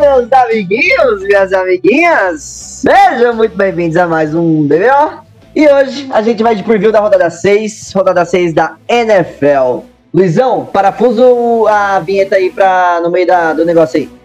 meus 0.00 0.32
amiguinhos, 0.32 1.22
minhas 1.24 1.52
amiguinhas! 1.52 2.42
Sejam 2.42 3.34
muito 3.34 3.54
bem-vindos 3.54 3.98
a 3.98 4.06
mais 4.06 4.34
um 4.34 4.66
BBO. 4.66 5.22
E 5.54 5.68
hoje 5.68 6.08
a 6.10 6.22
gente 6.22 6.42
vai 6.42 6.54
de 6.54 6.62
preview 6.62 6.90
da 6.90 7.00
rodada 7.00 7.28
6, 7.28 7.92
rodada 7.92 8.24
6 8.24 8.54
da 8.54 8.76
NFL. 8.88 9.80
Luizão, 10.12 10.64
parafuso 10.64 11.66
a 11.68 12.00
vinheta 12.00 12.36
aí 12.36 12.48
pra, 12.48 13.00
no 13.02 13.10
meio 13.10 13.26
da, 13.26 13.52
do 13.52 13.66
negócio 13.66 14.00
aí. 14.00 14.19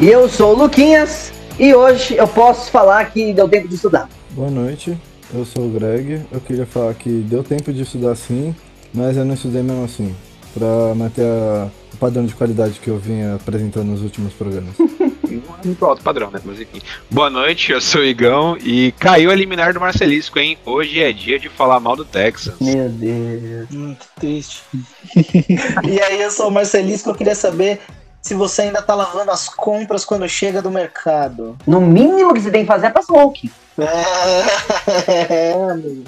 E 0.00 0.08
eu 0.08 0.28
sou 0.28 0.54
o 0.54 0.56
Luquinhas 0.56 1.32
e 1.58 1.74
hoje 1.74 2.16
eu 2.16 2.26
posso 2.26 2.70
falar 2.70 3.10
que 3.10 3.32
deu 3.32 3.48
tempo 3.48 3.68
de 3.68 3.74
estudar. 3.74 4.08
Boa 4.30 4.50
noite, 4.50 4.96
eu 5.34 5.44
sou 5.44 5.66
o 5.66 5.70
Greg. 5.70 6.22
Eu 6.32 6.40
queria 6.40 6.66
falar 6.66 6.94
que 6.94 7.08
deu 7.08 7.42
tempo 7.44 7.72
de 7.72 7.82
estudar 7.82 8.14
sim, 8.16 8.54
mas 8.94 9.16
eu 9.16 9.24
não 9.24 9.34
estudei 9.34 9.62
mesmo 9.62 9.84
assim, 9.84 10.14
pra 10.54 10.94
manter 10.94 11.24
a- 11.26 11.68
o 11.92 11.96
padrão 11.98 12.24
de 12.24 12.34
qualidade 12.34 12.78
que 12.80 12.88
eu 12.88 12.96
vinha 12.98 13.34
apresentando 13.34 13.86
nos 13.88 14.00
últimos 14.02 14.32
programas. 14.32 14.72
Não 14.78 15.54
é 15.62 15.66
muito 15.66 15.84
alto 15.84 16.02
padrão, 16.02 16.30
né? 16.30 16.40
Mas 16.44 16.60
enfim. 16.60 16.80
Boa 17.10 17.28
noite, 17.28 17.70
eu 17.70 17.80
sou 17.80 18.00
o 18.00 18.04
Igão 18.04 18.56
e 18.64 18.92
caiu 18.98 19.30
a 19.30 19.32
eliminar 19.34 19.74
do 19.74 19.80
Marcelisco, 19.80 20.38
hein? 20.38 20.56
Hoje 20.64 21.00
é 21.02 21.12
dia 21.12 21.38
de 21.38 21.48
falar 21.48 21.78
mal 21.78 21.94
do 21.94 22.04
Texans. 22.04 22.56
Meu 22.60 22.88
Deus. 22.88 23.68
Muito 23.70 24.06
triste. 24.18 24.62
e 25.86 26.00
aí, 26.00 26.22
eu 26.22 26.30
sou 26.30 26.48
o 26.48 26.50
Marcelisco, 26.50 27.10
eu 27.10 27.14
queria 27.14 27.34
saber 27.34 27.80
se 28.20 28.34
você 28.34 28.62
ainda 28.62 28.82
tá 28.82 28.94
lavando 28.94 29.30
as 29.30 29.48
compras 29.48 30.04
quando 30.04 30.28
chega 30.28 30.60
do 30.60 30.70
mercado. 30.70 31.56
No 31.66 31.80
mínimo 31.80 32.34
que 32.34 32.40
você 32.40 32.50
tem 32.50 32.62
que 32.62 32.66
fazer 32.66 32.86
é 32.86 32.90
pra 32.90 33.02
smoke. 33.02 33.50
É. 35.08 35.44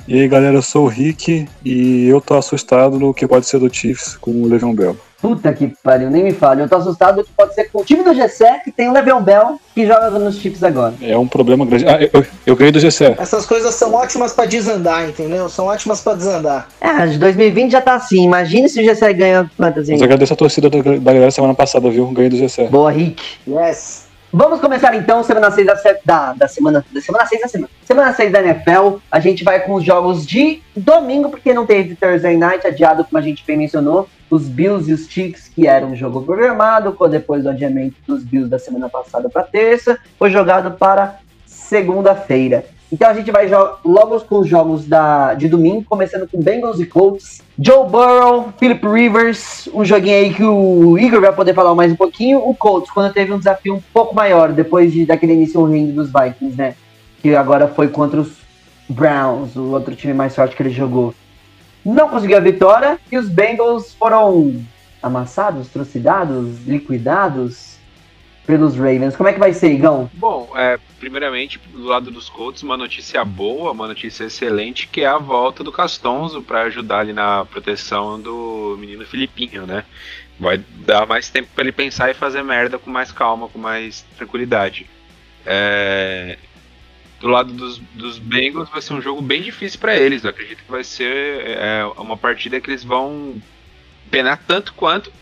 E 0.06 0.20
aí 0.20 0.28
galera, 0.28 0.56
eu 0.56 0.62
sou 0.62 0.84
o 0.84 0.88
Rick 0.88 1.48
e 1.64 2.06
eu 2.06 2.20
tô 2.20 2.34
assustado 2.34 2.98
no 2.98 3.14
que 3.14 3.26
pode 3.26 3.46
ser 3.46 3.58
do 3.58 3.72
Chiefs 3.72 4.16
com 4.16 4.30
o 4.30 4.46
Le'Veon 4.46 4.74
Bell. 4.74 4.96
Puta 5.22 5.52
que 5.52 5.72
pariu, 5.84 6.10
nem 6.10 6.24
me 6.24 6.32
fale. 6.32 6.62
Eu 6.62 6.68
tô 6.68 6.74
assustado 6.74 7.22
que 7.22 7.30
pode 7.30 7.54
ser 7.54 7.70
com 7.70 7.80
o 7.80 7.84
time 7.84 8.02
do 8.02 8.12
GC 8.12 8.44
que 8.64 8.72
tem 8.72 8.88
o 8.88 8.92
Le'Veon 8.92 9.22
Bell 9.22 9.60
que 9.72 9.86
joga 9.86 10.10
nos 10.10 10.36
chips 10.38 10.64
agora. 10.64 10.94
É 11.00 11.16
um 11.16 11.28
problema 11.28 11.64
grande. 11.64 11.86
Ah, 11.86 11.98
eu, 12.12 12.26
eu 12.44 12.56
ganhei 12.56 12.72
do 12.72 12.80
GC. 12.80 13.14
Essas 13.16 13.46
coisas 13.46 13.72
são 13.76 13.94
ótimas 13.94 14.32
pra 14.32 14.46
desandar, 14.46 15.08
entendeu? 15.08 15.48
São 15.48 15.66
ótimas 15.66 16.00
pra 16.00 16.14
desandar. 16.14 16.66
É, 16.80 17.06
de 17.06 17.18
2020 17.18 17.70
já 17.70 17.80
tá 17.80 17.94
assim. 17.94 18.24
Imagine 18.24 18.68
se 18.68 18.80
o 18.80 18.84
GC 18.84 19.12
ganha 19.14 19.48
fantasy. 19.56 19.92
Mas 19.92 20.02
agradeço 20.02 20.32
a 20.32 20.36
torcida 20.36 20.68
da, 20.68 20.78
da 20.78 21.12
galera 21.12 21.30
semana 21.30 21.54
passada, 21.54 21.88
viu? 21.88 22.04
Ganhei 22.08 22.28
do 22.28 22.36
GC. 22.36 22.64
Boa, 22.64 22.90
Rick. 22.90 23.22
Yes. 23.46 24.01
Vamos 24.34 24.62
começar 24.62 24.94
então 24.94 25.22
semana 25.22 25.50
6 25.50 25.66
da, 25.66 25.74
da, 26.06 26.32
da 26.32 26.48
semana. 26.48 26.82
Da 26.90 27.00
semana 27.02 27.26
6 27.26 27.42
da 27.42 27.48
semana. 27.48 27.70
Semana 27.84 28.12
6 28.14 28.32
da 28.32 28.40
NFL. 28.40 28.96
A 29.10 29.20
gente 29.20 29.44
vai 29.44 29.60
com 29.60 29.74
os 29.74 29.84
jogos 29.84 30.26
de 30.26 30.62
domingo, 30.74 31.28
porque 31.28 31.52
não 31.52 31.66
teve 31.66 31.94
Thursday 31.94 32.38
Night, 32.38 32.66
adiado, 32.66 33.04
como 33.04 33.18
a 33.18 33.20
gente 33.20 33.44
bem 33.46 33.58
mencionou. 33.58 34.08
Os 34.30 34.48
Bills 34.48 34.90
e 34.90 34.94
os 34.94 35.06
Chiefs, 35.06 35.48
que 35.48 35.68
era 35.68 35.84
um 35.84 35.94
jogo 35.94 36.22
programado, 36.22 36.96
depois 37.10 37.42
do 37.42 37.50
adiamento 37.50 37.96
dos 38.06 38.24
Bills 38.24 38.48
da 38.48 38.58
semana 38.58 38.88
passada 38.88 39.28
para 39.28 39.42
terça, 39.42 39.98
foi 40.18 40.30
jogado 40.30 40.78
para 40.78 41.18
segunda-feira. 41.44 42.64
Então 42.92 43.08
a 43.08 43.14
gente 43.14 43.30
vai 43.30 43.48
logo 43.82 44.20
com 44.20 44.40
os 44.40 44.46
jogos 44.46 44.86
da, 44.86 45.32
de 45.32 45.48
domingo, 45.48 45.82
começando 45.82 46.28
com 46.28 46.38
Bengals 46.38 46.78
e 46.78 46.84
Colts. 46.84 47.40
Joe 47.58 47.88
Burrow, 47.88 48.52
Philip 48.58 48.86
Rivers, 48.86 49.66
um 49.72 49.82
joguinho 49.82 50.16
aí 50.16 50.34
que 50.34 50.44
o 50.44 50.98
Igor 50.98 51.22
vai 51.22 51.32
poder 51.32 51.54
falar 51.54 51.74
mais 51.74 51.90
um 51.90 51.96
pouquinho. 51.96 52.46
O 52.46 52.54
Colts, 52.54 52.90
quando 52.90 53.10
teve 53.10 53.32
um 53.32 53.38
desafio 53.38 53.76
um 53.76 53.82
pouco 53.94 54.14
maior, 54.14 54.52
depois 54.52 54.92
de, 54.92 55.06
daquele 55.06 55.32
início 55.32 55.58
horrendo 55.58 55.94
dos 55.94 56.12
Vikings, 56.12 56.54
né? 56.54 56.74
Que 57.22 57.34
agora 57.34 57.66
foi 57.66 57.88
contra 57.88 58.20
os 58.20 58.42
Browns, 58.86 59.56
o 59.56 59.70
outro 59.70 59.96
time 59.96 60.12
mais 60.12 60.36
forte 60.36 60.54
que 60.54 60.62
ele 60.62 60.68
jogou. 60.68 61.14
Não 61.82 62.10
conseguiu 62.10 62.36
a 62.36 62.40
vitória 62.40 62.98
e 63.10 63.16
os 63.16 63.26
Bengals 63.26 63.94
foram 63.94 64.62
amassados, 65.02 65.68
trucidados, 65.68 66.62
liquidados 66.66 67.76
pelos 68.46 68.76
Ravens. 68.76 69.16
Como 69.16 69.30
é 69.30 69.32
que 69.32 69.40
vai 69.40 69.54
ser, 69.54 69.72
Igão? 69.72 70.10
Bom, 70.14 70.48
é, 70.54 70.78
primeiramente, 71.02 71.58
do 71.58 71.82
lado 71.82 72.12
dos 72.12 72.28
Colts, 72.28 72.62
uma 72.62 72.76
notícia 72.76 73.24
boa, 73.24 73.72
uma 73.72 73.88
notícia 73.88 74.22
excelente, 74.22 74.86
que 74.86 75.00
é 75.00 75.06
a 75.08 75.18
volta 75.18 75.64
do 75.64 75.72
Castonzo 75.72 76.40
para 76.42 76.62
ajudar 76.62 77.00
ali 77.00 77.12
na 77.12 77.44
proteção 77.44 78.20
do 78.20 78.76
menino 78.78 79.04
Filipinho, 79.04 79.66
né? 79.66 79.84
Vai 80.38 80.58
dar 80.58 81.04
mais 81.04 81.28
tempo 81.28 81.48
para 81.52 81.64
ele 81.64 81.72
pensar 81.72 82.08
e 82.08 82.14
fazer 82.14 82.44
merda 82.44 82.78
com 82.78 82.88
mais 82.88 83.10
calma, 83.10 83.48
com 83.48 83.58
mais 83.58 84.02
tranquilidade. 84.16 84.88
É, 85.44 86.38
do 87.18 87.26
lado 87.26 87.52
dos, 87.52 87.78
dos 87.78 88.20
Bengals 88.20 88.70
vai 88.70 88.80
ser 88.80 88.94
um 88.94 89.02
jogo 89.02 89.20
bem 89.20 89.42
difícil 89.42 89.80
para 89.80 89.96
eles. 89.96 90.22
Eu 90.22 90.30
acredito 90.30 90.62
que 90.62 90.70
vai 90.70 90.84
ser 90.84 91.48
é, 91.48 91.84
uma 91.98 92.16
partida 92.16 92.60
que 92.60 92.70
eles 92.70 92.84
vão 92.84 93.42
penar 94.08 94.40
tanto 94.46 94.72
quanto. 94.74 95.12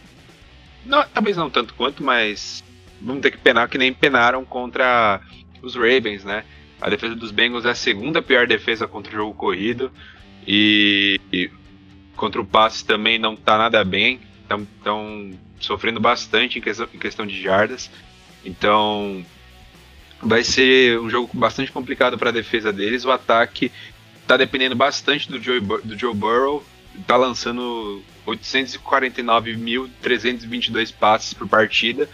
Não, 0.85 1.03
talvez 1.09 1.39
não 1.39 1.49
tanto 1.49 1.73
quanto, 1.73 2.05
mas 2.05 2.63
vamos 3.01 3.23
ter 3.23 3.31
que 3.31 3.39
penar 3.39 3.67
que 3.67 3.79
nem 3.79 3.95
penaram 3.95 4.45
contra 4.45 5.23
os 5.63 5.75
Ravens, 5.75 6.25
né? 6.25 6.45
A 6.81 6.89
defesa 6.89 7.15
dos 7.15 7.31
Bengals 7.31 7.65
é 7.65 7.71
a 7.71 7.75
segunda 7.75 8.23
pior 8.23 8.47
defesa 8.47 8.87
contra 8.87 9.13
o 9.13 9.17
jogo 9.17 9.35
corrido 9.35 9.93
e, 10.47 11.21
e 11.33 11.51
contra 12.17 12.41
o 12.41 12.45
passe 12.45 12.85
também 12.85 13.19
não 13.19 13.37
tá 13.37 13.59
nada 13.59 13.85
bem. 13.85 14.21
Estão 14.43 15.31
sofrendo 15.61 16.01
bastante 16.01 16.59
em 16.59 16.63
questão, 16.63 16.89
em 16.93 16.99
questão 16.99 17.27
de 17.27 17.41
jardas. 17.41 17.91
Então 18.45 19.25
vai 20.23 20.43
ser 20.43 20.99
um 21.01 21.09
jogo 21.09 21.31
bastante 21.35 21.71
complicado 21.71 22.19
para 22.19 22.31
a 22.31 22.33
defesa 22.33 22.73
deles. 22.73 23.05
O 23.05 23.11
ataque 23.11 23.71
tá 24.27 24.37
dependendo 24.37 24.75
bastante 24.75 25.31
do 25.31 25.41
Joe, 25.41 25.61
do 25.61 25.99
Joe 25.99 26.15
Burrow. 26.15 26.65
Tá 27.07 27.17
lançando 27.17 28.03
849.322 28.27 30.93
passes 30.93 31.33
por 31.35 31.47
partida. 31.47 32.09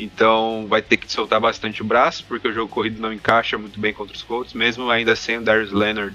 Então 0.00 0.66
vai 0.68 0.80
ter 0.80 0.96
que 0.96 1.10
soltar 1.10 1.40
bastante 1.40 1.82
o 1.82 1.84
braço, 1.84 2.24
porque 2.28 2.46
o 2.46 2.52
jogo 2.52 2.72
corrido 2.72 3.00
não 3.00 3.12
encaixa 3.12 3.58
muito 3.58 3.80
bem 3.80 3.92
contra 3.92 4.14
os 4.14 4.22
Colts, 4.22 4.54
mesmo 4.54 4.88
ainda 4.88 5.16
sem 5.16 5.38
o 5.38 5.42
Darius 5.42 5.72
Leonard. 5.72 6.14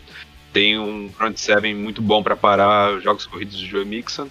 Tem 0.53 0.79
um 0.79 1.09
front 1.09 1.35
seven 1.35 1.75
muito 1.75 2.01
bom 2.01 2.23
para 2.23 2.37
parar 2.37 2.93
os 2.93 3.03
jogos 3.03 3.25
corridos 3.25 3.59
do 3.59 3.65
Joe 3.65 3.83
Mixon. 3.83 4.29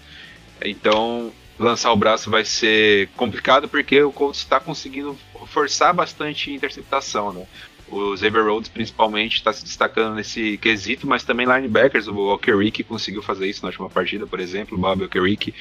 Então 0.64 1.30
lançar 1.58 1.92
o 1.92 1.96
braço 1.96 2.30
vai 2.30 2.44
ser 2.44 3.08
complicado 3.16 3.68
porque 3.68 4.02
o 4.02 4.10
Colts 4.10 4.40
está 4.40 4.58
conseguindo 4.58 5.16
forçar 5.46 5.92
bastante 5.92 6.50
interceptação, 6.50 7.32
né? 7.32 7.46
O 7.88 8.16
Xavier 8.16 8.46
Rhodes 8.46 8.70
principalmente 8.70 9.36
está 9.36 9.52
se 9.52 9.62
destacando 9.62 10.14
nesse 10.14 10.56
quesito, 10.56 11.06
mas 11.06 11.24
também 11.24 11.46
linebackers, 11.46 12.08
o 12.08 12.16
Okerick 12.32 12.82
conseguiu 12.84 13.20
fazer 13.20 13.46
isso 13.46 13.60
na 13.62 13.68
última 13.68 13.90
partida, 13.90 14.26
por 14.26 14.40
exemplo, 14.40 14.78
o 14.78 14.80
Bob 14.80 15.04
Okerick. 15.04 15.52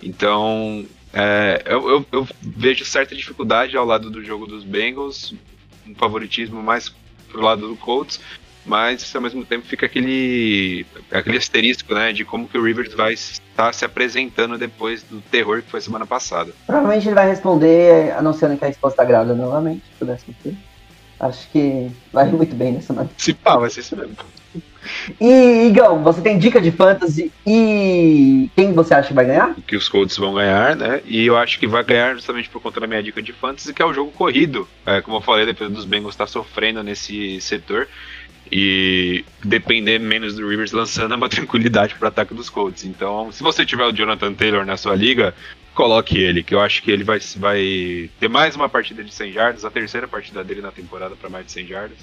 Então, 0.00 0.86
é, 1.12 1.62
eu, 1.66 1.88
eu- 1.90 2.06
eu 2.12 2.28
vejo 2.42 2.84
certa 2.84 3.14
dificuldade 3.14 3.76
ao 3.76 3.84
lado 3.84 4.10
do 4.10 4.24
jogo 4.24 4.46
dos 4.46 4.64
Bengals, 4.64 5.34
um 5.86 5.94
favoritismo 5.94 6.62
mais 6.62 6.92
pro 7.30 7.40
lado 7.42 7.68
do 7.68 7.76
Colts, 7.76 8.20
mas 8.66 9.14
ao 9.14 9.22
mesmo 9.22 9.44
tempo 9.44 9.66
fica 9.66 9.86
aquele, 9.86 10.84
aquele 11.10 11.38
asterisco, 11.38 11.94
né, 11.94 12.12
de 12.12 12.24
como 12.24 12.46
que 12.48 12.58
o 12.58 12.62
Rivers 12.62 12.92
vai 12.94 13.14
estar 13.14 13.72
se 13.72 13.84
apresentando 13.84 14.58
depois 14.58 15.02
do 15.02 15.20
terror 15.22 15.62
que 15.62 15.70
foi 15.70 15.80
semana 15.80 16.06
passada. 16.06 16.52
Provavelmente 16.66 17.06
ele 17.08 17.14
vai 17.14 17.28
responder 17.28 18.12
anunciando 18.12 18.56
que 18.56 18.64
a 18.64 18.68
esposa 18.68 18.96
tá 18.96 19.04
grávida 19.04 19.34
novamente, 19.34 19.82
se 19.86 19.98
puder 19.98 20.18
ser. 20.20 20.54
Acho 21.18 21.48
que 21.50 21.90
vai 22.12 22.26
muito 22.30 22.54
bem 22.54 22.72
nessa 22.72 22.92
noite. 22.92 23.12
Se 23.18 23.34
pá, 23.34 23.56
vai 23.56 23.68
ser 23.70 23.80
isso 23.80 23.96
mesmo. 23.96 24.16
E, 25.20 25.66
Igão, 25.66 26.02
você 26.02 26.20
tem 26.20 26.38
dica 26.38 26.60
de 26.60 26.70
fantasy 26.70 27.30
e 27.46 28.48
quem 28.56 28.72
você 28.72 28.94
acha 28.94 29.08
que 29.08 29.14
vai 29.14 29.26
ganhar? 29.26 29.54
que 29.66 29.76
os 29.76 29.88
Colts 29.88 30.16
vão 30.16 30.34
ganhar, 30.34 30.74
né? 30.74 31.02
E 31.04 31.26
eu 31.26 31.36
acho 31.36 31.58
que 31.58 31.66
vai 31.66 31.84
ganhar 31.84 32.14
justamente 32.14 32.48
por 32.48 32.60
conta 32.60 32.80
da 32.80 32.86
minha 32.86 33.02
dica 33.02 33.22
de 33.22 33.32
fantasy, 33.32 33.74
que 33.74 33.82
é 33.82 33.84
o 33.84 33.92
jogo 33.92 34.10
corrido. 34.10 34.66
É, 34.86 35.00
como 35.00 35.18
eu 35.18 35.20
falei, 35.20 35.42
a 35.42 35.46
defesa 35.46 35.70
dos 35.70 35.84
Bengals 35.84 36.14
está 36.14 36.26
sofrendo 36.26 36.82
nesse 36.82 37.40
setor. 37.40 37.86
E 38.52 39.24
depender 39.44 40.00
menos 40.00 40.34
do 40.34 40.48
Rivers 40.48 40.72
lançando 40.72 41.14
é 41.14 41.16
uma 41.16 41.28
tranquilidade 41.30 41.94
para 41.94 42.06
o 42.06 42.08
ataque 42.08 42.34
dos 42.34 42.48
Colts. 42.48 42.84
Então, 42.84 43.30
se 43.30 43.42
você 43.42 43.64
tiver 43.64 43.84
o 43.84 43.92
Jonathan 43.92 44.34
Taylor 44.34 44.64
na 44.64 44.76
sua 44.76 44.96
liga, 44.96 45.34
coloque 45.74 46.18
ele, 46.18 46.42
que 46.42 46.54
eu 46.54 46.60
acho 46.60 46.82
que 46.82 46.90
ele 46.90 47.04
vai, 47.04 47.20
vai 47.36 48.10
ter 48.18 48.28
mais 48.28 48.56
uma 48.56 48.68
partida 48.68 49.04
de 49.04 49.14
100 49.14 49.32
jardas, 49.32 49.64
a 49.64 49.70
terceira 49.70 50.08
partida 50.08 50.42
dele 50.42 50.60
na 50.60 50.72
temporada 50.72 51.14
para 51.14 51.30
mais 51.30 51.46
de 51.46 51.52
100 51.52 51.66
jardas. 51.66 51.98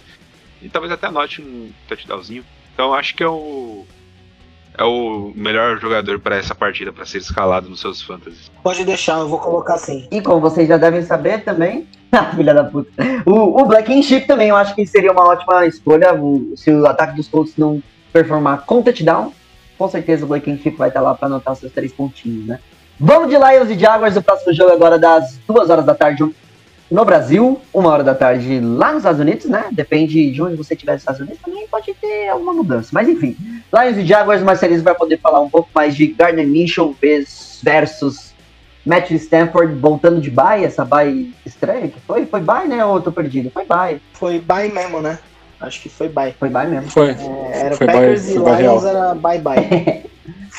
E 0.62 0.70
talvez 0.70 0.92
até 0.92 1.08
anote 1.08 1.42
um 1.42 1.70
touchdownzinho. 1.88 2.44
Então, 2.74 2.94
acho 2.94 3.16
que 3.16 3.24
é 3.24 3.28
o 3.28 3.86
é 4.80 4.84
o 4.84 5.32
melhor 5.36 5.80
jogador 5.80 6.20
para 6.20 6.36
essa 6.36 6.54
partida 6.54 6.94
para 6.94 7.04
ser 7.04 7.18
escalado 7.18 7.68
nos 7.68 7.80
seus 7.80 8.00
fantasies. 8.00 8.52
Pode 8.62 8.86
deixar, 8.86 9.18
eu 9.20 9.28
vou 9.28 9.40
colocar 9.40 9.74
assim. 9.74 10.08
E 10.12 10.22
como 10.22 10.40
vocês 10.40 10.68
já 10.68 10.78
devem 10.78 11.02
saber 11.02 11.44
também, 11.44 11.88
ah, 12.12 12.26
filha 12.36 12.54
da 12.54 12.64
puta, 12.64 12.92
o, 13.26 13.60
o 13.62 13.66
Black 13.66 13.92
and 13.92 14.04
Chip 14.04 14.28
também 14.28 14.50
eu 14.50 14.56
acho 14.56 14.76
que 14.76 14.86
seria 14.86 15.12
uma 15.12 15.24
ótima 15.28 15.66
escolha. 15.66 16.14
o- 16.14 16.54
se 16.56 16.70
o 16.70 16.86
ataque 16.86 17.16
dos 17.16 17.28
Colts 17.28 17.56
não 17.58 17.82
performar 18.14 18.66
com 18.68 18.84
touchdown, 18.84 19.34
com 19.80 19.88
certeza 19.90 20.26
o 20.26 20.28
Black 20.28 20.50
and 20.52 20.58
Chip 20.60 20.78
vai 20.78 20.90
estar 20.90 21.02
lá 21.02 21.16
para 21.16 21.26
anotar 21.28 21.54
os 21.54 21.60
seus 21.60 21.72
três 21.74 21.92
pontinhos, 21.92 22.46
né? 22.46 22.60
Vamos 23.00 23.30
de 23.30 23.36
Lions 23.36 23.70
e 23.72 23.80
Jaguars, 23.80 24.16
o 24.16 24.22
próximo 24.22 24.54
jogo 24.54 24.72
agora 24.74 25.00
das 25.00 25.40
duas 25.48 25.72
horas 25.72 25.86
da 25.86 25.96
tarde 25.96 26.24
no 26.90 27.04
Brasil, 27.04 27.60
uma 27.74 27.90
hora 27.90 28.04
da 28.04 28.16
tarde 28.16 28.60
lá 28.62 28.90
nos 28.92 29.00
Estados 29.00 29.20
Unidos, 29.20 29.46
né? 29.46 29.66
Depende 29.72 30.32
de 30.32 30.42
onde 30.42 30.56
você 30.56 30.74
estiver 30.74 30.94
nos 30.94 31.02
Estados 31.02 31.22
Unidos, 31.22 31.40
também 31.44 31.68
pode 31.68 31.94
ter 31.96 32.30
alguma 32.30 32.54
mudança. 32.54 32.90
Mas 32.94 33.08
enfim, 33.10 33.36
Lions 33.74 33.98
e 33.98 34.06
Jaguars, 34.06 34.42
o 34.42 34.46
Marcelismo 34.46 34.84
vai 34.86 34.96
poder 34.96 35.20
falar 35.20 35.42
um 35.42 35.50
pouco 35.50 35.70
mais 35.76 35.96
de 35.96 36.08
Gardner 36.08 36.48
Minshew 36.48 36.96
versus 37.62 38.34
Matthew 38.86 39.18
Stanford 39.18 39.76
voltando 39.76 40.22
de 40.22 40.30
bye, 40.32 40.64
essa 40.64 40.86
bye 40.86 41.34
estreia 41.46 41.90
que 41.90 42.00
foi? 42.00 42.26
Foi 42.26 42.40
bye, 42.40 42.68
né? 42.68 42.86
Ou 42.86 42.96
eu 42.96 43.02
tô 43.02 43.12
perdido? 43.12 43.52
Foi 43.52 43.66
bye. 43.66 44.02
Foi 44.14 44.40
bye 44.40 44.72
mesmo, 44.72 45.02
né? 45.02 45.20
Acho 45.60 45.82
que 45.82 45.90
foi 45.90 46.08
bye. 46.08 46.34
Foi 46.40 46.50
bye 46.50 46.68
mesmo. 46.68 46.90
Foi. 46.90 47.10
É, 47.10 47.62
era 47.66 47.76
Foi 47.76 47.86
Packers 47.88 48.26
bye- 48.26 48.34
e 48.60 48.62
Lions 48.62 48.86
era 48.86 49.14
bye 49.16 49.40
bye. 49.40 50.06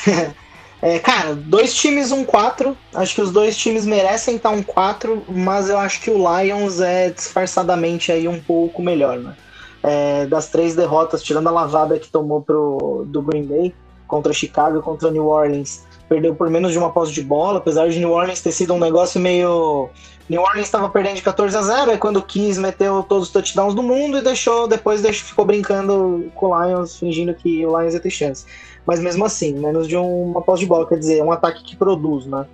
É, 0.81 0.97
cara, 0.97 1.35
dois 1.35 1.73
times 1.73 2.11
um 2.11 2.23
4. 2.23 2.75
Acho 2.93 3.15
que 3.15 3.21
os 3.21 3.31
dois 3.31 3.57
times 3.57 3.85
merecem 3.85 4.37
estar 4.37 4.49
um 4.49 4.63
4, 4.63 5.23
mas 5.27 5.69
eu 5.69 5.77
acho 5.77 6.01
que 6.01 6.09
o 6.09 6.17
Lions 6.17 6.79
é 6.79 7.09
disfarçadamente 7.09 8.11
aí 8.11 8.27
um 8.27 8.39
pouco 8.39 8.81
melhor, 8.81 9.17
né? 9.17 9.35
É, 9.83 10.25
das 10.25 10.47
três 10.47 10.75
derrotas, 10.75 11.23
tirando 11.23 11.47
a 11.47 11.51
lavada 11.51 11.97
que 11.99 12.09
tomou 12.09 12.41
pro, 12.41 13.05
do 13.07 13.21
Green 13.21 13.43
Bay 13.43 13.73
contra 14.07 14.33
Chicago 14.33 14.81
contra 14.81 15.11
New 15.11 15.27
Orleans, 15.27 15.85
perdeu 16.09 16.33
por 16.33 16.49
menos 16.49 16.71
de 16.71 16.77
uma 16.79 16.89
posse 16.89 17.11
de 17.13 17.21
bola, 17.21 17.59
apesar 17.59 17.87
de 17.89 17.99
New 17.99 18.11
Orleans 18.11 18.41
ter 18.41 18.51
sido 18.51 18.73
um 18.73 18.79
negócio 18.79 19.19
meio. 19.21 19.89
New 20.27 20.41
Orleans 20.41 20.65
estava 20.65 20.89
perdendo 20.89 21.15
de 21.15 21.21
14 21.21 21.57
a 21.57 21.61
0, 21.61 21.91
aí 21.91 21.97
quando 21.97 22.21
quis 22.21 22.57
meteu 22.57 23.03
todos 23.03 23.27
os 23.27 23.33
touchdowns 23.33 23.73
do 23.73 23.81
mundo 23.81 24.17
e 24.17 24.21
deixou, 24.21 24.67
depois 24.67 25.01
deixou, 25.01 25.27
ficou 25.27 25.45
brincando 25.45 26.29
com 26.35 26.47
o 26.47 26.63
Lions, 26.63 26.97
fingindo 26.97 27.33
que 27.33 27.65
o 27.65 27.79
Lions 27.79 27.93
ia 27.93 27.99
ter 27.99 28.11
chance 28.11 28.45
mas 28.89 28.99
mesmo 28.99 29.23
assim, 29.23 29.53
menos 29.53 29.87
de 29.87 29.95
uma 29.95 30.41
posse 30.41 30.61
de 30.61 30.65
bola, 30.65 30.87
quer 30.87 30.97
dizer, 30.97 31.23
um 31.23 31.31
ataque 31.31 31.63
que 31.63 31.75
produz, 31.75 32.25
né? 32.25 32.47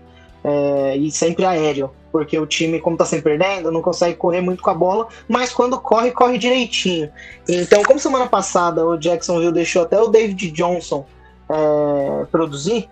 É, 0.44 0.98
e 0.98 1.10
sempre 1.10 1.46
aéreo, 1.46 1.92
porque 2.12 2.38
o 2.38 2.46
time, 2.46 2.78
como 2.78 2.98
tá 2.98 3.06
sempre 3.06 3.38
perdendo, 3.38 3.72
não 3.72 3.82
consegue 3.82 4.18
correr 4.18 4.42
muito 4.42 4.62
com 4.62 4.70
a 4.70 4.74
bola, 4.74 5.08
mas 5.30 5.54
quando 5.54 5.80
corre, 5.80 6.12
corre 6.12 6.38
direitinho. 6.38 7.10
Então, 7.48 7.82
como 7.84 7.98
semana 8.02 8.28
passada 8.28 8.86
o 8.86 8.98
Jacksonville 8.98 9.54
deixou 9.54 9.84
até 9.84 9.98
o 9.98 10.10
David 10.10 10.52
Johnson 10.52 11.06
é, 11.50 12.26
produzir, 12.26 12.90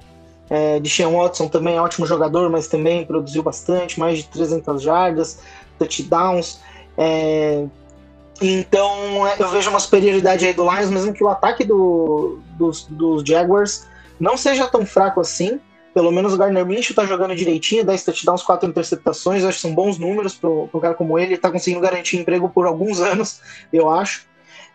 é, 0.49 0.79
Deshaun 0.79 1.17
Watson 1.17 1.49
também 1.49 1.75
é 1.75 1.81
ótimo 1.81 2.07
jogador, 2.07 2.49
mas 2.49 2.67
também 2.67 3.05
produziu 3.05 3.43
bastante, 3.43 3.99
mais 3.99 4.19
de 4.19 4.23
300 4.29 4.81
jardas, 4.81 5.39
touchdowns. 5.77 6.61
É, 6.97 7.65
então 8.43 9.25
é, 9.25 9.35
eu 9.39 9.49
vejo 9.49 9.69
uma 9.69 9.79
superioridade 9.79 10.45
aí 10.45 10.53
do 10.53 10.69
Lions, 10.69 10.89
mesmo 10.89 11.13
que 11.13 11.23
o 11.23 11.29
ataque 11.29 11.63
do, 11.63 12.39
dos, 12.57 12.83
dos 12.83 13.23
Jaguars 13.23 13.87
não 14.19 14.35
seja 14.35 14.67
tão 14.67 14.85
fraco 14.85 15.21
assim. 15.21 15.59
Pelo 15.93 16.11
menos 16.11 16.33
o 16.33 16.37
Gardner 16.37 16.65
Minshew 16.65 16.95
tá 16.95 17.05
jogando 17.05 17.35
direitinho, 17.35 17.85
10 17.85 18.03
touchdowns, 18.03 18.41
4 18.41 18.67
interceptações, 18.67 19.43
acho 19.43 19.57
que 19.57 19.61
são 19.61 19.75
bons 19.75 19.99
números 19.99 20.33
para 20.33 20.49
um 20.49 20.79
cara 20.81 20.95
como 20.95 21.19
ele, 21.19 21.33
ele 21.33 21.37
tá 21.37 21.51
conseguindo 21.51 21.81
garantir 21.81 22.17
emprego 22.17 22.49
por 22.49 22.65
alguns 22.65 22.99
anos, 23.01 23.39
eu 23.71 23.89
acho. 23.89 24.25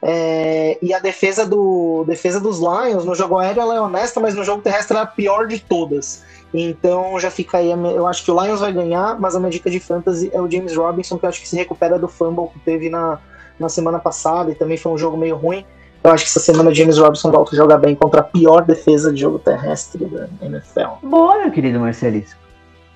É, 0.01 0.79
e 0.81 0.95
a 0.95 1.01
defesa, 1.01 1.45
do, 1.45 2.05
defesa 2.07 2.39
dos 2.39 2.61
Lions, 2.61 3.05
no 3.05 3.17
jogo 3.17 3.37
aéreo 3.37 3.63
ela 3.63 3.75
é 3.75 3.81
honesta, 3.81 4.21
mas 4.21 4.35
no 4.35 4.45
jogo 4.45 4.63
terrestre 4.63 4.97
ela 4.97 5.05
é 5.05 5.09
a 5.09 5.11
pior 5.11 5.49
de 5.49 5.59
todas. 5.59 6.23
Então 6.55 7.19
já 7.19 7.31
fica 7.31 7.59
aí, 7.59 7.71
eu 7.71 8.07
acho 8.07 8.25
que 8.25 8.31
o 8.31 8.41
Lions 8.41 8.61
vai 8.61 8.73
ganhar, 8.73 9.19
mas 9.21 9.35
a 9.35 9.41
minha 9.41 9.51
dica 9.51 9.69
de 9.69 9.81
fantasy 9.81 10.31
é 10.33 10.41
o 10.41 10.49
James 10.49 10.77
Robinson, 10.77 11.19
que 11.19 11.25
eu 11.25 11.29
acho 11.29 11.41
que 11.41 11.49
se 11.49 11.57
recupera 11.57 11.99
do 11.99 12.07
fumble 12.07 12.49
que 12.53 12.61
teve 12.61 12.89
na, 12.89 13.19
na 13.59 13.69
semana 13.69 13.99
passada, 13.99 14.51
e 14.51 14.55
também 14.55 14.77
foi 14.77 14.93
um 14.93 14.99
jogo 14.99 15.17
meio 15.17 15.37
ruim. 15.37 15.65
Eu 16.03 16.13
acho 16.13 16.25
que 16.25 16.31
essa 16.31 16.41
semana 16.41 16.73
James 16.73 16.97
Robinson 16.97 17.31
volta 17.31 17.55
a 17.55 17.57
jogar 17.57 17.79
bem 17.79 17.95
contra 17.95 18.21
a 18.21 18.25
pior 18.25 18.65
defesa 18.65 19.13
de 19.13 19.21
jogo 19.21 19.39
terrestre 19.39 20.05
da 20.05 20.47
NFL. 20.47 21.05
Boa, 21.07 21.39
meu 21.43 21.51
querido 21.51 21.81
Marcelisco. 21.81 22.39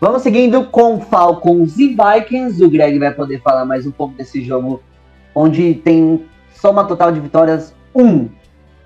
Vamos 0.01 0.23
seguindo 0.23 0.65
com 0.65 1.01
Falcons 1.01 1.79
e 1.79 1.97
Vikings. 1.97 2.65
O 2.65 2.71
Greg 2.71 2.99
vai 2.99 3.13
poder 3.13 3.41
falar 3.41 3.65
mais 3.65 3.87
um 3.87 3.91
pouco 3.91 4.15
desse 4.15 4.43
jogo, 4.43 4.83
onde 5.35 5.75
tem 5.75 6.27
soma 6.55 6.85
total 6.85 7.13
de 7.13 7.21
vitórias 7.21 7.75
1. 7.95 8.05
Um. 8.05 8.29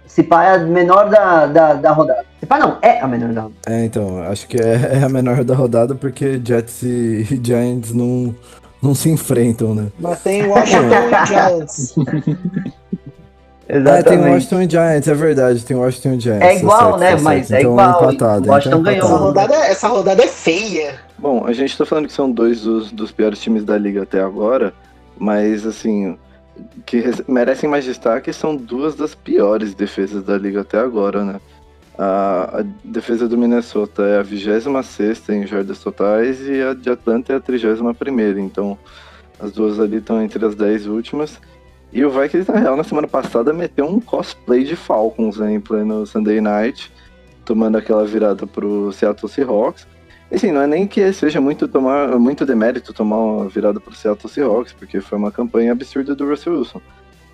Se 0.06 0.22
pá 0.22 0.44
é 0.44 0.54
a 0.54 0.58
menor 0.58 1.10
da, 1.10 1.46
da, 1.46 1.74
da 1.74 1.92
rodada. 1.92 2.24
Se 2.40 2.46
pá 2.46 2.58
não, 2.58 2.78
é 2.80 3.00
a 3.00 3.06
menor 3.06 3.32
da 3.32 3.42
rodada. 3.42 3.60
É, 3.66 3.84
então, 3.84 4.22
acho 4.22 4.46
que 4.46 4.56
é, 4.56 4.98
é 4.98 5.02
a 5.02 5.08
menor 5.08 5.44
da 5.44 5.54
rodada 5.54 5.94
porque 5.94 6.40
Jets 6.42 6.82
e 6.82 7.24
Giants 7.42 7.92
não, 7.92 8.34
não 8.82 8.94
se 8.94 9.10
enfrentam, 9.10 9.74
né? 9.74 9.88
Mas 9.98 10.20
tem 10.22 10.46
Washington 10.46 11.08
e 11.10 11.26
Giants. 11.26 11.94
É, 13.68 14.02
tem 14.02 14.18
Washington 14.18 14.62
e 14.62 14.70
Giants, 14.70 15.08
é 15.08 15.14
verdade, 15.14 15.64
tem 15.64 15.76
Washington 15.76 16.12
e 16.12 16.20
Giants. 16.20 16.42
É 16.44 16.48
tá 16.50 16.54
igual, 16.54 16.78
certo, 16.78 17.00
né? 17.00 17.16
tá 17.16 17.22
Mas 17.22 17.50
é 17.50 17.58
então, 17.58 17.72
igual. 17.72 18.12
Empatado, 18.12 18.48
Washington 18.48 18.78
então 18.78 18.82
ganhou. 18.82 19.04
Essa 19.04 19.16
rodada, 19.16 19.54
essa 19.54 19.88
rodada 19.88 20.22
é 20.22 20.28
feia. 20.28 20.94
Bom, 21.18 21.44
a 21.44 21.52
gente 21.52 21.76
tá 21.76 21.84
falando 21.84 22.06
que 22.06 22.12
são 22.12 22.30
dois 22.30 22.60
dos, 22.60 22.92
dos 22.92 23.10
piores 23.10 23.40
times 23.40 23.64
da 23.64 23.76
liga 23.76 24.04
até 24.04 24.20
agora, 24.20 24.72
mas 25.18 25.66
assim, 25.66 26.16
que 26.84 27.02
merecem 27.26 27.68
mais 27.68 27.84
destaque 27.84 28.32
são 28.32 28.54
duas 28.54 28.94
das 28.94 29.16
piores 29.16 29.74
defesas 29.74 30.22
da 30.22 30.38
liga 30.38 30.60
até 30.60 30.78
agora, 30.78 31.24
né? 31.24 31.40
A, 31.98 32.60
a 32.60 32.64
defesa 32.84 33.26
do 33.26 33.38
Minnesota 33.38 34.02
é 34.02 34.18
a 34.18 34.22
26 34.22 35.28
em 35.30 35.46
jardas 35.46 35.78
totais 35.78 36.40
e 36.46 36.60
a 36.62 36.74
de 36.74 36.90
Atlanta 36.90 37.32
é 37.32 37.36
a 37.36 37.40
31 37.40 38.38
então 38.40 38.78
as 39.38 39.52
duas 39.52 39.80
ali 39.80 39.96
estão 39.96 40.22
entre 40.22 40.44
as 40.44 40.54
10 40.54 40.86
últimas. 40.86 41.40
E 41.92 42.04
o 42.04 42.10
Vikings, 42.10 42.50
na 42.50 42.58
real, 42.58 42.76
na 42.76 42.84
semana 42.84 43.06
passada 43.06 43.52
meteu 43.52 43.86
um 43.86 44.00
cosplay 44.00 44.64
de 44.64 44.76
Falcons 44.76 45.38
né, 45.38 45.54
em 45.54 45.60
pleno 45.60 46.06
Sunday 46.06 46.40
Night, 46.40 46.92
tomando 47.44 47.78
aquela 47.78 48.04
virada 48.04 48.46
pro 48.46 48.92
Seattle 48.92 49.30
Seahawks. 49.30 49.86
E, 50.30 50.34
Assim, 50.34 50.50
não 50.50 50.62
é 50.62 50.66
nem 50.66 50.86
que 50.86 51.12
seja 51.12 51.40
muito, 51.40 51.68
tomar, 51.68 52.18
muito 52.18 52.44
demérito 52.44 52.92
tomar 52.92 53.18
uma 53.18 53.48
virada 53.48 53.78
pro 53.78 53.94
Seattle 53.94 54.28
Seahawks, 54.28 54.72
porque 54.72 55.00
foi 55.00 55.16
uma 55.16 55.30
campanha 55.30 55.72
absurda 55.72 56.14
do 56.14 56.28
Russell 56.28 56.58
Wilson. 56.58 56.82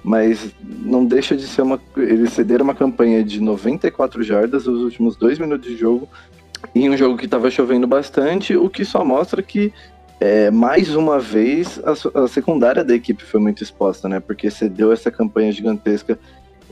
Mas 0.04 0.52
não 0.60 1.04
deixa 1.04 1.36
de 1.36 1.46
ser 1.46 1.62
uma. 1.62 1.80
Eles 1.96 2.32
cederam 2.32 2.64
uma 2.64 2.74
campanha 2.74 3.22
de 3.22 3.40
94 3.40 4.22
jardas 4.22 4.66
nos 4.66 4.80
últimos 4.82 5.14
dois 5.16 5.38
minutos 5.38 5.68
de 5.70 5.76
jogo, 5.76 6.08
em 6.74 6.90
um 6.90 6.96
jogo 6.96 7.16
que 7.16 7.26
estava 7.26 7.50
chovendo 7.50 7.86
bastante, 7.86 8.56
o 8.56 8.68
que 8.68 8.84
só 8.84 9.04
mostra 9.04 9.40
que, 9.42 9.72
é, 10.20 10.50
mais 10.50 10.94
uma 10.96 11.20
vez, 11.20 11.80
a, 11.84 12.22
a 12.24 12.26
secundária 12.28 12.82
da 12.82 12.94
equipe 12.94 13.22
foi 13.22 13.38
muito 13.40 13.62
exposta, 13.62 14.08
né? 14.08 14.18
Porque 14.18 14.50
cedeu 14.50 14.90
essa 14.92 15.08
campanha 15.10 15.52
gigantesca 15.52 16.18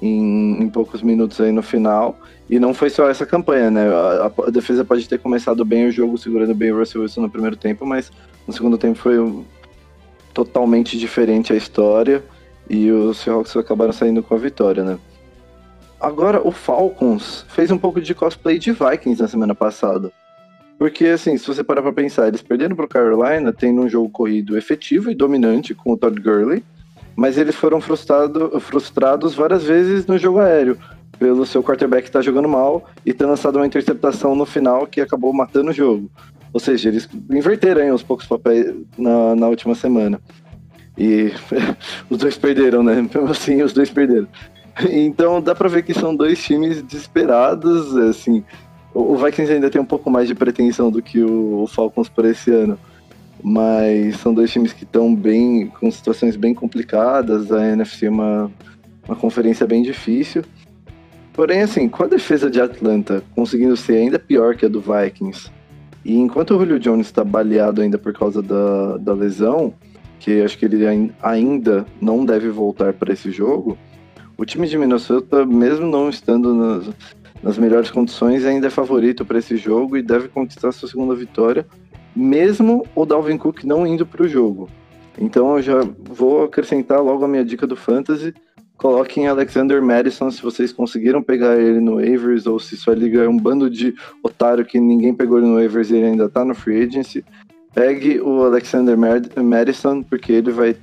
em, 0.02 0.62
em 0.62 0.68
poucos 0.68 1.00
minutos 1.00 1.40
aí 1.40 1.52
no 1.52 1.62
final. 1.62 2.18
E 2.48 2.58
não 2.58 2.74
foi 2.74 2.90
só 2.90 3.08
essa 3.08 3.24
campanha, 3.24 3.70
né? 3.70 3.86
A, 3.88 4.32
a- 4.46 4.50
defesa 4.50 4.84
pode 4.84 5.08
ter 5.08 5.18
começado 5.20 5.64
bem 5.64 5.86
o 5.86 5.92
jogo, 5.92 6.18
segurando 6.18 6.52
bem 6.52 6.72
o 6.72 6.78
Russell 6.78 7.02
Wilson 7.02 7.20
no 7.20 7.30
primeiro 7.30 7.54
tempo, 7.56 7.86
mas 7.86 8.10
no 8.44 8.52
segundo 8.52 8.76
tempo 8.76 8.98
foi 8.98 9.16
totalmente 10.34 10.98
diferente 10.98 11.52
a 11.52 11.56
história 11.56 12.24
e 12.70 12.88
os 12.92 13.18
Seahawks 13.18 13.56
acabaram 13.56 13.92
saindo 13.92 14.22
com 14.22 14.32
a 14.32 14.38
vitória, 14.38 14.84
né? 14.84 14.96
Agora, 16.00 16.40
o 16.46 16.52
Falcons 16.52 17.44
fez 17.48 17.68
um 17.72 17.76
pouco 17.76 18.00
de 18.00 18.14
cosplay 18.14 18.60
de 18.60 18.70
Vikings 18.70 19.20
na 19.20 19.26
semana 19.26 19.56
passada. 19.56 20.12
Porque, 20.78 21.06
assim, 21.06 21.36
se 21.36 21.46
você 21.46 21.64
parar 21.64 21.82
pra 21.82 21.92
pensar, 21.92 22.28
eles 22.28 22.40
perderam 22.40 22.76
pro 22.76 22.88
Carolina 22.88 23.52
tendo 23.52 23.82
um 23.82 23.88
jogo 23.88 24.08
corrido 24.08 24.56
efetivo 24.56 25.10
e 25.10 25.16
dominante 25.16 25.74
com 25.74 25.92
o 25.92 25.96
Todd 25.96 26.18
Gurley, 26.20 26.62
mas 27.16 27.36
eles 27.36 27.56
foram 27.56 27.80
frustrado, 27.80 28.58
frustrados 28.60 29.34
várias 29.34 29.64
vezes 29.64 30.06
no 30.06 30.16
jogo 30.16 30.38
aéreo, 30.38 30.78
pelo 31.18 31.44
seu 31.44 31.62
quarterback 31.62 32.06
estar 32.06 32.22
jogando 32.22 32.48
mal 32.48 32.88
e 33.04 33.12
ter 33.12 33.26
lançado 33.26 33.56
uma 33.56 33.66
interceptação 33.66 34.34
no 34.36 34.46
final 34.46 34.86
que 34.86 35.00
acabou 35.00 35.32
matando 35.32 35.70
o 35.70 35.74
jogo. 35.74 36.08
Ou 36.52 36.60
seja, 36.60 36.88
eles 36.88 37.08
inverteram 37.28 37.82
aí 37.82 37.92
uns 37.92 38.02
poucos 38.02 38.26
papéis 38.26 38.72
na, 38.96 39.34
na 39.34 39.48
última 39.48 39.74
semana. 39.74 40.20
E 41.00 41.32
os 42.10 42.18
dois 42.18 42.36
perderam, 42.36 42.82
né? 42.82 42.96
Mesmo 43.00 43.30
assim, 43.30 43.62
os 43.62 43.72
dois 43.72 43.88
perderam. 43.88 44.28
Então 44.90 45.40
dá 45.40 45.54
pra 45.54 45.66
ver 45.66 45.82
que 45.82 45.94
são 45.94 46.14
dois 46.14 46.42
times 46.42 46.82
desesperados, 46.82 47.96
assim. 47.96 48.44
O 48.92 49.16
Vikings 49.16 49.50
ainda 49.50 49.70
tem 49.70 49.80
um 49.80 49.86
pouco 49.86 50.10
mais 50.10 50.28
de 50.28 50.34
pretensão 50.34 50.90
do 50.90 51.00
que 51.00 51.22
o 51.22 51.66
Falcons 51.68 52.10
por 52.10 52.26
esse 52.26 52.50
ano. 52.50 52.78
Mas 53.42 54.16
são 54.18 54.34
dois 54.34 54.52
times 54.52 54.74
que 54.74 54.84
estão 54.84 55.14
bem, 55.14 55.68
com 55.80 55.90
situações 55.90 56.36
bem 56.36 56.52
complicadas. 56.52 57.50
A 57.50 57.66
NFC 57.66 58.06
é 58.06 58.10
uma, 58.10 58.52
uma 59.08 59.16
conferência 59.16 59.66
bem 59.66 59.82
difícil. 59.82 60.44
Porém, 61.32 61.62
assim, 61.62 61.88
com 61.88 62.02
a 62.02 62.06
defesa 62.06 62.50
de 62.50 62.60
Atlanta 62.60 63.22
conseguindo 63.34 63.74
ser 63.74 63.94
ainda 63.94 64.18
pior 64.18 64.54
que 64.54 64.66
a 64.66 64.68
do 64.68 64.82
Vikings, 64.82 65.50
e 66.04 66.16
enquanto 66.18 66.54
o 66.54 66.58
Julio 66.58 66.78
Jones 66.78 67.06
está 67.06 67.22
baleado 67.22 67.80
ainda 67.80 67.96
por 67.96 68.12
causa 68.12 68.42
da, 68.42 68.96
da 68.98 69.12
lesão, 69.14 69.72
que 70.20 70.40
acho 70.42 70.56
que 70.56 70.66
ele 70.66 70.86
ain- 70.86 71.12
ainda 71.20 71.84
não 72.00 72.24
deve 72.24 72.48
voltar 72.50 72.92
para 72.92 73.12
esse 73.12 73.32
jogo, 73.32 73.76
o 74.36 74.44
time 74.44 74.68
de 74.68 74.78
Minnesota, 74.78 75.44
mesmo 75.44 75.86
não 75.86 76.08
estando 76.08 76.54
nas, 76.54 76.90
nas 77.42 77.58
melhores 77.58 77.90
condições, 77.90 78.44
ainda 78.44 78.68
é 78.68 78.70
favorito 78.70 79.24
para 79.24 79.38
esse 79.38 79.56
jogo 79.56 79.96
e 79.96 80.02
deve 80.02 80.28
conquistar 80.28 80.70
sua 80.72 80.88
segunda 80.88 81.14
vitória, 81.14 81.66
mesmo 82.14 82.86
o 82.94 83.04
Dalvin 83.04 83.36
Cook 83.38 83.64
não 83.64 83.86
indo 83.86 84.06
para 84.06 84.22
o 84.22 84.28
jogo. 84.28 84.68
Então 85.18 85.56
eu 85.56 85.62
já 85.62 85.80
vou 85.98 86.44
acrescentar 86.44 87.02
logo 87.02 87.24
a 87.24 87.28
minha 87.28 87.44
dica 87.44 87.66
do 87.66 87.76
Fantasy. 87.76 88.32
coloquem 88.76 89.26
Alexander 89.26 89.82
Madison 89.82 90.30
se 90.30 90.40
vocês 90.42 90.72
conseguiram 90.72 91.22
pegar 91.22 91.60
ele 91.60 91.80
no 91.80 91.96
waivers 91.96 92.46
ou 92.46 92.58
se 92.58 92.76
sua 92.78 92.94
liga 92.94 93.22
é 93.22 93.28
um 93.28 93.36
bando 93.36 93.68
de 93.68 93.94
otário 94.22 94.64
que 94.64 94.80
ninguém 94.80 95.12
pegou 95.12 95.36
ele 95.38 95.48
no 95.48 95.56
waivers 95.56 95.90
e 95.90 95.96
ele 95.96 96.06
ainda 96.06 96.28
tá 96.30 96.44
no 96.44 96.54
free 96.54 96.82
agency. 96.84 97.22
Pegue 97.74 98.20
o 98.20 98.44
Alexander 98.44 98.96
Mad- 98.98 99.28
Madison 99.36 100.02
porque 100.02 100.32
ele 100.32 100.50
vai 100.50 100.76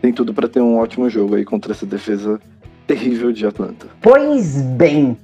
tem 0.00 0.12
tudo 0.12 0.32
pra 0.34 0.46
ter 0.48 0.60
um 0.60 0.78
ótimo 0.78 1.08
jogo 1.08 1.34
aí 1.34 1.44
contra 1.44 1.72
essa 1.72 1.86
defesa 1.86 2.38
terrível 2.86 3.32
de 3.32 3.46
Atlanta. 3.46 3.86
Pois 4.02 4.60
bem. 4.60 5.16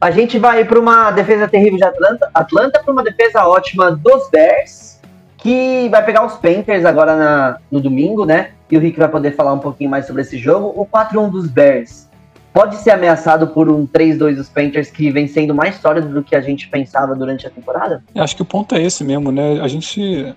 A 0.00 0.10
gente 0.10 0.38
vai 0.38 0.64
para 0.64 0.78
uma 0.80 1.10
defesa 1.10 1.46
terrível 1.48 1.76
de 1.78 1.84
Atlanta, 1.84 2.30
Atlanta 2.34 2.80
para 2.82 2.92
uma 2.92 3.02
defesa 3.02 3.46
ótima 3.46 3.90
dos 3.92 4.28
Bears, 4.30 5.00
que 5.36 5.88
vai 5.90 6.04
pegar 6.04 6.26
os 6.26 6.34
Panthers 6.34 6.84
agora 6.84 7.16
na- 7.16 7.58
no 7.70 7.80
domingo, 7.80 8.24
né? 8.24 8.50
E 8.70 8.76
o 8.76 8.80
Rick 8.80 8.98
vai 8.98 9.08
poder 9.08 9.32
falar 9.32 9.52
um 9.52 9.58
pouquinho 9.58 9.90
mais 9.90 10.06
sobre 10.06 10.22
esse 10.22 10.36
jogo. 10.38 10.72
O 10.74 10.84
4-1 10.86 11.30
dos 11.30 11.46
Bears 11.48 12.08
pode 12.54 12.76
ser 12.76 12.92
ameaçado 12.92 13.48
por 13.48 13.68
um 13.68 13.84
3-2 13.86 14.36
dos 14.36 14.48
Panthers 14.48 14.88
que 14.90 15.10
vem 15.10 15.26
sendo 15.26 15.54
mais 15.54 15.74
sólido 15.74 16.08
do 16.08 16.22
que 16.22 16.34
a 16.36 16.40
gente 16.40 16.68
pensava 16.68 17.14
durante 17.14 17.46
a 17.46 17.50
temporada? 17.50 18.02
Eu 18.14 18.22
Acho 18.22 18.36
que 18.36 18.42
o 18.42 18.44
ponto 18.46 18.74
é 18.76 18.82
esse 18.82 19.02
mesmo, 19.04 19.30
né? 19.30 19.60
A 19.60 19.68
gente. 19.68 20.32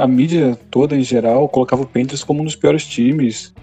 A 0.00 0.06
mídia 0.06 0.58
toda 0.70 0.94
em 0.96 1.02
geral 1.02 1.48
colocava 1.48 1.82
o 1.82 1.86
Panthers 1.86 2.22
como 2.24 2.42
um 2.42 2.44
dos 2.44 2.56
piores 2.56 2.84
times, 2.84 3.54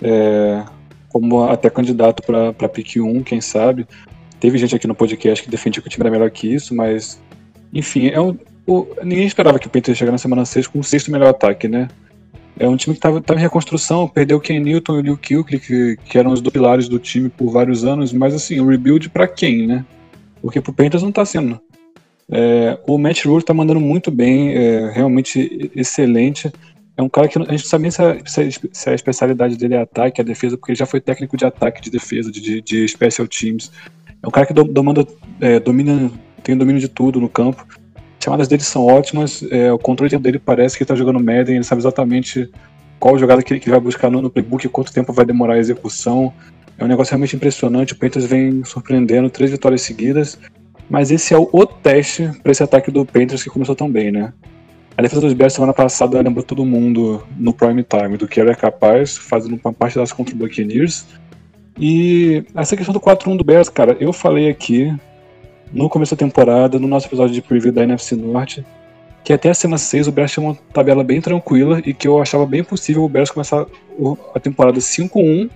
é, 0.00 0.62
como 1.08 1.42
até 1.44 1.68
candidato 1.68 2.22
para 2.22 2.68
pick 2.68 2.96
1, 2.96 3.22
quem 3.22 3.40
sabe. 3.40 3.86
Teve 4.40 4.58
gente 4.58 4.74
aqui 4.76 4.86
no 4.86 4.94
podcast 4.94 5.44
que 5.44 5.50
defendia 5.50 5.82
que 5.82 5.88
o 5.88 5.90
time 5.90 6.02
era 6.04 6.10
melhor 6.10 6.30
que 6.30 6.46
isso, 6.52 6.74
mas. 6.74 7.20
Enfim, 7.74 8.08
é 8.08 8.20
um, 8.20 8.36
o- 8.66 8.86
ninguém 9.02 9.26
esperava 9.26 9.58
que 9.58 9.66
o 9.66 9.70
Panthers 9.70 9.98
chegasse 9.98 10.12
na 10.12 10.18
semana 10.18 10.44
6 10.44 10.66
com 10.68 10.78
o 10.78 10.84
sexto 10.84 11.10
melhor 11.10 11.28
ataque, 11.28 11.68
né? 11.68 11.88
É 12.58 12.66
um 12.68 12.76
time 12.76 12.96
que 12.96 13.06
estava 13.06 13.38
em 13.38 13.42
reconstrução, 13.42 14.08
perdeu 14.08 14.40
Ken 14.40 14.58
Newton 14.60 14.96
e 14.96 14.98
o 14.98 15.02
Liu 15.02 15.18
Kuechly, 15.18 15.60
que, 15.60 15.96
que 16.04 16.18
eram 16.18 16.32
os 16.32 16.40
dois 16.40 16.52
pilares 16.52 16.88
do 16.88 16.98
time 16.98 17.28
por 17.28 17.50
vários 17.50 17.84
anos, 17.84 18.12
mas 18.12 18.34
assim, 18.34 18.60
o 18.60 18.66
rebuild 18.66 19.10
pra 19.10 19.28
quem, 19.28 19.66
né? 19.66 19.84
Porque 20.40 20.60
pro 20.60 20.72
Panthers 20.72 21.02
não 21.02 21.12
tá 21.12 21.24
sendo. 21.24 21.60
É, 22.30 22.78
o 22.86 22.98
Matt 22.98 23.24
Rule 23.24 23.44
tá 23.44 23.52
mandando 23.52 23.78
muito 23.80 24.10
bem, 24.10 24.54
é, 24.54 24.90
realmente 24.90 25.70
excelente. 25.76 26.50
É 26.96 27.02
um 27.02 27.08
cara 27.10 27.28
que 27.28 27.38
a 27.38 27.42
gente 27.42 27.50
não 27.50 27.58
sabe 27.58 27.82
nem 27.82 27.90
se 27.90 28.02
a, 28.02 28.16
se 28.72 28.88
a- 28.90 28.94
especialidade 28.94 29.56
dele 29.56 29.74
é 29.74 29.82
ataque, 29.82 30.20
é 30.20 30.24
defesa, 30.24 30.56
porque 30.56 30.72
ele 30.72 30.78
já 30.78 30.86
foi 30.86 31.00
técnico 31.00 31.36
de 31.36 31.44
ataque, 31.44 31.82
de 31.82 31.90
defesa, 31.90 32.32
de, 32.32 32.62
de, 32.62 32.88
special 32.88 33.28
teams. 33.28 33.70
É 34.22 34.26
um 34.26 34.30
cara 34.30 34.46
que 34.46 34.54
do- 34.54 34.64
domanda, 34.64 35.06
é, 35.40 35.60
domina, 35.60 36.10
tem 36.42 36.56
domínio 36.56 36.80
de 36.80 36.88
tudo 36.88 37.20
no 37.20 37.28
campo. 37.28 37.66
As 38.18 38.24
chamadas 38.24 38.48
dele 38.48 38.62
são 38.62 38.86
ótimas, 38.86 39.44
é, 39.50 39.72
o 39.72 39.78
controle 39.78 40.16
dele 40.18 40.38
parece 40.38 40.76
que 40.76 40.82
ele 40.82 40.88
tá 40.88 40.94
jogando 40.94 41.20
Madden, 41.20 41.56
ele 41.56 41.64
sabe 41.64 41.80
exatamente 41.80 42.50
qual 42.98 43.18
jogada 43.18 43.42
que 43.42 43.52
ele, 43.52 43.60
que 43.60 43.66
ele 43.66 43.76
vai 43.76 43.80
buscar 43.80 44.10
no, 44.10 44.20
no 44.20 44.30
playbook, 44.30 44.68
quanto 44.68 44.92
tempo 44.92 45.12
vai 45.12 45.24
demorar 45.24 45.54
a 45.54 45.58
execução. 45.58 46.32
É 46.78 46.84
um 46.84 46.88
negócio 46.88 47.12
realmente 47.12 47.36
impressionante. 47.36 47.92
O 47.92 47.96
Panthers 47.96 48.26
vem 48.26 48.64
surpreendendo, 48.64 49.30
três 49.30 49.50
vitórias 49.50 49.82
seguidas. 49.82 50.38
Mas 50.88 51.10
esse 51.10 51.34
é 51.34 51.38
o, 51.38 51.48
o 51.52 51.66
teste 51.66 52.30
para 52.42 52.52
esse 52.52 52.62
ataque 52.62 52.90
do 52.90 53.04
Panthers 53.04 53.42
que 53.42 53.50
começou 53.50 53.74
tão 53.74 53.90
bem, 53.90 54.10
né? 54.10 54.32
A 54.96 55.02
defesa 55.02 55.20
dos 55.20 55.34
Bears 55.34 55.52
semana 55.52 55.74
passada 55.74 56.20
lembrou 56.22 56.42
todo 56.42 56.64
mundo 56.64 57.22
no 57.36 57.52
prime 57.52 57.84
time 57.84 58.16
do 58.16 58.26
que 58.26 58.40
era 58.40 58.54
capaz, 58.54 59.16
fazendo 59.16 59.60
uma 59.62 59.72
parte 59.72 59.96
das 59.96 60.12
contra 60.12 60.34
o 60.34 60.38
Buccaneers. 60.38 61.04
E 61.78 62.44
essa 62.54 62.76
questão 62.76 62.94
do 62.94 63.00
4-1 63.00 63.36
do 63.36 63.44
Bears, 63.44 63.68
cara, 63.68 63.96
eu 64.00 64.12
falei 64.12 64.48
aqui 64.48 64.94
no 65.72 65.88
começo 65.88 66.14
da 66.14 66.18
temporada, 66.18 66.78
no 66.78 66.86
nosso 66.88 67.06
episódio 67.06 67.34
de 67.34 67.42
preview 67.42 67.72
da 67.72 67.82
NFC 67.82 68.14
Norte, 68.16 68.64
que 69.24 69.32
até 69.32 69.50
a 69.50 69.54
semana 69.54 69.78
6 69.78 70.06
o 70.08 70.12
Bears 70.12 70.32
tinha 70.32 70.46
uma 70.46 70.54
tabela 70.72 71.02
bem 71.02 71.20
tranquila 71.20 71.80
e 71.84 71.92
que 71.92 72.06
eu 72.06 72.20
achava 72.22 72.46
bem 72.46 72.62
possível 72.62 73.02
o 73.04 73.08
Bears 73.08 73.30
começar 73.30 73.66
a 74.34 74.40
temporada 74.40 74.78
5-1 74.78 75.50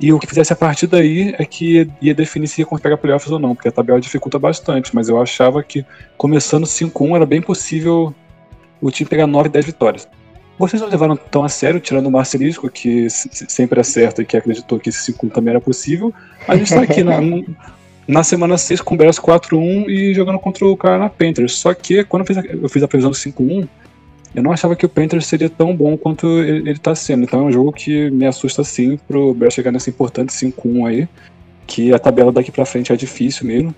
e 0.00 0.12
o 0.12 0.18
que 0.18 0.26
fizesse 0.26 0.52
a 0.52 0.56
partir 0.56 0.86
daí 0.86 1.34
é 1.38 1.44
que 1.44 1.88
ia, 2.00 2.14
definir 2.14 2.48
se 2.48 2.62
ia 2.62 2.66
conseguir 2.66 2.84
pegar 2.84 2.96
playoffs 2.96 3.30
ou 3.30 3.38
não, 3.38 3.54
porque 3.54 3.68
a 3.68 3.72
tabela 3.72 4.00
dificulta 4.00 4.38
bastante, 4.38 4.94
mas 4.94 5.08
eu 5.08 5.20
achava 5.20 5.62
que 5.62 5.84
começando 6.16 6.64
5-1 6.66 7.14
era 7.16 7.26
bem 7.26 7.40
possível 7.42 8.14
o 8.80 8.90
time 8.90 9.08
pegar 9.08 9.26
9, 9.26 9.48
10 9.50 9.66
vitórias. 9.66 10.08
Vocês 10.58 10.80
não 10.82 10.88
levaram 10.88 11.16
tão 11.16 11.44
a 11.44 11.48
sério, 11.48 11.80
tirando 11.80 12.06
o 12.06 12.10
Marcelisco, 12.10 12.68
que 12.70 13.08
se- 13.10 13.28
se- 13.30 13.46
sempre 13.48 13.78
acerta 13.80 14.22
e 14.22 14.24
que 14.24 14.36
acreditou 14.36 14.78
que 14.80 14.88
esse 14.88 15.02
5 15.02 15.28
também 15.28 15.50
era 15.50 15.60
possível. 15.60 16.12
A 16.48 16.56
gente 16.56 16.70
tá 16.74 16.82
aqui 16.82 17.02
na, 17.04 17.20
na 18.06 18.22
semana 18.24 18.58
6 18.58 18.80
com 18.80 18.94
o 18.94 18.98
Bears 18.98 19.18
4-1 19.18 19.88
e 19.88 20.14
jogando 20.14 20.38
contra 20.38 20.66
o 20.66 20.76
Carolina 20.76 21.08
Panthers. 21.08 21.54
Só 21.54 21.72
que 21.72 22.04
quando 22.04 22.22
eu 22.22 22.26
fiz 22.26 22.38
a, 22.38 22.40
eu 22.42 22.68
fiz 22.68 22.82
a 22.82 22.88
previsão 22.88 23.10
do 23.10 23.16
5-1, 23.16 23.68
eu 24.34 24.42
não 24.42 24.50
achava 24.52 24.74
que 24.74 24.84
o 24.86 24.88
Panthers 24.88 25.26
seria 25.26 25.48
tão 25.50 25.76
bom 25.76 25.96
quanto 25.96 26.26
ele, 26.40 26.70
ele 26.70 26.78
tá 26.78 26.94
sendo. 26.94 27.22
Então 27.24 27.40
é 27.40 27.42
um 27.44 27.52
jogo 27.52 27.72
que 27.72 28.10
me 28.10 28.26
assusta 28.26 28.64
sim 28.64 28.98
pro 29.06 29.34
Bears 29.34 29.54
chegar 29.54 29.70
nesse 29.70 29.90
importante 29.90 30.32
5-1 30.32 30.86
aí, 30.88 31.08
que 31.66 31.92
a 31.92 31.98
tabela 31.98 32.32
daqui 32.32 32.50
pra 32.50 32.64
frente 32.64 32.92
é 32.92 32.96
difícil 32.96 33.46
mesmo. 33.46 33.74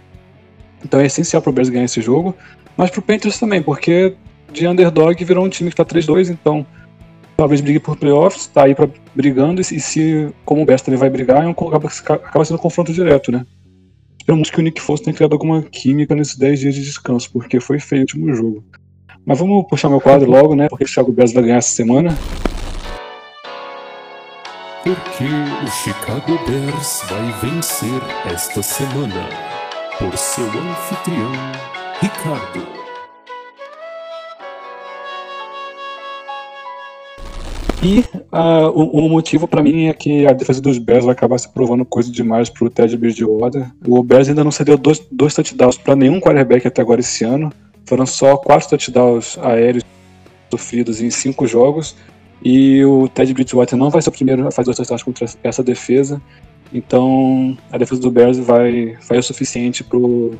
Então 0.84 1.00
é 1.00 1.06
essencial 1.06 1.42
pro 1.42 1.52
Bears 1.52 1.68
ganhar 1.68 1.84
esse 1.84 2.00
jogo, 2.00 2.34
mas 2.76 2.90
pro 2.90 3.02
Panthers 3.02 3.38
também, 3.38 3.62
porque 3.62 4.14
de 4.52 4.66
underdog 4.66 5.22
virou 5.24 5.44
um 5.44 5.48
time 5.48 5.70
que 5.70 5.76
tá 5.76 5.84
3-2, 5.84 6.30
então 6.30 6.64
talvez 7.36 7.60
brigue 7.60 7.80
por 7.80 7.96
playoffs, 7.96 8.46
tá 8.46 8.64
aí 8.64 8.74
pra, 8.74 8.88
brigando, 9.14 9.62
se- 9.64 9.74
e 9.76 9.80
se, 9.80 10.28
como 10.44 10.62
o 10.62 10.64
Bears 10.64 10.82
também 10.82 11.00
vai 11.00 11.10
brigar, 11.10 11.42
é 11.42 11.46
um, 11.46 11.50
acaba, 11.50 11.88
acaba 11.88 12.44
sendo 12.44 12.56
um 12.56 12.60
confronto 12.62 12.92
direto, 12.92 13.32
né? 13.32 13.44
Esperamos 14.24 14.48
que 14.48 14.58
o 14.58 14.62
Nick 14.62 14.80
Foles 14.80 15.02
tenha 15.02 15.14
criado 15.14 15.34
alguma 15.34 15.62
química 15.64 16.14
nesses 16.14 16.38
10 16.38 16.60
dias 16.60 16.74
de 16.74 16.82
descanso, 16.82 17.30
porque 17.30 17.60
foi 17.60 17.78
feio 17.78 18.00
o 18.00 18.04
último 18.04 18.34
jogo. 18.34 18.64
Mas 19.22 19.38
vamos 19.38 19.66
puxar 19.68 19.90
meu 19.90 20.00
quadro 20.00 20.30
logo, 20.30 20.56
né? 20.56 20.66
Porque 20.66 20.84
o 20.84 20.86
Thiago 20.86 21.12
Bears 21.12 21.34
vai 21.34 21.42
ganhar 21.42 21.58
essa 21.58 21.74
semana. 21.74 22.16
Porque 24.82 25.24
o 25.24 25.70
Chicago 25.70 26.38
Bears 26.46 27.02
vai 27.10 27.50
vencer 27.50 28.00
esta 28.32 28.62
semana. 28.62 29.28
Por 29.98 30.16
seu 30.16 30.46
anfitrião, 30.46 31.32
Ricardo. 32.00 32.83
E 37.84 38.02
ah, 38.32 38.70
o, 38.70 39.04
o 39.04 39.08
motivo 39.10 39.46
pra 39.46 39.62
mim 39.62 39.88
é 39.88 39.92
que 39.92 40.26
a 40.26 40.32
defesa 40.32 40.58
dos 40.58 40.78
Bears 40.78 41.04
vai 41.04 41.12
acabar 41.12 41.36
se 41.36 41.48
provando 41.50 41.84
coisa 41.84 42.10
demais 42.10 42.48
pro 42.48 42.70
Ted 42.70 42.96
Bridgewater. 42.96 43.70
O 43.86 44.02
Bears 44.02 44.26
ainda 44.26 44.42
não 44.42 44.50
cedeu 44.50 44.78
dois, 44.78 45.06
dois 45.12 45.34
touchdowns 45.34 45.76
pra 45.76 45.94
nenhum 45.94 46.18
quarterback 46.18 46.66
até 46.66 46.80
agora 46.80 47.00
esse 47.00 47.24
ano. 47.24 47.52
Foram 47.84 48.06
só 48.06 48.38
quatro 48.38 48.70
touchdowns 48.70 49.36
aéreos 49.36 49.84
sofridos 50.50 51.02
em 51.02 51.10
cinco 51.10 51.46
jogos. 51.46 51.94
E 52.42 52.82
o 52.86 53.06
Ted 53.06 53.34
Bridgewater 53.34 53.76
não 53.76 53.90
vai 53.90 54.00
ser 54.00 54.08
o 54.08 54.12
primeiro 54.12 54.48
a 54.48 54.50
fazer 54.50 54.66
dois 54.66 54.78
touchdowns 54.78 55.02
contra 55.02 55.26
essa 55.42 55.62
defesa. 55.62 56.22
Então 56.72 57.54
a 57.70 57.76
defesa 57.76 58.00
do 58.00 58.10
Bears 58.10 58.38
vai, 58.38 58.96
vai 59.06 59.18
o 59.18 59.22
suficiente 59.22 59.84
pro, 59.84 60.32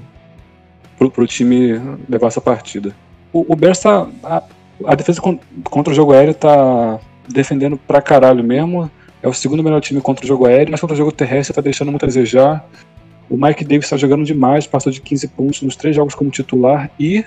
pro, 0.96 1.10
pro 1.10 1.26
time 1.26 1.78
levar 2.08 2.28
essa 2.28 2.40
partida. 2.40 2.96
O, 3.30 3.52
o 3.52 3.54
Bears 3.54 3.80
tá. 3.80 4.08
A, 4.22 4.42
a 4.86 4.94
defesa 4.94 5.20
con- 5.20 5.38
contra 5.64 5.92
o 5.92 5.94
jogo 5.94 6.12
aéreo 6.12 6.34
tá 6.34 6.98
defendendo 7.28 7.76
pra 7.76 8.02
caralho 8.02 8.43
mesmo. 8.43 8.90
É 9.23 9.28
o 9.28 9.33
segundo 9.33 9.62
melhor 9.62 9.81
time 9.81 10.00
contra 10.00 10.25
o 10.25 10.28
jogo 10.28 10.47
aéreo, 10.47 10.71
mas 10.71 10.81
contra 10.81 10.95
o 10.95 10.97
jogo 10.97 11.11
terrestre 11.11 11.54
tá 11.54 11.62
deixando 11.62 11.90
muito 11.90 12.04
a 12.04 12.07
desejar. 12.07 12.64
O 13.28 13.37
Mike 13.37 13.64
Davis 13.64 13.88
tá 13.88 13.97
jogando 13.97 14.25
demais, 14.25 14.66
passou 14.66 14.93
de 14.93 15.00
15 15.00 15.28
pontos 15.28 15.62
nos 15.62 15.76
três 15.76 15.97
jogos 15.97 16.14
como 16.14 16.31
titular 16.31 16.90
e 17.00 17.25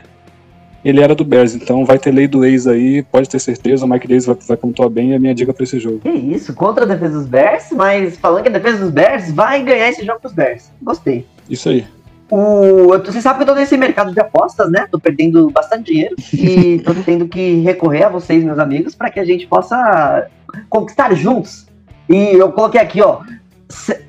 ele 0.86 1.02
era 1.02 1.16
do 1.16 1.26
Bears, 1.26 1.56
então 1.56 1.84
vai 1.84 1.98
ter 1.98 2.12
lei 2.12 2.28
do 2.28 2.46
ex 2.46 2.68
aí, 2.68 3.02
pode 3.04 3.28
ter 3.28 3.40
certeza. 3.40 3.84
O 3.84 3.90
Mike 3.90 4.08
Davis 4.08 4.26
vai, 4.26 4.38
vai 4.48 4.58
pontuar 4.58 4.90
bem 4.90 5.10
e 5.10 5.14
é 5.14 5.16
a 5.16 5.20
minha 5.20 5.34
dica 5.34 5.54
pra 5.54 5.64
esse 5.64 5.80
jogo. 5.80 6.00
Que 6.00 6.10
isso, 6.10 6.54
contra 6.54 6.86
a 6.86 6.88
defesa 6.88 7.18
dos 7.18 7.28
Bears, 7.28 7.72
mas 7.72 8.18
falando 8.18 8.44
que 8.44 8.50
a 8.50 8.54
defesa 8.54 8.78
dos 8.78 8.92
Bears 8.92 9.32
vai 9.32 9.64
ganhar 9.64 9.90
esse 9.90 10.06
jogo 10.06 10.20
pros 10.20 10.34
Bears. 10.34 10.72
Gostei. 10.82 11.26
Isso 11.50 11.68
aí. 11.68 11.86
O, 12.30 12.88
você 13.00 13.22
sabe 13.22 13.38
que 13.38 13.44
eu 13.44 13.54
tô 13.54 13.56
nesse 13.56 13.78
mercado 13.78 14.12
de 14.12 14.20
apostas, 14.20 14.70
né? 14.70 14.88
Tô 14.92 15.00
perdendo 15.00 15.50
bastante 15.50 15.92
dinheiro 15.92 16.16
e 16.34 16.80
tô 16.80 16.94
tendo 16.94 17.28
que 17.28 17.62
recorrer 17.62 18.04
a 18.04 18.10
vocês, 18.10 18.44
meus 18.44 18.60
amigos, 18.60 18.94
para 18.94 19.10
que 19.10 19.20
a 19.20 19.26
gente 19.26 19.48
possa 19.48 20.28
conquistar 20.70 21.14
juntos. 21.16 21.68
E 22.10 22.34
eu 22.34 22.52
coloquei 22.52 22.82
aqui, 22.82 23.02
ó, 23.02 23.22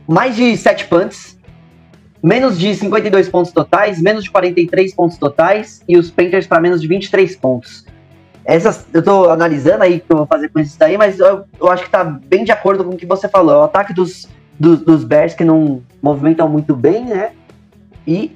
mais 0.06 0.34
de 0.34 0.56
7 0.56 0.87
punts, 0.87 1.38
menos 2.22 2.58
de 2.58 2.75
52 2.75 3.28
pontos 3.28 3.52
totais, 3.52 4.00
menos 4.00 4.25
de 4.25 4.30
43 4.30 4.94
pontos 4.94 5.16
totais 5.16 5.82
e 5.88 5.96
os 5.96 6.10
Panthers 6.10 6.46
para 6.46 6.60
menos 6.60 6.80
de 6.80 6.88
23 6.88 7.37
pontos. 7.37 7.87
Essas, 8.44 8.87
eu 8.94 9.02
tô 9.02 9.28
analisando 9.30 9.84
aí 9.84 9.98
o 9.98 10.00
que 10.00 10.10
eu 10.10 10.16
vou 10.16 10.26
fazer 10.26 10.48
com 10.48 10.58
isso 10.58 10.76
daí, 10.78 10.96
mas 10.96 11.20
eu, 11.20 11.44
eu 11.60 11.70
acho 11.70 11.84
que 11.84 11.90
tá 11.90 12.02
bem 12.02 12.44
de 12.44 12.50
acordo 12.50 12.82
com 12.82 12.90
o 12.94 12.96
que 12.96 13.06
você 13.06 13.28
falou. 13.28 13.54
É 13.54 13.58
o 13.58 13.64
ataque 13.64 13.92
dos, 13.92 14.26
dos, 14.58 14.80
dos 14.80 15.04
Bears 15.04 15.34
que 15.34 15.44
não 15.44 15.82
movimentam 16.00 16.48
muito 16.48 16.75
bem, 16.75 17.04
né? 17.04 17.32
E 18.08 18.34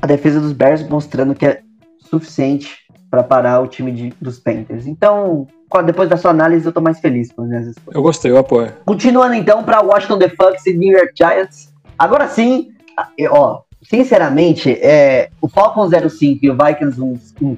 a 0.00 0.06
defesa 0.06 0.40
dos 0.40 0.52
Bears 0.52 0.88
mostrando 0.88 1.34
que 1.34 1.44
é 1.44 1.60
suficiente 2.08 2.78
para 3.10 3.22
parar 3.22 3.60
o 3.60 3.66
time 3.66 3.92
de- 3.92 4.14
dos 4.20 4.38
Panthers. 4.38 4.86
Então, 4.86 5.46
depois 5.84 6.08
da 6.08 6.16
sua 6.16 6.30
análise, 6.30 6.64
eu 6.64 6.72
tô 6.72 6.80
mais 6.80 6.98
feliz 7.00 7.30
com 7.30 7.42
as 7.42 7.48
minhas 7.48 7.66
respostas. 7.66 7.94
Eu 7.94 8.02
gostei, 8.02 8.30
eu 8.30 8.38
apoio. 8.38 8.72
Continuando 8.86 9.34
então 9.34 9.62
para 9.62 9.82
Washington 9.82 10.18
The 10.18 10.28
Bucks 10.28 10.64
e 10.66 10.72
New 10.76 10.96
York 10.96 11.12
Giants. 11.14 11.70
Agora 11.98 12.26
sim, 12.28 12.70
ó, 13.30 13.60
sinceramente, 13.82 14.70
é, 14.80 15.28
o 15.40 15.48
Falcons 15.48 15.90
05 15.90 16.38
e 16.46 16.50
o 16.50 16.56
Vikings 16.56 16.98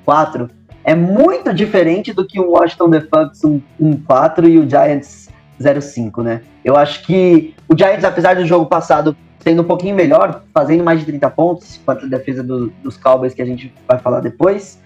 14 0.05 0.49
é 0.85 0.97
muito 0.97 1.55
diferente 1.55 2.13
do 2.13 2.27
que 2.27 2.41
o 2.41 2.51
Washington 2.51 2.91
The 2.91 3.01
Bucks 3.01 3.41
14 4.09 4.51
e 4.51 4.59
o 4.59 4.69
Giants 4.69 5.29
0,5, 5.61 6.23
né? 6.25 6.41
Eu 6.65 6.77
acho 6.77 7.05
que 7.07 7.55
o 7.69 7.77
Giants, 7.79 8.05
apesar 8.05 8.35
do 8.35 8.45
jogo 8.45 8.67
passado 8.67 9.17
sendo 9.43 9.63
um 9.63 9.65
pouquinho 9.65 9.95
melhor, 9.95 10.43
fazendo 10.55 10.85
mais 10.85 11.01
de 11.01 11.07
30 11.07 11.31
pontos 11.31 11.81
contra 11.85 12.07
a 12.07 12.09
defesa 12.09 12.43
do- 12.43 12.69
dos 12.83 12.97
Cowboys, 12.97 13.35
que 13.35 13.43
a 13.43 13.47
gente 13.47 13.73
vai 13.89 13.99
falar 13.99 14.21
depois, 14.21 14.79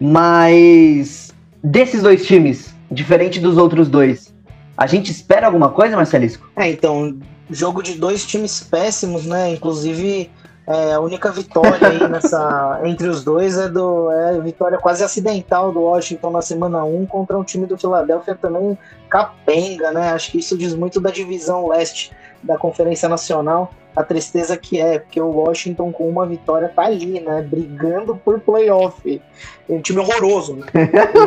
mas 0.00 1.34
desses 1.62 2.02
dois 2.02 2.26
times, 2.26 2.74
diferente 2.90 3.40
dos 3.40 3.56
outros 3.56 3.88
dois, 3.88 4.34
a 4.76 4.86
gente 4.86 5.10
espera 5.10 5.46
alguma 5.46 5.70
coisa, 5.70 5.96
Marcelisco? 5.96 6.48
É, 6.56 6.70
então, 6.70 7.18
jogo 7.50 7.82
de 7.82 7.94
dois 7.94 8.24
times 8.24 8.60
péssimos, 8.60 9.26
né? 9.26 9.50
Inclusive, 9.50 10.30
é, 10.66 10.92
a 10.92 11.00
única 11.00 11.32
vitória 11.32 11.88
aí 11.88 12.08
nessa, 12.08 12.80
entre 12.84 13.08
os 13.08 13.24
dois 13.24 13.58
é, 13.58 13.68
do, 13.68 14.10
é 14.12 14.36
a 14.36 14.40
vitória 14.40 14.78
quase 14.78 15.02
acidental 15.02 15.72
do 15.72 15.80
Washington 15.80 16.30
na 16.30 16.42
semana 16.42 16.84
1 16.84 17.06
contra 17.06 17.36
um 17.36 17.42
time 17.42 17.66
do 17.66 17.76
Philadelphia 17.76 18.36
também 18.36 18.78
capenga, 19.10 19.90
né? 19.90 20.12
Acho 20.12 20.30
que 20.30 20.38
isso 20.38 20.56
diz 20.56 20.74
muito 20.74 21.00
da 21.00 21.10
divisão 21.10 21.66
leste 21.66 22.12
da 22.40 22.56
Conferência 22.56 23.08
Nacional, 23.08 23.72
a 23.98 24.04
tristeza 24.04 24.56
que 24.56 24.80
é, 24.80 25.00
porque 25.00 25.20
o 25.20 25.26
Washington 25.26 25.90
com 25.90 26.08
uma 26.08 26.24
vitória 26.24 26.68
tá 26.68 26.82
ali, 26.82 27.18
né? 27.18 27.42
Brigando 27.42 28.14
por 28.14 28.38
playoff. 28.38 29.20
É 29.68 29.72
um 29.72 29.80
time 29.80 29.98
horroroso, 29.98 30.54
né? 30.54 30.66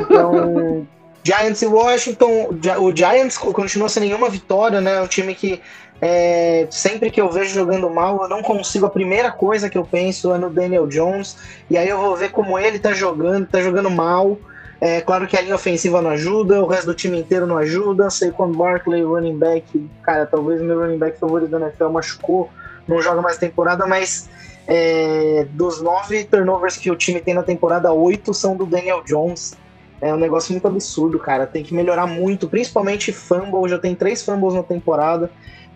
Então, 0.05 0.87
Giants 1.21 1.61
e 1.61 1.65
Washington, 1.65 2.49
o 2.79 2.95
Giants 2.95 3.37
continua 3.37 3.89
sem 3.89 4.03
nenhuma 4.03 4.29
vitória, 4.29 4.79
né? 4.79 4.95
É 4.95 5.01
um 5.01 5.07
time 5.07 5.35
que 5.35 5.61
é, 6.01 6.65
sempre 6.71 7.11
que 7.11 7.19
eu 7.19 7.29
vejo 7.29 7.53
jogando 7.53 7.89
mal, 7.89 8.23
eu 8.23 8.29
não 8.29 8.41
consigo. 8.41 8.85
A 8.85 8.89
primeira 8.89 9.33
coisa 9.33 9.69
que 9.69 9.77
eu 9.77 9.83
penso 9.83 10.33
é 10.33 10.37
no 10.37 10.49
Daniel 10.49 10.87
Jones, 10.87 11.35
e 11.69 11.77
aí 11.77 11.89
eu 11.89 11.99
vou 11.99 12.15
ver 12.15 12.31
como 12.31 12.57
ele 12.57 12.79
tá 12.79 12.93
jogando, 12.93 13.47
tá 13.47 13.59
jogando 13.61 13.91
mal. 13.91 14.37
É 14.81 14.99
claro 14.99 15.27
que 15.27 15.37
a 15.37 15.41
linha 15.41 15.53
ofensiva 15.53 16.01
não 16.01 16.09
ajuda, 16.09 16.59
o 16.59 16.65
resto 16.65 16.87
do 16.87 16.95
time 16.95 17.19
inteiro 17.19 17.45
não 17.45 17.55
ajuda. 17.55 18.09
Saquon 18.09 18.51
Barkley, 18.51 19.03
running 19.03 19.37
back, 19.37 19.87
cara, 20.01 20.25
talvez 20.25 20.59
o 20.59 20.63
meu 20.63 20.79
running 20.79 20.97
back 20.97 21.19
favorito 21.19 21.51
da 21.51 21.59
NFL 21.59 21.89
machucou, 21.89 22.49
não 22.87 23.01
joga 23.01 23.21
mais 23.21 23.37
temporada, 23.37 23.85
mas 23.85 24.29
é, 24.67 25.47
dos 25.51 25.81
nove 25.81 26.23
turnovers 26.23 26.77
que 26.77 26.91
o 26.91 26.95
time 26.95 27.19
tem 27.19 27.33
na 27.33 27.43
temporada, 27.43 27.91
oito 27.91 28.33
são 28.33 28.55
do 28.55 28.65
Daniel 28.65 29.03
Jones. 29.03 29.57
É 29.99 30.13
um 30.13 30.17
negócio 30.17 30.51
muito 30.51 30.67
absurdo, 30.67 31.19
cara. 31.19 31.45
Tem 31.45 31.63
que 31.63 31.73
melhorar 31.73 32.07
muito, 32.07 32.49
principalmente 32.49 33.11
fumble. 33.11 33.69
Já 33.69 33.77
tem 33.77 33.93
três 33.93 34.23
fumbles 34.23 34.55
na 34.55 34.63
temporada. 34.63 35.29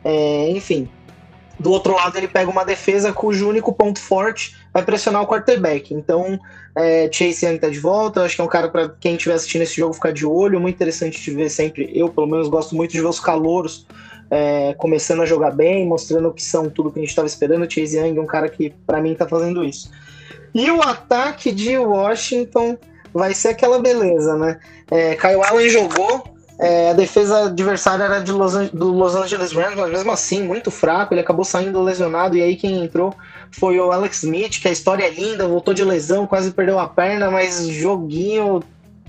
É, 0.04 0.50
enfim, 0.50 0.90
do 1.60 1.72
outro 1.72 1.96
lado 1.96 2.18
ele 2.18 2.28
pega 2.28 2.50
uma 2.50 2.66
defesa 2.66 3.14
cujo 3.14 3.48
único 3.48 3.72
ponto 3.72 4.00
forte 4.00 4.56
vai 4.74 4.84
pressionar 4.84 5.22
o 5.22 5.28
quarterback. 5.28 5.94
Então, 5.94 6.40
é, 6.76 7.10
Chase 7.12 7.46
Young 7.46 7.60
tá 7.60 7.70
de 7.70 7.80
volta. 7.80 8.24
Acho 8.24 8.36
que 8.36 8.42
é 8.42 8.44
um 8.44 8.48
cara 8.48 8.68
para 8.68 8.90
quem 8.90 9.16
estiver 9.16 9.36
assistindo 9.36 9.62
esse 9.62 9.76
jogo 9.76 9.94
ficar 9.94 10.12
de 10.12 10.26
olho. 10.26 10.60
Muito 10.60 10.76
interessante 10.76 11.22
de 11.22 11.32
ver 11.32 11.50
sempre. 11.50 11.92
Eu, 11.94 12.10
pelo 12.10 12.28
menos, 12.28 12.48
gosto 12.48 12.76
muito 12.76 12.92
de 12.92 13.02
ver 13.02 13.08
os 13.08 13.20
calouros 13.20 13.86
é, 14.30 14.74
começando 14.74 15.22
a 15.22 15.26
jogar 15.26 15.52
bem, 15.52 15.86
mostrando 15.86 16.32
que 16.32 16.42
são 16.42 16.70
tudo 16.70 16.92
que 16.92 17.00
a 17.00 17.02
gente 17.02 17.10
estava 17.10 17.28
esperando. 17.28 17.72
Chase 17.72 17.98
Young 17.98 18.18
é 18.18 18.22
um 18.22 18.26
cara 18.26 18.50
que, 18.50 18.74
para 18.86 19.02
mim, 19.02 19.14
tá 19.14 19.28
fazendo 19.28 19.64
isso. 19.64 19.90
E 20.54 20.70
o 20.72 20.82
ataque 20.82 21.52
de 21.52 21.78
Washington 21.78 22.78
vai 23.14 23.34
ser 23.34 23.50
aquela 23.50 23.80
beleza, 23.80 24.36
né? 24.38 24.60
É, 24.90 25.16
Kyle 25.16 25.44
Allen 25.44 25.70
jogou, 25.70 26.24
é, 26.58 26.92
a 26.92 26.94
defesa 26.94 27.46
adversária 27.46 28.04
era 28.04 28.20
de 28.20 28.32
Los 28.32 28.54
do 28.70 28.92
Los 28.92 29.16
Angeles 29.16 29.52
Rams, 29.52 29.76
mas 29.76 29.92
mesmo 29.92 30.12
assim, 30.12 30.44
muito 30.44 30.72
fraco. 30.72 31.14
Ele 31.14 31.22
acabou 31.22 31.44
saindo 31.44 31.82
lesionado, 31.82 32.38
e 32.38 32.42
aí 32.42 32.56
quem 32.56 32.84
entrou 32.84 33.14
foi 33.52 33.80
o 33.80 33.92
Alex 33.92 34.24
Smith, 34.24 34.62
que 34.62 34.68
a 34.68 34.72
história 34.72 35.06
é 35.06 35.10
linda, 35.10 35.48
voltou 35.48 35.74
de 35.74 35.84
lesão, 35.84 36.26
quase 36.26 36.52
perdeu 36.52 36.80
a 36.80 36.88
perna, 36.88 37.30
mas 37.30 37.68
joguinho 37.68 38.62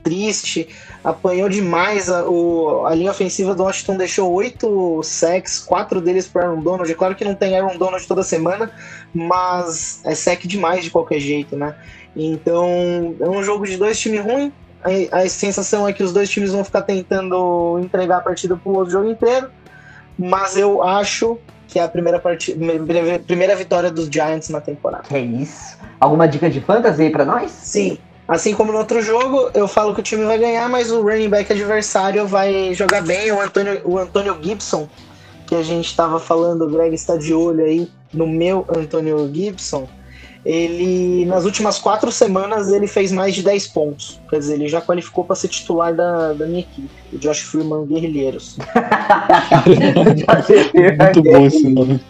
triste, 0.07 0.69
apanhou 1.03 1.49
demais. 1.49 2.09
A, 2.09 2.25
o- 2.29 2.87
a 2.87 2.95
linha 2.95 3.11
ofensiva 3.11 3.57
do 3.57 3.65
Washington 3.65 3.97
deixou 3.97 4.33
oito 4.33 5.03
sacks, 5.03 5.59
quatro 5.59 6.01
deles 6.01 6.29
para 6.29 6.45
Aaron 6.47 6.61
Donald. 6.63 6.89
É 6.91 6.95
claro 6.95 7.17
que 7.17 7.25
não 7.25 7.35
tem 7.35 7.59
Aaron 7.59 7.77
Donald 7.77 8.07
toda 8.07 8.23
semana, 8.23 8.71
mas 9.13 10.01
é 10.05 10.15
sack 10.15 10.47
demais 10.47 10.85
de 10.85 10.91
qualquer 10.91 11.19
jeito, 11.19 11.57
né? 11.57 11.75
Então, 12.15 13.17
é 13.21 13.29
um 13.29 13.43
jogo 13.43 13.67
de 13.67 13.77
dois 13.77 13.99
times 13.99 14.21
ruins. 14.25 14.53
A, 15.13 15.19
a 15.23 15.29
sensação 15.29 15.89
é 15.89 15.93
que 15.93 16.03
os 16.05 16.13
dois 16.13 16.31
times 16.31 16.53
vão 16.53 16.63
ficar 16.65 16.83
tentando 16.83 17.81
entregar 17.83 18.19
a 18.19 18.21
partida 18.21 18.57
pro 18.57 18.73
outro 18.73 18.93
jogo 18.93 19.11
inteiro. 19.11 19.49
Mas 20.17 20.57
eu 20.57 20.83
acho 20.83 21.37
que 21.69 21.79
é 21.81 21.83
a 21.83 21.89
primeira, 21.89 22.19
partida, 22.21 22.59
primeira 23.27 23.57
vitória 23.57 23.91
dos 23.91 24.07
Giants 24.07 24.49
na 24.49 24.61
temporada. 24.61 25.03
Que 25.09 25.19
isso? 25.19 25.77
Alguma 25.99 26.29
dica 26.29 26.49
de 26.49 26.61
fantasy 26.61 27.03
aí 27.03 27.11
pra 27.11 27.25
nós? 27.25 27.51
Sim. 27.51 27.99
Assim 28.29 28.55
como 28.55 28.73
no 28.73 28.79
outro 28.79 29.01
jogo, 29.01 29.51
eu 29.55 29.69
falo 29.69 29.95
que 29.95 30.01
o 30.01 30.03
time 30.03 30.25
vai 30.25 30.37
ganhar, 30.37 30.69
mas 30.69 30.91
o 30.91 31.01
running 31.01 31.29
back 31.29 31.53
adversário 31.53 32.27
vai 32.27 32.75
jogar 32.75 33.03
bem. 33.03 33.31
O 33.31 33.41
Antônio, 33.41 33.81
o 33.85 33.99
Antônio 33.99 34.37
Gibson, 34.43 34.89
que 35.47 35.55
a 35.55 35.63
gente 35.63 35.87
estava 35.87 36.19
falando, 36.19 36.63
o 36.63 36.71
Greg 36.71 36.95
está 36.95 37.17
de 37.17 37.33
olho 37.33 37.65
aí 37.65 37.89
no 38.13 38.27
meu 38.27 38.67
Antônio 38.77 39.31
Gibson. 39.33 39.89
Ele, 40.45 41.25
nas 41.27 41.45
últimas 41.45 41.79
quatro 41.79 42.11
semanas, 42.13 42.69
ele 42.69 42.87
fez 42.87 43.11
mais 43.11 43.35
de 43.35 43.43
10 43.43 43.67
pontos. 43.69 44.21
Quer 44.31 44.39
dizer, 44.39 44.55
ele 44.55 44.69
já 44.69 44.81
qualificou 44.81 45.25
para 45.25 45.35
ser 45.35 45.49
titular 45.49 45.93
da, 45.93 46.33
da 46.35 46.47
minha 46.47 46.61
equipe, 46.61 46.89
o 47.13 47.19
Josh 47.19 47.41
Freeman 47.41 47.85
Guerrilheiros. 47.85 48.57
Muito 51.03 51.23
bom 51.23 51.47
esse 51.47 51.69
nome. 51.69 52.01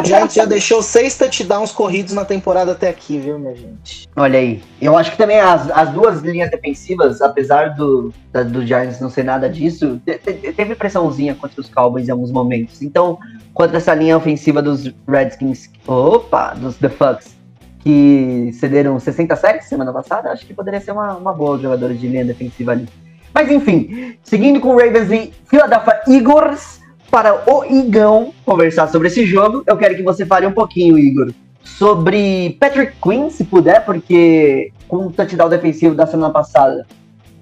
O 0.00 0.04
Giants 0.04 0.34
já 0.34 0.44
deixou 0.44 0.82
seis 0.82 1.16
touchdowns 1.16 1.70
corridos 1.72 2.12
na 2.12 2.24
temporada 2.24 2.72
até 2.72 2.88
aqui, 2.88 3.18
viu, 3.18 3.38
minha 3.38 3.54
gente? 3.54 4.08
Olha 4.16 4.38
aí. 4.38 4.62
Eu 4.80 4.96
acho 4.96 5.12
que 5.12 5.16
também 5.18 5.38
as, 5.38 5.70
as 5.70 5.90
duas 5.90 6.20
linhas 6.22 6.50
defensivas, 6.50 7.20
apesar 7.22 7.74
do, 7.74 8.12
da- 8.32 8.42
do 8.42 8.66
Giants 8.66 9.00
não 9.00 9.10
ser 9.10 9.24
nada 9.24 9.48
disso, 9.48 10.00
te- 10.04 10.18
te- 10.18 10.52
teve 10.52 10.74
pressãozinha 10.74 11.34
contra 11.34 11.60
os 11.60 11.68
Cowboys 11.68 12.08
em 12.08 12.10
alguns 12.12 12.30
momentos. 12.32 12.82
Então, 12.82 13.18
contra 13.54 13.76
essa 13.76 13.94
linha 13.94 14.16
ofensiva 14.16 14.60
dos 14.62 14.92
Redskins, 15.08 15.70
opa, 15.86 16.54
dos 16.54 16.76
The 16.76 16.88
Fucks, 16.88 17.36
que 17.80 18.50
cederam 18.54 18.98
60 18.98 19.36
sacks 19.36 19.68
semana 19.68 19.92
passada, 19.92 20.30
acho 20.30 20.44
que 20.46 20.52
poderia 20.52 20.80
ser 20.80 20.90
uma, 20.92 21.14
uma 21.14 21.32
boa 21.32 21.58
jogadora 21.58 21.94
de 21.94 22.08
linha 22.08 22.24
defensiva 22.24 22.72
ali. 22.72 22.88
Mas 23.32 23.50
enfim, 23.50 24.16
seguindo 24.24 24.58
com 24.60 24.68
o 24.74 24.78
Ravens 24.78 25.10
e 25.12 25.32
Philadelphia 25.44 26.00
Eagles, 26.08 26.75
para 27.16 27.50
o 27.50 27.64
Igão 27.64 28.34
conversar 28.44 28.88
sobre 28.88 29.08
esse 29.08 29.24
jogo, 29.24 29.64
eu 29.66 29.74
quero 29.78 29.96
que 29.96 30.02
você 30.02 30.26
fale 30.26 30.46
um 30.46 30.52
pouquinho, 30.52 30.98
Igor, 30.98 31.32
sobre 31.64 32.58
Patrick 32.60 32.92
Quinn, 33.02 33.30
se 33.30 33.42
puder, 33.42 33.86
porque 33.86 34.70
com 34.86 35.06
o 35.06 35.10
touchdown 35.10 35.48
defensivo 35.48 35.94
da 35.94 36.06
semana 36.06 36.30
passada 36.30 36.86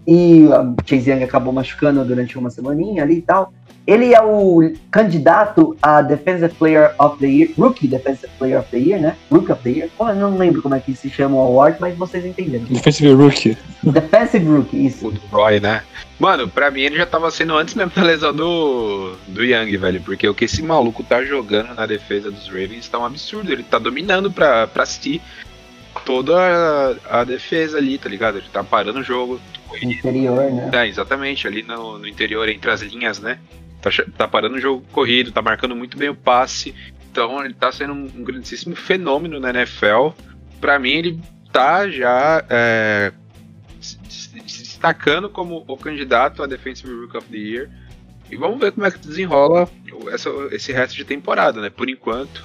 e 0.07 0.49
a 0.53 0.73
Chase 0.87 1.11
Young 1.11 1.25
acabou 1.25 1.53
machucando 1.53 2.05
durante 2.05 2.39
uma 2.39 2.51
semaninha 2.51 3.03
ali 3.03 3.17
e 3.17 3.23
tal. 3.23 3.53
Ele 3.87 4.15
é 4.15 4.23
o 4.23 4.73
candidato 4.91 5.77
a 5.83 6.01
Defensive 6.01 6.55
Player 6.55 6.95
of 6.99 7.19
the 7.19 7.27
Year, 7.27 7.51
Rookie 7.59 7.87
Defensive 7.87 8.33
Player 8.39 8.59
of 8.59 8.71
the 8.71 8.79
Year, 8.79 9.01
né? 9.01 9.15
Rookie 9.31 9.53
of 9.53 9.63
the 9.63 9.71
Year. 9.71 9.91
Como 9.97 10.09
eu 10.09 10.17
não 10.17 10.39
lembro 10.39 10.63
como 10.63 10.75
é 10.75 10.81
que 10.81 10.95
se 10.95 11.11
chama 11.11 11.37
o 11.37 11.41
award, 11.41 11.77
mas 11.79 11.95
vocês 11.97 12.25
entenderam. 12.25 12.65
Defensive 12.65 13.13
Rookie. 13.13 13.59
Defensive 13.83 14.47
Rookie, 14.47 14.87
isso. 14.87 15.09
O 15.09 15.13
do 15.13 15.21
Roy, 15.31 15.61
né? 15.61 15.83
Mano, 16.19 16.49
pra 16.49 16.71
mim 16.71 16.81
ele 16.81 16.97
já 16.97 17.05
tava 17.05 17.31
sendo 17.31 17.57
antes 17.57 17.75
mesmo 17.75 17.93
da 17.95 18.03
lesão 18.03 18.33
do, 18.33 19.17
do 19.29 19.45
Young, 19.45 19.77
velho. 19.77 20.01
Porque 20.01 20.27
o 20.27 20.35
que 20.35 20.47
esse 20.47 20.63
maluco 20.63 21.03
tá 21.03 21.23
jogando 21.23 21.75
na 21.75 21.85
defesa 21.85 22.31
dos 22.31 22.49
Ravens 22.49 22.89
tá 22.89 22.99
um 22.99 23.05
absurdo. 23.05 23.53
Ele 23.53 23.63
tá 23.63 23.79
dominando 23.79 24.33
pra, 24.33 24.67
pra 24.67 24.87
si 24.87 25.21
toda 26.07 26.35
a, 27.11 27.21
a 27.21 27.25
defesa 27.25 27.77
ali, 27.77 27.99
tá 27.99 28.09
ligado? 28.09 28.39
Ele 28.39 28.47
tá 28.51 28.65
parando 28.65 29.01
o 29.01 29.05
jogo. 29.05 29.39
Interior, 29.83 30.51
né? 30.51 30.71
É, 30.73 30.89
exatamente, 30.89 31.47
ali 31.47 31.63
no, 31.63 31.99
no 31.99 32.07
interior, 32.07 32.49
entre 32.49 32.71
as 32.71 32.81
linhas, 32.81 33.19
né? 33.19 33.39
Tá, 33.85 33.91
tá 34.17 34.27
parando 34.29 34.57
o 34.57 34.61
jogo 34.61 34.83
corrido, 34.93 35.31
tá 35.31 35.43
marcando 35.43 35.77
muito 35.77 35.97
bem 35.99 36.09
o 36.09 36.15
passe. 36.15 36.75
Então 37.13 37.45
ele 37.45 37.53
tá 37.55 37.71
sendo 37.71 37.93
um, 37.93 38.05
um 38.17 38.25
grandíssimo 38.25 38.75
fenômeno 38.75 39.39
na 39.39 39.51
NFL. 39.51 40.09
Pra 40.61 40.79
mim, 40.79 40.91
ele 40.93 41.21
tá 41.53 41.89
já 41.89 42.43
é, 42.49 43.13
se, 43.81 43.99
se- 44.09 44.41
destacando 44.41 45.29
como 45.29 45.65
o 45.69 45.77
candidato 45.77 46.43
a 46.43 46.47
Defensive 46.47 46.93
Rookie 46.93 47.17
of 47.19 47.29
the 47.29 47.37
Year. 47.37 47.71
E 48.31 48.37
vamos 48.37 48.59
ver 48.59 48.73
como 48.73 48.87
é 48.87 48.91
que 48.91 48.99
desenrola 48.99 49.69
essa- 50.11 50.31
esse 50.51 50.73
resto 50.73 50.97
de 50.97 51.05
temporada, 51.05 51.61
né? 51.61 51.69
Por 51.69 51.89
enquanto, 51.91 52.43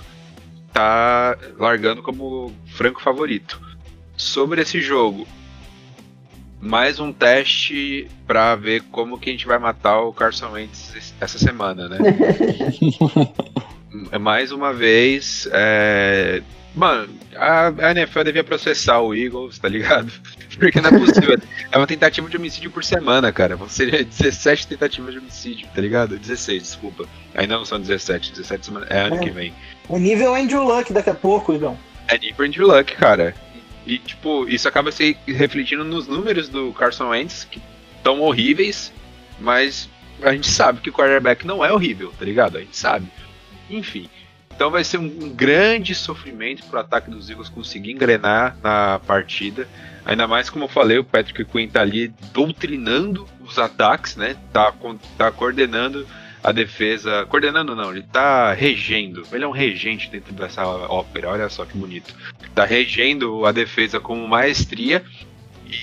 tá 0.74 1.38
largando 1.58 2.04
como 2.04 2.54
franco 2.68 3.02
favorito. 3.02 3.60
Sobre 4.18 4.62
esse 4.62 4.82
jogo, 4.82 5.26
mais 6.62 7.00
um 7.00 7.12
teste 7.12 8.08
pra 8.28 8.56
ver 8.56 8.84
como 8.92 9.18
que 9.18 9.30
a 9.30 9.34
gente 9.34 9.48
vai 9.48 9.58
matar 9.58 10.02
o 10.02 10.14
Carson 10.14 10.52
Wentz 10.52 11.14
essa 11.20 11.38
semana, 11.40 11.88
né? 11.88 11.98
É 14.12 14.20
mais 14.20 14.52
uma 14.52 14.72
vez, 14.72 15.48
é... 15.52 16.44
mano, 16.76 17.10
a, 17.36 17.68
a 17.88 17.92
NFL 17.92 18.22
devia 18.24 18.44
processar 18.44 19.00
o 19.02 19.16
Eagles, 19.16 19.58
tá 19.58 19.68
ligado? 19.68 20.12
Porque 20.60 20.80
não 20.80 20.90
é 20.92 21.00
possível. 21.00 21.40
é 21.72 21.78
uma 21.78 21.88
tentativa 21.88 22.30
de 22.30 22.38
homicídio 22.38 22.70
por 22.70 22.84
semana, 22.84 23.32
cara. 23.32 23.56
Vão 23.56 23.68
ser 23.68 24.04
17 24.06 24.68
tentativas 24.68 25.12
de 25.14 25.20
homicídio, 25.20 25.68
tá 25.74 25.82
ligado? 25.82 26.18
16, 26.20 26.62
desculpa. 26.62 27.06
Ainda 27.34 27.58
não 27.58 27.66
são 27.66 27.80
17, 27.80 28.32
17 28.32 28.66
semanas. 28.68 28.90
É 28.92 29.00
ano 29.00 29.16
É. 29.16 29.20
que 29.20 29.32
vem. 29.32 29.54
O 29.88 29.98
nível 29.98 30.36
Andrew 30.36 30.64
Luck 30.64 30.94
daqui 30.94 31.10
a 31.10 31.16
pouco, 31.16 31.52
Igão. 31.54 31.76
É 32.08 32.18
nível 32.18 32.46
Andrew 32.46 32.68
Luck, 32.68 32.96
cara. 32.96 33.34
E, 33.86 33.98
tipo, 33.98 34.48
isso 34.48 34.68
acaba 34.68 34.92
se 34.92 35.18
refletindo 35.26 35.84
nos 35.84 36.08
números 36.08 36.50
do 36.50 36.72
Carson 36.74 37.10
Wentz, 37.10 37.46
que 37.46 37.62
estão 37.98 38.22
horríveis, 38.22 38.94
mas 39.40 39.90
a 40.22 40.32
gente 40.34 40.48
sabe 40.48 40.82
que 40.82 40.90
o 40.90 40.94
quarterback 40.94 41.46
não 41.46 41.64
é 41.64 41.72
horrível, 41.72 42.14
tá 42.18 42.26
ligado? 42.26 42.58
A 42.58 42.62
gente 42.62 42.78
sabe. 42.78 43.08
Enfim. 43.70 44.10
Então 44.54 44.70
vai 44.70 44.84
ser 44.84 44.98
um, 44.98 45.06
um 45.06 45.30
grande 45.30 45.96
sofrimento 45.96 46.66
pro 46.66 46.80
ataque 46.80 47.10
dos 47.10 47.30
Eagles 47.30 47.48
conseguir 47.48 47.92
engrenar 47.92 48.58
na 48.62 49.00
partida. 49.00 49.68
Ainda 50.06 50.28
mais 50.28 50.50
como 50.50 50.66
eu 50.66 50.68
falei, 50.68 50.98
o 50.98 51.04
Patrick 51.04 51.46
Quinn 51.46 51.70
tá 51.70 51.82
ali 51.82 52.10
doutrinando 52.34 53.26
os 53.40 53.58
ataques, 53.58 54.18
né? 54.18 54.36
Tá, 54.52 54.74
tá 55.18 55.32
coordenando 55.32 56.06
a 56.44 56.52
defesa. 56.52 57.26
Coordenando 57.28 57.76
não, 57.76 57.92
ele 57.92 58.04
tá 58.04 58.54
regendo. 58.54 59.24
Ele 59.32 59.44
é 59.44 59.48
um 59.48 59.52
regente 59.52 60.10
dentro 60.10 60.34
dessa 60.34 60.66
ópera, 60.66 61.30
olha 61.30 61.50
só 61.50 61.66
que 61.66 61.78
bonito. 61.78 62.14
Tá 62.56 62.66
regendo 62.66 63.46
a 63.46 63.52
defesa 63.52 64.00
com 64.00 64.16
maestria. 64.28 65.04
E 65.66 65.78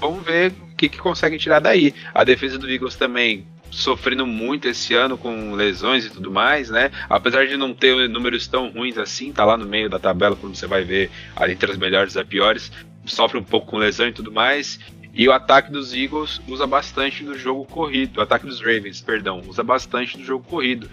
vamos 0.00 0.24
ver 0.24 0.52
o 0.52 0.76
que, 0.76 0.88
que 0.88 0.98
conseguem 0.98 1.38
tirar 1.38 1.60
daí. 1.60 1.94
A 2.14 2.24
defesa 2.24 2.58
do 2.58 2.70
Eagles 2.70 2.96
também 2.96 3.46
sofrendo 3.70 4.26
muito 4.26 4.68
esse 4.68 4.94
ano 4.94 5.16
com 5.16 5.54
lesões 5.54 6.04
e 6.04 6.10
tudo 6.10 6.30
mais, 6.30 6.68
né? 6.68 6.90
Apesar 7.08 7.46
de 7.46 7.56
não 7.56 7.72
ter 7.72 8.08
números 8.08 8.46
tão 8.46 8.70
ruins 8.70 8.98
assim, 8.98 9.32
tá 9.32 9.44
lá 9.44 9.56
no 9.56 9.66
meio 9.66 9.88
da 9.88 9.98
tabela 9.98 10.36
quando 10.36 10.54
você 10.54 10.66
vai 10.66 10.84
ver 10.84 11.10
ali 11.34 11.54
entre 11.54 11.72
as 11.72 11.78
melhores 11.78 12.14
e 12.14 12.20
as 12.20 12.26
piores, 12.26 12.70
sofre 13.06 13.38
um 13.38 13.42
pouco 13.42 13.68
com 13.68 13.78
lesão 13.78 14.06
e 14.06 14.12
tudo 14.12 14.30
mais. 14.30 14.78
E 15.14 15.28
o 15.28 15.32
ataque 15.32 15.70
dos 15.70 15.92
Eagles 15.92 16.40
usa 16.48 16.66
bastante 16.66 17.22
do 17.22 17.36
jogo 17.38 17.66
corrido, 17.66 18.18
o 18.18 18.22
ataque 18.22 18.46
dos 18.46 18.60
Ravens, 18.60 19.00
perdão, 19.00 19.42
usa 19.46 19.62
bastante 19.62 20.16
do 20.16 20.24
jogo 20.24 20.44
corrido. 20.48 20.88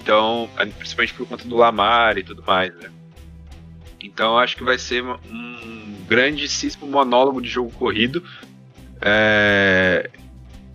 Então, 0.00 0.48
principalmente 0.78 1.14
por 1.14 1.26
conta 1.26 1.46
do 1.46 1.56
Lamar 1.56 2.16
e 2.18 2.22
tudo 2.22 2.42
mais, 2.46 2.72
né? 2.76 2.88
Então, 4.00 4.38
acho 4.38 4.56
que 4.56 4.62
vai 4.62 4.78
ser 4.78 5.02
um 5.04 5.96
grandíssimo 6.06 6.86
monólogo 6.86 7.42
de 7.42 7.48
jogo 7.48 7.70
corrido. 7.72 8.22
É, 9.00 10.08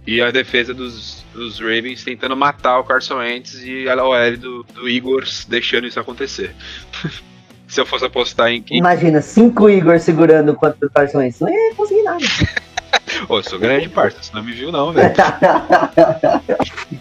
e 0.05 0.21
a 0.21 0.31
defesa 0.31 0.73
dos, 0.73 1.23
dos 1.33 1.59
Ravens 1.59 2.03
tentando 2.03 2.35
matar 2.35 2.79
o 2.79 2.83
Carson 2.83 3.17
Wentz 3.17 3.63
e 3.63 3.87
a 3.87 3.95
OL 3.95 4.37
do, 4.37 4.63
do 4.63 4.89
Eagles 4.89 5.45
deixando 5.47 5.87
isso 5.87 5.99
acontecer. 5.99 6.53
Se 7.67 7.81
eu 7.81 7.85
fosse 7.85 8.05
apostar 8.05 8.49
em 8.51 8.61
quem. 8.61 8.77
Imagina, 8.77 9.21
cinco 9.21 9.67
Igor 9.67 9.99
segurando 9.99 10.53
quantas 10.53 10.91
parções. 10.91 11.39
Não 11.39 11.49
ia 11.49 11.73
conseguir 11.73 12.03
nada. 12.03 12.23
Ô, 13.27 13.37
eu 13.37 13.43
sou 13.43 13.59
grande 13.59 13.89
parça, 13.89 14.21
você 14.21 14.33
não 14.33 14.43
me 14.43 14.51
viu 14.51 14.71
não, 14.71 14.91
velho. 14.91 15.13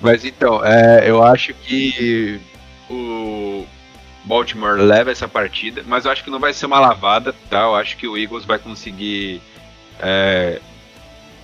Mas 0.00 0.24
então, 0.24 0.64
é, 0.64 1.08
eu 1.08 1.22
acho 1.22 1.54
que 1.54 2.38
o 2.90 3.66
Baltimore 4.24 4.78
leva 4.78 5.10
essa 5.10 5.26
partida, 5.26 5.82
mas 5.86 6.04
eu 6.04 6.10
acho 6.10 6.22
que 6.22 6.30
não 6.30 6.38
vai 6.38 6.52
ser 6.52 6.66
uma 6.66 6.78
lavada, 6.78 7.34
tá? 7.48 7.62
Eu 7.62 7.74
acho 7.74 7.96
que 7.96 8.06
o 8.06 8.16
Eagles 8.16 8.44
vai 8.44 8.58
conseguir 8.58 9.40
é, 9.98 10.60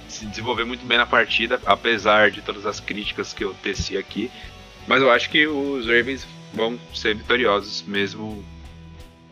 se 0.09 0.27
desenvolver 0.27 0.65
muito 0.65 0.85
bem 0.85 0.99
na 0.99 1.07
partida, 1.07 1.59
apesar 1.65 2.31
de 2.31 2.43
todas 2.43 2.67
as 2.67 2.81
críticas 2.81 3.33
que 3.33 3.45
eu 3.45 3.55
teci 3.63 3.97
aqui. 3.97 4.31
Mas 4.87 5.01
eu 5.01 5.11
acho 5.11 5.31
que 5.31 5.47
os 5.47 5.87
Ravens 5.87 6.27
vão 6.53 6.79
ser 6.95 7.15
vitoriosos 7.15 7.83
mesmo, 7.87 8.45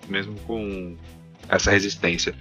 mesmo 0.09 0.39
com 0.41 0.97
essa 1.49 1.71
resistência. 1.71 2.35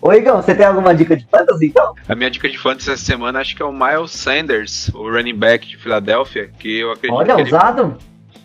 Ô, 0.00 0.12
Igão, 0.12 0.36
você 0.42 0.54
tem 0.54 0.66
alguma 0.66 0.94
dica 0.94 1.16
de 1.16 1.26
fantasy, 1.26 1.66
então? 1.66 1.94
A 2.08 2.14
minha 2.14 2.30
dica 2.30 2.48
de 2.48 2.58
fantasy 2.58 2.90
essa 2.90 3.04
semana 3.04 3.40
acho 3.40 3.54
que 3.54 3.62
é 3.62 3.64
o 3.64 3.72
Miles 3.72 4.12
Sanders, 4.12 4.90
o 4.94 5.10
running 5.10 5.34
back 5.34 5.66
de 5.66 5.76
Filadélfia, 5.76 6.50
que 6.58 6.80
eu 6.80 6.92
acredito 6.92 7.18
Olha, 7.18 7.34
que 7.34 7.40
ele... 7.40 7.54
ousado. 7.54 7.98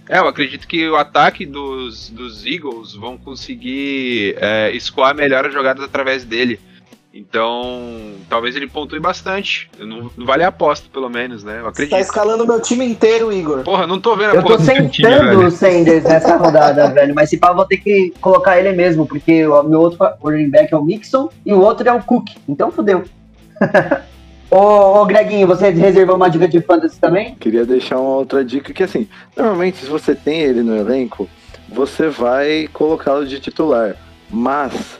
É, 0.09 0.19
eu 0.19 0.27
acredito 0.27 0.67
que 0.67 0.87
o 0.89 0.97
ataque 0.97 1.45
dos, 1.45 2.09
dos 2.09 2.45
Eagles 2.45 2.93
vão 2.93 3.17
conseguir 3.17 4.35
é, 4.37 4.71
escoar 4.71 5.15
melhor 5.15 5.45
as 5.45 5.53
jogadas 5.53 5.83
através 5.83 6.25
dele. 6.25 6.59
Então, 7.13 8.15
talvez 8.27 8.55
ele 8.55 8.65
pontue 8.65 8.99
bastante. 8.99 9.69
Não, 9.77 10.09
não 10.17 10.25
vale 10.25 10.43
a 10.43 10.47
aposta, 10.47 10.87
pelo 10.91 11.07
menos, 11.07 11.43
né? 11.43 11.59
Eu 11.59 11.65
Você 11.65 11.69
acredito. 11.69 11.91
tá 11.91 11.99
escalando 11.99 12.47
meu 12.47 12.59
time 12.59 12.83
inteiro, 12.85 13.31
Igor. 13.31 13.61
Porra, 13.61 13.85
não 13.85 14.01
tô 14.01 14.15
vendo 14.15 14.31
a 14.31 14.35
Eu 14.35 14.43
tô 14.43 14.57
sentando 14.57 15.45
o 15.45 15.51
Sanders 15.51 16.03
nessa 16.03 16.35
rodada, 16.37 16.87
velho. 16.91 17.13
Mas 17.13 17.29
se 17.29 17.37
pá, 17.37 17.49
eu 17.49 17.55
vou 17.55 17.65
ter 17.65 17.77
que 17.77 18.11
colocar 18.19 18.59
ele 18.59 18.71
mesmo, 18.71 19.05
porque 19.05 19.45
o 19.45 19.61
meu 19.61 19.79
outro 19.81 19.99
running 20.23 20.49
back 20.49 20.73
é 20.73 20.77
o 20.77 20.83
Mixon 20.83 21.29
e 21.45 21.53
o 21.53 21.59
outro 21.59 21.87
é 21.87 21.93
o 21.93 22.01
Cook. 22.01 22.29
Então 22.49 22.71
fodeu. 22.71 23.03
ô, 24.49 25.01
ô, 25.01 25.05
Greginho, 25.05 25.45
você 25.45 25.69
reservou 25.69 26.15
uma 26.15 26.31
dica 26.31 26.47
de 26.47 26.61
fantasy 26.61 26.99
também? 26.99 27.35
Queria 27.35 27.63
deixar 27.63 27.99
uma 27.99 28.15
outra 28.15 28.43
dica 28.43 28.73
que 28.73 28.81
assim, 28.81 29.07
normalmente 29.37 29.77
se 29.77 29.85
você 29.85 30.15
tem 30.15 30.41
ele 30.41 30.63
no 30.63 30.75
elenco, 30.75 31.29
você 31.69 32.09
vai 32.09 32.67
colocá-lo 32.73 33.27
de 33.27 33.39
titular. 33.39 33.95
Mas, 34.31 34.97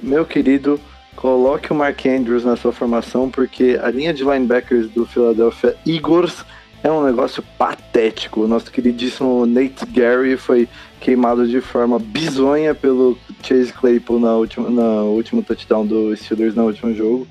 meu 0.00 0.24
querido, 0.24 0.80
coloque 1.20 1.70
o 1.70 1.74
Mark 1.74 2.06
Andrews 2.06 2.44
na 2.46 2.56
sua 2.56 2.72
formação, 2.72 3.28
porque 3.28 3.78
a 3.80 3.90
linha 3.90 4.12
de 4.12 4.24
linebackers 4.24 4.88
do 4.88 5.04
Philadelphia 5.04 5.76
Eagles 5.86 6.44
é 6.82 6.90
um 6.90 7.04
negócio 7.04 7.44
patético. 7.58 8.40
O 8.40 8.48
nosso 8.48 8.72
queridíssimo 8.72 9.44
Nate 9.44 9.84
Gary 9.84 10.38
foi 10.38 10.66
queimado 10.98 11.46
de 11.46 11.60
forma 11.60 11.98
bizonha 11.98 12.74
pelo 12.74 13.18
Chase 13.42 13.70
Claypool 13.70 14.18
na 14.18 14.32
última, 14.32 14.70
na 14.70 15.02
último 15.02 15.42
touchdown 15.42 15.86
do 15.86 16.16
Steelers 16.16 16.54
no 16.54 16.64
último 16.64 16.94
jogo. 16.94 17.28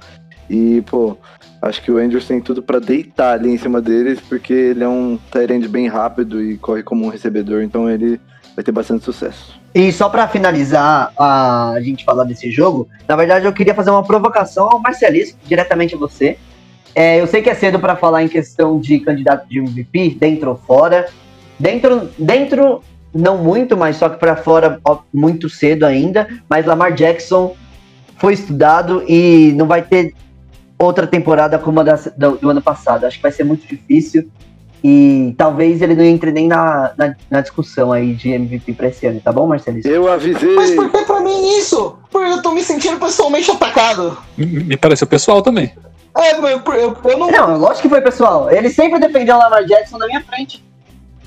E, 0.48 0.84
pô, 0.84 1.18
acho 1.60 1.82
que 1.82 1.92
o 1.92 1.98
Andrews 1.98 2.28
tem 2.28 2.40
tudo 2.40 2.62
pra 2.62 2.78
deitar 2.78 3.34
ali 3.40 3.50
em 3.50 3.58
cima 3.58 3.82
deles, 3.82 4.20
porque 4.22 4.54
ele 4.54 4.84
é 4.84 4.88
um 4.88 5.18
end 5.36 5.68
bem 5.68 5.88
rápido 5.88 6.44
e 6.44 6.58
corre 6.58 6.84
como 6.84 7.06
um 7.06 7.10
recebedor, 7.10 7.64
então 7.64 7.90
ele 7.90 8.22
vai 8.56 8.64
ter 8.64 8.72
bastante 8.72 9.04
sucesso. 9.06 9.60
E 9.74 9.92
só 9.92 10.10
pra 10.10 10.28
finalizar 10.28 11.14
a 11.18 11.76
gente 11.82 12.04
falar 12.04 12.24
desse 12.24 12.50
jogo, 12.52 12.88
na 13.08 13.16
verdade 13.16 13.46
eu 13.46 13.54
queria 13.54 13.74
fazer 13.74 13.92
uma 13.92 14.04
provocação 14.04 14.70
ao 14.70 14.80
Marcelisco, 14.80 15.38
diretamente 15.46 15.96
a 15.96 15.98
você. 15.98 16.38
É, 16.96 17.22
eu 17.22 17.28
sei 17.28 17.42
que 17.42 17.50
é 17.50 17.56
cedo 17.56 17.80
pra 17.80 17.96
falar 17.96 18.24
em 18.24 18.28
questão 18.28 18.80
de 18.80 19.00
candidato 19.00 19.48
de 19.48 19.60
MVP, 19.60 20.18
dentro 20.20 20.50
ou 20.50 20.56
fora. 20.56 21.08
Dentro, 21.60 22.10
dentro 22.18 22.84
não 23.14 23.38
muito, 23.38 23.78
mas 23.78 23.98
só 23.98 24.10
que 24.10 24.18
pra 24.18 24.36
fora 24.36 24.80
muito 25.14 25.50
cedo 25.50 25.86
ainda. 25.86 26.28
Mas 26.50 26.66
Lamar 26.66 26.94
Jackson 26.94 27.56
foi 28.18 28.34
estudado 28.34 29.04
e 29.08 29.54
não 29.56 29.68
vai 29.68 29.82
ter 29.82 30.14
outra 30.78 31.06
temporada 31.06 31.60
como 31.60 31.80
a 31.80 31.84
da, 31.84 31.96
do, 32.18 32.38
do 32.38 32.50
ano 32.50 32.62
passado. 32.62 33.06
Acho 33.06 33.18
que 33.18 33.24
vai 33.24 33.32
ser 33.32 33.44
muito 33.44 33.68
difícil. 33.68 34.30
E 34.84 35.36
talvez 35.38 35.82
ele 35.82 35.94
não 35.94 36.04
entre 36.04 36.32
nem 36.32 36.48
na, 36.48 36.92
na, 36.98 37.16
na 37.30 37.42
discussão 37.42 37.92
aí 37.92 38.14
de 38.14 38.32
MVP 38.32 38.74
pra 38.74 38.88
esse 38.88 39.06
ano, 39.06 39.20
tá 39.20 39.32
bom, 39.32 39.46
Marcelisco? 39.46 39.90
Eu 39.90 40.10
avisei! 40.10 40.56
Mas 40.56 40.72
por 40.76 40.90
que 40.90 41.04
pra 41.04 41.20
mim 41.20 41.58
isso? 41.58 41.98
Porque 42.10 42.32
eu 42.32 42.42
tô 42.42 42.52
me 42.52 42.64
sentindo 42.64 42.98
pessoalmente 42.98 43.52
atacado. 43.52 44.18
Me, 44.38 44.46
me 44.46 44.78
pareceu 44.78 45.06
pessoal 45.06 45.42
também. 45.42 45.74
É, 46.18 46.36
eu, 46.36 46.48
eu, 46.48 46.98
eu 47.04 47.18
não. 47.18 47.30
Não, 47.32 47.58
lógico 47.58 47.84
que 47.84 47.90
foi, 47.90 48.02
pessoal. 48.02 48.50
Ele 48.50 48.70
sempre 48.70 49.00
defendeu 49.00 49.36
o 49.36 49.40
Lamar 49.40 49.66
Jackson 49.66 49.98
na 49.98 50.08
minha 50.08 50.22
frente. 50.22 50.64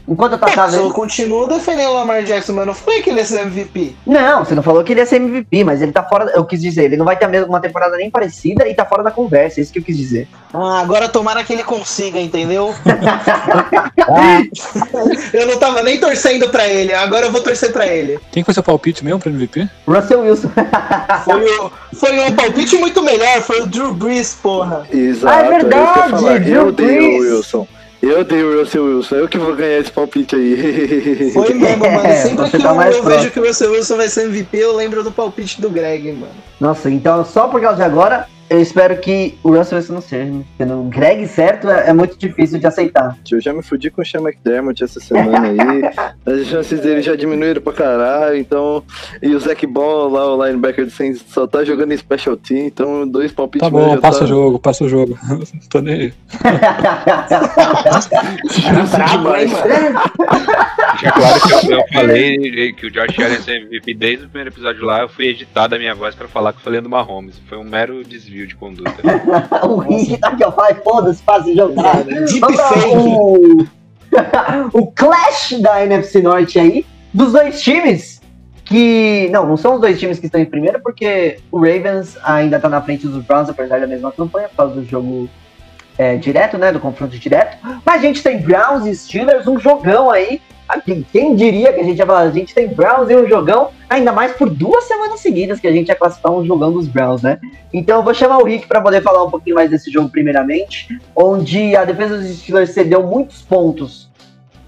Enquanto 0.09 0.33
eu 0.33 0.39
É, 0.39 0.41
mas 0.41 0.55
passava 0.55 0.77
eu 0.77 0.91
continuo 0.91 1.47
defendendo 1.47 1.91
o 1.91 1.95
Lamar 1.95 2.23
Jackson, 2.23 2.53
mas 2.53 2.63
eu 2.63 2.67
não 2.67 2.75
falei 2.75 3.03
que 3.03 3.11
ele 3.11 3.21
ia 3.21 3.25
ser 3.25 3.41
MVP. 3.41 3.95
Não, 4.07 4.45
você 4.45 4.55
não 4.55 4.63
falou 4.63 4.83
que 4.83 4.93
ele 4.93 5.01
ia 5.01 5.07
ser 5.07 5.17
MVP, 5.17 5.65
mas 5.65 5.81
ele 5.81 5.93
tá 5.93 6.03
fora. 6.03 6.31
Eu 6.35 6.45
quis 6.45 6.61
dizer, 6.61 6.85
ele 6.85 6.97
não 6.97 7.05
vai 7.05 7.17
ter 7.17 7.27
a 7.27 7.29
mesma 7.29 7.47
uma 7.47 7.61
temporada 7.61 7.97
nem 7.97 8.11
parecida 8.11 8.67
e 8.69 8.75
tá 8.75 8.85
fora 8.85 9.03
da 9.03 9.11
conversa. 9.11 9.61
É 9.61 9.63
isso 9.63 9.73
que 9.73 9.79
eu 9.79 9.83
quis 9.83 9.97
dizer. 9.97 10.29
Ah, 10.53 10.81
agora 10.81 11.09
tomara 11.09 11.43
que 11.45 11.53
ele 11.53 11.65
consiga, 11.65 12.19
entendeu? 12.21 12.75
eu 15.33 15.47
não 15.47 15.59
tava 15.59 15.83
nem 15.83 15.99
torcendo 15.99 16.49
pra 16.49 16.67
ele, 16.69 16.93
agora 16.93 17.27
eu 17.27 17.33
vou 17.33 17.41
torcer 17.41 17.73
pra 17.73 17.87
ele. 17.87 18.19
Quem 18.31 18.45
foi 18.45 18.55
seu 18.55 18.63
palpite 18.63 19.05
mesmo 19.05 19.21
pra 19.21 19.31
MVP? 19.31 19.69
Russell 19.87 20.21
Wilson. 20.21 20.51
Foi, 21.25 21.45
o, 21.59 21.71
foi 21.95 22.21
um 22.21 22.33
palpite 22.35 22.77
muito 22.77 23.03
melhor, 23.03 23.41
foi 23.43 23.63
o 23.63 23.67
Drew 23.67 23.95
Brees, 23.95 24.35
porra. 24.35 24.87
Exato, 24.91 25.35
Ah, 25.35 25.43
é 25.43 25.55
é 25.55 25.59
isso 25.59 25.69
que 25.69 25.75
eu 25.75 25.79
ia 25.79 25.85
verdade, 25.85 26.11
falar. 26.11 26.41
Drew 26.41 26.55
Eu 26.55 26.73
dei 26.73 26.99
o. 26.99 27.19
Wilson. 27.21 27.67
Eu 28.03 28.25
dei 28.25 28.43
o 28.43 28.59
Russell 28.59 28.85
Wilson, 28.85 29.15
eu 29.15 29.29
que 29.29 29.39
vou 29.39 29.55
ganhar 29.55 29.79
esse 29.79 29.93
palpite 29.93 30.35
aí. 30.35 31.31
Foi 31.33 31.55
mesmo, 31.55 31.79
mano. 31.79 32.05
É, 32.05 32.17
Sempre 32.17 32.51
que 32.51 32.59
tá 32.59 32.71
eu, 32.71 32.75
mais 32.75 32.97
eu 32.97 33.05
vejo 33.05 33.31
que 33.31 33.39
o 33.39 33.47
Russell 33.47 33.71
Wilson 33.71 33.97
vai 33.97 34.09
ser 34.09 34.25
MVP, 34.25 34.59
eu 34.59 34.75
lembro 34.75 35.05
do 35.05 35.13
palpite 35.13 35.61
do 35.61 35.71
Greg, 35.71 36.11
mano. 36.11 36.33
Nossa, 36.61 36.91
então 36.91 37.25
só 37.25 37.47
por 37.47 37.61
causa 37.61 37.77
de 37.77 37.83
agora, 37.85 38.27
eu 38.53 38.61
espero 38.61 38.97
que 38.99 39.35
o 39.43 39.57
Russell 39.57 39.79
Wilson 39.79 39.95
não 39.95 40.01
seja. 40.03 40.31
né? 40.31 40.45
Porque 40.49 40.71
no 40.71 40.85
Greg 40.85 41.27
certo 41.27 41.71
é, 41.71 41.89
é 41.89 41.93
muito 41.93 42.19
difícil 42.19 42.59
de 42.59 42.67
aceitar. 42.67 43.17
Eu 43.31 43.41
já 43.41 43.53
me 43.53 43.63
fudi 43.63 43.91
com 43.91 44.03
o 44.03 44.07
Sean 44.07 44.21
McDermott 44.21 44.85
essa 44.85 45.01
semana 45.01 45.49
aí. 45.49 45.59
As 46.41 46.47
chances 46.47 46.81
dele 46.81 47.01
já 47.01 47.17
diminuíram 47.17 47.63
pra 47.63 47.73
caralho, 47.73 48.37
então. 48.37 48.85
E 49.23 49.35
o 49.35 49.41
Zac 49.41 49.67
Ball 49.67 50.09
lá, 50.11 50.35
o 50.35 50.45
linebacker 50.47 50.85
do 50.85 50.91
Saints, 50.91 51.25
só 51.29 51.47
tá 51.47 51.65
jogando 51.65 51.93
em 51.93 51.97
special 51.97 52.37
team, 52.37 52.67
então 52.67 53.09
dois 53.09 53.33
palpites 53.33 53.67
Tá 53.67 53.71
bom, 53.71 53.95
já 53.95 54.01
passa 54.01 54.19
tá 54.21 54.25
o 54.25 54.29
jogo, 54.29 54.59
passa 54.59 54.85
o 54.85 54.89
jogo. 54.89 55.19
Tô 55.71 55.81
nem 55.81 55.95
aí. 55.95 56.13
justo 58.43 58.97
demais. 59.11 59.51
Deixa 60.93 61.13
claro 61.13 61.41
que 61.41 61.73
eu, 61.73 61.79
eu 61.79 61.85
falei 61.93 62.73
que 62.75 62.87
o 62.87 62.91
Josh 62.91 63.19
Allen 63.19 63.39
é 63.47 63.57
MVP 63.57 63.95
desde 63.95 64.27
o 64.27 64.29
primeiro 64.29 64.51
episódio 64.51 64.85
lá. 64.85 65.01
Eu 65.01 65.09
fui 65.09 65.27
editar 65.29 65.67
da 65.67 65.79
minha 65.79 65.95
voz 65.95 66.15
pra 66.15 66.29
falar 66.29 66.53
que 66.53 66.59
eu 66.59 66.63
falei 66.63 66.81
do 66.81 66.89
Mahomes. 66.89 67.41
Foi 67.49 67.59
um 67.59 67.65
mero 67.65 68.03
desvio 68.05 68.42
de 68.47 68.55
conduta. 68.57 68.95
o 69.67 69.79
Rick 69.79 70.19
tá 70.19 70.29
aqui, 70.29 70.45
ó. 70.45 70.51
Vai, 70.51 70.75
foda-se, 70.75 71.23
faz 71.23 71.45
jogo. 71.47 71.75
Deep 71.75 72.41
Vamos 72.41 72.57
pra 72.57 72.69
fake. 72.69 72.97
o... 72.97 73.67
o 74.73 74.87
Clash 74.93 75.55
da 75.61 75.85
NFC 75.85 76.21
Norte 76.21 76.59
aí, 76.59 76.87
dos 77.13 77.33
dois 77.33 77.61
times 77.63 78.21
que. 78.65 79.29
Não, 79.31 79.47
não 79.47 79.57
são 79.57 79.75
os 79.75 79.81
dois 79.81 79.99
times 79.99 80.19
que 80.19 80.27
estão 80.27 80.41
em 80.41 80.47
primeiro, 80.47 80.81
porque 80.81 81.39
o 81.51 81.59
Ravens 81.59 82.17
ainda 82.25 82.59
tá 82.59 82.69
na 82.69 82.81
frente 82.81 83.07
dos 83.07 83.25
Browns, 83.25 83.49
apesar 83.49 83.81
da 83.81 83.87
mesma 83.87 84.13
campanha, 84.13 84.49
por 84.49 84.57
causa 84.57 84.75
do 84.75 84.85
jogo 84.85 85.29
é, 85.99 86.17
direto, 86.17 86.59
né? 86.59 86.73
Do 86.73 86.81
confronto 86.81 87.19
direto. 87.19 87.59
Mas 87.85 88.01
a 88.01 88.07
gente 88.07 88.23
tem 88.23 88.41
Browns 88.41 88.87
e 88.87 88.95
Steelers, 88.95 89.47
um 89.47 89.59
jogão 89.59 90.11
aí. 90.11 90.41
Aqui, 90.73 91.07
quem 91.13 91.37
diria 91.37 91.71
que 91.71 91.81
a 91.81 91.85
gente 91.85 91.99
ia 91.99 92.07
falar? 92.07 92.21
A 92.21 92.31
gente 92.31 92.55
tem 92.55 92.67
Browns 92.67 93.11
e 93.11 93.15
um 93.15 93.29
jogão, 93.29 93.69
ainda 93.91 94.11
mais 94.11 94.33
por 94.33 94.49
duas 94.49 94.85
semanas 94.85 95.21
seguidas 95.21 95.61
que 95.61 95.67
a 95.67 95.71
gente 95.71 95.89
ia 95.89 95.95
classificar 95.95 96.33
um 96.33 96.47
jogão 96.47 96.73
dos 96.73 96.89
Browns, 96.89 97.21
né? 97.21 97.39
Então 97.75 97.99
eu 97.99 98.03
vou 98.03 98.15
chamar 98.15 98.39
o 98.39 98.45
Rick 98.45 98.67
para 98.67 98.81
poder 98.81 99.03
falar 99.03 99.23
um 99.23 99.31
pouquinho 99.31 99.57
mais 99.57 99.69
desse 99.69 99.91
jogo, 99.91 100.09
primeiramente, 100.09 100.99
onde 101.15 101.77
a 101.77 101.85
defesa 101.85 102.17
dos 102.17 102.27
Steelers 102.39 102.71
cedeu 102.71 103.07
muitos 103.07 103.43
pontos 103.43 104.11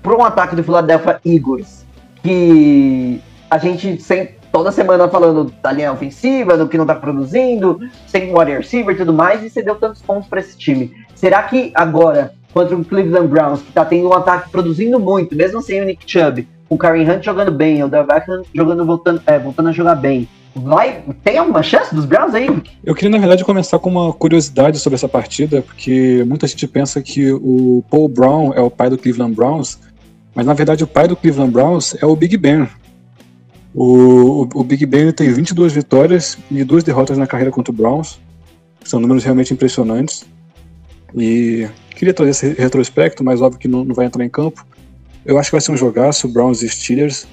para 0.03 0.15
um 0.15 0.23
ataque 0.23 0.55
do 0.55 0.63
Philadelphia 0.63 1.19
Eagles, 1.25 1.87
que 2.23 3.19
a 3.49 3.57
gente 3.57 3.99
sempre 4.03 4.35
toda 4.53 4.71
semana 4.71 5.09
falando 5.09 5.55
da 5.63 5.73
linha 5.73 5.91
ofensiva, 5.91 6.59
do 6.59 6.69
que 6.69 6.77
não 6.77 6.85
tá 6.85 6.95
produzindo, 6.95 7.81
sem 8.07 8.31
wide 8.39 8.59
receiver 8.59 8.95
e 8.95 8.99
tudo 8.99 9.15
mais, 9.15 9.43
e 9.43 9.49
você 9.49 9.63
deu 9.63 9.77
tantos 9.77 10.03
pontos 10.03 10.29
para 10.29 10.41
esse 10.41 10.57
time. 10.59 10.93
Será 11.15 11.45
que 11.45 11.73
agora, 11.75 12.35
contra 12.55 12.77
o 12.77 12.85
Cleveland 12.85 13.27
Browns, 13.27 13.61
que 13.61 13.73
tá 13.73 13.85
tendo 13.85 14.09
um 14.09 14.13
ataque 14.15 14.49
produzindo 14.49 14.99
muito, 14.99 15.35
mesmo 15.35 15.61
sem 15.61 15.83
o 15.83 15.85
Nick 15.85 16.11
Chubb, 16.11 16.49
o 16.69 16.79
Karen 16.79 17.03
Hunt 17.03 17.25
jogando 17.25 17.51
bem, 17.51 17.83
o 17.83 17.89
Del 17.89 18.07
Beckham 18.07 18.43
jogando, 18.55 18.87
voltando, 18.87 19.21
é, 19.27 19.39
voltando 19.39 19.69
a 19.69 19.73
jogar 19.73 19.97
bem, 19.97 20.29
vai, 20.55 21.03
tem 21.23 21.37
alguma 21.37 21.63
chance 21.63 21.95
dos 21.95 22.07
Browns 22.07 22.35
aí? 22.35 22.49
Eu 22.85 22.95
queria, 22.95 23.11
na 23.11 23.19
verdade, 23.19 23.45
começar 23.45 23.79
com 23.79 23.91
uma 23.91 24.13
curiosidade 24.13 24.79
sobre 24.79 24.95
essa 24.95 25.09
partida, 25.09 25.61
porque 25.61 26.25
muita 26.27 26.47
gente 26.47 26.67
pensa 26.69 27.03
que 27.03 27.33
o 27.33 27.85
Paul 27.91 28.09
Brown 28.09 28.53
é 28.55 28.61
o 28.61 28.71
pai 28.71 28.89
do 28.89 28.97
Cleveland 28.97 29.35
Browns, 29.35 29.79
mas 30.35 30.47
na 30.47 30.55
verdade 30.55 30.85
o 30.85 30.87
pai 30.87 31.09
do 31.09 31.17
Cleveland 31.17 31.53
Browns 31.53 31.97
é 32.01 32.07
o 32.07 32.17
Big 32.17 32.37
Ben, 32.37 32.69
o, 33.75 34.47
o, 34.55 34.63
Big 34.63 34.87
Ben 34.87 35.11
tem 35.11 35.33
22 35.33 35.73
vitórias 35.73 36.39
e 36.49 36.63
duas 36.63 36.85
derrotas 36.85 37.19
na 37.19 37.27
carreira 37.27 37.51
contra 37.51 37.73
o 37.73 37.75
Browns. 37.75 38.21
São 38.85 39.01
números 39.01 39.25
realmente 39.25 39.53
impressionantes. 39.53 40.25
E 41.17 41.69
queria 41.91 42.13
trazer 42.13 42.31
esse 42.31 42.49
retrospecto, 42.55 43.23
mas 43.23 43.41
óbvio 43.41 43.61
que 43.61 43.69
não, 43.69 43.85
não 43.85 43.95
vai 43.95 44.07
entrar 44.07 44.25
em 44.25 44.29
campo. 44.29 44.67
Eu 45.25 45.39
acho 45.39 45.49
que 45.49 45.53
vai 45.55 45.61
ser 45.61 45.73
um 45.73 45.77
jogaço, 45.77 46.29
Browns 46.29 46.63
e 46.63 46.69
Steelers. 46.69 47.27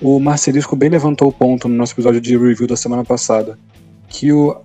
O 0.00 0.18
Marcelisco 0.18 0.74
bem 0.74 0.88
levantou 0.88 1.28
o 1.28 1.32
ponto 1.32 1.68
no 1.68 1.74
nosso 1.74 1.92
episódio 1.92 2.20
de 2.20 2.36
review 2.36 2.66
da 2.66 2.76
semana 2.76 3.04
passada, 3.04 3.58
que 4.08 4.32
o, 4.32 4.56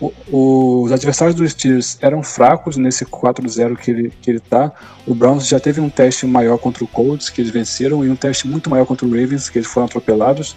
o, 0.00 0.82
os 0.82 0.92
adversários 0.92 1.34
dos 1.34 1.52
Steelers 1.52 1.98
eram 2.00 2.22
fracos 2.22 2.78
nesse 2.78 3.04
4-0 3.04 3.76
que 3.76 3.90
ele, 3.90 4.12
que 4.22 4.30
ele 4.30 4.40
tá. 4.40 4.72
O 5.06 5.14
Browns 5.14 5.46
já 5.46 5.60
teve 5.60 5.80
um 5.80 5.90
teste 5.90 6.26
maior 6.26 6.56
contra 6.56 6.82
o 6.82 6.88
Colts, 6.88 7.28
que 7.28 7.42
eles 7.42 7.50
venceram, 7.50 8.04
e 8.04 8.08
um 8.08 8.16
teste 8.16 8.48
muito 8.48 8.70
maior 8.70 8.86
contra 8.86 9.06
o 9.06 9.10
Ravens, 9.10 9.50
que 9.50 9.58
eles 9.58 9.68
foram 9.68 9.86
atropelados. 9.86 10.56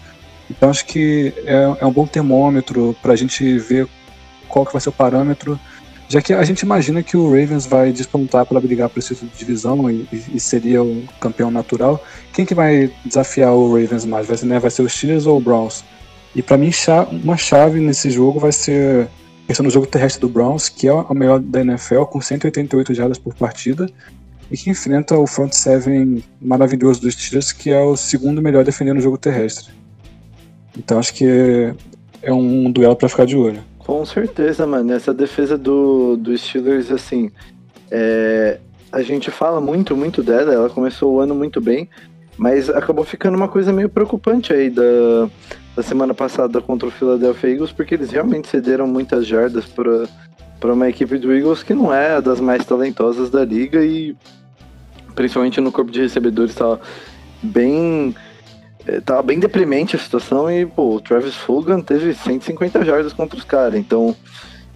Então 0.49 0.69
acho 0.69 0.85
que 0.85 1.33
é, 1.45 1.77
é 1.81 1.85
um 1.85 1.91
bom 1.91 2.07
termômetro 2.07 2.95
para 3.01 3.13
a 3.13 3.15
gente 3.15 3.57
ver 3.57 3.87
qual 4.47 4.65
que 4.65 4.71
vai 4.71 4.81
ser 4.81 4.89
o 4.89 4.93
parâmetro, 4.93 5.59
já 6.07 6.21
que 6.21 6.33
a 6.33 6.43
gente 6.43 6.61
imagina 6.61 7.01
que 7.01 7.17
o 7.17 7.25
Ravens 7.25 7.65
vai 7.65 7.91
despontar 7.91 8.45
para 8.45 8.59
brigar 8.59 8.89
por 8.89 8.99
esse 8.99 9.09
título 9.09 9.31
de 9.31 9.37
divisão 9.37 9.89
e, 9.89 10.07
e, 10.33 10.39
seria 10.39 10.83
o 10.83 11.03
campeão 11.19 11.49
natural. 11.49 12.03
Quem 12.33 12.45
que 12.45 12.53
vai 12.53 12.91
desafiar 13.05 13.53
o 13.53 13.67
Ravens 13.69 14.05
mais? 14.05 14.27
Vai 14.27 14.37
ser, 14.37 14.45
né, 14.45 14.59
vai 14.59 14.69
ser 14.69 14.81
os 14.81 14.93
Steelers 14.93 15.25
ou 15.25 15.37
o 15.37 15.41
Browns? 15.41 15.83
E 16.35 16.41
para 16.41 16.57
mim, 16.57 16.71
uma 17.23 17.37
chave 17.37 17.79
nesse 17.79 18.09
jogo 18.09 18.39
vai 18.39 18.51
ser 18.51 19.07
questão 19.47 19.63
do 19.63 19.71
jogo 19.71 19.85
terrestre 19.85 20.21
do 20.21 20.29
Browns, 20.29 20.69
que 20.69 20.87
é 20.87 20.91
a 20.91 21.13
melhor 21.13 21.39
da 21.39 21.61
NFL, 21.61 22.03
com 22.03 22.19
188 22.19 22.93
jardas 22.93 23.17
por 23.17 23.33
partida, 23.35 23.89
e 24.49 24.57
que 24.57 24.69
enfrenta 24.69 25.17
o 25.17 25.27
front 25.27 25.51
seven 25.51 26.23
maravilhoso 26.41 27.01
dos 27.01 27.13
Steelers, 27.13 27.51
que 27.51 27.69
é 27.69 27.81
o 27.81 27.95
segundo 27.95 28.41
melhor 28.41 28.63
defendendo 28.63 28.97
o 28.97 29.01
jogo 29.01 29.17
terrestre. 29.17 29.73
Então 30.77 30.97
acho 30.97 31.13
que 31.13 31.73
é 32.21 32.33
um 32.33 32.71
duelo 32.71 32.95
para 32.95 33.09
ficar 33.09 33.25
de 33.25 33.35
olho. 33.35 33.63
Com 33.85 34.05
certeza, 34.05 34.65
mano. 34.65 34.93
Essa 34.93 35.13
defesa 35.13 35.57
do, 35.57 36.15
do 36.17 36.37
Steelers, 36.37 36.91
assim, 36.91 37.29
é, 37.91 38.59
a 38.91 39.01
gente 39.01 39.29
fala 39.29 39.59
muito, 39.59 39.95
muito 39.95 40.23
dela. 40.23 40.53
Ela 40.53 40.69
começou 40.69 41.13
o 41.13 41.19
ano 41.19 41.35
muito 41.35 41.59
bem, 41.59 41.89
mas 42.37 42.69
acabou 42.69 43.03
ficando 43.03 43.35
uma 43.35 43.47
coisa 43.47 43.73
meio 43.73 43.89
preocupante 43.89 44.53
aí 44.53 44.69
da, 44.69 45.29
da 45.75 45.83
semana 45.83 46.13
passada 46.13 46.61
contra 46.61 46.87
o 46.87 46.91
Philadelphia 46.91 47.49
Eagles, 47.49 47.71
porque 47.71 47.95
eles 47.95 48.11
realmente 48.11 48.47
cederam 48.47 48.87
muitas 48.87 49.27
jardas 49.27 49.65
para 49.65 50.07
para 50.59 50.73
uma 50.73 50.87
equipe 50.87 51.17
do 51.17 51.33
Eagles 51.33 51.61
que 51.61 51.73
não 51.73 51.93
é 51.93 52.21
das 52.21 52.39
mais 52.39 52.63
talentosas 52.63 53.29
da 53.29 53.43
liga 53.43 53.83
e 53.83 54.15
principalmente 55.13 55.59
no 55.59 55.73
corpo 55.73 55.91
de 55.91 55.99
recebedores 55.99 56.51
estava 56.51 56.79
bem 57.41 58.15
eh, 58.87 58.99
tava 58.99 59.21
bem 59.23 59.39
deprimente 59.39 59.95
a 59.95 59.99
situação 59.99 60.51
e 60.51 60.65
pô, 60.65 60.95
o 60.95 61.01
Travis 61.01 61.35
Fulgham 61.35 61.81
teve 61.81 62.13
150 62.13 62.83
jardas 62.83 63.13
contra 63.13 63.37
os 63.37 63.43
caras, 63.43 63.75
então 63.79 64.15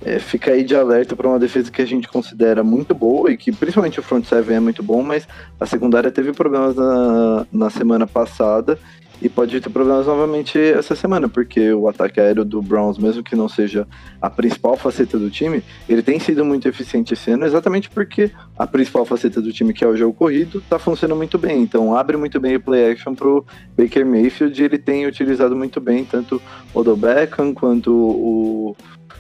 é, 0.04 0.20
fica 0.20 0.52
aí 0.52 0.64
de 0.64 0.76
alerta 0.76 1.16
para 1.16 1.28
uma 1.28 1.40
defesa 1.40 1.72
que 1.72 1.82
a 1.82 1.86
gente 1.86 2.08
considera 2.08 2.64
muito 2.64 2.94
boa 2.94 3.32
e 3.32 3.38
que 3.38 3.52
principalmente 3.52 4.00
o 4.00 4.04
front 4.04 4.26
seven 4.26 4.58
é 4.58 4.60
muito 4.60 4.84
bom, 4.84 5.02
mas 5.02 5.28
a 5.60 5.66
secundária 5.66 6.12
teve 6.12 6.34
problemas 6.34 6.76
na, 6.76 7.48
na 7.52 7.70
semana 7.70 8.06
passada 8.06 8.80
e 9.22 9.28
pode 9.30 9.60
ter 9.60 9.70
problemas 9.70 10.06
novamente 10.06 10.60
essa 10.60 10.96
semana, 10.96 11.28
porque 11.28 11.72
o 11.74 11.88
ataque 11.88 12.20
aéreo 12.20 12.46
do 12.46 12.62
Browns, 12.62 12.98
mesmo 12.98 13.24
que 13.24 13.36
não 13.36 13.50
seja 13.50 13.88
a 14.22 14.30
principal 14.30 14.78
faceta 14.78 15.18
do 15.18 15.30
time, 15.30 15.64
ele 15.90 16.02
tem 16.02 16.20
sido 16.20 16.46
muito 16.46 16.68
eficiente 16.68 17.14
esse 17.14 17.32
ano, 17.32 17.46
exatamente 17.46 17.90
porque 17.90 18.32
a 18.58 18.68
principal 18.68 19.06
faceta 19.06 19.42
do 19.42 19.52
time, 19.52 19.74
que 19.74 19.84
é 19.84 19.88
o 19.88 19.96
jogo 19.96 20.14
corrido, 20.14 20.60
está 20.60 20.78
funcionando 20.78 21.18
muito 21.18 21.38
bem. 21.38 21.62
Então 21.62 21.96
abre 21.96 22.18
muito 22.18 22.40
bem 22.40 22.56
o 22.56 22.60
play 22.60 22.92
action 22.92 23.16
pro 23.16 23.46
Baker 23.78 24.06
Mayfield, 24.06 24.62
e 24.62 24.66
ele 24.66 24.78
tem 24.78 25.08
utilizado 25.08 25.56
muito 25.56 25.82
bem 25.82 26.06
tanto 26.06 26.42
o 26.74 26.80
Odell 26.80 26.96
Beckham 26.96 27.54
quanto 27.54 27.92
o 27.92 28.76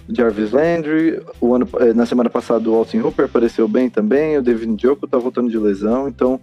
Jarvis 0.09 0.51
Landry. 0.51 1.21
O 1.41 1.55
ano, 1.55 1.67
eh, 1.79 1.93
na 1.93 2.05
semana 2.05 2.29
passada 2.29 2.69
o 2.69 2.75
Austin 2.75 2.99
Hooper 2.99 3.25
apareceu 3.25 3.67
bem 3.67 3.89
também, 3.89 4.37
o 4.37 4.43
David 4.43 4.71
Njoku 4.71 5.07
tá 5.07 5.17
voltando 5.17 5.49
de 5.49 5.57
lesão, 5.57 6.07
então 6.07 6.39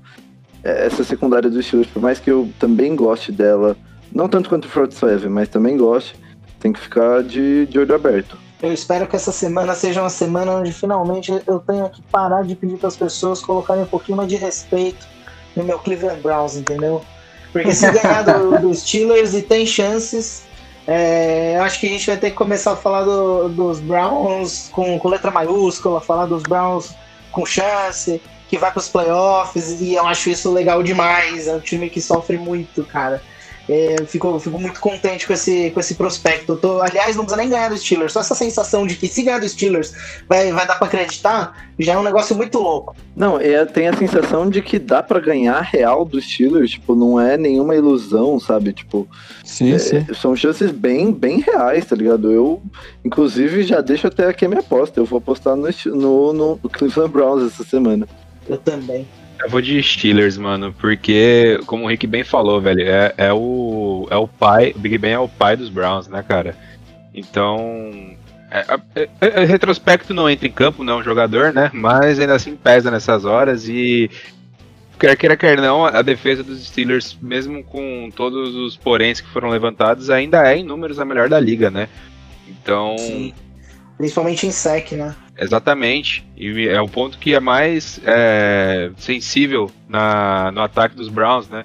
essa 0.64 1.04
secundária 1.04 1.50
dos 1.50 1.66
Steelers, 1.66 1.90
por 1.90 2.00
mais 2.00 2.18
que 2.18 2.30
eu 2.30 2.48
também 2.58 2.96
goste 2.96 3.30
dela, 3.30 3.76
não 4.12 4.28
tanto 4.28 4.48
quanto 4.48 4.64
o 4.64 4.68
Front 4.68 4.92
Seven, 4.92 5.28
mas 5.28 5.48
também 5.48 5.76
goste, 5.76 6.16
tem 6.58 6.72
que 6.72 6.80
ficar 6.80 7.22
de, 7.22 7.66
de 7.66 7.78
olho 7.78 7.94
aberto. 7.94 8.38
Eu 8.62 8.72
espero 8.72 9.06
que 9.06 9.14
essa 9.14 9.30
semana 9.30 9.74
seja 9.74 10.00
uma 10.00 10.08
semana 10.08 10.52
onde 10.52 10.72
finalmente 10.72 11.30
eu 11.46 11.58
tenha 11.60 11.88
que 11.90 12.00
parar 12.02 12.42
de 12.42 12.54
pedir 12.54 12.78
para 12.78 12.88
as 12.88 12.96
pessoas 12.96 13.42
colocarem 13.42 13.82
um 13.82 13.86
pouquinho 13.86 14.16
mais 14.16 14.28
de 14.28 14.36
respeito 14.36 15.06
no 15.54 15.62
meu 15.62 15.78
Cleveland 15.78 16.20
Browns, 16.22 16.56
entendeu? 16.56 17.04
Porque 17.52 17.72
se 17.72 17.90
ganhar 17.90 18.22
do, 18.22 18.58
dos 18.66 18.80
Steelers 18.80 19.34
e 19.34 19.42
tem 19.42 19.66
chances, 19.66 20.44
é, 20.86 21.58
acho 21.58 21.78
que 21.78 21.86
a 21.86 21.90
gente 21.90 22.06
vai 22.06 22.16
ter 22.16 22.30
que 22.30 22.36
começar 22.36 22.72
a 22.72 22.76
falar 22.76 23.04
do, 23.04 23.50
dos 23.50 23.80
Browns 23.80 24.70
com, 24.72 24.98
com 24.98 25.08
letra 25.08 25.30
maiúscula, 25.30 26.00
falar 26.00 26.24
dos 26.24 26.42
Browns 26.42 26.94
com 27.30 27.44
chance 27.44 28.22
que 28.54 28.60
vai 28.60 28.70
para 28.70 28.78
os 28.78 28.88
playoffs 28.88 29.80
e 29.80 29.94
eu 29.94 30.06
acho 30.06 30.30
isso 30.30 30.52
legal 30.52 30.80
demais. 30.80 31.48
É 31.48 31.54
um 31.54 31.60
time 31.60 31.90
que 31.90 32.00
sofre 32.00 32.38
muito, 32.38 32.84
cara. 32.84 33.20
É, 33.68 33.96
eu 33.98 34.06
fico, 34.06 34.38
fico 34.38 34.58
muito 34.58 34.78
contente 34.78 35.26
com 35.26 35.32
esse, 35.32 35.70
com 35.70 35.80
esse 35.80 35.94
prospecto. 35.94 36.56
tô, 36.56 36.82
aliás, 36.82 37.16
não 37.16 37.24
precisa 37.24 37.40
nem 37.40 37.50
ganhar 37.50 37.70
do 37.70 37.76
Steelers. 37.76 38.12
Só 38.12 38.20
essa 38.20 38.34
sensação 38.34 38.86
de 38.86 38.94
que 38.94 39.08
se 39.08 39.22
ganhar 39.22 39.40
do 39.40 39.48
Steelers 39.48 39.94
vai, 40.28 40.52
vai 40.52 40.66
dar 40.66 40.76
para 40.76 40.86
acreditar, 40.86 41.68
já 41.78 41.94
é 41.94 41.98
um 41.98 42.02
negócio 42.02 42.36
muito 42.36 42.58
louco. 42.58 42.94
Não, 43.16 43.40
é, 43.40 43.64
tem 43.64 43.88
a 43.88 43.96
sensação 43.96 44.50
de 44.50 44.60
que 44.60 44.78
dá 44.78 45.02
para 45.02 45.18
ganhar 45.18 45.60
real 45.62 46.04
do 46.04 46.20
Steelers. 46.20 46.72
Tipo, 46.72 46.94
não 46.94 47.18
é 47.18 47.38
nenhuma 47.38 47.74
ilusão, 47.74 48.38
sabe? 48.38 48.72
Tipo, 48.72 49.08
sim, 49.42 49.72
é, 49.72 49.78
sim. 49.78 50.06
são 50.14 50.36
chances 50.36 50.70
bem, 50.70 51.10
bem 51.10 51.40
reais, 51.40 51.86
tá 51.86 51.96
ligado? 51.96 52.30
Eu, 52.30 52.62
inclusive, 53.04 53.62
já 53.62 53.80
deixo 53.80 54.06
até 54.06 54.26
aqui 54.26 54.44
a 54.44 54.48
minha 54.48 54.60
aposta. 54.60 55.00
Eu 55.00 55.06
vou 55.06 55.18
apostar 55.18 55.56
no, 55.56 55.68
no, 55.86 56.58
no 56.62 56.68
Cleveland 56.70 57.10
Browns 57.10 57.46
essa 57.46 57.64
semana. 57.64 58.06
Eu 58.48 58.58
também. 58.58 59.06
Eu 59.42 59.50
vou 59.50 59.60
de 59.60 59.82
Steelers, 59.82 60.38
mano, 60.38 60.72
porque, 60.80 61.60
como 61.66 61.84
o 61.84 61.88
Rick 61.88 62.06
bem 62.06 62.22
falou, 62.22 62.60
velho, 62.60 62.82
é, 62.82 63.12
é, 63.16 63.32
o, 63.32 64.06
é 64.10 64.16
o 64.16 64.28
pai, 64.28 64.72
o 64.74 64.78
Big 64.78 64.96
Ben 64.96 65.12
é 65.12 65.18
o 65.18 65.28
pai 65.28 65.56
dos 65.56 65.68
Browns, 65.68 66.06
né, 66.08 66.24
cara? 66.26 66.56
Então, 67.12 68.16
é, 68.50 68.64
é, 68.94 69.08
é, 69.20 69.42
é 69.42 69.44
retrospecto 69.44 70.14
não 70.14 70.30
entra 70.30 70.46
em 70.46 70.52
campo, 70.52 70.84
não 70.84 70.94
é 70.94 70.96
um 70.96 71.02
jogador, 71.02 71.52
né? 71.52 71.70
Mas 71.74 72.20
ainda 72.20 72.34
assim 72.34 72.54
pesa 72.54 72.90
nessas 72.90 73.24
horas 73.24 73.68
e 73.68 74.08
quer 74.98 75.16
queira 75.16 75.36
quer 75.36 75.60
não, 75.60 75.84
a 75.84 76.02
defesa 76.02 76.42
dos 76.42 76.64
Steelers, 76.66 77.18
mesmo 77.20 77.64
com 77.64 78.10
todos 78.14 78.54
os 78.54 78.76
poréns 78.76 79.20
que 79.20 79.28
foram 79.28 79.48
levantados, 79.48 80.10
ainda 80.10 80.48
é 80.48 80.58
em 80.58 80.64
números 80.64 81.00
a 81.00 81.04
melhor 81.04 81.28
da 81.28 81.40
liga, 81.40 81.70
né? 81.70 81.88
Então, 82.48 82.96
Sim. 82.96 83.34
principalmente 83.98 84.46
em 84.46 84.52
sec, 84.52 84.92
né? 84.92 85.14
Exatamente. 85.36 86.24
E 86.36 86.68
é 86.68 86.80
o 86.80 86.88
ponto 86.88 87.18
que 87.18 87.34
é 87.34 87.40
mais 87.40 88.00
é, 88.04 88.90
sensível 88.96 89.70
na, 89.88 90.50
no 90.52 90.60
ataque 90.60 90.94
dos 90.94 91.08
Browns, 91.08 91.48
né? 91.48 91.64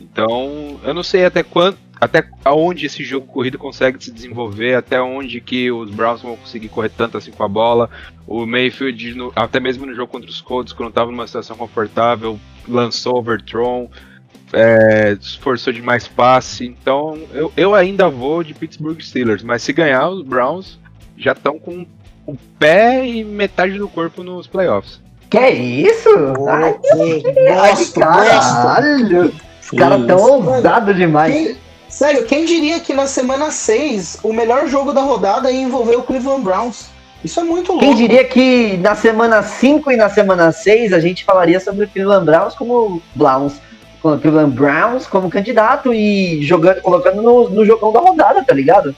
Então, 0.00 0.78
eu 0.82 0.92
não 0.92 1.02
sei 1.02 1.24
até 1.24 1.42
quanto, 1.42 1.78
até 2.00 2.28
onde 2.46 2.86
esse 2.86 3.02
jogo 3.02 3.26
corrido 3.26 3.58
consegue 3.58 4.02
se 4.02 4.12
desenvolver, 4.12 4.74
até 4.74 5.00
onde 5.00 5.40
que 5.40 5.70
os 5.70 5.90
Browns 5.90 6.20
vão 6.20 6.36
conseguir 6.36 6.68
correr 6.68 6.90
tanto 6.90 7.16
assim 7.16 7.30
com 7.30 7.42
a 7.42 7.48
bola. 7.48 7.90
O 8.26 8.44
Mayfield, 8.44 9.16
até 9.34 9.58
mesmo 9.58 9.86
no 9.86 9.94
jogo 9.94 10.12
contra 10.12 10.28
os 10.28 10.40
Colts, 10.40 10.72
quando 10.72 10.90
estava 10.90 11.10
numa 11.10 11.26
situação 11.26 11.56
confortável, 11.56 12.38
lançou 12.68 13.16
overthrown, 13.18 13.88
é, 14.52 15.16
esforçou 15.18 15.72
de 15.72 15.80
mais 15.80 16.06
passe. 16.06 16.66
Então, 16.66 17.18
eu, 17.32 17.50
eu 17.56 17.74
ainda 17.74 18.08
vou 18.08 18.42
de 18.42 18.52
Pittsburgh 18.52 19.00
Steelers, 19.00 19.42
mas 19.42 19.62
se 19.62 19.72
ganhar 19.72 20.08
os 20.08 20.22
Browns 20.22 20.78
já 21.16 21.32
estão 21.32 21.58
com 21.58 21.86
o 22.26 22.36
pé 22.58 23.06
e 23.06 23.24
metade 23.24 23.78
do 23.78 23.88
corpo 23.88 24.22
nos 24.22 24.46
playoffs. 24.46 25.00
Que 25.30 25.38
é 25.38 25.50
isso? 25.50 26.08
Ai, 26.48 26.72
gosto, 26.72 28.00
gosto. 28.00 28.00
caralho! 28.00 29.32
Os 29.62 29.70
Que 29.70 29.76
caras 29.76 30.06
tão 30.06 30.18
ousados 30.20 30.96
demais. 30.96 31.32
Quem- 31.34 31.56
sério, 31.88 32.24
quem 32.24 32.44
diria 32.44 32.78
que 32.80 32.92
na 32.94 33.06
semana 33.06 33.50
6 33.50 34.18
o 34.22 34.32
melhor 34.32 34.68
jogo 34.68 34.92
da 34.92 35.00
rodada 35.02 35.50
ia 35.50 35.60
envolver 35.60 35.96
o 35.96 36.02
Cleveland 36.02 36.42
Browns? 36.42 36.86
Isso 37.24 37.40
é 37.40 37.42
muito 37.44 37.72
louco. 37.72 37.84
Quem 37.84 37.94
diria 37.96 38.22
que 38.22 38.76
na 38.76 38.94
semana 38.94 39.42
5 39.42 39.90
e 39.90 39.96
na 39.96 40.08
semana 40.08 40.52
6 40.52 40.92
a 40.92 41.00
gente 41.00 41.24
falaria 41.24 41.58
sobre 41.58 41.86
o 41.86 41.88
Cleveland 41.88 42.24
Browns 42.24 42.54
como 42.54 43.02
Browns, 43.14 43.54
com 44.00 44.12
o 44.14 44.18
Cleveland 44.18 44.52
Browns 44.54 45.06
como 45.08 45.28
candidato 45.28 45.92
e 45.92 46.40
jogando, 46.42 46.80
colocando 46.82 47.20
no, 47.22 47.48
no 47.48 47.64
jogão 47.64 47.92
da 47.92 47.98
rodada, 47.98 48.44
tá 48.44 48.54
ligado? 48.54 48.94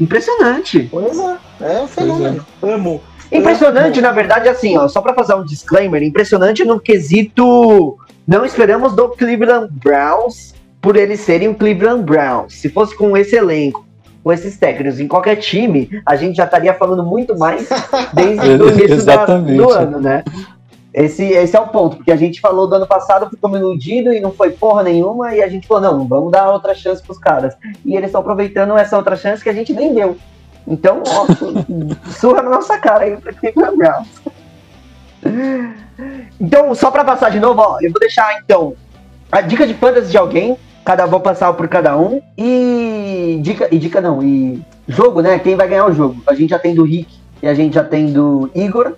Impressionante. 0.00 0.88
Pois 0.90 1.18
é, 1.18 1.36
é 1.60 1.80
um 1.82 1.86
fenômeno. 1.86 2.44
Amo. 2.62 3.00
Impressionante, 3.30 4.00
na 4.00 4.10
verdade, 4.10 4.48
assim, 4.48 4.76
ó, 4.76 4.88
só 4.88 5.00
pra 5.00 5.14
fazer 5.14 5.34
um 5.34 5.44
disclaimer, 5.44 6.02
impressionante 6.02 6.64
no 6.64 6.80
quesito 6.80 7.96
não 8.26 8.44
esperamos 8.44 8.94
do 8.94 9.08
Cleveland 9.10 9.68
Browns 9.72 10.54
por 10.80 10.96
eles 10.96 11.20
serem 11.20 11.48
o 11.48 11.54
Cleveland 11.54 12.02
Browns. 12.04 12.54
Se 12.54 12.68
fosse 12.68 12.96
com 12.96 13.16
esse 13.16 13.36
elenco, 13.36 13.84
com 14.24 14.32
esses 14.32 14.56
técnicos 14.58 14.98
em 15.00 15.06
qualquer 15.08 15.36
time, 15.36 15.88
a 16.06 16.16
gente 16.16 16.36
já 16.36 16.44
estaria 16.44 16.74
falando 16.74 17.04
muito 17.04 17.36
mais 17.38 17.68
desde 18.12 18.48
o 18.62 18.68
início 18.70 19.04
da- 19.04 19.24
do 19.26 19.70
ano, 19.70 20.00
né? 20.00 20.24
Esse, 20.92 21.24
esse 21.24 21.56
é 21.56 21.60
o 21.60 21.68
ponto, 21.68 21.96
porque 21.96 22.10
a 22.10 22.16
gente 22.16 22.40
falou 22.40 22.66
do 22.66 22.74
ano 22.74 22.86
passado, 22.86 23.30
ficou 23.30 23.56
iludido 23.56 24.12
e 24.12 24.20
não 24.20 24.32
foi 24.32 24.50
porra 24.50 24.82
nenhuma, 24.82 25.34
e 25.34 25.42
a 25.42 25.48
gente 25.48 25.66
falou, 25.66 25.82
não, 25.82 26.04
vamos 26.06 26.32
dar 26.32 26.50
outra 26.50 26.74
chance 26.74 27.02
pros 27.02 27.18
caras. 27.18 27.56
E 27.84 27.94
eles 27.94 28.06
estão 28.06 28.20
aproveitando 28.20 28.76
essa 28.76 28.96
outra 28.96 29.14
chance 29.14 29.42
que 29.42 29.48
a 29.48 29.52
gente 29.52 29.72
nem 29.72 29.94
deu. 29.94 30.16
Então, 30.66 31.02
ó, 31.06 31.26
surra 32.10 32.42
na 32.42 32.50
nossa 32.50 32.76
cara 32.78 33.04
aí 33.04 33.16
pra 33.16 33.32
Cleveland 33.32 33.76
Browns. 33.76 34.08
Então, 36.40 36.74
só 36.74 36.90
pra 36.90 37.04
passar 37.04 37.30
de 37.30 37.38
novo, 37.38 37.60
ó, 37.60 37.78
eu 37.80 37.90
vou 37.90 38.00
deixar 38.00 38.40
então 38.40 38.74
a 39.30 39.40
dica 39.40 39.66
de 39.66 39.74
fantasy 39.74 40.10
de 40.10 40.18
alguém, 40.18 40.56
cada 40.84 41.06
vou 41.06 41.20
passar 41.20 41.52
por 41.52 41.68
cada 41.68 41.96
um 41.96 42.20
e 42.36 43.38
dica 43.42 43.68
e 43.70 43.78
dica 43.78 44.00
não, 44.00 44.22
e 44.22 44.60
jogo, 44.88 45.20
né? 45.20 45.38
Quem 45.38 45.54
vai 45.54 45.68
ganhar 45.68 45.86
o 45.86 45.92
jogo? 45.92 46.20
A 46.26 46.34
gente 46.34 46.50
já 46.50 46.58
tem 46.58 46.74
do 46.74 46.84
Rick 46.84 47.14
e 47.42 47.46
a 47.46 47.54
gente 47.54 47.74
já 47.74 47.84
tem 47.84 48.12
do 48.12 48.50
Igor 48.54 48.94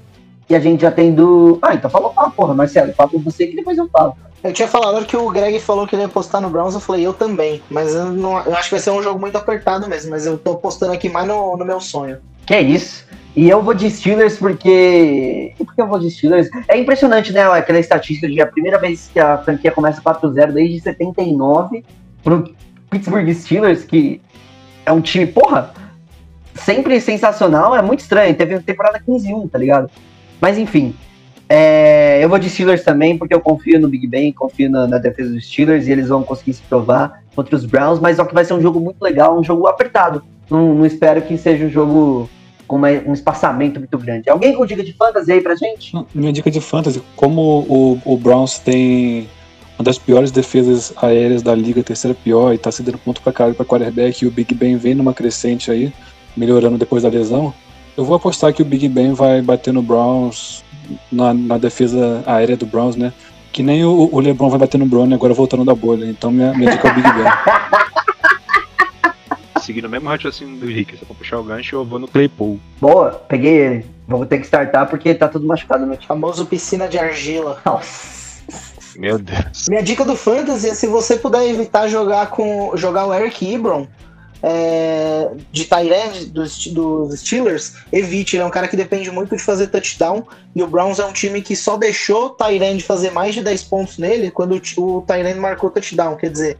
e 0.49 0.55
a 0.55 0.61
gente 0.61 0.83
já 0.83 0.91
tem 0.91 1.15
do 1.15 1.59
Ah, 1.63 1.75
então 1.75 1.91
falou, 1.91 2.13
ah, 2.17 2.31
porra, 2.31 2.55
Marcelo, 2.55 2.93
fala 2.93 3.11
com 3.11 3.19
você 3.19 3.47
que 3.47 3.57
depois 3.57 3.79
eu 3.79 3.89
falo. 3.89 4.15
Eu 4.43 4.53
tinha 4.53 4.67
falado 4.67 5.05
que 5.07 5.17
o 5.17 5.31
Greg 5.31 5.61
falou 5.61 5.87
que 5.87 5.95
ele 5.95 6.03
ia 6.03 6.09
postar 6.09 6.41
no 6.41 6.51
Browns, 6.51 6.75
eu 6.75 6.81
falei, 6.81 7.07
eu 7.07 7.13
também. 7.13 7.63
Mas 7.71 7.95
eu, 7.95 8.07
não, 8.07 8.39
eu 8.41 8.55
acho 8.55 8.65
que 8.65 8.75
vai 8.75 8.81
ser 8.81 8.91
um 8.91 9.03
jogo 9.03 9.21
muito 9.21 9.39
apertado 9.39 9.89
mesmo, 9.89 10.11
mas 10.11 10.27
eu 10.27 10.37
tô 10.37 10.57
postando 10.57 10.93
aqui 10.93 11.09
mais 11.09 11.29
no, 11.29 11.57
no 11.57 11.65
meu 11.65 11.81
sonho. 11.81 12.19
Que 12.45 12.55
é 12.55 12.61
isso. 12.61 13.07
E 13.35 13.49
eu 13.49 13.63
vou 13.63 13.73
de 13.73 13.89
Steelers 13.89 14.37
porque. 14.37 15.55
E 15.59 15.65
por 15.65 15.75
que 15.75 15.81
eu 15.81 15.87
vou 15.87 15.99
de 15.99 16.11
Steelers? 16.11 16.51
É 16.69 16.77
impressionante, 16.77 17.33
né? 17.33 17.45
Aquela 17.51 17.79
estatística 17.79 18.29
de 18.29 18.43
a 18.43 18.47
primeira 18.47 18.79
vez 18.79 19.09
que 19.13 19.21
a 19.21 19.39
franquia 19.39 19.71
começa 19.71 20.03
4-0 20.03 20.53
desde 20.53 20.81
79 20.81 21.85
pro 22.23 22.53
Pittsburgh 22.91 23.33
Steelers, 23.33 23.85
que 23.85 24.21
é 24.85 24.93
um 24.93 25.01
time, 25.01 25.27
porra, 25.27 25.73
sempre 26.55 27.01
sensacional, 27.01 27.75
é 27.75 27.81
muito 27.81 28.01
estranho. 28.01 28.35
Teve 28.35 28.55
uma 28.55 28.63
temporada 28.63 29.01
15-1, 29.01 29.51
tá 29.51 29.59
ligado? 29.59 29.91
Mas 30.43 30.59
enfim. 30.59 30.93
é, 31.49 32.19
eu 32.23 32.29
vou 32.29 32.39
de 32.39 32.51
Steelers 32.51 32.83
também, 32.83 33.17
porque 33.17 33.33
eu 33.33 33.41
confio 33.41 33.79
no 33.79 33.87
Big 33.89 34.07
Ben, 34.09 34.33
confio 34.33 34.69
na, 34.69 34.87
na 34.89 34.99
defesa 34.99 35.33
dos 35.33 35.47
Steelers 35.47 35.87
e 35.87 35.93
eles 35.93 36.09
vão 36.09 36.23
conseguir 36.25 36.55
se 36.55 36.63
provar 36.63 37.23
contra 37.37 37.55
os 37.55 37.65
Browns, 37.65 38.01
mas 38.01 38.17
só 38.17 38.25
que 38.25 38.35
vai 38.35 38.45
ser 38.45 38.55
um 38.55 38.61
jogo 38.61 38.81
muito 38.81 39.01
legal, 39.01 39.39
um 39.39 39.45
jogo 39.45 39.67
apertado. 39.69 40.23
Não, 40.51 40.75
não 40.75 40.85
espero 40.85 41.23
que 41.23 41.39
seja 41.39 41.65
um 41.65 41.71
jogo 41.71 42.29
com 42.67 42.77
uma- 42.77 42.89
um 43.07 43.13
espaçamento 43.13 43.79
muito 43.79 43.97
grande. 43.99 44.29
Alguém 44.29 44.55
com 44.55 44.67
dica 44.67 44.83
de 44.83 44.93
fantasy 44.95 45.31
aí 45.31 45.41
pra 45.41 45.55
gente? 45.55 45.93
Minha 46.15 46.33
dica 46.33 46.51
de 46.51 46.61
fantasy, 46.61 47.01
como 47.15 47.41
o, 47.69 48.01
o 48.05 48.17
Browns 48.17 48.59
tem 48.59 49.29
uma 49.79 49.85
das 49.85 49.99
piores 49.99 50.31
defesas 50.31 50.93
aéreas 51.01 51.43
da 51.43 51.55
liga, 51.55 51.83
terceira 51.83 52.15
pior, 52.15 52.53
e 52.53 52.59
tá 52.59 52.71
cedendo 52.73 52.99
ponto 52.99 53.21
pra 53.23 53.33
caralho 53.33 53.55
pra 53.55 53.65
quarterback, 53.65 54.23
e 54.25 54.29
o 54.29 54.31
Big 54.31 54.55
Ben 54.55 54.77
vem 54.77 54.95
numa 54.95 55.15
crescente 55.15 55.71
aí, 55.71 55.93
melhorando 56.37 56.77
depois 56.79 57.03
da 57.03 57.09
lesão, 57.09 57.53
eu 57.97 58.05
vou 58.05 58.17
apostar 58.17 58.53
que 58.53 58.63
o 58.63 58.65
Big 58.65 58.89
Ben 58.89 59.13
vai 59.13 59.43
bater 59.43 59.73
no 59.73 59.83
Browns, 59.83 60.65
na, 61.11 61.35
na 61.35 61.59
defesa 61.59 62.23
aérea 62.27 62.57
do 62.57 62.67
Browns, 62.67 62.97
né? 62.97 63.13
Que 63.53 63.63
nem 63.63 63.85
o, 63.85 64.09
o 64.11 64.21
LeBron 64.21 64.49
vai 64.49 64.59
bater 64.59 64.79
no 64.79 64.87
Brown 64.87 65.13
agora 65.13 65.35
voltando 65.35 65.65
da 65.65 65.75
bolha. 65.75 66.07
Então 66.07 66.31
minha, 66.31 66.55
minha 66.55 66.71
dica 66.71 66.89
é 66.89 66.91
o 66.91 66.95
Big 66.95 67.13
Ben. 67.13 67.25
Seguindo 69.61 69.85
o 69.85 69.91
mesmo 69.91 70.09
raciocínio 70.09 70.59
do 70.59 70.67
Rick, 70.67 70.97
se 70.97 71.03
eu 71.03 71.07
for 71.07 71.15
puxar 71.15 71.39
o 71.39 71.45
gancho, 71.45 71.77
eu 71.77 71.85
vou 71.85 71.99
no 71.99 72.09
Claypool. 72.09 72.59
Boa, 72.81 73.11
peguei 73.29 73.59
ele. 73.59 73.87
Vou 74.09 74.25
ter 74.27 74.39
que 74.39 74.47
startar 74.47 74.89
porque 74.89 75.15
tá 75.15 75.29
tudo 75.29 75.47
machucado 75.47 75.87
no 75.87 75.93
time. 75.93 76.07
Famoso 76.07 76.47
piscina 76.47 76.89
de 76.89 76.99
argila. 76.99 77.61
Nossa. 77.65 78.43
Meu 78.97 79.19
Deus. 79.19 79.69
Minha 79.69 79.83
dica 79.83 80.05
do 80.05 80.17
Fantasy 80.17 80.69
é 80.69 80.75
se 80.75 80.87
você 80.87 81.17
puder 81.17 81.49
evitar 81.49 81.89
jogar 81.89 82.29
com 82.29 82.77
jogar 82.77 83.07
o 83.07 83.15
Eric 83.15 83.55
Ebron 83.55 83.87
é, 84.43 85.31
de 85.53 85.65
Tyrande 85.65 86.27
dos, 86.27 86.67
dos 86.67 87.21
Steelers, 87.21 87.75
evite. 87.93 88.37
Ele 88.37 88.43
é 88.43 88.47
um 88.47 88.51
cara 88.51 88.67
que 88.69 88.77
depende 88.77 89.11
muito 89.11 89.37
de 89.37 89.43
fazer 89.43 89.69
touchdown. 89.69 90.25
E 90.55 90.63
o 90.63 90.67
Browns 90.67 90.99
é 90.99 91.05
um 91.07 91.13
time 91.13 91.41
que 91.41 91.55
só 91.55 91.77
deixou 91.77 92.27
o 92.27 92.31
Tyrande 92.31 92.83
fazer 92.83 93.11
mais 93.11 93.35
de 93.35 93.43
10 93.43 93.63
pontos 93.65 93.99
nele 93.99 94.31
quando 94.31 94.61
o, 94.77 94.83
o 94.99 95.03
Tyrande 95.03 95.39
marcou 95.39 95.71
touchdown. 95.71 96.17
Quer 96.17 96.31
dizer, 96.31 96.59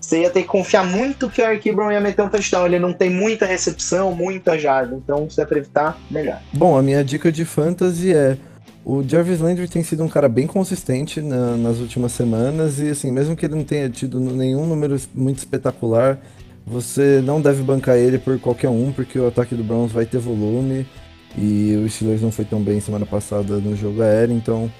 você 0.00 0.20
ia 0.20 0.30
ter 0.30 0.42
que 0.42 0.48
confiar 0.48 0.84
muito 0.86 1.28
que 1.28 1.42
o 1.42 1.44
Eric 1.44 1.68
Ebron 1.68 1.90
ia 1.90 2.00
meter 2.00 2.22
um 2.22 2.28
touchdown. 2.28 2.66
Ele 2.66 2.78
não 2.78 2.92
tem 2.92 3.10
muita 3.10 3.46
recepção, 3.46 4.14
muita 4.14 4.58
jarda. 4.58 4.94
Então, 4.94 5.28
se 5.28 5.40
é 5.40 5.44
pra 5.44 5.58
evitar, 5.58 5.98
melhor. 6.10 6.40
Bom, 6.52 6.76
a 6.78 6.82
minha 6.82 7.02
dica 7.02 7.32
de 7.32 7.44
fantasy 7.44 8.14
é. 8.14 8.36
O 8.86 9.02
Jarvis 9.02 9.40
Landry 9.40 9.66
tem 9.66 9.82
sido 9.82 10.04
um 10.04 10.08
cara 10.08 10.28
bem 10.28 10.46
consistente 10.46 11.22
na- 11.22 11.56
nas 11.56 11.78
últimas 11.78 12.12
semanas 12.12 12.78
e 12.80 12.90
assim, 12.90 13.10
mesmo 13.10 13.34
que 13.34 13.46
ele 13.46 13.54
não 13.54 13.64
tenha 13.64 13.88
tido 13.88 14.20
nenhum 14.20 14.66
número 14.66 15.00
muito 15.14 15.38
espetacular, 15.38 16.18
você 16.66 17.20
não 17.22 17.40
deve 17.40 17.62
bancar 17.62 17.96
ele 17.96 18.18
por 18.18 18.38
qualquer 18.38 18.68
um, 18.68 18.92
porque 18.92 19.18
o 19.18 19.26
ataque 19.26 19.54
do 19.54 19.64
Browns 19.64 19.92
vai 19.92 20.06
ter 20.06 20.18
volume 20.18 20.86
e 21.36 21.76
o 21.76 21.88
Steelers 21.88 22.22
não 22.22 22.32
foi 22.32 22.44
tão 22.44 22.60
bem 22.60 22.80
semana 22.80 23.04
passada 23.04 23.56
no 23.58 23.76
jogo 23.76 24.02
aéreo, 24.02 24.34
então 24.34 24.70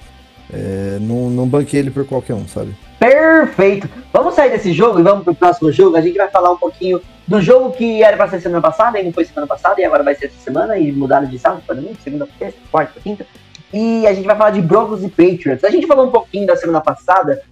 é, 0.53 0.99
não, 1.01 1.31
não 1.31 1.47
banque 1.47 1.77
ele 1.77 1.91
por 1.91 2.07
qualquer 2.07 2.35
um, 2.35 2.47
sabe? 2.47 2.75
Perfeito. 2.99 3.89
Vamos 4.13 4.35
sair 4.35 4.51
desse 4.51 4.73
jogo 4.73 4.99
e 4.99 5.03
vamos 5.03 5.25
pro 5.25 5.35
próximo 5.35 5.71
jogo. 5.71 5.97
A 5.97 6.01
gente 6.01 6.17
vai 6.17 6.29
falar 6.29 6.53
um 6.53 6.57
pouquinho 6.57 7.01
do 7.27 7.41
jogo 7.41 7.73
que 7.73 8.03
era 8.03 8.17
pra 8.17 8.29
ser 8.29 8.41
semana 8.41 8.63
passada 8.63 8.99
e 8.99 9.05
não 9.05 9.13
foi 9.13 9.25
semana 9.25 9.47
passada 9.47 9.81
e 9.81 9.85
agora 9.85 10.03
vai 10.03 10.15
ser 10.15 10.27
essa 10.27 10.39
semana 10.39 10.79
e 10.79 10.91
mudaram 10.93 11.27
de 11.27 11.39
sábado 11.39 11.63
para 11.67 11.75
domingo, 11.75 11.97
segunda, 12.03 12.27
terça, 12.39 12.57
quarta, 12.71 12.99
quinta. 13.01 13.27
E 13.73 14.07
a 14.07 14.15
gente 14.15 14.25
vai 14.25 14.37
falar 14.37 14.51
de 14.51 14.63
Broncos 14.63 15.03
e 15.03 15.09
Patriots. 15.09 15.65
A 15.65 15.71
gente 15.71 15.87
falou 15.87 16.07
um 16.07 16.11
pouquinho 16.11 16.47
da 16.47 16.57
semana 16.57 16.81
passada, 16.81 17.43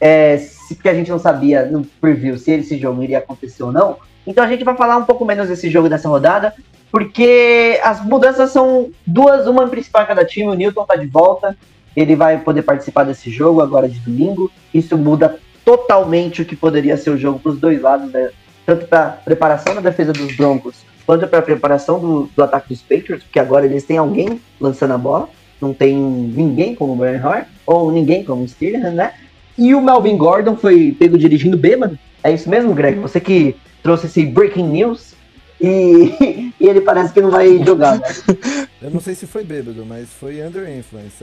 é, 0.00 0.38
se, 0.38 0.74
porque 0.74 0.88
a 0.88 0.94
gente 0.94 1.10
não 1.10 1.18
sabia 1.18 1.64
no 1.64 1.84
preview 2.00 2.38
se 2.38 2.52
esse 2.52 2.78
jogo 2.78 3.02
iria 3.02 3.18
acontecer 3.18 3.62
ou 3.62 3.72
não. 3.72 3.98
Então 4.26 4.42
a 4.42 4.48
gente 4.48 4.64
vai 4.64 4.76
falar 4.76 4.96
um 4.96 5.04
pouco 5.04 5.24
menos 5.24 5.48
desse 5.48 5.68
jogo 5.68 5.88
dessa 5.88 6.08
rodada, 6.08 6.54
porque 6.90 7.80
as 7.82 8.04
mudanças 8.04 8.50
são 8.50 8.90
duas, 9.06 9.46
uma 9.46 9.68
principal 9.68 10.02
em 10.02 10.06
cada 10.06 10.24
time. 10.24 10.48
O 10.48 10.54
Newton 10.54 10.84
tá 10.84 10.96
de 10.96 11.06
volta, 11.06 11.56
ele 11.94 12.16
vai 12.16 12.38
poder 12.38 12.62
participar 12.62 13.04
desse 13.04 13.30
jogo 13.30 13.60
agora 13.60 13.88
de 13.88 13.98
domingo. 14.00 14.50
Isso 14.72 14.96
muda 14.96 15.38
totalmente 15.64 16.42
o 16.42 16.44
que 16.44 16.56
poderia 16.56 16.96
ser 16.96 17.10
o 17.10 17.18
jogo 17.18 17.38
para 17.38 17.52
os 17.52 17.60
dois 17.60 17.80
lados, 17.80 18.10
né? 18.10 18.30
tanto 18.70 18.86
para 18.86 19.10
preparação 19.24 19.74
da 19.74 19.80
defesa 19.80 20.12
dos 20.12 20.36
Broncos, 20.36 20.84
quanto 21.04 21.26
para 21.26 21.42
preparação 21.42 21.98
do, 21.98 22.30
do 22.36 22.42
ataque 22.42 22.68
dos 22.68 22.82
Patriots, 22.82 23.24
porque 23.24 23.40
agora 23.40 23.66
eles 23.66 23.84
têm 23.84 23.98
alguém 23.98 24.40
lançando 24.60 24.92
a 24.92 24.98
bola, 24.98 25.28
não 25.60 25.74
tem 25.74 25.96
ninguém 25.96 26.74
como 26.74 26.92
o 26.92 26.96
Brian 26.96 27.46
ou 27.66 27.90
ninguém 27.90 28.24
como 28.24 28.44
o 28.44 28.48
Steelers, 28.48 28.94
né? 28.94 29.12
E 29.60 29.74
o 29.74 29.80
Melvin 29.82 30.16
Gordon 30.16 30.56
foi 30.56 30.96
pego 30.98 31.18
dirigindo 31.18 31.56
bêbado. 31.56 31.98
É 32.24 32.32
isso 32.32 32.48
mesmo, 32.48 32.74
Greg? 32.74 32.98
Você 32.98 33.20
que 33.20 33.54
trouxe 33.82 34.06
esse 34.06 34.24
breaking 34.24 34.66
news 34.68 35.14
e, 35.60 36.52
e 36.58 36.66
ele 36.66 36.80
parece 36.80 37.12
que 37.12 37.20
não 37.20 37.30
vai 37.30 37.62
jogar. 37.62 37.98
Né? 37.98 38.04
Eu 38.80 38.90
não 38.90 39.00
sei 39.00 39.14
se 39.14 39.26
foi 39.26 39.44
bêbado, 39.44 39.84
mas 39.86 40.08
foi 40.08 40.42
under 40.42 40.66
influence. 40.74 41.22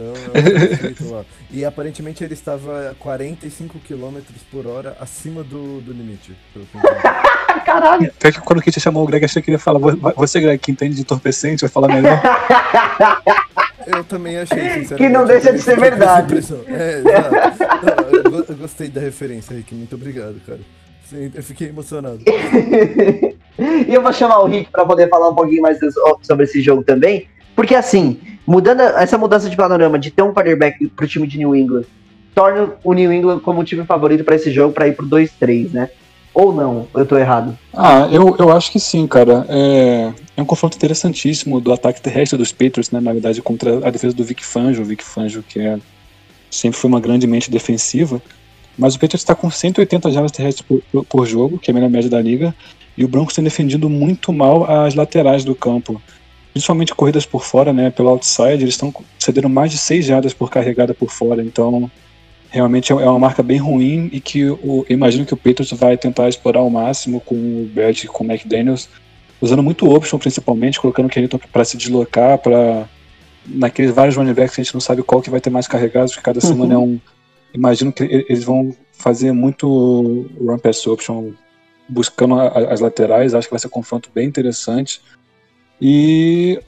escrito 0.72 1.10
lá. 1.12 1.26
E 1.52 1.66
aparentemente 1.66 2.24
ele 2.24 2.36
estava 2.36 2.92
a 2.92 2.94
45 2.94 3.80
km 3.80 4.20
por 4.52 4.68
hora 4.68 4.96
acima 5.00 5.44
do, 5.44 5.82
do 5.82 5.92
limite. 5.92 6.34
eu. 6.56 6.62
Caralho! 7.66 8.12
Que 8.20 8.32
quando 8.42 8.60
o 8.60 8.62
Kit 8.62 8.80
chamou 8.80 9.04
o 9.04 9.08
Greg, 9.08 9.26
achei 9.26 9.42
que 9.42 9.50
ele 9.50 9.56
ia 9.56 9.60
falar, 9.60 9.80
"Vo- 9.80 10.14
você, 10.16 10.40
Greg, 10.40 10.60
que 10.60 10.72
entende 10.72 10.96
de 10.96 11.02
entorpecente, 11.02 11.62
vai 11.62 11.70
falar 11.70 11.88
melhor. 11.88 12.22
Eu 13.88 14.04
também 14.04 14.38
achei, 14.38 14.58
sinceramente. 14.60 14.96
Que 14.98 15.10
não 15.10 15.26
deixa 15.26 15.52
de 15.54 15.60
ser 15.62 15.80
verdade. 15.80 16.36
É. 16.68 17.02
Não, 17.02 18.10
eu, 18.12 18.24
go- 18.32 18.46
eu 18.50 18.56
gostei 18.58 18.88
da 18.90 19.00
referência, 19.02 19.56
Rick. 19.56 19.74
Muito 19.74 19.96
obrigado, 19.96 20.36
cara. 20.46 20.60
Sim, 21.10 21.32
eu 21.34 21.42
fiquei 21.44 21.70
emocionado. 21.70 22.20
e 23.88 23.94
eu 23.94 24.02
vou 24.02 24.12
chamar 24.14 24.40
o 24.40 24.46
Rick 24.48 24.70
para 24.72 24.86
poder 24.86 25.10
falar 25.10 25.30
um 25.30 25.36
pouquinho 25.36 25.62
mais 25.62 25.80
sobre 26.22 26.44
esse 26.44 26.62
jogo 26.62 26.84
também. 26.84 27.28
Porque 27.56 27.74
assim, 27.74 28.20
mudando 28.46 28.82
essa 28.82 29.18
mudança 29.18 29.50
de 29.50 29.56
panorama 29.56 29.98
de 29.98 30.12
ter 30.12 30.22
um 30.22 30.34
quarterback 30.34 30.88
pro 30.90 31.08
time 31.08 31.26
de 31.26 31.38
New 31.38 31.56
England, 31.56 31.86
torna 32.36 32.74
o 32.84 32.94
New 32.94 33.12
England 33.12 33.40
como 33.40 33.62
o 33.62 33.64
time 33.64 33.84
favorito 33.86 34.24
para 34.24 34.36
esse 34.36 34.52
jogo 34.52 34.74
para 34.74 34.88
ir 34.88 34.96
pro 34.96 35.08
2-3, 35.08 35.72
né? 35.72 35.90
Ou 36.40 36.54
não? 36.54 36.88
Eu 36.94 37.04
tô 37.04 37.18
errado? 37.18 37.58
Ah, 37.74 38.08
eu, 38.12 38.36
eu 38.38 38.52
acho 38.52 38.72
que 38.72 38.80
sim, 38.80 39.08
cara. 39.08 39.44
É, 39.50 40.14
é 40.38 40.42
um 40.44 40.46
confronto 40.46 40.78
interessantíssimo 40.78 41.60
do 41.60 41.74
ataque 41.74 42.00
terrestre 42.00 42.38
dos 42.38 42.52
Patriots, 42.52 42.92
né? 42.92 43.00
Na 43.00 43.12
verdade, 43.12 43.42
contra 43.42 43.78
a 43.88 43.90
defesa 43.90 44.16
do 44.16 44.24
Vic 44.24 44.46
Fangio. 44.46 44.84
O 44.84 44.86
Vic 44.86 45.04
Fangio, 45.04 45.42
que 45.42 45.60
é, 45.60 45.80
sempre 46.52 46.78
foi 46.78 46.90
uma 46.90 47.00
grande 47.00 47.26
mente 47.26 47.50
defensiva. 47.50 48.22
Mas 48.78 48.94
o 48.94 49.00
Patriots 49.00 49.24
está 49.24 49.34
com 49.34 49.50
180 49.50 50.12
jardas 50.12 50.32
terrestres 50.32 50.62
por, 50.62 50.80
por, 50.92 51.06
por 51.06 51.26
jogo, 51.26 51.58
que 51.58 51.72
é 51.72 51.74
a 51.74 51.74
melhor 51.74 51.90
média 51.90 52.08
da 52.08 52.22
liga. 52.22 52.54
E 52.96 53.04
o 53.04 53.08
Broncos 53.08 53.34
tem 53.34 53.44
defendido 53.44 53.90
muito 53.90 54.32
mal 54.32 54.70
as 54.86 54.94
laterais 54.94 55.44
do 55.44 55.56
campo. 55.56 56.00
Principalmente 56.54 56.94
corridas 56.94 57.26
por 57.26 57.44
fora, 57.44 57.74
né? 57.74 57.90
Pelo 57.90 58.10
outside, 58.10 58.62
eles 58.62 58.76
estão 58.76 58.94
cedendo 59.18 59.50
mais 59.50 59.72
de 59.72 59.80
6 59.80 60.06
jardas 60.06 60.36
por 60.36 60.52
carregada 60.52 60.94
por 60.94 61.10
fora. 61.10 61.42
Então, 61.42 61.90
realmente 62.50 62.92
é 62.92 62.96
uma 62.96 63.20
marca 63.20 63.44
bem 63.44 63.58
ruim 63.58 64.10
e 64.12 64.20
que 64.20 64.40
eu 64.40 64.86
imagino 64.90 65.26
que 65.26 65.34
o 65.34 65.38
Patriots 65.38 65.72
vai 65.72 65.98
tentar 65.98 66.30
explorar 66.30 66.60
ao 66.60 66.70
máximo 66.70 67.20
com 67.22 67.36
o 67.36 67.70
Bert 67.74 68.04
e 68.04 68.08
com 68.08 68.24
o 68.24 68.28
McDaniels, 68.28 68.90
usando 69.42 69.62
muito 69.62 69.90
option 69.90 70.18
principalmente, 70.18 70.80
colocando 70.80 71.08
o 71.08 71.10
Kenilton 71.10 71.40
para 71.52 71.66
se 71.66 71.78
deslocar, 71.78 72.38
para 72.38 72.88
naqueles 73.46 73.92
vários 73.92 74.16
running 74.16 74.34
backs 74.34 74.56
que 74.56 74.62
a 74.62 74.64
gente 74.64 74.74
não 74.74 74.82
sabe 74.82 75.04
qual 75.04 75.22
que 75.22 75.30
vai 75.30 75.40
ter 75.40 75.50
mais 75.50 75.68
carregados, 75.68 76.16
que 76.16 76.22
cada 76.22 76.42
semana 76.42 76.74
é 76.74 76.78
um. 76.78 77.00
Imagino 77.54 77.92
que 77.94 78.04
eles 78.04 78.44
vão 78.44 78.76
fazer 78.92 79.32
muito 79.32 80.30
run 80.40 80.58
pass 80.58 80.86
option 80.88 81.32
buscando 81.88 82.40
as 82.40 82.82
laterais, 82.82 83.34
acho 83.34 83.48
que 83.48 83.54
vai 83.54 83.60
ser 83.60 83.68
um 83.68 83.72
confronto 83.72 84.10
bem 84.14 84.28
interessante. 84.28 85.02
E 85.82 86.60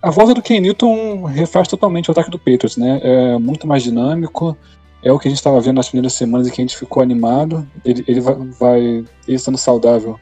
a 0.00 0.10
volta 0.10 0.34
do 0.34 0.42
Ken 0.42 0.60
Newton 0.60 1.24
refaz 1.24 1.68
totalmente 1.68 2.08
o 2.08 2.12
ataque 2.12 2.30
do 2.30 2.38
Patriots, 2.38 2.76
né? 2.76 3.00
É 3.02 3.38
muito 3.38 3.66
mais 3.66 3.82
dinâmico, 3.82 4.56
é 5.02 5.10
o 5.12 5.18
que 5.18 5.28
a 5.28 5.30
gente 5.30 5.38
estava 5.38 5.60
vendo 5.60 5.76
nas 5.76 5.88
primeiras 5.88 6.12
semanas 6.12 6.46
e 6.46 6.50
que 6.50 6.60
a 6.60 6.64
gente 6.64 6.76
ficou 6.76 7.02
animado. 7.02 7.66
Ele, 7.84 8.04
ele 8.06 8.20
vai, 8.20 8.34
vai, 8.58 8.80
ele 8.80 9.06
estando 9.28 9.58
saudável, 9.58 10.18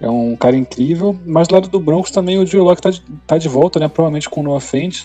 é 0.00 0.08
um 0.08 0.36
cara 0.36 0.56
incrível. 0.56 1.16
Mas 1.26 1.48
do 1.48 1.54
lado 1.54 1.68
do 1.68 1.80
Broncos 1.80 2.10
também 2.10 2.38
o 2.38 2.44
Drew 2.44 2.64
Locke 2.64 2.82
tá, 2.82 2.90
de- 2.90 3.02
tá 3.26 3.38
de 3.38 3.48
volta, 3.48 3.78
né? 3.80 3.88
Provavelmente 3.88 4.28
com 4.28 4.40
o 4.40 4.44
Noah 4.44 4.60
Fent. 4.60 5.04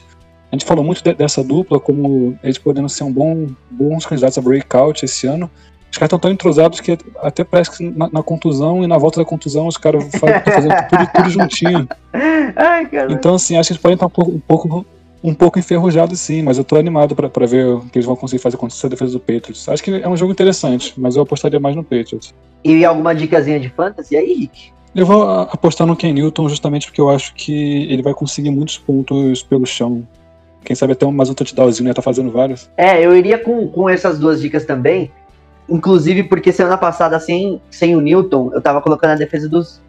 A 0.52 0.56
gente 0.56 0.66
falou 0.66 0.84
muito 0.84 1.04
de- 1.04 1.14
dessa 1.14 1.44
dupla, 1.44 1.80
como 1.80 2.38
eles 2.44 2.58
podendo 2.58 2.88
ser 2.90 3.04
um 3.04 3.12
bom, 3.12 3.48
bons 3.70 4.06
candidatos 4.06 4.38
a 4.38 4.42
breakout 4.42 5.04
esse 5.04 5.28
ano. 5.28 5.50
Os 5.92 5.98
caras 5.98 6.08
estão 6.08 6.20
tão 6.20 6.32
entrosados 6.32 6.82
que 6.82 6.98
até 7.22 7.44
parece 7.46 7.78
que 7.78 7.90
na, 7.90 8.10
na 8.12 8.22
contusão 8.22 8.84
e 8.84 8.88
na 8.88 8.98
volta 8.98 9.22
da 9.22 9.26
contusão 9.26 9.66
os 9.66 9.78
caras 9.78 10.04
estão 10.06 10.30
fazendo 10.44 10.74
tudo, 10.90 11.08
tudo 11.16 11.30
juntinho. 11.30 11.88
Ai. 12.56 12.88
Então, 13.10 13.36
assim, 13.36 13.56
acho 13.58 13.68
que 13.68 13.74
eles 13.74 13.82
podem 13.82 13.94
estar 13.96 14.06
um 14.06 14.10
pouco, 14.10 14.32
um 14.32 14.40
pouco, 14.40 14.86
um 15.26 15.34
pouco 15.34 15.58
enferrujados, 15.58 16.20
sim, 16.20 16.44
mas 16.44 16.58
eu 16.58 16.64
tô 16.64 16.76
animado 16.76 17.16
pra, 17.16 17.28
pra 17.28 17.46
ver 17.46 17.66
o 17.68 17.82
que 17.82 17.98
eles 17.98 18.06
vão 18.06 18.16
conseguir 18.16 18.42
fazer 18.42 18.58
contra 18.58 18.76
essa 18.76 18.88
defesa 18.88 19.14
do 19.14 19.20
Patriots. 19.20 19.68
Acho 19.68 19.84
que 19.84 19.92
é 19.92 20.08
um 20.08 20.16
jogo 20.16 20.32
interessante, 20.32 20.94
mas 20.98 21.16
eu 21.16 21.24
apostaria 21.24 21.60
mais 21.60 21.76
no 21.76 21.84
Patriots. 21.84 22.34
E 22.64 22.86
alguma 22.86 23.14
dicasinha 23.14 23.60
de 23.60 23.70
fantasy 23.70 24.16
aí, 24.16 24.34
Rick? 24.34 24.72
Eu 24.96 25.06
vou 25.06 25.24
apostar 25.24 25.86
no 25.86 25.96
Ken 25.96 26.14
Newton 26.14 26.48
justamente 26.48 26.88
porque 26.88 27.02
eu 27.02 27.10
acho 27.10 27.34
que 27.34 27.84
ele 27.92 28.02
vai 28.02 28.14
conseguir 28.14 28.52
muitos 28.52 28.78
pontos 28.78 29.44
pelo 29.44 29.66
chão. 29.66 30.08
Quem 30.64 30.76
sabe 30.76 30.94
até 30.94 31.06
mais 31.06 31.30
um 31.30 31.34
touchdownzinho, 31.34 31.88
né? 31.88 31.94
Tá 31.94 32.02
fazendo 32.02 32.32
vários. 32.32 32.70
É, 32.78 33.06
eu 33.06 33.16
iria 33.16 33.38
com, 33.38 33.68
com 33.68 33.90
essas 33.90 34.18
duas 34.18 34.40
dicas 34.40 34.64
também. 34.66 35.12
Inclusive 35.68 36.24
porque 36.24 36.52
semana 36.52 36.78
passada, 36.78 37.20
sem, 37.20 37.60
sem 37.70 37.96
o 37.96 38.02
Newton, 38.02 38.52
eu 38.54 38.62
tava 38.62 38.82
colocando 38.82 39.12
a 39.12 39.16
defesa 39.16 39.50
dos 39.50 39.82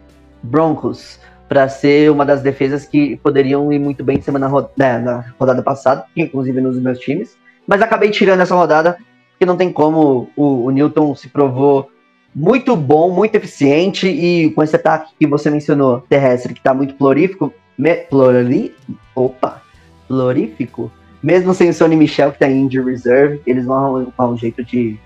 Broncos 0.43 1.19
pra 1.47 1.69
ser 1.69 2.11
uma 2.11 2.25
das 2.25 2.41
defesas 2.41 2.85
que 2.85 3.17
poderiam 3.17 3.71
ir 3.71 3.79
muito 3.79 4.03
bem 4.03 4.21
semana 4.21 4.49
né, 4.75 4.99
na 4.99 5.25
rodada 5.39 5.63
passada, 5.63 6.05
inclusive 6.15 6.59
nos 6.59 6.77
meus 6.79 6.99
times. 6.99 7.37
Mas 7.65 7.81
acabei 7.81 8.09
tirando 8.09 8.41
essa 8.41 8.55
rodada, 8.55 8.97
porque 9.31 9.45
não 9.45 9.57
tem 9.57 9.71
como. 9.71 10.29
O, 10.35 10.65
o 10.65 10.69
Newton 10.71 11.15
se 11.15 11.29
provou 11.29 11.89
muito 12.33 12.75
bom, 12.75 13.11
muito 13.11 13.35
eficiente, 13.35 14.07
e 14.07 14.51
com 14.51 14.61
esse 14.61 14.75
ataque 14.75 15.13
que 15.19 15.25
você 15.25 15.49
mencionou, 15.49 16.03
terrestre, 16.09 16.53
que 16.53 16.61
tá 16.61 16.73
muito 16.73 16.95
florífico. 16.95 17.53
Me, 17.77 18.05
flori, 18.09 18.75
opa, 19.15 19.61
florífico. 20.07 20.91
Mesmo 21.21 21.53
sem 21.53 21.69
o 21.69 21.73
Sonny 21.73 21.95
Michel, 21.95 22.31
que 22.31 22.39
tá 22.39 22.47
em 22.47 22.61
injury 22.61 22.91
reserve, 22.91 23.41
eles 23.45 23.65
vão 23.65 23.97
arrumar 23.97 24.29
um 24.29 24.37
jeito 24.37 24.63
de, 24.63 24.97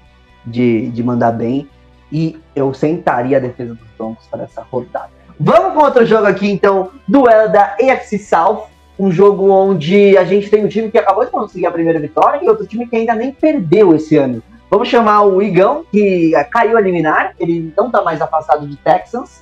de, 0.45 0.89
de 0.89 1.03
mandar 1.03 1.31
bem. 1.31 1.67
E 2.11 2.37
eu 2.55 2.73
sentaria 2.73 3.37
a 3.37 3.39
defesa 3.39 3.73
dos 3.73 3.87
Broncos 3.97 4.25
para 4.27 4.43
essa 4.43 4.61
rodada. 4.61 5.20
Vamos 5.43 5.73
com 5.73 5.79
outro 5.79 6.05
jogo 6.05 6.27
aqui, 6.27 6.51
então. 6.51 6.91
Duelo 7.07 7.51
da 7.51 7.75
AFC 7.81 8.19
South. 8.19 8.65
Um 8.99 9.11
jogo 9.11 9.49
onde 9.49 10.15
a 10.15 10.23
gente 10.23 10.47
tem 10.49 10.63
um 10.63 10.67
time 10.67 10.91
que 10.91 10.97
acabou 10.97 11.25
de 11.25 11.31
conseguir 11.31 11.65
a 11.65 11.71
primeira 11.71 11.99
vitória 11.99 12.39
e 12.43 12.47
outro 12.47 12.67
time 12.67 12.85
que 12.85 12.95
ainda 12.95 13.15
nem 13.15 13.31
perdeu 13.31 13.95
esse 13.95 14.15
ano. 14.15 14.43
Vamos 14.69 14.87
chamar 14.87 15.23
o 15.23 15.41
Igão, 15.41 15.83
que 15.91 16.31
caiu 16.51 16.77
a 16.77 16.81
liminar. 16.81 17.33
Ele 17.39 17.73
não 17.75 17.89
tá 17.89 18.03
mais 18.03 18.21
afastado 18.21 18.67
de 18.67 18.75
Texans. 18.77 19.41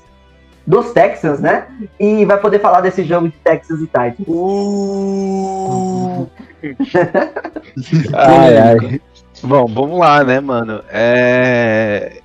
Dos 0.66 0.93
Texans, 0.93 1.39
né? 1.39 1.68
E 2.00 2.24
vai 2.26 2.39
poder 2.39 2.60
falar 2.60 2.80
desse 2.80 3.04
jogo 3.04 3.28
de 3.28 3.36
Texans 3.38 3.82
e 3.82 3.86
Titans. 3.86 4.16
Ai, 8.14 8.58
ai. 8.58 9.02
Bom, 9.43 9.66
vamos 9.68 10.00
lá, 10.00 10.24
né, 10.24 10.39
mano? 10.39 10.82
É... 10.89 12.22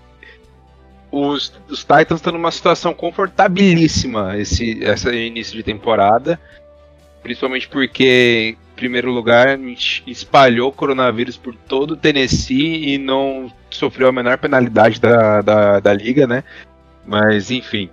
Os, 1.15 1.53
os 1.69 1.81
Titans 1.81 2.19
estão 2.19 2.33
numa 2.33 2.51
situação 2.51 2.93
confortabilíssima 2.93 4.37
esse, 4.37 4.83
esse 4.83 5.09
início 5.15 5.57
de 5.57 5.63
temporada. 5.63 6.41
Principalmente 7.23 7.69
porque, 7.69 8.57
em 8.59 8.75
primeiro 8.77 9.13
lugar, 9.13 9.49
a 9.49 9.57
gente 9.57 10.03
espalhou 10.07 10.73
coronavírus 10.73 11.37
por 11.37 11.55
todo 11.55 11.93
o 11.93 11.97
Tennessee 11.97 12.95
e 12.95 12.99
não 12.99 13.51
sofreu 13.71 14.09
a 14.09 14.13
menor 14.13 14.39
penalidade 14.39 15.01
da, 15.01 15.41
da, 15.41 15.81
da 15.81 15.93
liga, 15.95 16.27
né? 16.27 16.43
Mas, 17.07 17.51
enfim. 17.51 17.89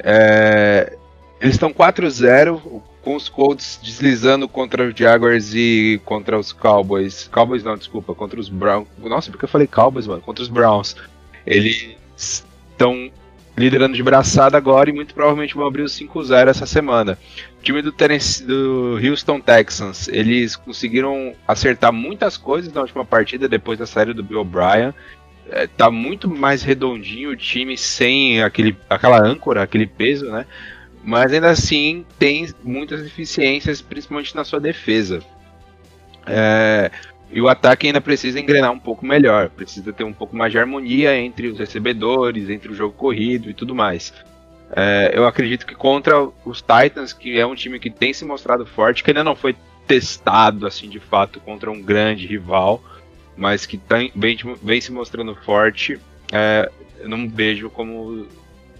É, 0.00 0.96
Eles 1.40 1.54
estão 1.54 1.72
4-0, 1.72 2.82
com 3.02 3.14
os 3.14 3.28
Colts 3.28 3.78
deslizando 3.82 4.48
contra 4.48 4.88
os 4.88 4.94
Jaguars 4.94 5.54
e 5.54 6.00
contra 6.04 6.38
os 6.38 6.52
Cowboys. 6.52 7.28
Cowboys 7.28 7.62
não, 7.62 7.76
desculpa, 7.76 8.14
contra 8.14 8.40
os 8.40 8.48
Browns. 8.48 8.88
Nossa, 8.98 9.30
porque 9.30 9.44
eu 9.44 9.48
falei 9.48 9.66
Cowboys, 9.66 10.06
mano? 10.06 10.22
Contra 10.22 10.42
os 10.42 10.48
Browns. 10.48 10.96
Eles 11.46 11.94
estão 12.74 13.10
liderando 13.56 13.94
de 13.94 14.02
braçada 14.02 14.56
agora 14.56 14.90
e 14.90 14.92
muito 14.92 15.14
provavelmente 15.14 15.54
vão 15.54 15.66
abrir 15.66 15.82
os 15.82 15.98
5-0 15.98 16.48
essa 16.48 16.66
semana. 16.66 17.16
O 17.58 17.62
time 17.62 17.80
do, 17.80 17.92
Tennessee, 17.92 18.44
do 18.44 18.98
Houston 19.02 19.40
Texans, 19.40 20.08
eles 20.08 20.56
conseguiram 20.56 21.34
acertar 21.46 21.92
muitas 21.92 22.36
coisas 22.36 22.72
na 22.72 22.80
última 22.80 23.04
partida 23.04 23.48
depois 23.48 23.78
da 23.78 23.86
série 23.86 24.12
do 24.12 24.24
Bill 24.24 24.40
O'Brien. 24.40 24.92
É, 25.48 25.66
tá 25.66 25.90
muito 25.90 26.28
mais 26.28 26.62
redondinho 26.62 27.30
o 27.30 27.36
time 27.36 27.76
sem 27.76 28.42
aquele, 28.42 28.76
aquela 28.88 29.24
âncora, 29.24 29.62
aquele 29.62 29.86
peso, 29.86 30.30
né? 30.30 30.46
Mas 31.04 31.32
ainda 31.32 31.50
assim 31.50 32.04
tem 32.18 32.48
muitas 32.62 33.02
deficiências, 33.02 33.82
principalmente 33.82 34.34
na 34.34 34.42
sua 34.42 34.58
defesa. 34.58 35.22
É, 36.26 36.90
e 37.30 37.40
o 37.40 37.48
ataque 37.48 37.86
ainda 37.86 38.00
precisa 38.00 38.38
engrenar 38.38 38.70
um 38.70 38.78
pouco 38.78 39.04
melhor, 39.04 39.50
precisa 39.50 39.92
ter 39.92 40.04
um 40.04 40.12
pouco 40.12 40.36
mais 40.36 40.52
de 40.52 40.58
harmonia 40.58 41.16
entre 41.18 41.48
os 41.48 41.58
recebedores, 41.58 42.48
entre 42.48 42.70
o 42.70 42.74
jogo 42.74 42.94
corrido 42.94 43.50
e 43.50 43.54
tudo 43.54 43.74
mais. 43.74 44.12
É, 44.76 45.12
eu 45.14 45.26
acredito 45.26 45.66
que 45.66 45.74
contra 45.74 46.28
os 46.44 46.62
Titans, 46.62 47.12
que 47.12 47.38
é 47.38 47.46
um 47.46 47.54
time 47.54 47.78
que 47.78 47.90
tem 47.90 48.12
se 48.12 48.24
mostrado 48.24 48.64
forte, 48.66 49.02
que 49.02 49.10
ainda 49.10 49.24
não 49.24 49.36
foi 49.36 49.54
testado 49.86 50.66
assim 50.66 50.88
de 50.88 50.98
fato 50.98 51.40
contra 51.40 51.70
um 51.70 51.80
grande 51.80 52.26
rival, 52.26 52.82
mas 53.36 53.66
que 53.66 53.76
tem, 53.76 54.10
vem, 54.14 54.36
vem 54.62 54.80
se 54.80 54.92
mostrando 54.92 55.34
forte, 55.34 56.00
é, 56.32 56.70
eu 57.00 57.08
não 57.08 57.28
vejo 57.28 57.68
como 57.68 58.26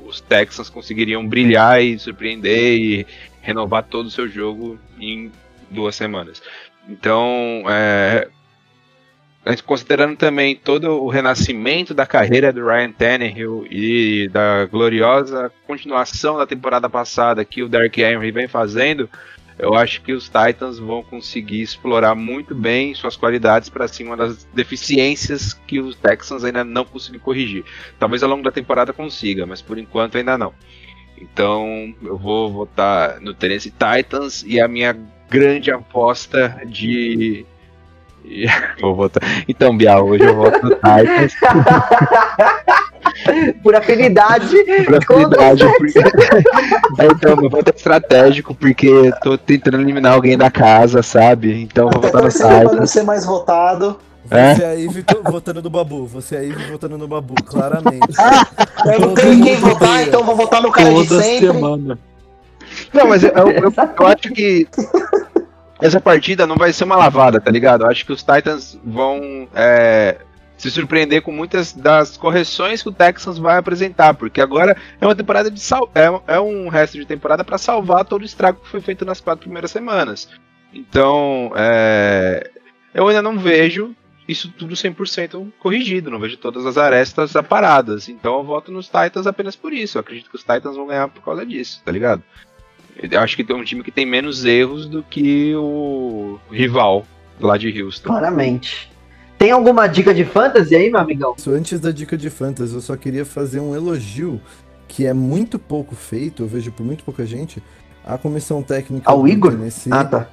os 0.05 0.21
Texans 0.21 0.69
conseguiriam 0.69 1.27
brilhar 1.27 1.83
e 1.83 1.99
surpreender 1.99 2.79
e 2.79 3.07
renovar 3.41 3.83
todo 3.85 4.07
o 4.07 4.11
seu 4.11 4.29
jogo 4.29 4.79
em 4.99 5.31
duas 5.71 5.95
semanas. 5.95 6.43
Então, 6.89 7.65
é, 7.69 8.29
considerando 9.65 10.17
também 10.17 10.57
todo 10.57 11.03
o 11.03 11.09
renascimento 11.09 11.93
da 11.93 12.07
carreira 12.07 12.53
do 12.53 12.67
Ryan 12.67 12.93
Tannehill 12.93 13.67
e 13.71 14.29
da 14.29 14.65
gloriosa 14.67 15.53
continuação 15.67 16.39
da 16.39 16.47
temporada 16.47 16.89
passada 16.89 17.45
que 17.45 17.63
o 17.63 17.69
Derrick 17.69 18.03
Henry 18.03 18.31
vem 18.31 18.49
fazendo, 18.49 19.09
eu 19.59 19.75
acho 19.75 20.03
que 20.03 20.13
os 20.13 20.25
Titans 20.25 20.79
vão 20.79 21.03
conseguir 21.03 21.63
explorar 21.63 22.15
muito 22.15 22.55
bem 22.55 22.95
suas 22.95 23.17
qualidades 23.17 23.69
para 23.69 23.87
cima 23.87 24.17
das 24.17 24.45
deficiências 24.53 25.53
que 25.53 25.79
os 25.79 25.95
Texans 25.97 26.43
ainda 26.43 26.65
não 26.65 26.85
conseguiram 26.85 27.25
corrigir. 27.25 27.65
Talvez 27.99 28.23
ao 28.23 28.31
longo 28.31 28.43
da 28.43 28.51
temporada 28.51 28.93
consiga, 28.93 29.47
mas 29.47 29.63
por 29.63 29.79
enquanto 29.79 30.19
ainda 30.19 30.37
não. 30.37 30.53
Então 31.17 31.95
eu 32.03 32.19
vou 32.19 32.53
votar 32.53 33.21
no 33.21 33.33
Tennessee 33.33 33.73
Titans 33.73 34.43
e 34.45 34.61
a 34.61 34.67
minha 34.67 34.97
grande 35.31 35.71
aposta 35.71 36.61
de. 36.67 37.47
vou 38.81 38.95
votar. 38.95 39.23
Então, 39.49 39.77
Bial, 39.77 40.07
hoje 40.07 40.25
eu 40.25 40.35
voto 40.35 40.63
no 40.63 40.71
Titans. 40.75 41.35
Por 43.63 43.77
afinidade. 43.77 44.57
Por 44.85 44.97
afinidade, 44.97 45.65
porque... 45.79 46.01
então, 47.01 47.37
meu 47.37 47.49
voto 47.49 47.71
é 47.71 47.77
estratégico, 47.77 48.55
porque 48.55 49.13
tô 49.23 49.39
tentando 49.39 49.81
eliminar 49.81 50.15
alguém 50.15 50.37
da 50.37 50.51
casa, 50.51 51.03
sabe? 51.03 51.63
Então 51.63 51.87
eu 51.87 51.93
vou 51.93 52.03
votar 52.03 52.23
no 52.23 52.31
torcendo 52.31 52.49
pra 52.49 52.63
não 52.63 52.71
Titans. 52.73 52.91
ser 52.91 53.03
mais 53.03 53.25
votado. 53.25 53.99
É? 54.31 54.55
Você 54.55 54.65
aí 54.65 54.89
Vitor, 54.89 55.23
votando 55.23 55.63
no 55.63 55.71
Babu. 55.71 56.07
Você 56.07 56.37
aí 56.37 56.53
votando 56.71 56.97
no 56.97 57.07
Babu, 57.07 57.35
claramente. 57.45 58.17
Eu 58.87 59.01
não 59.01 59.15
tenho 59.15 59.45
quem 59.45 59.57
votar, 59.57 60.03
então 60.03 60.21
eu 60.21 60.27
vou 60.27 60.37
votar 60.37 60.63
no 60.63 60.73
cara 60.73 60.93
de 60.93 61.07
Toda 61.09 61.23
sempre. 61.23 61.47
semana. 61.47 61.99
Não, 62.95 63.09
mas 63.09 63.25
eu, 63.25 63.31
eu- 63.31 63.49
eu- 63.51 64.07
acho 64.07 64.33
que 64.33 64.67
essa 65.81 66.01
partida 66.01 66.47
não 66.47 66.57
vai 66.57 66.73
ser 66.73 66.85
uma 66.85 66.97
lavada, 66.97 67.41
tá 67.41 67.51
ligado? 67.51 67.83
Eu 67.85 67.91
acho 67.91 68.07
que 68.07 68.13
os 68.13 68.23
Titans 68.23 68.79
vão 68.85 69.49
é, 69.55 70.19
se 70.57 70.71
surpreender 70.71 71.21
com 71.23 71.33
muitas 71.33 71.73
das 71.73 72.17
correções 72.17 72.83
que 72.83 72.89
o 72.89 72.93
Texans 72.93 73.39
vai 73.39 73.59
apresentar, 73.59 74.15
porque 74.15 74.41
agora 74.41 74.77
é 75.01 75.07
uma 75.07 75.15
temporada 75.15 75.51
de 75.51 75.61
sal 75.61 75.91
é, 75.95 76.35
é 76.35 76.41
um 76.41 76.69
resto 76.69 76.97
de 76.99 77.05
temporada 77.05 77.45
pra 77.45 77.59
salvar 77.59 78.05
todo 78.05 78.23
o 78.23 78.27
estrago 78.27 78.61
que 78.61 78.69
foi 78.69 78.81
feito 78.81 79.05
nas 79.05 79.21
quatro 79.21 79.43
primeiras 79.45 79.71
semanas. 79.71 80.29
Então, 80.73 81.53
é, 81.57 82.51
eu 82.95 83.07
ainda 83.09 83.23
não 83.23 83.39
vejo 83.39 83.95
isso 84.27 84.49
tudo 84.57 84.75
100% 84.75 85.53
corrigido, 85.59 86.11
não 86.11 86.19
vejo 86.19 86.39
todas 86.39 86.65
as 86.65 86.79
arestas 86.79 87.37
aparadas. 87.37 88.09
Então 88.09 88.39
eu 88.39 88.45
voto 88.45 88.73
nos 88.73 88.87
Titans 88.87 89.27
apenas 89.27 89.55
por 89.55 89.71
isso. 89.73 89.99
Eu 89.99 90.01
acredito 90.01 90.31
que 90.31 90.37
os 90.37 90.43
Titans 90.43 90.77
vão 90.77 90.87
ganhar 90.87 91.09
por 91.09 91.23
causa 91.23 91.45
disso, 91.45 91.83
tá 91.85 91.93
ligado? 91.93 92.23
Eu 93.03 93.21
acho 93.21 93.37
que 93.37 93.45
tem 93.45 93.55
um 93.57 93.65
time 93.65 93.83
que 93.83 93.91
tem 93.91 94.07
menos 94.07 94.45
erros 94.45 94.87
do 94.87 95.03
que 95.03 95.55
o 95.57 96.39
rival 96.51 97.05
lá 97.41 97.57
de 97.57 97.83
Houston. 97.83 98.09
Claramente. 98.09 98.91
Tem 99.39 99.51
alguma 99.51 99.87
dica 99.87 100.15
de 100.15 100.25
fantasy 100.25 100.75
aí, 100.75 100.91
meu 100.91 101.01
amigão? 101.01 101.35
Isso, 101.37 101.51
Antes 101.51 101.81
da 101.81 101.91
dica 101.91 102.17
de 102.17 102.31
fantasy, 102.31 102.73
eu 102.75 102.81
só 102.81 102.97
queria 102.97 103.25
fazer 103.25 103.61
um 103.61 103.75
elogio 103.75 104.41
que 104.87 105.07
é 105.07 105.13
muito 105.13 105.59
pouco 105.59 105.95
feito, 105.97 106.45
eu 106.45 106.47
vejo 106.47 106.71
por 106.71 106.87
muito 106.87 107.03
pouca 107.05 107.27
gente, 107.27 107.61
a 108.07 108.17
comissão 108.17 108.63
técnica 108.63 109.11
Ao 109.11 109.27
Igor? 109.27 109.51
Tennessee. 109.53 109.93
Ah, 109.93 110.05
tá. 110.05 110.29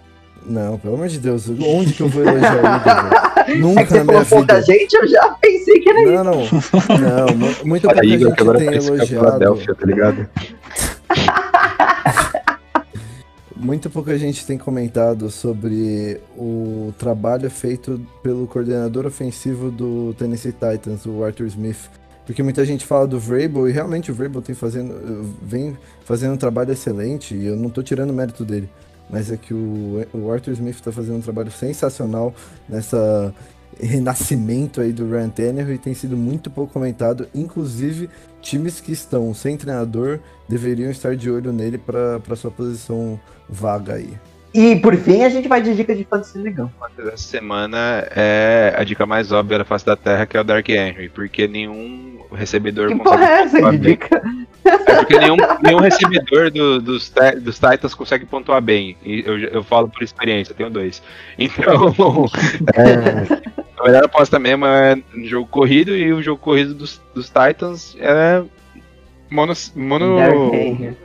Não, 0.45 0.78
pelo 0.78 0.95
amor 0.95 1.07
de 1.07 1.20
Deus, 1.20 1.49
onde 1.49 1.93
que 1.93 2.01
eu 2.01 2.07
vou 2.09 2.24
elogiar 2.24 2.55
o 2.55 3.49
Igor? 3.49 3.59
Nunca 3.59 3.82
É 3.82 3.86
que 3.86 3.91
você 3.91 3.97
na 3.97 4.03
minha 4.05 4.26
falou 4.26 4.45
pouca 4.45 4.62
vida. 4.62 4.74
gente, 4.74 4.93
eu 4.93 5.07
já 5.07 5.30
pensei 5.41 5.80
que 5.80 5.89
era 5.89 6.01
Não, 6.03 6.24
não. 6.24 6.41
Não, 7.28 7.36
mu- 7.36 7.55
muito 7.66 7.84
pouca 7.88 8.05
Igor, 8.05 8.20
gente 8.30 8.36
que 8.36 8.41
agora 8.41 8.57
tem 8.59 8.68
é 8.70 8.76
elogiado. 8.76 9.39
Tá 9.76 9.86
ligado? 9.86 10.30
Muito 13.62 13.91
pouca 13.91 14.18
gente 14.18 14.43
tem 14.43 14.57
comentado 14.57 15.30
sobre 15.30 16.20
o 16.36 16.91
trabalho 16.97 17.47
feito 17.47 18.01
pelo 18.24 18.47
coordenador 18.47 19.05
ofensivo 19.05 19.70
do 19.70 20.16
Tennessee 20.16 20.51
Titans, 20.51 21.05
o 21.05 21.24
Arthur 21.24 21.45
Smith. 21.45 21.88
Porque 22.26 22.41
muita 22.41 22.66
gente 22.66 22.88
fala 22.88 23.05
do 23.05 23.20
Vrabel 23.20 23.70
e 23.70 23.72
realmente 23.72 24.09
o 24.09 24.16
Vrabel 24.16 24.41
tem 24.41 24.55
fazendo, 24.55 25.32
vem 25.43 25.78
fazendo 26.03 26.34
um 26.34 26.38
trabalho 26.38 26.72
excelente 26.72 27.36
e 27.36 27.45
eu 27.45 27.55
não 27.55 27.70
tô 27.70 27.84
tirando 27.84 28.12
mérito 28.12 28.43
dele. 28.43 28.68
Mas 29.07 29.32
é 29.32 29.38
que 29.38 29.53
o, 29.53 30.07
o 30.12 30.32
Arthur 30.32 30.53
Smith 30.53 30.78
está 30.78 30.91
fazendo 30.91 31.18
um 31.18 31.22
trabalho 31.22 31.51
sensacional 31.51 32.34
nessa 32.68 33.32
renascimento 33.80 34.82
aí 34.82 34.91
do 34.91 35.09
Ryan 35.09 35.30
Tannehill 35.30 35.74
e 35.74 35.78
tem 35.78 35.93
sido 35.93 36.18
muito 36.18 36.49
pouco 36.49 36.74
comentado. 36.74 37.28
Inclusive, 37.34 38.09
times 38.41 38.80
que 38.80 38.91
estão 38.91 39.34
sem 39.34 39.55
treinador 39.55 40.20
deveriam 40.49 40.89
estar 40.89 41.16
de 41.16 41.30
olho 41.30 41.53
nele 41.53 41.78
para 41.78 42.36
sua 42.36 42.51
posição 42.51 43.20
vaga 43.51 43.95
aí. 43.95 44.09
E 44.53 44.75
por 44.77 44.95
fim, 44.97 45.23
a 45.23 45.29
gente 45.29 45.47
vai 45.47 45.61
de 45.61 45.73
dica 45.73 45.95
de 45.95 46.03
fantasy 46.03 46.37
legal. 46.37 46.69
Essa 46.99 47.17
semana 47.17 48.05
é 48.13 48.73
a 48.77 48.83
dica 48.83 49.05
mais 49.05 49.31
óbvia 49.31 49.59
da 49.59 49.63
face 49.65 49.85
da 49.85 49.95
Terra, 49.95 50.25
que 50.25 50.35
é 50.35 50.41
o 50.41 50.43
Dark 50.43 50.67
Henry, 50.67 51.07
porque 51.09 51.47
nenhum 51.47 52.19
recebedor 52.33 52.89
Que 52.89 52.95
consegue 52.95 53.09
porra 53.17 53.25
é 53.31 53.41
essa 53.43 53.71
de 53.71 53.77
dica? 53.77 54.21
É 54.65 54.95
porque 54.97 55.17
nenhum, 55.17 55.37
nenhum 55.63 55.79
recebedor 55.79 56.51
do- 56.51 56.81
dos, 56.81 57.11
dos 57.41 57.55
Titans 57.59 57.93
consegue 57.95 58.25
pontuar 58.25 58.61
bem. 58.61 58.97
E 59.05 59.23
eu, 59.25 59.39
eu 59.39 59.63
falo 59.63 59.87
por 59.87 60.03
experiência, 60.03 60.53
tenho 60.53 60.69
dois. 60.69 61.01
Então, 61.39 61.93
é, 62.75 63.51
a 63.79 63.83
melhor 63.85 64.03
aposta 64.03 64.37
mesmo 64.37 64.65
é 64.65 64.97
no 65.13 65.25
jogo 65.27 65.47
corrido, 65.47 65.95
e 65.95 66.11
o 66.11 66.21
jogo 66.21 66.41
corrido 66.41 66.73
dos, 66.73 66.99
dos 67.15 67.27
Titans 67.27 67.95
é 67.99 68.43
mono. 69.32 69.53
mono 69.75 70.19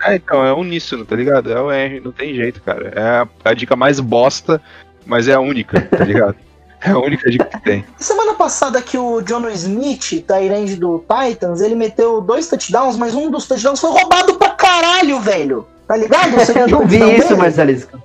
é, 0.05 0.17
então, 0.17 0.45
é 0.45 0.53
uníssono, 0.53 1.05
tá 1.05 1.15
ligado? 1.15 1.53
É 1.53 1.61
o 1.61 1.73
Henry, 1.73 2.01
não 2.01 2.13
tem 2.13 2.35
jeito, 2.35 2.61
cara. 2.61 2.93
É 2.95 3.01
a, 3.01 3.29
a 3.45 3.55
dica 3.55 3.77
mais 3.77 4.01
bosta, 4.01 4.61
mas 5.07 5.29
é 5.29 5.35
a 5.35 5.41
única, 5.41 5.81
tá 5.81 6.05
ligado? 6.05 6.37
É 6.79 6.91
a 6.91 6.99
única 6.99 7.29
dica 7.31 7.47
que 7.47 7.61
tem. 7.63 7.85
Semana 7.97 8.35
passada 8.35 8.83
que 8.83 8.99
o 8.99 9.23
John 9.23 9.49
Smith, 9.49 10.25
da 10.27 10.41
Irene 10.41 10.77
do 10.77 11.03
Titans, 11.09 11.63
ele 11.63 11.75
meteu 11.75 12.21
dois 12.21 12.47
touchdowns, 12.49 12.99
mas 12.99 13.15
um 13.15 13.31
dos 13.31 13.49
touchdowns 13.49 13.81
foi 13.81 13.91
roubado 13.91 14.35
pra 14.35 14.51
caralho, 14.51 15.19
velho. 15.19 15.67
Tá 15.89 15.97
ligado? 15.97 16.37
O 16.37 16.59
Eu 16.59 16.69
não 16.69 16.87
vi 16.87 16.99
isso, 17.17 17.29
dele. 17.29 17.41
Marcelisco. 17.41 18.03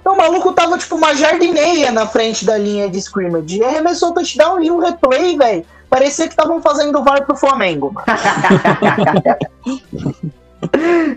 Então, 0.00 0.12
o 0.12 0.16
maluco 0.16 0.52
tava 0.52 0.76
tipo 0.78 0.96
uma 0.96 1.14
jarda 1.14 1.44
e 1.44 1.50
meia 1.50 1.90
na 1.90 2.06
frente 2.06 2.44
da 2.44 2.58
linha 2.58 2.88
de 2.88 2.98
scrimmage. 2.98 3.58
E 3.58 3.64
arremessou 3.64 4.10
o 4.10 4.14
touchdown 4.14 4.62
e 4.62 4.70
o 4.70 4.78
replay, 4.78 5.36
velho. 5.36 5.64
Parecia 5.90 6.26
que 6.26 6.32
estavam 6.32 6.62
fazendo 6.62 7.02
VAR 7.02 7.26
pro 7.26 7.36
Flamengo, 7.36 7.92
mano. 7.92 8.06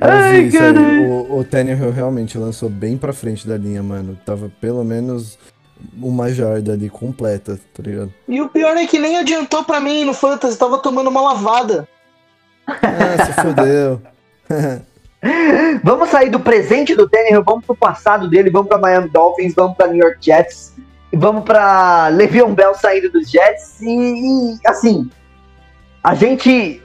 Ai, 0.02 0.50
caralho. 0.50 1.10
o, 1.10 1.40
o 1.40 1.44
Tannehill 1.44 1.92
realmente 1.92 2.38
lançou 2.38 2.70
bem 2.70 2.98
pra 2.98 3.14
frente 3.14 3.48
da 3.48 3.56
linha, 3.56 3.84
mano. 3.84 4.18
Tava 4.26 4.52
pelo 4.60 4.84
menos 4.84 5.38
uma 5.96 6.34
jarda 6.34 6.74
ali 6.74 6.90
completa, 6.90 7.60
tá 7.74 7.84
ligado? 7.84 8.12
E 8.28 8.42
o 8.42 8.50
pior 8.50 8.76
é 8.76 8.88
que 8.88 8.98
nem 8.98 9.18
adiantou 9.18 9.64
pra 9.64 9.80
mim 9.80 10.06
no 10.06 10.14
Fantasy, 10.14 10.58
tava 10.58 10.80
tomando 10.80 11.10
uma 11.10 11.22
lavada. 11.22 11.88
Ah, 12.68 13.26
se 13.26 13.34
fodeu. 13.34 14.02
Vamos 15.84 16.10
sair 16.10 16.30
do 16.30 16.40
presente 16.40 16.96
do 16.96 17.08
Tannehill, 17.08 17.44
vamos 17.44 17.66
pro 17.66 17.76
passado 17.76 18.30
dele, 18.30 18.50
vamos 18.50 18.68
pra 18.68 18.78
Miami 18.78 19.10
Dolphins, 19.10 19.54
vamos 19.54 19.78
pra 19.78 19.88
New 19.88 19.98
York 19.98 20.18
Jets, 20.20 20.74
vamos 21.16 21.44
pra 21.44 22.08
Le'Veon 22.10 22.54
Bell 22.54 22.74
saindo 22.76 23.12
dos 23.12 23.30
Jets 23.30 23.82
e, 23.82 23.88
e, 23.88 24.60
assim, 24.66 25.10
a 26.04 26.16
gente 26.16 26.82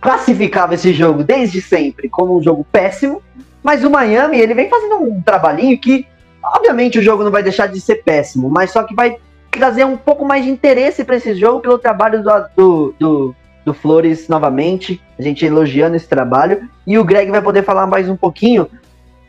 classificava 0.00 0.74
esse 0.74 0.92
jogo 0.92 1.22
desde 1.22 1.60
sempre 1.60 2.08
como 2.08 2.36
um 2.36 2.42
jogo 2.42 2.66
péssimo, 2.70 3.22
mas 3.62 3.84
o 3.84 3.90
Miami, 3.90 4.38
ele 4.38 4.54
vem 4.54 4.68
fazendo 4.68 4.96
um 4.96 5.20
trabalhinho 5.20 5.78
que, 5.78 6.06
obviamente 6.42 6.98
o 6.98 7.02
jogo 7.02 7.22
não 7.22 7.30
vai 7.30 7.42
deixar 7.42 7.66
de 7.66 7.80
ser 7.80 8.02
péssimo, 8.02 8.48
mas 8.48 8.70
só 8.70 8.82
que 8.82 8.94
vai 8.94 9.16
trazer 9.50 9.84
um 9.84 9.96
pouco 9.96 10.24
mais 10.24 10.44
de 10.44 10.50
interesse 10.50 11.04
pra 11.04 11.16
esse 11.16 11.34
jogo 11.34 11.60
pelo 11.60 11.78
trabalho 11.78 12.22
do, 12.22 12.30
do, 12.56 12.94
do, 12.98 13.36
do 13.64 13.74
Flores 13.74 14.28
novamente, 14.28 15.00
a 15.18 15.22
gente 15.22 15.44
elogiando 15.44 15.96
esse 15.96 16.08
trabalho, 16.08 16.68
e 16.86 16.96
o 16.98 17.04
Greg 17.04 17.30
vai 17.30 17.42
poder 17.42 17.64
falar 17.64 17.86
mais 17.86 18.08
um 18.08 18.16
pouquinho. 18.16 18.68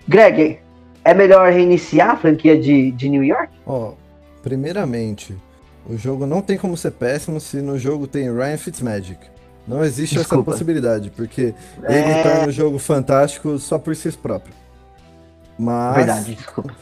Greg, 0.08 0.60
é 1.04 1.14
melhor 1.14 1.52
reiniciar 1.52 2.12
a 2.12 2.16
franquia 2.16 2.58
de, 2.58 2.91
de 2.91 3.10
New 3.10 3.24
York? 3.24 3.49
Ó, 3.66 3.93
primeiramente, 4.44 5.36
o 5.89 5.98
jogo 5.98 6.26
não 6.26 6.42
tem 6.42 6.58
como 6.58 6.76
ser 6.78 6.92
péssimo 6.92 7.39
se 7.39 7.58
no 7.58 7.78
jogo 7.78 8.08
tem 8.08 8.32
Ryan 8.34 8.58
Fitzmagic. 8.58 9.20
Não 9.68 9.84
existe 9.84 10.16
essa 10.16 10.24
Desculpa. 10.24 10.52
possibilidade, 10.52 11.10
porque 11.12 11.54
É. 11.84 12.00
ele 12.00 12.24
torna 12.24 12.48
o 12.48 12.52
jogo 12.52 12.80
fantástico 12.80 13.58
só 13.60 13.78
por 13.78 13.96
si 13.96 14.12
próprio. 14.12 14.54
Mas, 15.58 15.96
Verdade, 15.98 16.36
desculpa. 16.36 16.76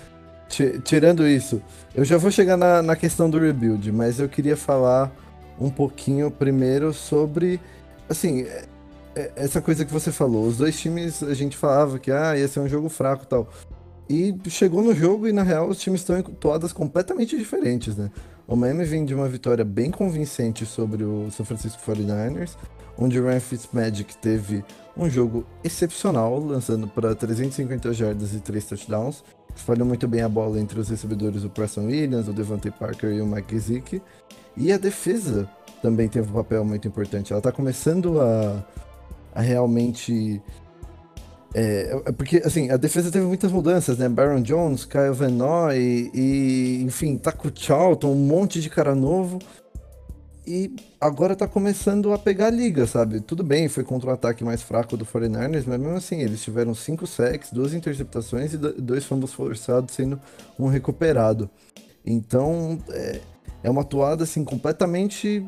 ti- 0.48 0.80
tirando 0.84 1.28
isso, 1.28 1.62
eu 1.94 2.06
já 2.06 2.18
vou 2.18 2.32
chegar 2.32 2.56
na, 2.56 2.82
na 2.82 2.96
questão 2.96 3.30
do 3.30 3.38
rebuild, 3.40 3.92
mas 3.92 4.20
eu 4.20 4.30
queria 4.30 4.56
falar 4.56 5.12
um 5.60 5.70
pouquinho 5.70 6.32
primeiro 6.32 6.94
sobre, 6.94 7.60
assim, 8.08 8.44
é- 8.44 8.66
é- 9.16 9.32
essa 9.36 9.60
coisa 9.62 9.84
que 9.84 9.92
você 9.92 10.12
falou. 10.12 10.48
Os 10.48 10.58
dois 10.58 10.80
times, 10.80 11.22
a 11.22 11.34
gente 11.34 11.58
falava 11.58 12.00
que 12.00 12.10
ah, 12.12 12.38
ia 12.38 12.48
ser 12.48 12.62
um 12.62 12.68
jogo 12.70 12.88
fraco 12.88 13.24
e 13.24 13.28
tal. 13.28 13.50
E 14.10 14.36
chegou 14.50 14.82
no 14.82 14.96
jogo 14.96 15.28
e, 15.28 15.32
na 15.32 15.44
real, 15.44 15.70
os 15.70 15.80
times 15.80 16.02
estão 16.02 16.18
em 16.18 16.24
toadas 16.24 16.74
completamente 16.74 17.38
diferentes, 17.38 17.96
né? 17.96 18.10
O 18.48 18.56
Miami 18.56 18.84
vem 18.84 19.06
de 19.06 19.14
uma 19.14 19.30
vitória 19.30 19.64
bem 19.64 19.92
convincente 19.92 20.66
sobre 20.66 21.04
o 21.04 21.30
San 21.30 21.46
Francisco 21.46 21.80
49ers, 21.86 22.58
onde 22.98 23.20
o 23.20 23.24
Ryan 23.24 23.40
Fitzmagic 23.40 24.18
teve 24.18 24.66
um 24.98 25.08
jogo 25.08 25.46
excepcional, 25.64 26.40
lançando 26.40 26.88
para 26.88 27.14
350 27.14 27.94
jardas 27.94 28.34
e 28.34 28.40
3 28.40 28.66
touchdowns. 28.66 29.24
Espalhou 29.56 29.86
muito 29.86 30.08
bem 30.08 30.22
a 30.22 30.30
bola 30.30 30.60
entre 30.60 30.80
os 30.80 30.90
recebedores, 30.90 31.44
o 31.44 31.50
Preston 31.50 31.86
Williams, 31.86 32.28
o 32.28 32.34
Devante 32.34 32.72
Parker 32.72 33.12
e 33.12 33.22
o 33.22 33.28
Mike 33.28 33.54
Gesicki. 33.54 34.02
E 34.58 34.74
a 34.74 34.78
defesa 34.80 35.48
também 35.82 36.10
teve 36.10 36.30
um 36.30 36.34
papel 36.34 36.66
muito 36.66 36.88
importante. 36.88 37.32
Ela 37.32 37.42
tá 37.42 37.52
começando 37.52 38.20
a, 38.20 38.66
a 39.36 39.42
realmente 39.42 40.42
é, 41.54 42.02
é 42.06 42.12
porque, 42.12 42.38
assim, 42.46 42.70
a 42.70 42.78
defesa 42.78 43.12
teve 43.12 43.26
muitas 43.26 43.52
mudanças, 43.52 43.98
né? 43.98 44.08
Baron 44.08 44.42
Jones, 44.42 44.86
Kyle 44.86 45.12
Van 45.14 45.30
Noy 45.30 46.12
e, 46.14 46.82
enfim, 46.84 47.18
Taco 47.18 47.52
Charlton, 47.54 48.12
um 48.12 48.16
monte 48.16 48.62
de 48.62 48.70
cara 48.70 48.94
novo. 48.94 49.40
E 50.46 50.76
agora 51.00 51.36
tá 51.36 51.48
começando 51.48 52.12
a 52.12 52.18
pegar 52.18 52.48
a 52.48 52.50
liga, 52.52 52.88
sabe? 52.88 53.20
Tudo 53.20 53.44
bem, 53.44 53.68
foi 53.68 53.84
contra 53.84 54.10
o 54.10 54.14
ataque 54.14 54.44
mais 54.44 54.64
fraco 54.64 54.98
do 54.98 55.06
49ers, 55.06 55.66
mas 55.68 55.80
mesmo 55.80 55.96
assim, 55.96 56.22
eles 56.22 56.42
tiveram 56.42 56.74
5 56.74 57.06
sacks, 57.06 57.52
duas 57.52 57.74
interceptações 57.74 58.54
e 58.54 58.58
do- 58.58 58.74
dois 58.82 59.06
fumbles 59.06 59.32
forçados 59.32 59.94
sendo 59.94 60.20
um 60.58 60.68
recuperado. 60.68 61.50
Então, 62.04 62.80
é, 62.90 63.20
é 63.64 63.70
uma 63.70 63.82
atuada, 63.82 64.24
assim, 64.24 64.44
completamente 64.44 65.46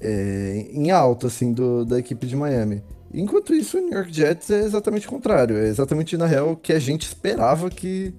é, 0.00 0.66
em 0.70 0.90
alta, 0.90 1.26
assim, 1.26 1.52
do, 1.52 1.84
da 1.84 1.98
equipe 1.98 2.26
de 2.26 2.36
Miami. 2.36 2.82
Enquanto 3.12 3.54
isso, 3.54 3.78
o 3.78 3.80
New 3.80 3.92
York 3.92 4.12
Jets 4.12 4.50
é 4.50 4.60
exatamente 4.60 5.06
o 5.06 5.10
contrário. 5.10 5.56
É 5.56 5.66
exatamente, 5.68 6.16
na 6.16 6.26
real, 6.26 6.52
o 6.52 6.56
que 6.56 6.72
a 6.72 6.78
gente 6.78 7.06
esperava 7.06 7.70
que, 7.70 8.12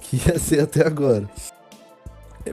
que 0.00 0.16
ia 0.28 0.38
ser 0.38 0.60
até 0.60 0.86
agora. 0.86 1.28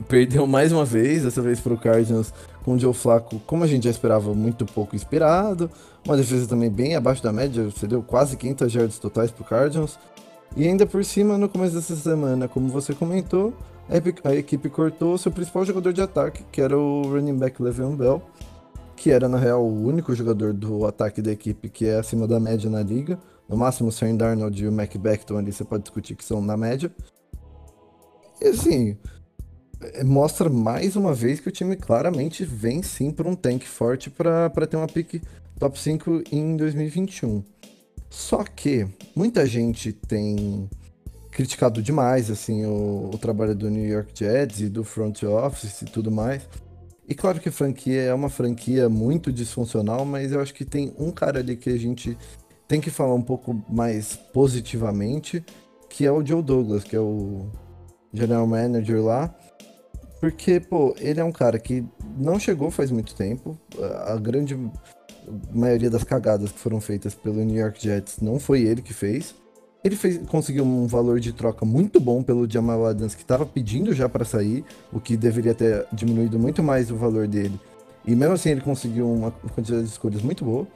perdeu 0.07 0.45
mais 0.45 0.71
uma 0.71 0.85
vez, 0.85 1.23
dessa 1.23 1.41
vez 1.41 1.59
pro 1.59 1.77
Cardinals 1.77 2.33
com 2.63 2.75
o 2.75 2.79
Joe 2.79 2.93
Flacco, 2.93 3.39
como 3.45 3.63
a 3.63 3.67
gente 3.67 3.85
já 3.85 3.89
esperava, 3.89 4.33
muito 4.33 4.65
pouco 4.65 4.95
inspirado. 4.95 5.69
Uma 6.05 6.17
defesa 6.17 6.47
também 6.47 6.69
bem 6.69 6.95
abaixo 6.95 7.23
da 7.23 7.31
média, 7.31 7.63
você 7.63 7.87
deu 7.87 8.01
quase 8.01 8.37
500 8.37 8.73
yards 8.73 8.99
totais 8.99 9.31
pro 9.31 9.43
Cardinals. 9.43 9.97
E 10.55 10.67
ainda 10.67 10.85
por 10.85 11.03
cima, 11.03 11.37
no 11.37 11.47
começo 11.47 11.75
dessa 11.75 11.95
semana, 11.95 12.47
como 12.47 12.67
você 12.67 12.93
comentou, 12.93 13.53
a 14.23 14.35
equipe 14.35 14.69
cortou 14.69 15.17
seu 15.17 15.31
principal 15.31 15.65
jogador 15.65 15.93
de 15.93 16.01
ataque, 16.01 16.43
que 16.51 16.61
era 16.61 16.77
o 16.77 17.03
running 17.03 17.37
back 17.37 17.61
Le'Veon 17.61 17.95
Bell, 17.95 18.21
que 19.01 19.09
era 19.09 19.27
na 19.27 19.39
real 19.39 19.65
o 19.65 19.87
único 19.87 20.13
jogador 20.13 20.53
do 20.53 20.85
ataque 20.85 21.23
da 21.23 21.31
equipe 21.31 21.69
que 21.69 21.87
é 21.87 21.97
acima 21.97 22.27
da 22.27 22.39
média 22.39 22.69
na 22.69 22.83
liga. 22.83 23.17
No 23.49 23.57
máximo 23.57 23.89
o 23.89 23.91
Sam 23.91 24.15
Darnold 24.15 24.63
e 24.63 24.67
o 24.67 24.71
Mac 24.71 24.95
Becton 24.95 25.39
ali 25.39 25.51
você 25.51 25.63
pode 25.63 25.81
discutir 25.81 26.15
que 26.15 26.23
são 26.23 26.39
na 26.39 26.55
média. 26.55 26.91
E 28.39 28.49
assim, 28.49 28.95
é, 29.81 30.03
mostra 30.03 30.51
mais 30.51 30.95
uma 30.95 31.15
vez 31.15 31.39
que 31.39 31.47
o 31.47 31.51
time 31.51 31.75
claramente 31.75 32.45
vem 32.45 32.83
sim 32.83 33.09
para 33.09 33.27
um 33.27 33.33
tank 33.33 33.63
forte 33.63 34.07
para 34.07 34.51
ter 34.69 34.77
uma 34.77 34.87
pick 34.87 35.19
top 35.57 35.79
5 35.79 36.21
em 36.31 36.55
2021. 36.55 37.43
Só 38.07 38.43
que 38.43 38.87
muita 39.15 39.47
gente 39.47 39.91
tem 39.93 40.69
criticado 41.31 41.81
demais 41.81 42.29
assim 42.29 42.67
o, 42.67 43.09
o 43.11 43.17
trabalho 43.17 43.55
do 43.55 43.67
New 43.67 43.87
York 43.87 44.11
Jets 44.13 44.61
e 44.61 44.69
do 44.69 44.83
front 44.83 45.23
office 45.23 45.81
e 45.81 45.85
tudo 45.85 46.11
mais. 46.11 46.43
E 47.07 47.15
claro 47.15 47.39
que 47.39 47.51
franquia 47.51 48.01
é 48.03 48.13
uma 48.13 48.29
franquia 48.29 48.87
muito 48.87 49.31
disfuncional, 49.31 50.05
mas 50.05 50.31
eu 50.31 50.39
acho 50.39 50.53
que 50.53 50.63
tem 50.63 50.93
um 50.97 51.11
cara 51.11 51.39
ali 51.39 51.57
que 51.57 51.69
a 51.69 51.77
gente 51.77 52.17
tem 52.67 52.79
que 52.79 52.89
falar 52.89 53.13
um 53.13 53.21
pouco 53.21 53.61
mais 53.69 54.15
positivamente, 54.15 55.43
que 55.89 56.05
é 56.05 56.11
o 56.11 56.25
Joe 56.25 56.41
Douglas, 56.41 56.83
que 56.83 56.95
é 56.95 56.99
o 56.99 57.49
general 58.13 58.47
manager 58.47 59.03
lá. 59.03 59.35
Porque, 60.21 60.59
pô, 60.59 60.95
ele 60.99 61.19
é 61.19 61.23
um 61.23 61.31
cara 61.31 61.59
que 61.59 61.83
não 62.17 62.39
chegou 62.39 62.69
faz 62.69 62.91
muito 62.91 63.15
tempo. 63.15 63.57
A 64.05 64.15
grande 64.17 64.57
maioria 65.51 65.89
das 65.89 66.03
cagadas 66.03 66.51
que 66.51 66.59
foram 66.59 66.79
feitas 66.79 67.15
pelo 67.15 67.43
New 67.43 67.55
York 67.55 67.81
Jets 67.81 68.19
não 68.21 68.39
foi 68.39 68.61
ele 68.61 68.81
que 68.81 68.93
fez. 68.93 69.35
Ele 69.83 69.95
fez, 69.95 70.19
conseguiu 70.27 70.63
um 70.63 70.85
valor 70.85 71.19
de 71.19 71.33
troca 71.33 71.65
muito 71.65 71.99
bom 71.99 72.21
pelo 72.21 72.49
Jamal 72.49 72.85
Adams, 72.85 73.15
que 73.15 73.23
estava 73.23 73.45
pedindo 73.45 73.93
já 73.93 74.07
para 74.07 74.23
sair, 74.23 74.63
o 74.93 74.99
que 74.99 75.17
deveria 75.17 75.55
ter 75.55 75.85
diminuído 75.91 76.37
muito 76.37 76.61
mais 76.61 76.91
o 76.91 76.95
valor 76.95 77.27
dele. 77.27 77.59
E 78.05 78.15
mesmo 78.15 78.33
assim 78.35 78.49
ele 78.51 78.61
conseguiu 78.61 79.11
uma 79.11 79.31
quantidade 79.31 79.83
de 79.83 79.89
escolhas 79.89 80.21
muito 80.21 80.45
boa. 80.45 80.67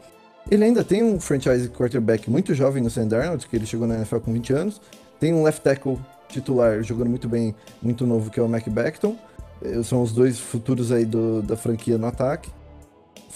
Ele 0.49 0.63
ainda 0.63 0.83
tem 0.83 1.03
um 1.03 1.19
franchise 1.19 1.69
quarterback 1.69 2.29
muito 2.29 2.53
jovem 2.55 2.81
no 2.81 2.89
Sam 2.89 3.07
Darnold, 3.07 3.47
que 3.47 3.55
ele 3.55 3.65
chegou 3.65 3.87
na 3.87 3.95
NFL 3.95 4.17
com 4.17 4.33
20 4.33 4.53
anos. 4.53 4.81
Tem 5.19 5.33
um 5.33 5.43
left 5.43 5.61
tackle 5.61 5.97
titular 6.29 6.81
jogando 6.83 7.09
muito 7.09 7.27
bem, 7.29 7.55
muito 7.81 8.05
novo, 8.07 8.29
que 8.31 8.39
é 8.39 8.43
o 8.43 8.49
Mac 8.49 8.67
Becton. 8.67 9.15
Eh, 9.63 9.81
São 9.83 10.01
os 10.01 10.11
dois 10.11 10.39
futuros 10.39 10.91
aí 10.91 11.05
do- 11.05 11.41
da 11.41 11.55
franquia 11.55 11.97
no 11.97 12.05
ataque. 12.07 12.49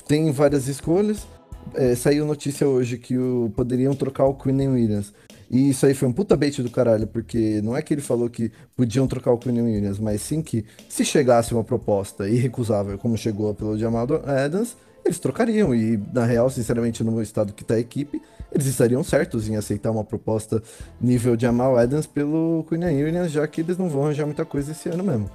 Tem 0.07 0.32
várias 0.32 0.67
escolhas. 0.67 1.28
É, 1.76 1.95
saiu 1.95 2.26
notícia 2.26 2.67
hoje 2.67 2.97
que 2.97 3.17
o- 3.17 3.51
poderiam 3.55 3.93
trocar 3.95 4.26
o 4.26 4.34
Quinn 4.34 4.67
Williams. 4.72 5.13
E 5.49 5.71
isso 5.71 5.85
aí 5.85 5.95
foi 5.95 6.07
um 6.07 6.13
puta 6.13 6.37
bait 6.37 6.61
do 6.61 6.69
caralho, 6.69 7.07
porque 7.07 7.59
não 7.63 7.75
é 7.75 7.81
que 7.81 7.93
ele 7.93 8.01
falou 8.01 8.29
que 8.29 8.51
podiam 8.77 9.07
trocar 9.07 9.31
o 9.31 9.37
Quinn 9.37 9.59
Williams, 9.63 9.97
mas 9.97 10.21
sim 10.21 10.41
que 10.43 10.63
se 10.87 11.03
chegasse 11.03 11.53
uma 11.53 11.63
proposta 11.63 12.29
irrecusável, 12.29 12.97
como 12.99 13.17
chegou 13.17 13.53
pelo 13.55 13.77
Jamal 13.77 14.05
Adams, 14.25 14.77
eles 15.03 15.17
trocariam. 15.17 15.73
E 15.73 15.99
na 16.13 16.23
real, 16.23 16.49
sinceramente, 16.51 17.03
no 17.03 17.19
estado 17.19 17.51
que 17.51 17.63
tá 17.63 17.73
a 17.73 17.79
equipe, 17.79 18.21
eles 18.51 18.67
estariam 18.67 19.03
certos 19.03 19.49
em 19.49 19.55
aceitar 19.55 19.89
uma 19.89 20.03
proposta 20.03 20.61
nível 21.01 21.39
Jamal 21.39 21.77
Adams 21.77 22.05
pelo 22.05 22.63
Quinn 22.69 22.85
Williams, 22.85 23.31
já 23.31 23.47
que 23.47 23.61
eles 23.61 23.77
não 23.77 23.89
vão 23.89 24.03
arranjar 24.03 24.25
muita 24.27 24.45
coisa 24.45 24.71
esse 24.71 24.87
ano 24.89 25.03
mesmo. 25.03 25.29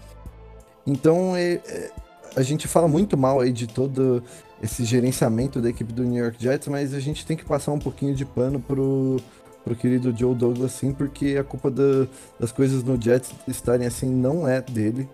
Então, 0.87 1.35
é- 1.35 1.61
é, 1.67 1.91
a 2.37 2.43
gente 2.43 2.69
fala 2.69 2.87
muito 2.87 3.17
mal 3.17 3.41
aí 3.41 3.53
de 3.53 3.67
todo 3.67 4.23
esse 4.63 4.85
gerenciamento 4.85 5.61
da 5.61 5.69
equipe 5.71 5.93
do 5.93 6.05
New 6.05 6.23
York 6.23 6.43
Jets, 6.43 6.69
mas 6.69 6.95
a 6.95 7.01
gente 7.01 7.27
tem 7.27 7.37
que 7.37 7.45
passar 7.45 7.73
um 7.73 7.79
pouquinho 7.79 8.15
de 8.15 8.25
pano 8.25 8.61
pro, 8.61 9.21
pro 9.65 9.75
querido 9.75 10.15
Joe 10.17 10.35
Douglas, 10.35 10.73
sim, 10.73 10.93
porque 10.93 11.37
a 11.41 11.45
culpa 11.45 11.71
da- 11.71 12.07
das 12.39 12.53
coisas 12.53 12.85
no 12.85 13.01
Jets 13.01 13.33
estarem 13.49 13.87
assim 13.87 14.09
não 14.11 14.47
é 14.47 14.61
dele. 14.61 15.09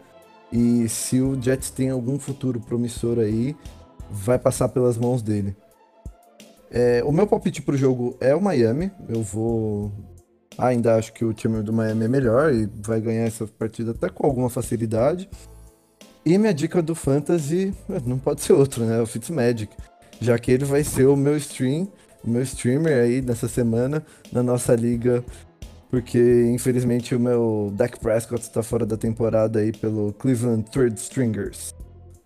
E 0.53 0.89
se 0.89 1.21
o 1.21 1.41
Jets 1.41 1.71
tem 1.71 1.91
algum 1.91 2.19
futuro 2.19 2.59
promissor 2.61 3.19
aí, 3.21 3.57
vai 4.11 4.39
passar 4.39 4.69
pelas 4.69 4.99
mãos 4.99 5.23
dele. 5.23 5.57
É, 6.71 7.03
o 7.05 7.13
meu 7.13 7.27
palpite 7.27 7.63
pro 7.63 7.77
jogo 7.77 8.17
é 8.21 8.35
o 8.35 8.41
Miami. 8.41 8.91
Eu 9.09 9.23
vou. 9.23 9.93
Ainda 10.59 10.97
acho 10.97 11.13
que 11.13 11.25
o 11.25 11.33
time 11.33 11.63
do 11.63 11.73
Miami 11.73 12.05
é 12.05 12.09
melhor 12.09 12.53
e 12.53 12.69
vai 12.85 13.01
ganhar 13.01 13.25
essa 13.25 13.47
partida 13.47 13.93
até 13.93 14.09
com 14.09 14.27
alguma 14.27 14.51
facilidade. 14.51 15.31
E 16.27 16.37
minha 16.37 16.53
dica 16.53 16.83
do 16.83 16.95
Fantasy 16.95 17.73
não 18.05 18.19
pode 18.19 18.43
ser 18.43 18.53
outro, 18.53 18.85
né? 18.85 19.01
O 19.01 19.07
Fitzmagic. 19.07 19.75
Já 20.21 20.39
que 20.39 20.51
ele 20.53 20.65
vai 20.65 20.85
ser 20.85 21.07
o 21.07 21.17
meu 21.17 21.37
stream, 21.37 21.89
o 22.25 22.31
meu 22.31 22.43
streamer 22.43 23.03
aí 23.03 23.21
nessa 23.23 23.49
semana 23.49 24.03
na 24.33 24.43
nossa 24.43 24.75
liga. 24.75 25.25
Porque 25.91 26.49
infelizmente 26.53 27.15
o 27.15 27.21
meu 27.21 27.73
Dak 27.75 27.99
Prescott 27.99 28.43
está 28.43 28.63
fora 28.63 28.87
da 28.87 28.97
temporada 28.97 29.59
aí 29.59 29.73
pelo 29.73 30.13
Cleveland 30.13 30.71
Third 30.71 30.99
Stringers. 30.99 31.75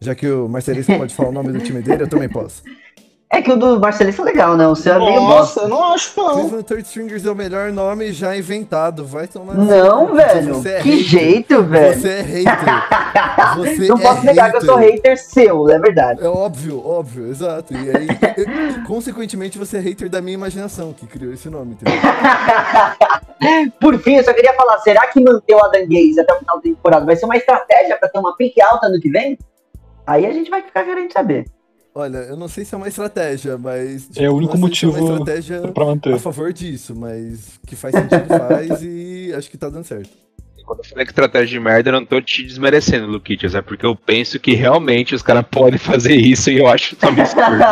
Já 0.01 0.15
que 0.15 0.29
o 0.29 0.47
Marcelista 0.47 0.97
pode 0.99 1.15
falar 1.15 1.31
o 1.31 1.33
nome 1.33 1.53
do 1.53 1.61
time 1.61 1.81
dele, 1.81 2.03
eu 2.03 2.09
também 2.09 2.29
posso. 2.29 2.63
É 3.33 3.43
que 3.43 3.51
o 3.51 3.57
do 3.57 3.81
Marcelista 3.81 4.23
é 4.23 4.25
legal, 4.27 4.57
né? 4.57 4.67
O 4.69 4.77
seu 4.77 4.95
é 4.95 4.99
meio 4.99 5.21
Nossa, 5.21 5.35
bosta. 5.37 5.61
eu 5.63 5.69
não 5.69 5.83
acho 5.93 6.13
não. 6.21 6.35
Cleveland 6.35 6.65
Third 6.65 6.83
Stringers 6.87 7.27
é 7.27 7.31
o 7.31 7.35
melhor 7.35 7.73
nome 7.73 8.13
já 8.13 8.37
inventado. 8.37 9.05
Vai 9.05 9.27
tomar 9.27 9.55
Não, 9.55 10.07
seu- 10.07 10.15
velho. 10.15 10.69
É 10.69 10.81
que 10.81 10.91
hater. 10.91 11.05
jeito, 11.05 11.63
velho. 11.65 12.01
Você 12.01 12.09
é 12.09 12.21
hater. 12.21 12.55
Você 13.57 13.89
não 13.89 13.99
é 13.99 14.03
posso 14.03 14.25
negar 14.25 14.51
que 14.51 14.57
eu 14.59 14.61
sou 14.65 14.77
hater 14.77 15.19
seu, 15.19 15.69
é 15.69 15.79
verdade. 15.79 16.23
É 16.25 16.29
óbvio, 16.29 16.85
óbvio, 16.87 17.27
exato. 17.29 17.75
E 17.75 17.91
aí, 17.91 18.07
consequentemente, 18.87 19.59
você 19.59 19.79
é 19.79 19.81
hater 19.81 20.09
da 20.09 20.21
minha 20.21 20.35
imaginação 20.35 20.93
que 20.93 21.07
criou 21.07 21.33
esse 21.33 21.49
nome, 21.51 21.73
entendeu? 21.73 22.01
Por 23.81 23.99
fim, 23.99 24.15
eu 24.17 24.25
só 24.25 24.33
queria 24.33 24.55
falar, 24.55 24.79
será 24.79 25.07
que 25.09 25.21
manter 25.21 25.55
o 25.55 25.65
Adam 25.65 25.83
Gaze 25.83 26.21
até 26.21 26.33
o 26.33 26.39
final 26.39 26.57
da 26.57 26.63
temporada 26.63 27.05
vai 27.05 27.17
ser 27.17 27.25
uma 27.27 27.37
estratégia 27.37 27.97
pra 27.97 28.09
ter 28.09 28.19
uma 28.19 28.37
pique 28.37 28.61
alta 28.63 28.89
no 28.89 29.01
que 29.01 29.11
vem? 29.11 29.37
Aí 30.07 30.25
a 30.27 30.33
gente 30.33 30.49
vai 30.51 30.63
ficar 30.63 30.85
querendo 30.85 31.13
saber. 31.13 31.45
Olha, 31.97 32.19
eu 32.19 32.37
não 32.37 32.49
sei 32.49 32.65
se 32.65 32.75
é 32.75 32.77
uma 32.77 32.89
estratégia, 32.89 33.57
mas. 33.57 34.09
É 34.17 34.29
o 34.29 34.35
único 34.35 34.59
não 34.59 34.67
sei 34.67 34.75
se 34.77 34.87
motivo 34.87 34.99
É 34.99 35.01
uma 35.01 35.19
estratégia 35.21 35.61
Pra 35.69 35.85
manter. 35.85 36.15
a 36.15 36.19
favor 36.19 36.53
disso, 36.53 36.93
mas 36.97 37.61
que 37.65 37.77
faz 37.77 37.95
sentido, 37.95 38.27
faz 38.27 38.83
e 38.83 39.33
acho 39.33 39.49
que 39.49 39.57
tá 39.57 39.69
dando 39.69 39.85
certo. 39.85 40.11
Quando 40.67 40.79
eu 40.79 40.85
falei 40.87 41.05
que 41.05 41.13
estratégia 41.13 41.47
de 41.47 41.61
merda, 41.61 41.91
eu 41.91 41.93
não 41.93 42.07
tô 42.07 42.21
te 42.23 42.43
desmerecendo, 42.43 43.07
Luquitas. 43.07 43.55
É 43.55 43.61
porque 43.61 43.85
eu 43.85 43.95
penso 43.95 44.41
que 44.41 44.55
realmente 44.55 45.15
os 45.15 45.23
caras 45.23 45.45
podem 45.49 45.79
fazer 45.79 46.17
isso 46.17 46.51
e 46.51 46.59
eu 46.59 46.67
acho 46.67 46.97
isso 46.97 47.05
um 47.05 47.09
absurdo. 47.11 47.63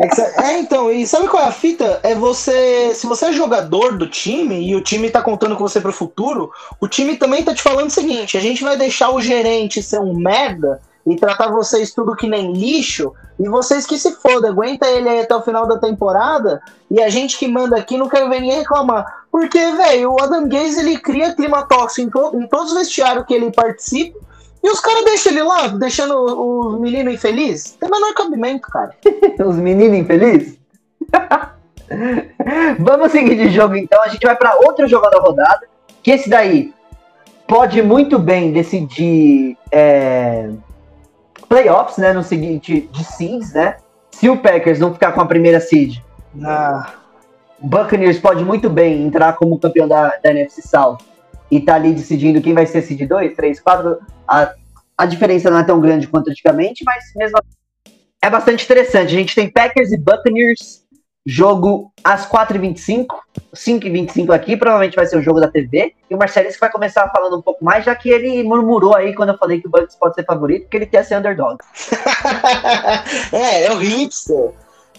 É, 0.00 0.08
que 0.08 0.20
é, 0.20 0.60
então, 0.60 0.92
e 0.92 1.06
sabe 1.06 1.26
qual 1.28 1.42
é 1.42 1.48
a 1.48 1.52
fita? 1.52 2.00
É 2.02 2.14
você. 2.14 2.92
Se 2.94 3.06
você 3.06 3.26
é 3.26 3.32
jogador 3.32 3.98
do 3.98 4.08
time 4.08 4.66
e 4.66 4.76
o 4.76 4.80
time 4.80 5.10
tá 5.10 5.20
contando 5.20 5.56
com 5.56 5.68
você 5.68 5.80
pro 5.80 5.92
futuro, 5.92 6.50
o 6.80 6.86
time 6.86 7.16
também 7.16 7.42
tá 7.42 7.52
te 7.52 7.62
falando 7.62 7.88
o 7.88 7.92
seguinte: 7.92 8.38
a 8.38 8.40
gente 8.40 8.62
vai 8.62 8.76
deixar 8.76 9.10
o 9.10 9.20
gerente 9.20 9.82
ser 9.82 10.00
um 10.00 10.14
merda 10.14 10.80
e 11.08 11.16
tratar 11.16 11.50
vocês 11.50 11.92
tudo 11.92 12.14
que 12.16 12.28
nem 12.28 12.52
lixo, 12.52 13.12
e 13.38 13.48
vocês 13.48 13.86
que 13.86 13.96
se 13.98 14.12
foda, 14.16 14.48
aguenta 14.48 14.86
ele 14.86 15.08
aí 15.08 15.20
até 15.20 15.34
o 15.34 15.42
final 15.42 15.66
da 15.66 15.78
temporada, 15.78 16.60
e 16.90 17.00
a 17.02 17.08
gente 17.08 17.38
que 17.38 17.48
manda 17.48 17.76
aqui 17.76 17.96
não 17.96 18.08
quer 18.08 18.28
ver 18.28 18.40
ninguém 18.40 18.58
reclamar. 18.58 19.24
Porque, 19.30 19.58
velho, 19.72 20.12
o 20.12 20.20
Adam 20.22 20.48
Gaze 20.48 20.80
ele 20.80 20.98
cria 20.98 21.34
clima 21.34 21.62
tóxico 21.66 22.06
em, 22.06 22.10
to- 22.10 22.36
em 22.36 22.46
todos 22.48 22.72
os 22.72 22.78
vestiários 22.78 23.24
que 23.26 23.34
ele 23.34 23.52
participa. 23.52 24.18
E 24.60 24.68
os 24.70 24.80
caras 24.80 25.04
deixam 25.04 25.30
ele 25.32 25.42
lá, 25.44 25.68
deixando 25.68 26.14
os 26.16 26.80
meninos 26.80 27.14
infelizes. 27.14 27.76
Tem 27.78 27.88
menor 27.88 28.12
cabimento, 28.14 28.62
cara. 28.68 28.92
Os 29.46 29.54
meninos 29.54 29.96
infelizes? 29.98 30.58
Vamos 32.80 33.12
seguir 33.12 33.36
de 33.36 33.50
jogo 33.50 33.76
então. 33.76 34.02
A 34.02 34.08
gente 34.08 34.26
vai 34.26 34.34
para 34.36 34.56
outro 34.66 34.86
jogo 34.88 35.08
da 35.08 35.20
rodada. 35.20 35.60
Que 36.02 36.10
esse 36.10 36.28
daí 36.28 36.72
pode 37.46 37.80
muito 37.82 38.18
bem 38.18 38.52
decidir 38.52 39.56
é, 39.70 40.50
playoffs, 41.48 41.98
né? 41.98 42.12
No 42.12 42.22
seguinte, 42.22 42.88
de 42.92 43.04
seeds, 43.04 43.52
né? 43.52 43.76
Se 44.10 44.28
o 44.28 44.36
Packers 44.36 44.78
não 44.78 44.92
ficar 44.92 45.12
com 45.12 45.20
a 45.20 45.26
primeira 45.26 45.60
seed, 45.60 45.98
Ah, 46.44 46.94
o 47.60 47.66
Buccaneers 47.66 48.18
pode 48.18 48.44
muito 48.44 48.68
bem 48.70 49.02
entrar 49.04 49.32
como 49.34 49.58
campeão 49.58 49.88
da, 49.88 50.16
da 50.22 50.30
NFC 50.30 50.62
South 50.62 50.98
e 51.50 51.60
tá 51.60 51.74
ali 51.74 51.92
decidindo 51.92 52.40
quem 52.40 52.54
vai 52.54 52.66
ser 52.66 52.82
seed 52.82 53.08
2, 53.08 53.34
3, 53.34 53.60
4. 53.60 53.98
A, 54.26 54.52
a 54.96 55.06
diferença 55.06 55.50
não 55.50 55.58
é 55.58 55.64
tão 55.64 55.80
grande 55.80 56.06
quanto 56.06 56.30
antigamente, 56.30 56.84
mas 56.84 57.04
mesmo 57.16 57.38
assim 57.38 57.58
é 58.20 58.28
bastante 58.28 58.64
interessante. 58.64 59.14
A 59.14 59.18
gente 59.18 59.34
tem 59.34 59.50
Packers 59.50 59.92
e 59.92 59.96
Buccaneers, 59.96 60.84
jogo 61.30 61.92
às 62.02 62.26
4h25, 62.26 63.06
5h25 63.54 64.30
aqui, 64.34 64.56
provavelmente 64.56 64.96
vai 64.96 65.04
ser 65.04 65.18
o 65.18 65.22
jogo 65.22 65.38
da 65.38 65.48
TV. 65.48 65.92
E 66.08 66.14
o 66.14 66.18
Marcelis 66.18 66.56
vai 66.58 66.70
começar 66.72 67.06
falando 67.10 67.36
um 67.36 67.42
pouco 67.42 67.62
mais, 67.62 67.84
já 67.84 67.94
que 67.94 68.08
ele 68.08 68.42
murmurou 68.42 68.96
aí 68.96 69.14
quando 69.14 69.28
eu 69.28 69.36
falei 69.36 69.60
que 69.60 69.66
o 69.66 69.70
Bucks 69.70 69.94
pode 69.94 70.14
ser 70.14 70.24
favorito, 70.24 70.62
porque 70.62 70.78
ele 70.78 70.86
quer 70.86 71.04
ser 71.04 71.18
underdog. 71.18 71.58
é, 73.30 73.66
é 73.66 73.72
o 73.74 73.76
hipster. 73.76 74.52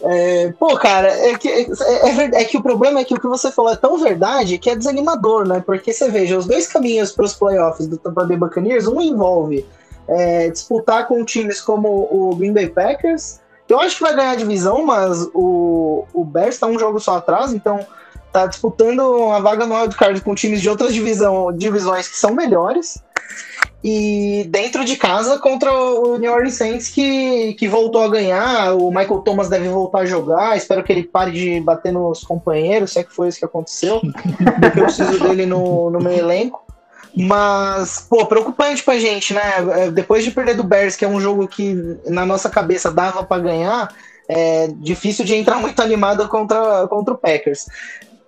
É, 0.04 0.54
pô, 0.60 0.78
cara, 0.78 1.08
é 1.08 1.36
que, 1.36 1.50
é, 1.50 1.62
é 1.64 2.14
ver- 2.14 2.34
é 2.36 2.44
que 2.44 2.58
o 2.58 2.62
problema 2.62 3.00
é 3.00 3.04
que 3.04 3.16
o 3.16 3.20
que 3.20 3.28
você 3.28 3.52
falou 3.52 3.72
é 3.72 3.76
tão 3.76 3.98
verdade 3.98 4.60
que 4.60 4.70
é 4.70 4.76
desanimador, 4.76 5.48
né? 5.48 5.64
Porque 5.66 5.92
você 5.92 6.12
veja, 6.12 6.38
os 6.38 6.46
dois 6.46 6.68
caminhos 6.68 7.12
para 7.12 7.26
os 7.26 7.34
playoffs 7.34 7.88
do 7.88 7.98
Tampa 7.98 8.24
Bay 8.24 8.38
Buccaneers, 8.38 8.86
um 8.86 9.02
envolve 9.02 9.66
é, 10.08 10.50
disputar 10.52 11.08
com 11.08 11.26
times 11.26 11.60
como 11.60 12.08
o 12.12 12.36
Green 12.36 12.54
Bay 12.54 12.70
Packers. 12.70 13.40
Eu 13.70 13.80
acho 13.80 13.98
que 13.98 14.02
vai 14.02 14.16
ganhar 14.16 14.32
a 14.32 14.36
divisão, 14.36 14.84
mas 14.84 15.30
o, 15.34 16.06
o 16.12 16.26
Bears 16.26 16.56
está 16.56 16.66
um 16.66 16.80
jogo 16.80 17.00
só 17.00 17.18
atrás, 17.18 17.54
então 17.54 17.86
tá 18.32 18.48
disputando 18.48 19.00
uma 19.00 19.40
vaga 19.40 19.66
no 19.66 19.76
wildcard 19.76 20.22
com 20.22 20.34
times 20.34 20.62
de 20.62 20.70
outras 20.70 20.94
divisão, 20.94 21.52
divisões 21.56 22.08
que 22.08 22.18
são 22.18 22.34
melhores. 22.34 23.02
E 23.82 24.46
dentro 24.50 24.84
de 24.84 24.98
casa 24.98 25.40
contra 25.40 25.72
o 25.74 26.18
New 26.18 26.34
Orleans 26.34 26.56
Saints 26.56 26.90
que, 26.90 27.54
que 27.54 27.68
voltou 27.68 28.04
a 28.04 28.10
ganhar. 28.10 28.74
O 28.74 28.90
Michael 28.90 29.20
Thomas 29.20 29.48
deve 29.48 29.70
voltar 29.70 30.00
a 30.00 30.06
jogar. 30.06 30.58
Espero 30.58 30.84
que 30.84 30.92
ele 30.92 31.04
pare 31.04 31.32
de 31.32 31.62
bater 31.62 31.94
nos 31.94 32.22
companheiros, 32.24 32.92
se 32.92 33.00
é 33.00 33.04
que 33.04 33.14
foi 33.14 33.30
isso 33.30 33.40
que 33.40 33.46
aconteceu. 33.46 34.02
porque 34.02 34.80
eu 34.80 34.84
preciso 34.84 35.20
dele 35.20 35.46
no, 35.46 35.90
no 35.90 36.00
meu 36.00 36.12
elenco. 36.12 36.62
Mas, 37.20 38.06
pô, 38.10 38.26
preocupante 38.26 38.82
pra 38.82 38.98
gente, 38.98 39.34
né? 39.34 39.42
É, 39.72 39.92
Depois 39.92 40.24
de 40.24 40.32
perder 40.32 40.56
do 40.56 40.64
Bears, 40.64 40.96
que 40.96 41.04
é 41.04 41.08
um 41.08 41.20
jogo 41.20 41.48
que 41.48 41.76
na 42.06 42.26
nossa 42.26 42.50
cabeça 42.50 42.90
dava 42.92 43.24
pra 43.24 43.40
ganhar, 43.40 43.94
é 44.28 44.70
difícil 44.78 45.26
de 45.26 45.36
entrar 45.36 45.58
muito 45.60 45.82
animado 45.82 46.28
contra, 46.30 46.88
contra 46.88 47.14
o 47.14 47.18
Packers. 47.18 47.66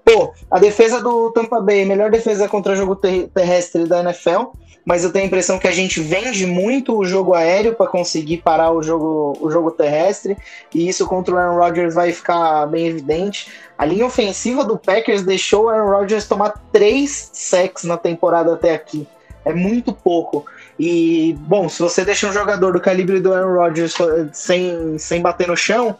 Pô, 0.03 0.33
a 0.49 0.59
defesa 0.59 1.01
do 1.01 1.31
Tampa 1.31 1.61
Bay, 1.61 1.85
melhor 1.85 2.09
defesa 2.09 2.47
contra 2.47 2.75
jogo 2.75 2.95
ter- 2.95 3.29
terrestre 3.29 3.85
da 3.85 3.99
NFL, 4.01 4.51
mas 4.83 5.03
eu 5.03 5.11
tenho 5.11 5.25
a 5.25 5.27
impressão 5.27 5.59
que 5.59 5.67
a 5.67 5.71
gente 5.71 6.01
vende 6.01 6.45
muito 6.45 6.97
o 6.97 7.05
jogo 7.05 7.33
aéreo 7.33 7.75
para 7.75 7.87
conseguir 7.87 8.37
parar 8.37 8.71
o 8.71 8.81
jogo, 8.81 9.37
o 9.39 9.51
jogo 9.51 9.71
terrestre, 9.71 10.35
e 10.73 10.87
isso 10.87 11.05
contra 11.05 11.35
o 11.35 11.37
Aaron 11.37 11.57
Rodgers 11.57 11.93
vai 11.93 12.11
ficar 12.11 12.65
bem 12.65 12.87
evidente. 12.87 13.51
A 13.77 13.85
linha 13.85 14.05
ofensiva 14.05 14.63
do 14.65 14.77
Packers 14.77 15.21
deixou 15.21 15.65
o 15.65 15.69
Aaron 15.69 15.91
Rodgers 15.91 16.27
tomar 16.27 16.53
três 16.71 17.29
sacks 17.31 17.83
na 17.83 17.97
temporada 17.97 18.53
até 18.53 18.73
aqui. 18.73 19.07
É 19.45 19.53
muito 19.53 19.93
pouco. 19.93 20.45
E, 20.79 21.35
bom, 21.41 21.69
se 21.69 21.81
você 21.81 22.03
deixa 22.03 22.27
um 22.27 22.33
jogador 22.33 22.73
do 22.73 22.81
calibre 22.81 23.19
do 23.19 23.33
Aaron 23.33 23.55
Rodgers 23.55 23.95
sem, 24.33 24.97
sem 24.97 25.21
bater 25.21 25.47
no 25.47 25.55
chão, 25.55 25.95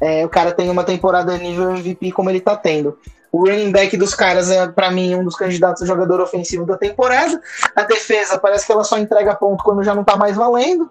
é, 0.00 0.24
o 0.24 0.28
cara 0.28 0.52
tem 0.52 0.70
uma 0.70 0.84
temporada 0.84 1.36
nível 1.38 1.70
MVP 1.70 2.12
como 2.12 2.30
ele 2.30 2.40
tá 2.40 2.56
tendo. 2.56 2.98
O 3.30 3.46
running 3.46 3.70
back 3.70 3.96
dos 3.96 4.14
caras 4.14 4.50
é, 4.50 4.66
para 4.68 4.90
mim, 4.90 5.14
um 5.14 5.24
dos 5.24 5.36
candidatos 5.36 5.82
a 5.82 5.86
jogador 5.86 6.20
ofensivo 6.20 6.64
da 6.64 6.76
temporada. 6.76 7.40
A 7.76 7.82
defesa 7.82 8.38
parece 8.38 8.66
que 8.66 8.72
ela 8.72 8.84
só 8.84 8.98
entrega 8.98 9.34
ponto 9.34 9.62
quando 9.62 9.84
já 9.84 9.94
não 9.94 10.04
tá 10.04 10.16
mais 10.16 10.36
valendo. 10.36 10.90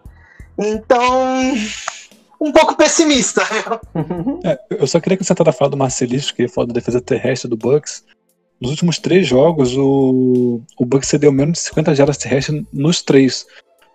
Então, 0.57 1.53
um 2.39 2.51
pouco 2.51 2.75
pessimista. 2.75 3.41
É, 4.43 4.59
eu 4.69 4.87
só 4.87 4.99
queria 4.99 5.15
acrescentar 5.15 5.47
a 5.47 5.51
fala 5.51 5.71
do 5.71 5.77
Marcelisco, 5.77 6.35
que 6.35 6.47
falou 6.47 6.67
da 6.67 6.73
defesa 6.73 7.01
terrestre 7.01 7.49
do 7.49 7.57
Bucks. 7.57 8.03
Nos 8.59 8.71
últimos 8.71 8.97
três 8.97 9.27
jogos, 9.27 9.75
o, 9.75 10.61
o 10.77 10.85
Bucks 10.85 11.09
cedeu 11.09 11.31
menos 11.31 11.59
de 11.59 11.65
50 11.65 11.95
jardas 11.95 12.17
terrestres 12.17 12.63
nos 12.73 13.01
três. 13.01 13.45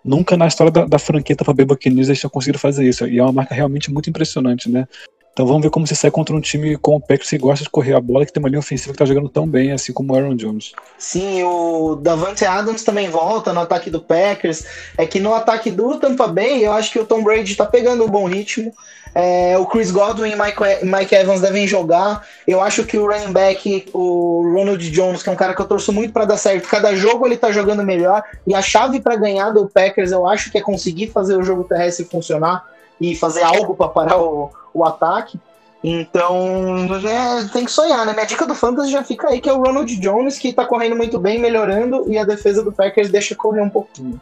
Nunca 0.03 0.35
na 0.35 0.47
história 0.47 0.71
da, 0.71 0.85
da 0.85 0.99
franquia 0.99 1.35
Tampa 1.35 1.53
Bay 1.53 1.65
Buccaneers 1.65 2.09
eles 2.09 2.19
tinham 2.19 2.29
conseguido 2.29 2.59
fazer 2.59 2.87
isso. 2.87 3.07
E 3.07 3.19
é 3.19 3.23
uma 3.23 3.31
marca 3.31 3.55
realmente 3.55 3.91
muito 3.91 4.09
impressionante, 4.09 4.69
né? 4.69 4.87
Então 5.33 5.47
vamos 5.47 5.63
ver 5.63 5.71
como 5.71 5.87
se 5.87 5.95
sai 5.95 6.11
contra 6.11 6.35
um 6.35 6.39
time 6.39 6.77
como 6.77 6.97
o 6.97 7.01
Packers 7.01 7.31
que 7.31 7.39
gosta 7.39 7.63
de 7.63 7.69
correr 7.69 7.95
a 7.95 7.99
bola, 7.99 8.23
que 8.23 8.31
tem 8.31 8.41
uma 8.41 8.47
linha 8.47 8.59
ofensiva 8.59 8.93
que 8.93 8.99
tá 8.99 9.05
jogando 9.05 9.27
tão 9.27 9.47
bem, 9.47 9.71
assim 9.71 9.91
como 9.91 10.13
o 10.13 10.15
Aaron 10.15 10.35
Jones. 10.35 10.73
Sim, 10.99 11.41
o 11.43 11.95
Davante 11.95 12.45
Adams 12.45 12.83
também 12.83 13.09
volta 13.09 13.51
no 13.51 13.61
ataque 13.61 13.89
do 13.89 13.99
Packers. 13.99 14.63
É 14.95 15.07
que 15.07 15.19
no 15.19 15.33
ataque 15.33 15.71
do 15.71 15.97
Tampa 15.97 16.27
Bay, 16.27 16.63
eu 16.63 16.71
acho 16.71 16.91
que 16.91 16.99
o 16.99 17.05
Tom 17.05 17.23
Brady 17.23 17.55
tá 17.55 17.65
pegando 17.65 18.05
um 18.05 18.07
bom 18.07 18.27
ritmo. 18.27 18.71
É, 19.15 19.57
o 19.57 19.65
Chris 19.65 19.89
Godwin 19.89 20.31
e 20.31 20.35
Mike, 20.35 20.85
Mike 20.85 21.15
Evans 21.15 21.41
devem 21.41 21.67
jogar. 21.67 22.23
Eu 22.47 22.61
acho 22.61 22.83
que 22.83 22.97
o 22.97 23.07
running 23.07 23.33
back, 23.33 23.89
o 23.91 24.53
Ronald 24.53 24.91
Jones, 24.91 25.23
que 25.23 25.29
é 25.29 25.31
um 25.31 25.35
cara 25.35 25.55
que 25.55 25.61
eu 25.61 25.67
torço 25.67 25.91
muito 25.91 26.13
para 26.13 26.25
dar 26.25 26.37
certo, 26.37 26.67
cada 26.67 26.95
jogo 26.95 27.25
ele 27.25 27.37
tá 27.37 27.51
jogando 27.51 27.83
melhor. 27.83 28.23
E 28.45 28.53
a 28.53 28.61
chave 28.61 29.01
para 29.01 29.15
ganhar 29.15 29.49
do 29.49 29.67
Packers, 29.67 30.11
eu 30.11 30.27
acho 30.27 30.51
que 30.51 30.59
é 30.59 30.61
conseguir 30.61 31.07
fazer 31.07 31.35
o 31.35 31.43
jogo 31.43 31.63
terrestre 31.63 32.05
funcionar 32.05 32.71
e 32.99 33.15
fazer 33.15 33.43
algo 33.43 33.75
para 33.75 33.87
parar 33.87 34.17
o, 34.17 34.49
o 34.73 34.85
ataque. 34.85 35.39
Então, 35.83 36.87
é, 37.05 37.43
tem 37.49 37.65
que 37.65 37.71
sonhar, 37.71 38.05
né? 38.05 38.13
Minha 38.13 38.25
dica 38.25 38.45
do 38.45 38.55
Fantasy 38.55 38.89
já 38.89 39.03
fica 39.03 39.27
aí, 39.27 39.41
que 39.41 39.49
é 39.49 39.53
o 39.53 39.61
Ronald 39.61 39.93
Jones, 39.97 40.39
que 40.39 40.53
tá 40.53 40.65
correndo 40.65 40.95
muito 40.95 41.19
bem, 41.19 41.39
melhorando, 41.39 42.05
e 42.09 42.17
a 42.17 42.23
defesa 42.23 42.63
do 42.63 42.71
Packers 42.71 43.09
deixa 43.09 43.35
correr 43.35 43.61
um 43.61 43.69
pouquinho. 43.69 44.19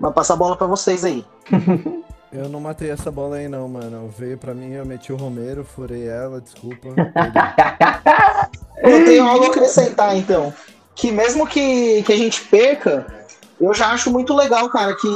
Vai 0.00 0.12
passar 0.12 0.34
a 0.34 0.36
bola 0.36 0.56
para 0.56 0.66
vocês 0.66 1.04
aí. 1.04 1.24
Eu 2.32 2.48
não 2.48 2.60
matei 2.60 2.90
essa 2.90 3.10
bola 3.10 3.36
aí 3.36 3.48
não, 3.48 3.68
mano. 3.68 4.12
Veio 4.18 4.36
pra 4.36 4.52
mim, 4.52 4.72
eu 4.72 4.84
meti 4.84 5.10
o 5.12 5.16
Romero, 5.16 5.64
furei 5.64 6.06
ela, 6.06 6.40
desculpa. 6.40 6.88
Eu 8.82 9.04
tenho 9.06 9.26
algo 9.26 9.44
a 9.44 9.48
acrescentar, 9.48 10.14
então. 10.16 10.52
Que 10.94 11.10
mesmo 11.10 11.46
que, 11.46 12.02
que 12.02 12.12
a 12.12 12.16
gente 12.16 12.42
perca, 12.42 13.25
eu 13.60 13.72
já 13.72 13.88
acho 13.88 14.10
muito 14.10 14.34
legal, 14.34 14.68
cara, 14.68 14.94
que 14.94 15.08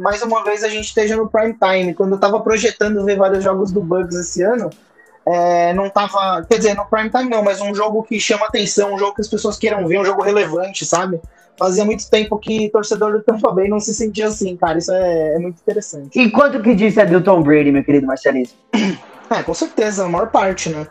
mais 0.00 0.22
uma 0.22 0.42
vez 0.42 0.64
a 0.64 0.68
gente 0.68 0.86
esteja 0.86 1.16
no 1.16 1.28
prime 1.28 1.54
time. 1.54 1.94
Quando 1.94 2.12
eu 2.12 2.18
tava 2.18 2.40
projetando 2.40 3.04
ver 3.04 3.16
vários 3.16 3.44
jogos 3.44 3.70
do 3.70 3.80
Bugs 3.80 4.14
esse 4.16 4.42
ano, 4.42 4.70
é, 5.26 5.72
não 5.74 5.90
tava. 5.90 6.44
Quer 6.48 6.58
dizer, 6.58 6.74
no 6.74 6.86
prime 6.86 7.10
time 7.10 7.28
não, 7.28 7.42
mas 7.42 7.60
um 7.60 7.74
jogo 7.74 8.02
que 8.02 8.18
chama 8.18 8.46
atenção, 8.46 8.94
um 8.94 8.98
jogo 8.98 9.14
que 9.14 9.20
as 9.20 9.28
pessoas 9.28 9.58
queiram 9.58 9.86
ver, 9.86 10.00
um 10.00 10.04
jogo 10.04 10.22
relevante, 10.22 10.86
sabe? 10.86 11.20
Fazia 11.58 11.84
muito 11.84 12.08
tempo 12.10 12.38
que 12.38 12.68
torcedor 12.70 13.12
do 13.12 13.22
Tampa 13.22 13.52
Bay 13.52 13.68
não 13.68 13.78
se 13.78 13.94
sentia 13.94 14.28
assim, 14.28 14.56
cara. 14.56 14.78
Isso 14.78 14.90
é, 14.90 15.34
é 15.34 15.38
muito 15.38 15.60
interessante. 15.60 16.18
E 16.18 16.30
quanto 16.30 16.62
que 16.62 16.74
disse 16.74 17.00
é 17.00 17.06
do 17.06 17.22
Tom 17.22 17.42
Brady, 17.42 17.70
meu 17.70 17.84
querido 17.84 18.06
Marcelismo? 18.06 18.56
É, 19.30 19.42
com 19.42 19.54
certeza, 19.54 20.04
a 20.04 20.08
maior 20.08 20.30
parte, 20.30 20.68
né? 20.68 20.86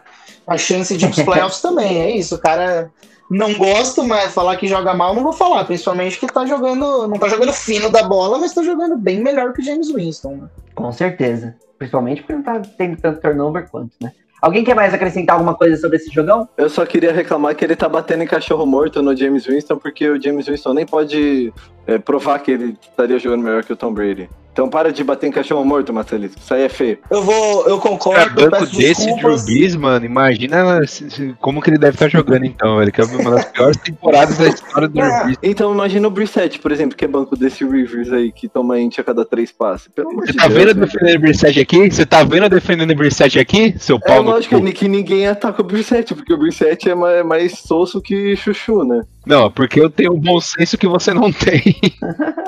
A 0.47 0.57
chance 0.57 0.95
de 0.95 1.05
ir 1.05 1.09
pros 1.09 1.21
playoffs 1.25 1.61
também, 1.61 2.01
é 2.01 2.11
isso. 2.11 2.37
Cara 2.37 2.89
não 3.29 3.53
gosto, 3.53 4.03
mas 4.03 4.33
falar 4.33 4.55
que 4.57 4.67
joga 4.67 4.93
mal 4.93 5.15
não 5.15 5.23
vou 5.23 5.33
falar. 5.33 5.65
Principalmente 5.65 6.19
que 6.19 6.27
tá 6.27 6.45
jogando. 6.45 7.07
Não 7.07 7.17
tá 7.17 7.27
jogando 7.27 7.53
fino 7.53 7.89
da 7.89 8.03
bola, 8.03 8.37
mas 8.39 8.53
tá 8.53 8.63
jogando 8.63 8.97
bem 8.97 9.21
melhor 9.21 9.53
que 9.53 9.61
o 9.61 9.63
James 9.63 9.91
Winston, 9.91 10.35
né? 10.35 10.47
Com 10.75 10.91
certeza. 10.91 11.55
Principalmente 11.77 12.21
porque 12.21 12.33
não 12.33 12.43
tá 12.43 12.61
tendo 12.77 12.97
tanto 12.97 13.21
turnover 13.21 13.67
quanto, 13.69 13.91
né? 14.01 14.11
Alguém 14.41 14.63
quer 14.63 14.75
mais 14.75 14.93
acrescentar 14.93 15.35
alguma 15.35 15.55
coisa 15.55 15.77
sobre 15.77 15.95
esse 15.95 16.13
jogão? 16.13 16.49
Eu 16.57 16.69
só 16.69 16.85
queria 16.85 17.13
reclamar 17.13 17.55
que 17.55 17.63
ele 17.63 17.77
tá 17.77 17.87
batendo 17.87 18.23
em 18.23 18.27
cachorro 18.27 18.65
morto 18.65 19.01
no 19.01 19.15
James 19.15 19.45
Winston, 19.45 19.77
porque 19.77 20.09
o 20.09 20.21
James 20.21 20.47
Winston 20.47 20.73
nem 20.73 20.85
pode 20.85 21.53
é, 21.87 21.97
provar 21.97 22.39
que 22.39 22.51
ele 22.51 22.77
estaria 22.81 23.17
jogando 23.17 23.41
melhor 23.41 23.63
que 23.63 23.71
o 23.71 23.75
Tom 23.75 23.93
Brady. 23.93 24.29
Então 24.53 24.69
para 24.69 24.93
de 24.93 25.03
bater 25.03 25.25
em 25.27 25.31
cachorro 25.31 25.65
morto, 25.65 25.91
Marcelito. 25.91 26.37
Isso 26.39 26.53
aí 26.53 26.61
é 26.61 26.69
feio. 26.69 26.99
Eu 27.09 27.23
vou. 27.23 27.67
Eu 27.67 27.79
concordo. 27.79 28.39
eu 28.39 28.51
banco 28.51 28.65
peço 28.65 28.77
desse 28.77 29.15
Drew. 29.15 29.35
Brees, 29.43 29.75
mano, 29.75 30.05
imagina 30.05 30.85
se- 30.85 31.09
se- 31.09 31.35
como 31.41 31.59
que 31.59 31.71
ele 31.71 31.79
deve 31.79 31.95
estar 31.95 32.07
jogando 32.07 32.45
então, 32.45 32.77
velho. 32.77 32.91
Que 32.91 33.01
é 33.01 33.03
uma 33.03 33.31
das 33.31 33.45
piores 33.45 33.77
temporadas 33.77 34.37
da 34.37 34.47
história 34.47 34.87
do 34.87 34.93
Drew 34.93 35.03
É. 35.11 35.23
Brees. 35.23 35.37
Então 35.41 35.73
imagina 35.73 36.07
o 36.07 36.11
Brissett, 36.11 36.59
por 36.59 36.71
exemplo, 36.71 36.95
que 36.95 37.03
é 37.03 37.07
banco 37.07 37.35
desse 37.35 37.65
Rivers 37.65 38.13
aí, 38.13 38.31
que 38.31 38.47
toma 38.47 38.79
int 38.79 38.99
a 38.99 39.03
cada 39.03 39.25
três 39.25 39.51
passes. 39.51 39.87
Pelo 39.87 40.11
amor 40.11 40.25
Você 40.27 40.33
de 40.33 40.37
tá 40.37 40.47
Deus, 40.47 40.59
vendo 40.59 40.69
eu 40.69 40.75
né? 40.75 40.85
defendendo 40.85 41.15
o 41.17 41.19
Brissett 41.21 41.59
aqui? 41.59 41.91
Você 41.91 42.05
tá 42.05 42.23
vendo 42.23 42.43
eu 42.43 42.49
defendendo 42.49 42.91
o 42.91 42.95
Brissett 42.95 43.39
aqui? 43.39 43.73
Seu 43.79 43.95
É 43.97 43.99
pau 43.99 44.21
no 44.23 44.29
lógico 44.29 44.59
cu? 44.61 44.71
que 44.71 44.87
ninguém 44.87 45.25
ataca 45.27 45.61
o 45.61 45.65
Brissett, 45.65 46.13
porque 46.13 46.31
o 46.33 46.37
Brissett 46.37 46.87
é 46.89 46.93
mais, 46.93 47.25
mais 47.25 47.57
soço 47.59 47.99
que 47.99 48.35
chuchu, 48.35 48.83
né? 48.83 49.01
Não, 49.25 49.49
porque 49.49 49.79
eu 49.79 49.89
tenho 49.89 50.11
um 50.13 50.19
bom 50.19 50.39
senso 50.41 50.77
que 50.77 50.85
você 50.85 51.13
não 51.13 51.31
tem. 51.31 51.77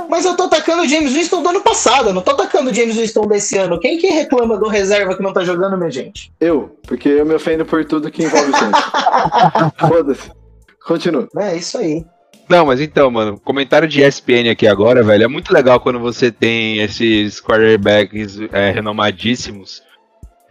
Mas 0.09 0.25
eu 0.25 0.35
tô 0.35 0.43
atacando 0.43 0.83
o 0.83 0.87
James 0.87 1.13
Winston 1.13 1.41
do 1.41 1.49
ano 1.49 1.61
passado, 1.61 1.94
eu 2.03 2.13
não 2.13 2.21
tô 2.21 2.31
atacando 2.31 2.69
o 2.69 2.73
James 2.73 2.95
Winston 2.95 3.27
desse 3.27 3.57
ano. 3.57 3.79
Quem 3.79 3.97
que 3.97 4.07
reclama 4.07 4.57
do 4.57 4.67
reserva 4.67 5.15
que 5.15 5.23
não 5.23 5.33
tá 5.33 5.43
jogando, 5.43 5.77
minha 5.77 5.91
gente? 5.91 6.31
Eu, 6.39 6.77
porque 6.87 7.09
eu 7.09 7.25
me 7.25 7.33
ofendo 7.33 7.65
por 7.65 7.85
tudo 7.85 8.11
que 8.11 8.23
envolve 8.23 8.51
o 8.51 8.57
Santos. 8.57 8.81
Foda-se. 9.87 10.31
Continua. 10.85 11.27
É 11.37 11.55
isso 11.55 11.77
aí. 11.77 12.05
Não, 12.47 12.65
mas 12.65 12.79
então, 12.79 13.09
mano, 13.09 13.39
comentário 13.39 13.87
de 13.87 14.03
ESPN 14.03 14.51
aqui 14.51 14.67
agora, 14.67 15.03
velho. 15.03 15.23
É 15.23 15.27
muito 15.27 15.53
legal 15.53 15.79
quando 15.79 15.99
você 15.99 16.31
tem 16.31 16.79
esses 16.79 17.41
quarterbacks 17.41 18.39
é, 18.51 18.71
renomadíssimos 18.71 19.81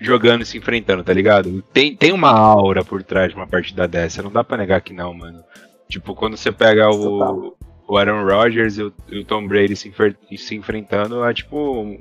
jogando 0.01 0.42
e 0.42 0.47
se 0.47 0.59
enfrentando, 0.59 1.05
tá 1.05 1.12
ligado? 1.12 1.62
Tem, 1.72 1.95
tem 1.95 2.12
uma 2.12 2.30
aura 2.30 2.84
por 2.84 3.03
trás 3.03 3.30
de 3.30 3.36
uma 3.36 3.47
partida 3.47 3.86
dessa. 3.86 4.22
Não 4.22 4.30
dá 4.30 4.42
pra 4.42 4.57
negar 4.57 4.80
que 4.80 4.92
não, 4.92 5.14
mano. 5.14 5.42
Tipo, 5.88 6.14
quando 6.14 6.36
você 6.36 6.51
pega 6.51 6.90
o, 6.90 7.55
o 7.87 7.97
Aaron 7.99 8.24
Rodgers 8.24 8.78
e 8.78 8.82
o, 8.82 8.93
e 9.09 9.18
o 9.20 9.24
Tom 9.24 9.47
Brady 9.47 9.76
se, 9.76 9.93
se 10.37 10.55
enfrentando, 10.55 11.24
é 11.24 11.32
tipo 11.35 11.57
um 11.82 11.99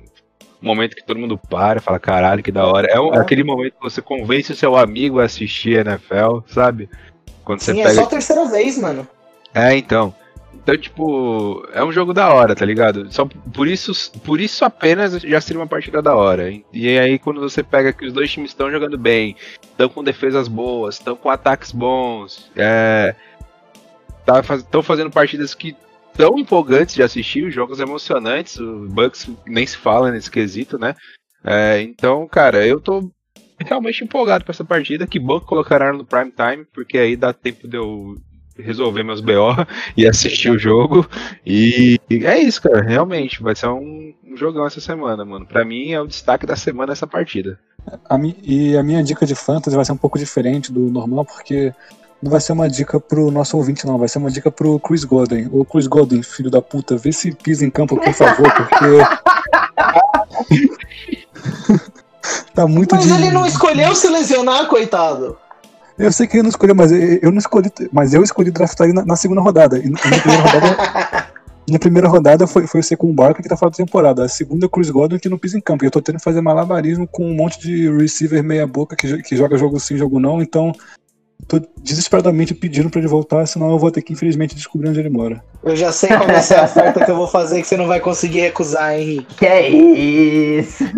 momento 0.62 0.96
que 0.96 1.04
todo 1.06 1.20
mundo 1.20 1.38
para, 1.38 1.82
fala, 1.82 2.00
caralho, 2.00 2.42
que 2.42 2.52
da 2.52 2.66
hora. 2.66 2.88
É, 2.88 3.00
um- 3.00 3.14
É. 3.14 3.20
aquele 3.20 3.44
momento 3.44 3.74
que 3.74 3.84
você 3.84 4.02
convence 4.02 4.52
o 4.52 4.56
seu 4.56 4.76
amigo 4.78 5.20
a 5.20 5.26
assistir 5.26 5.86
NFL, 5.86 6.40
sabe? 6.48 6.90
Quando 7.44 7.60
você 7.60 7.74
Sim, 7.74 7.82
é 7.82 7.84
pega 7.84 7.96
só 7.96 8.04
a 8.04 8.08
terceira 8.08 8.46
vez, 8.46 8.78
mano. 8.80 9.06
é, 9.54 9.76
então. 9.76 10.16
Então, 10.56 10.78
tipo, 10.78 11.68
é 11.74 11.84
um 11.84 11.92
jogo 11.92 12.14
da 12.14 12.34
hora, 12.34 12.56
tá 12.56 12.64
ligado? 12.64 13.12
Só 13.12 13.26
por 13.54 13.68
isso, 13.68 13.92
por 14.22 14.40
isso 14.40 14.64
apenas 14.64 15.12
já 15.22 15.42
seria 15.42 15.60
uma 15.60 15.68
partida 15.68 16.02
da 16.02 16.16
hora. 16.16 16.50
E 16.72 16.98
aí, 16.98 17.20
quando 17.20 17.42
você 17.42 17.62
pega 17.62 17.92
que 17.92 18.06
os 18.06 18.14
dois 18.14 18.32
times 18.32 18.52
estão 18.52 18.72
jogando 18.72 18.98
bem, 18.98 19.36
estão 19.62 19.90
com 19.90 20.02
defesas 20.02 20.48
boas, 20.48 20.96
estão 20.96 21.18
com 21.18 21.30
ataques 21.30 21.74
bons, 21.74 22.50
é, 22.56 23.14
estão 24.26 24.82
fazendo 24.84 25.10
partidas 25.12 25.54
que 25.54 25.76
tão 26.16 26.38
empolgantes 26.38 26.96
de 26.96 27.04
assistir, 27.04 27.50
jogos 27.52 27.80
emocionantes, 27.80 28.60
o 28.60 28.88
Bucks 28.90 29.30
nem 29.46 29.66
se 29.66 29.78
fala 29.78 30.12
nesse 30.12 30.30
quesito, 30.30 30.78
né? 30.78 30.96
É, 31.44 31.82
então, 31.82 32.28
cara, 32.28 32.66
eu 32.66 32.80
tô 32.80 33.12
realmente 33.60 34.04
empolgado 34.04 34.44
pra 34.44 34.52
essa 34.52 34.64
partida. 34.64 35.08
Que 35.08 35.20
bom 35.20 35.40
que 35.40 35.46
colocaram 35.46 35.98
no 35.98 36.06
prime 36.06 36.32
time, 36.32 36.66
porque 36.74 36.98
aí 36.98 37.16
dá 37.16 37.34
tempo 37.34 37.68
de 37.68 37.78
eu 37.78 38.16
resolver 38.58 39.04
meus 39.04 39.20
BO 39.20 39.56
e 39.98 40.06
assistir 40.08 40.52
o 40.52 40.60
jogo. 40.60 41.08
E 41.46 42.00
é 42.10 42.38
isso, 42.40 42.62
cara. 42.62 42.82
Realmente, 42.82 43.42
vai 43.42 43.56
ser 43.56 43.68
um, 43.68 44.14
um 44.24 44.38
jogão 44.38 44.66
essa 44.66 44.80
semana, 44.80 45.26
mano. 45.26 45.46
Pra 45.46 45.66
mim 45.66 45.92
é 45.92 46.00
o 46.00 46.08
destaque 46.08 46.46
da 46.46 46.56
semana 46.56 46.94
essa 46.94 47.08
partida. 47.08 47.60
A 48.08 48.18
mi- 48.18 48.38
e 48.44 48.78
a 48.78 48.84
minha 48.84 49.04
dica 49.04 49.26
de 49.26 49.36
fantasy 49.36 49.76
vai 49.76 49.84
ser 49.84 49.92
um 49.92 49.98
pouco 49.98 50.18
diferente 50.20 50.72
do 50.72 50.82
normal, 50.92 51.26
porque 51.26 51.74
não 52.24 52.32
vai 52.32 52.40
ser 52.40 52.54
uma 52.54 52.70
dica 52.70 53.02
pro 53.02 53.30
nosso 53.30 53.58
ouvinte, 53.58 53.86
não. 53.86 53.98
Vai 53.98 54.08
ser 54.08 54.18
uma 54.18 54.32
dica 54.32 54.50
pro 54.50 54.80
Chris 54.80 55.04
Godwin. 55.04 55.50
Ô, 55.52 55.66
Chris 55.66 55.88
Godwin, 55.88 56.24
filho 56.24 56.50
da 56.50 56.62
puta, 56.62 56.96
vê 56.96 57.12
se 57.12 57.34
pisa 57.34 57.66
em 57.66 57.70
campo, 57.70 57.98
por 57.98 58.14
favor, 58.14 58.50
porque. 58.56 58.86
tá 62.56 62.66
muito 62.66 62.96
Mas 62.96 63.06
de. 63.06 63.12
ele 63.12 63.30
não 63.30 63.46
escolheu 63.46 63.94
se 63.94 64.08
lesionar, 64.08 64.68
coitado. 64.68 65.38
Eu 66.00 66.14
sei 66.14 66.26
que 66.26 66.38
ele 66.38 66.44
não 66.44 66.50
escolheu, 66.50 66.74
mas 66.74 66.94
eu 66.94 67.30
não 67.30 67.40
escolhi. 67.40 67.70
Mas 67.92 68.14
eu 68.14 68.24
escolhi 68.24 68.52
draftar 68.52 68.88
ele 68.88 68.96
na, 68.96 69.06
na 69.06 69.18
segunda 69.18 69.42
rodada. 69.42 69.78
E 69.78 69.90
na 69.90 70.00
primeira 70.00 70.42
rodada. 70.42 71.34
Na 71.66 71.80
primeira 71.80 72.10
rodada 72.10 72.46
foi, 72.46 72.68
foi 72.68 72.82
o 72.82 72.84
Secund 72.84 73.16
Barca 73.16 73.42
que 73.42 73.48
tá 73.48 73.56
fora 73.56 73.72
da 73.72 73.78
temporada. 73.78 74.26
A 74.26 74.28
segunda 74.28 74.66
é 74.66 74.68
o 74.68 74.70
Chris 74.70 74.90
Godwin 74.90 75.18
que 75.18 75.30
não 75.30 75.38
pisa 75.38 75.58
em 75.58 75.62
campo. 75.62 75.86
E 75.86 75.88
eu 75.88 75.92
tô 75.92 76.02
tendo 76.02 76.18
que 76.18 76.24
fazer 76.24 76.42
malabarismo 76.42 77.08
com 77.08 77.26
um 77.26 77.34
monte 77.34 77.58
de 77.58 77.90
receiver 77.90 78.44
meia 78.44 78.68
boca 78.68 78.98
que, 78.98 79.22
que 79.24 79.38
joga 79.38 79.58
jogo 79.58 79.80
sim, 79.80 79.96
jogo 79.96 80.20
não. 80.20 80.42
Então 80.42 80.74
tô 81.48 81.62
desesperadamente 81.82 82.54
pedindo 82.54 82.90
pra 82.90 83.00
ele 83.00 83.08
voltar, 83.08 83.46
senão 83.46 83.70
eu 83.72 83.78
vou 83.80 83.92
ter 83.92 84.02
que 84.02 84.14
infelizmente 84.14 84.56
descobrir 84.56 84.90
onde 84.90 85.00
ele 85.00 85.10
mora. 85.10 85.44
Eu 85.64 85.76
já 85.76 85.92
sei 85.92 86.10
qual 86.10 86.26
vai 86.28 86.42
ser 86.42 86.56
a 86.60 86.64
oferta 86.66 87.04
que 87.06 87.10
eu 87.12 87.16
vou 87.16 87.28
fazer 87.28 87.62
que 87.62 87.68
você 87.68 87.78
não 87.78 87.88
vai 87.88 88.00
conseguir 88.00 88.42
recusar, 88.42 89.00
Henrique. 89.00 89.36
Que 89.36 89.46
é 89.46 89.70
isso? 89.70 90.84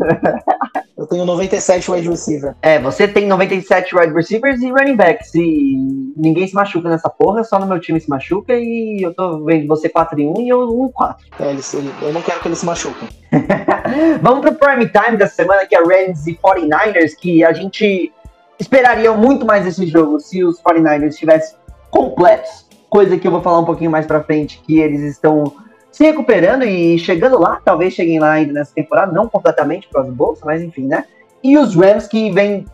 Eu 0.98 1.06
tenho 1.06 1.26
97 1.26 1.92
wide 1.92 2.08
receiver. 2.10 2.56
É, 2.62 2.80
você 2.80 3.06
tem 3.06 3.28
97 3.28 3.96
wide 3.96 4.14
receivers 4.14 4.62
e 4.62 4.70
running 4.72 4.96
backs. 4.96 5.36
E 5.36 5.76
ninguém 6.16 6.48
se 6.48 6.56
machuca 6.56 6.88
nessa 6.88 7.10
porra, 7.10 7.44
só 7.44 7.60
no 7.60 7.66
meu 7.68 7.80
time 7.82 8.00
se 8.00 8.10
machuca. 8.10 8.54
E 8.56 9.02
eu 9.04 9.14
tô 9.14 9.44
vendo 9.44 9.68
você 9.68 9.90
4 9.90 10.18
em 10.22 10.28
1 10.30 10.42
e 10.42 10.50
eu 10.50 10.62
1 10.62 10.90
4. 10.94 11.26
É, 11.38 11.50
ele- 11.50 11.62
ele- 11.74 11.92
eu 12.02 12.14
não 12.14 12.22
quero 12.22 12.40
que 12.40 12.48
ele 12.48 12.56
se 12.56 12.66
machuque. 12.66 13.08
Vamos 14.22 14.40
pro 14.42 14.56
prime 14.56 14.88
time 14.88 15.18
da 15.18 15.28
semana, 15.28 15.66
que 15.66 15.76
é 15.76 15.80
Rams 15.80 16.26
e 16.28 16.36
49ers, 16.42 17.12
que 17.20 17.44
a 17.44 17.52
gente 17.52 18.12
esperaria 18.60 19.12
muito 19.14 19.46
mais 19.46 19.66
esse 19.66 19.86
jogo 19.88 20.20
se 20.20 20.44
os 20.44 20.62
49ers 20.62 21.10
estivessem 21.10 21.58
completos. 21.90 22.66
Coisa 22.90 23.18
que 23.18 23.28
eu 23.28 23.32
vou 23.32 23.42
falar 23.42 23.60
um 23.60 23.66
pouquinho 23.66 23.92
mais 23.92 24.06
pra 24.06 24.24
frente, 24.24 24.62
que 24.66 24.80
eles 24.80 25.02
estão 25.02 25.54
se 25.92 26.04
recuperando 26.04 26.64
e 26.64 26.98
chegando 27.00 27.40
lá. 27.40 27.62
Talvez 27.64 27.94
cheguem 27.94 28.20
lá 28.20 28.32
ainda 28.32 28.54
nessa 28.54 28.74
temporada, 28.74 29.12
não 29.12 29.28
completamente 29.28 29.88
por 29.88 29.96
causa 29.96 30.10
do 30.10 30.16
bolsa, 30.16 30.42
mas 30.46 30.62
enfim, 30.62 30.86
né? 30.88 31.06
E 31.44 31.58
os 31.58 31.76
Rams 31.76 32.08
que 32.08 32.32
vem 32.32 32.66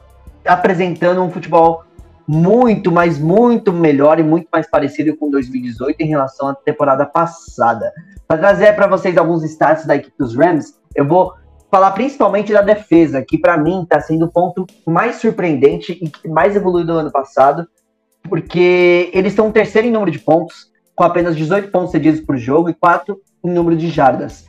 apresentando 0.46 1.22
um 1.22 1.30
futebol 1.30 1.84
muito, 2.28 2.92
mas 2.92 3.20
muito 3.20 3.74
melhor 3.74 4.20
e 4.20 4.24
muito 4.24 4.48
mais 4.52 4.70
parecido 4.70 5.16
com 5.18 5.30
2018 5.30 6.02
em 6.02 6.08
relação 6.08 6.48
à 6.48 6.56
temporada 6.56 7.06
passada. 7.06 7.92
Para 8.28 8.38
trazer 8.38 8.74
para 8.76 8.88
vocês 8.88 9.18
alguns 9.18 9.44
stats 9.44 9.86
da 9.86 9.96
equipe 9.96 10.16
dos 10.18 10.36
Rams, 10.36 10.80
eu 10.96 11.06
vou 11.06 11.34
falar 11.72 11.92
principalmente 11.92 12.52
da 12.52 12.62
defesa, 12.62 13.24
que 13.26 13.38
para 13.38 13.58
mim 13.58 13.84
está 13.84 14.02
sendo 14.02 14.26
o 14.26 14.32
ponto 14.32 14.68
mais 14.86 15.16
surpreendente 15.16 15.98
e 16.24 16.28
mais 16.28 16.54
evoluiu 16.54 16.86
do 16.86 16.92
ano 16.92 17.12
passado, 17.12 17.66
porque 18.30 19.10
eles 19.14 19.32
estão 19.32 19.52
terceiro 19.52 19.88
em 19.88 19.92
número 19.92 20.12
de 20.12 20.20
pontos, 20.20 20.70
com 20.94 21.06
apenas 21.06 21.36
18 21.36 21.72
pontos 21.72 21.92
cedidos 21.92 22.20
por 22.20 22.38
jogo 22.38 22.70
e 22.70 22.74
4 22.74 23.18
em 23.44 23.50
número 23.50 23.78
de 23.78 23.90
jardas. 23.90 24.46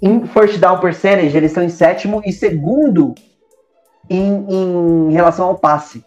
Em 0.00 0.24
first 0.26 0.58
down 0.58 0.78
percentage, 0.78 1.36
eles 1.36 1.50
estão 1.50 1.64
em 1.64 1.68
sétimo 1.68 2.22
e 2.24 2.32
segundo 2.32 3.12
em, 4.08 4.46
em 4.48 5.12
relação 5.12 5.48
ao 5.48 5.58
passe. 5.58 6.04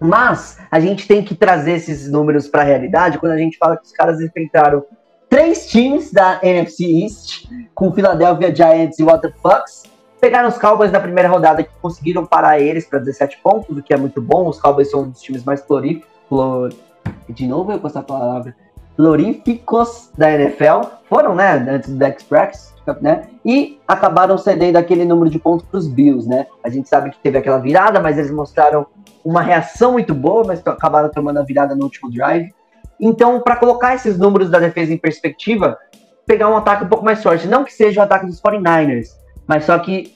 Mas 0.00 0.58
a 0.70 0.80
gente 0.80 1.06
tem 1.06 1.22
que 1.22 1.34
trazer 1.34 1.72
esses 1.72 2.10
números 2.10 2.48
para 2.48 2.62
a 2.62 2.64
realidade 2.64 3.18
quando 3.18 3.32
a 3.32 3.38
gente 3.38 3.58
fala 3.58 3.76
que 3.76 3.84
os 3.84 3.92
caras 3.92 4.18
enfrentaram 4.18 4.82
três 5.30 5.68
times 5.68 6.12
da 6.12 6.40
NFC 6.42 6.84
East, 6.84 7.48
com 7.74 7.92
Philadelphia 7.92 8.54
Giants 8.54 8.98
e 8.98 9.04
What 9.04 9.22
the 9.22 9.32
Fucks. 9.40 9.84
Pegaram 10.20 10.48
os 10.48 10.58
Cowboys 10.58 10.92
na 10.92 11.00
primeira 11.00 11.28
rodada 11.28 11.62
que 11.62 11.70
conseguiram 11.80 12.26
parar 12.26 12.60
eles 12.60 12.84
para 12.84 12.98
17 12.98 13.38
pontos, 13.42 13.74
o 13.74 13.82
que 13.82 13.94
é 13.94 13.96
muito 13.96 14.20
bom. 14.20 14.48
Os 14.48 14.60
Cowboys 14.60 14.90
são 14.90 15.04
um 15.04 15.10
dos 15.10 15.22
times 15.22 15.44
mais 15.44 15.62
floríficos. 15.62 16.08
De 17.28 17.46
novo 17.46 17.70
eu 17.70 17.78
vou 17.78 17.80
passar 17.80 18.00
a 18.00 18.02
palavra. 18.02 18.54
Floríficos 18.96 20.10
da 20.18 20.30
NFL. 20.30 20.82
Foram, 21.08 21.34
né? 21.34 21.52
Antes 21.70 21.88
do 21.88 21.96
Dex 21.96 22.26
né? 23.00 23.22
E 23.44 23.78
acabaram 23.86 24.36
cedendo 24.36 24.76
aquele 24.76 25.04
número 25.04 25.30
de 25.30 25.38
pontos 25.38 25.66
para 25.66 25.78
os 25.78 25.86
Bills, 25.86 26.28
né? 26.28 26.46
A 26.62 26.68
gente 26.68 26.88
sabe 26.88 27.10
que 27.10 27.18
teve 27.20 27.38
aquela 27.38 27.58
virada, 27.58 28.00
mas 28.00 28.18
eles 28.18 28.32
mostraram 28.32 28.84
uma 29.24 29.40
reação 29.40 29.92
muito 29.92 30.12
boa, 30.12 30.44
mas 30.44 30.60
acabaram 30.66 31.08
tomando 31.08 31.38
a 31.38 31.42
virada 31.42 31.74
no 31.74 31.84
último 31.84 32.10
drive. 32.10 32.52
Então, 33.00 33.40
para 33.40 33.56
colocar 33.56 33.94
esses 33.94 34.18
números 34.18 34.50
da 34.50 34.58
defesa 34.58 34.92
em 34.92 34.98
perspectiva, 34.98 35.78
pegar 36.26 36.48
um 36.48 36.56
ataque 36.56 36.84
um 36.84 36.88
pouco 36.88 37.04
mais 37.04 37.22
forte. 37.22 37.48
Não 37.48 37.64
que 37.64 37.72
seja 37.72 38.00
o 38.00 38.04
ataque 38.04 38.26
dos 38.26 38.40
49ers, 38.40 39.08
mas 39.46 39.64
só 39.64 39.78
que 39.78 40.14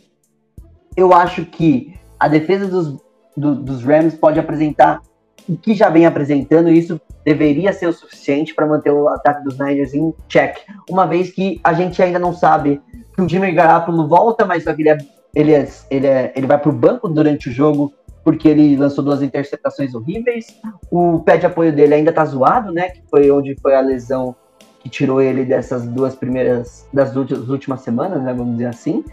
eu 0.97 1.13
acho 1.13 1.45
que 1.47 1.95
a 2.21 2.29
defesa 2.29 2.67
dos, 2.69 2.97
do- 3.37 3.55
dos 3.57 3.83
Rams 3.83 4.15
pode 4.15 4.39
apresentar 4.39 5.01
o 5.49 5.57
que 5.57 5.75
já 5.75 5.91
vem 5.91 6.07
apresentando, 6.07 6.71
e 6.71 6.79
isso 6.79 6.99
deveria 7.25 7.73
ser 7.73 7.87
o 7.87 7.93
suficiente 7.93 8.55
para 8.55 8.67
manter 8.67 8.91
o 8.91 9.09
ataque 9.09 9.45
dos 9.45 9.59
Niners 9.59 9.93
em 9.93 10.15
check. 10.29 10.57
Uma 10.89 11.07
vez 11.07 11.31
que 11.31 11.61
a 11.63 11.73
gente 11.75 12.03
ainda 12.03 12.19
não 12.19 12.33
sabe 12.33 12.81
que 13.15 13.21
o 13.21 13.29
Jimmy 13.29 13.53
Garoppolo 13.53 14.09
volta, 14.09 14.47
mas 14.47 14.65
só 14.65 14.73
que 14.73 14.83
ele, 14.83 14.89
é, 14.91 14.99
ele, 15.35 15.53
é, 15.53 15.69
ele, 15.91 16.07
é, 16.07 16.33
ele 16.35 16.47
vai 16.47 16.59
para 16.59 16.71
o 16.71 16.73
banco 16.73 17.09
durante 17.09 17.49
o 17.49 17.53
jogo 17.53 17.93
porque 18.25 18.49
ele 18.49 18.75
lançou 18.77 19.05
duas 19.05 19.23
interceptações 19.23 19.95
horríveis. 19.95 20.47
O 20.91 21.21
pé 21.21 21.37
de 21.37 21.45
apoio 21.45 21.73
dele 21.73 21.95
ainda 21.95 22.13
tá 22.13 22.25
zoado, 22.25 22.73
né? 22.73 22.89
Que 22.89 23.03
foi 23.11 23.31
onde 23.31 23.55
foi 23.61 23.75
a 23.75 23.81
lesão 23.81 24.35
que 24.81 24.89
tirou 24.89 25.21
ele 25.21 25.45
dessas 25.45 25.87
duas 25.87 26.15
primeiras, 26.15 26.89
das 26.93 27.15
últimas, 27.15 27.83
semanas, 27.83 28.23
né? 28.23 28.33
Vamos 28.33 28.55
dizer 28.55 28.67
assim. 28.67 29.05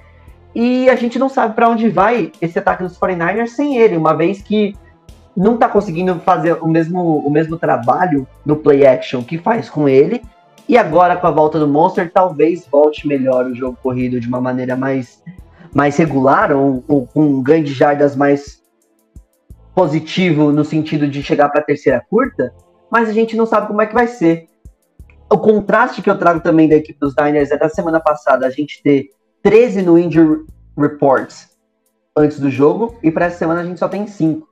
E 0.56 0.90
a 0.90 0.96
gente 0.96 1.20
não 1.20 1.30
sabe 1.30 1.54
para 1.54 1.70
onde 1.70 1.90
vai 1.90 2.32
esse 2.42 2.58
ataque 2.58 2.84
dos 2.84 2.98
49ers 2.98 3.48
sem 3.48 3.78
ele, 3.78 3.98
uma 3.98 4.14
vez 4.14 4.42
que 4.42 4.76
não 5.36 5.58
tá 5.58 5.68
conseguindo 5.68 6.16
fazer 6.20 6.54
o 6.62 6.68
mesmo, 6.68 7.20
o 7.20 7.30
mesmo 7.30 7.58
trabalho 7.58 8.28
no 8.46 8.58
play 8.58 8.86
action 8.86 9.24
que 9.24 9.38
faz 9.38 9.70
com 9.70 9.88
ele. 9.88 10.22
E 10.68 10.78
agora, 10.78 11.18
com 11.18 11.28
a 11.28 11.32
volta 11.32 11.60
do 11.60 11.68
Monster, 11.68 12.12
talvez 12.14 12.66
volte 12.70 13.08
melhor 13.08 13.46
o 13.46 13.56
jogo 13.56 13.78
corrido 13.82 14.20
de 14.20 14.28
uma 14.28 14.40
maneira 14.40 14.76
mais, 14.76 15.22
mais 15.74 15.98
regular, 15.98 16.52
ou, 16.52 16.84
ou 16.88 17.08
com 17.08 17.22
um 17.22 17.42
ganho 17.42 17.64
de 17.64 17.74
jardas 17.74 18.16
mais 18.16 18.61
positivo 19.74 20.52
no 20.52 20.64
sentido 20.64 21.08
de 21.08 21.24
chegar 21.24 21.50
para 21.50 21.62
a 21.62 21.64
terceira 21.64 22.04
curta, 22.10 22.54
mas 22.90 23.10
a 23.10 23.14
gente 23.14 23.36
não 23.36 23.46
sabe 23.46 23.68
como 23.68 23.82
é 23.82 23.86
que 23.86 23.94
vai 23.94 24.08
ser. 24.08 24.48
O 25.32 25.38
contraste 25.38 26.02
que 26.02 26.10
eu 26.10 26.18
trago 26.18 26.42
também 26.42 26.68
da 26.68 26.76
equipe 26.76 27.00
dos 27.00 27.16
Niners 27.16 27.52
é 27.52 27.58
da 27.58 27.70
semana 27.70 28.00
passada 28.00 28.46
a 28.46 28.50
gente 28.50 28.84
ter 28.84 29.10
13 29.42 29.82
no 29.82 29.98
injury 29.98 30.46
reports 30.78 31.50
antes 32.16 32.40
do 32.40 32.50
jogo 32.50 32.98
e 33.02 33.10
para 33.10 33.26
essa 33.26 33.38
semana 33.38 33.62
a 33.62 33.64
gente 33.64 33.80
só 33.80 33.88
tem 33.88 34.06
5. 34.06 34.48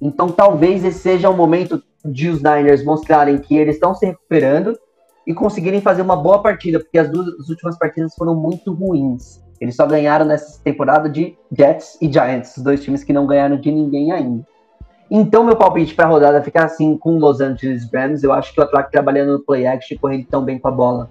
Então 0.00 0.30
talvez 0.30 0.84
esse 0.84 1.00
seja 1.00 1.28
o 1.28 1.36
momento 1.36 1.82
de 2.04 2.28
os 2.28 2.42
Niners 2.42 2.84
mostrarem 2.84 3.38
que 3.38 3.56
eles 3.56 3.74
estão 3.74 3.94
se 3.94 4.06
recuperando 4.06 4.78
e 5.26 5.34
conseguirem 5.34 5.80
fazer 5.80 6.02
uma 6.02 6.16
boa 6.16 6.40
partida, 6.40 6.78
porque 6.78 6.98
as 6.98 7.10
duas 7.10 7.26
as 7.38 7.48
últimas 7.48 7.76
partidas 7.78 8.14
foram 8.14 8.34
muito 8.34 8.72
ruins. 8.72 9.40
Eles 9.60 9.76
só 9.76 9.86
ganharam 9.86 10.24
nessa 10.24 10.58
temporada 10.62 11.08
de 11.08 11.36
Jets 11.52 11.98
e 12.00 12.10
Giants, 12.10 12.56
os 12.56 12.62
dois 12.62 12.82
times 12.82 13.04
que 13.04 13.12
não 13.12 13.26
ganharam 13.26 13.60
de 13.60 13.70
ninguém 13.70 14.10
ainda. 14.10 14.46
Então, 15.10 15.42
meu 15.42 15.56
palpite 15.56 15.94
para 15.94 16.06
a 16.06 16.08
rodada 16.08 16.42
fica 16.42 16.64
assim 16.64 16.96
com 16.96 17.18
Los 17.18 17.40
Angeles 17.40 17.88
Rams. 17.92 18.22
Eu 18.22 18.32
acho 18.32 18.54
que 18.54 18.60
o 18.60 18.62
ataque 18.62 18.92
trabalhando 18.92 19.32
no 19.32 19.40
play 19.40 19.66
action 19.66 19.98
correndo 19.98 20.26
tão 20.26 20.44
bem 20.44 20.58
com 20.58 20.68
a 20.68 20.70
bola 20.70 21.10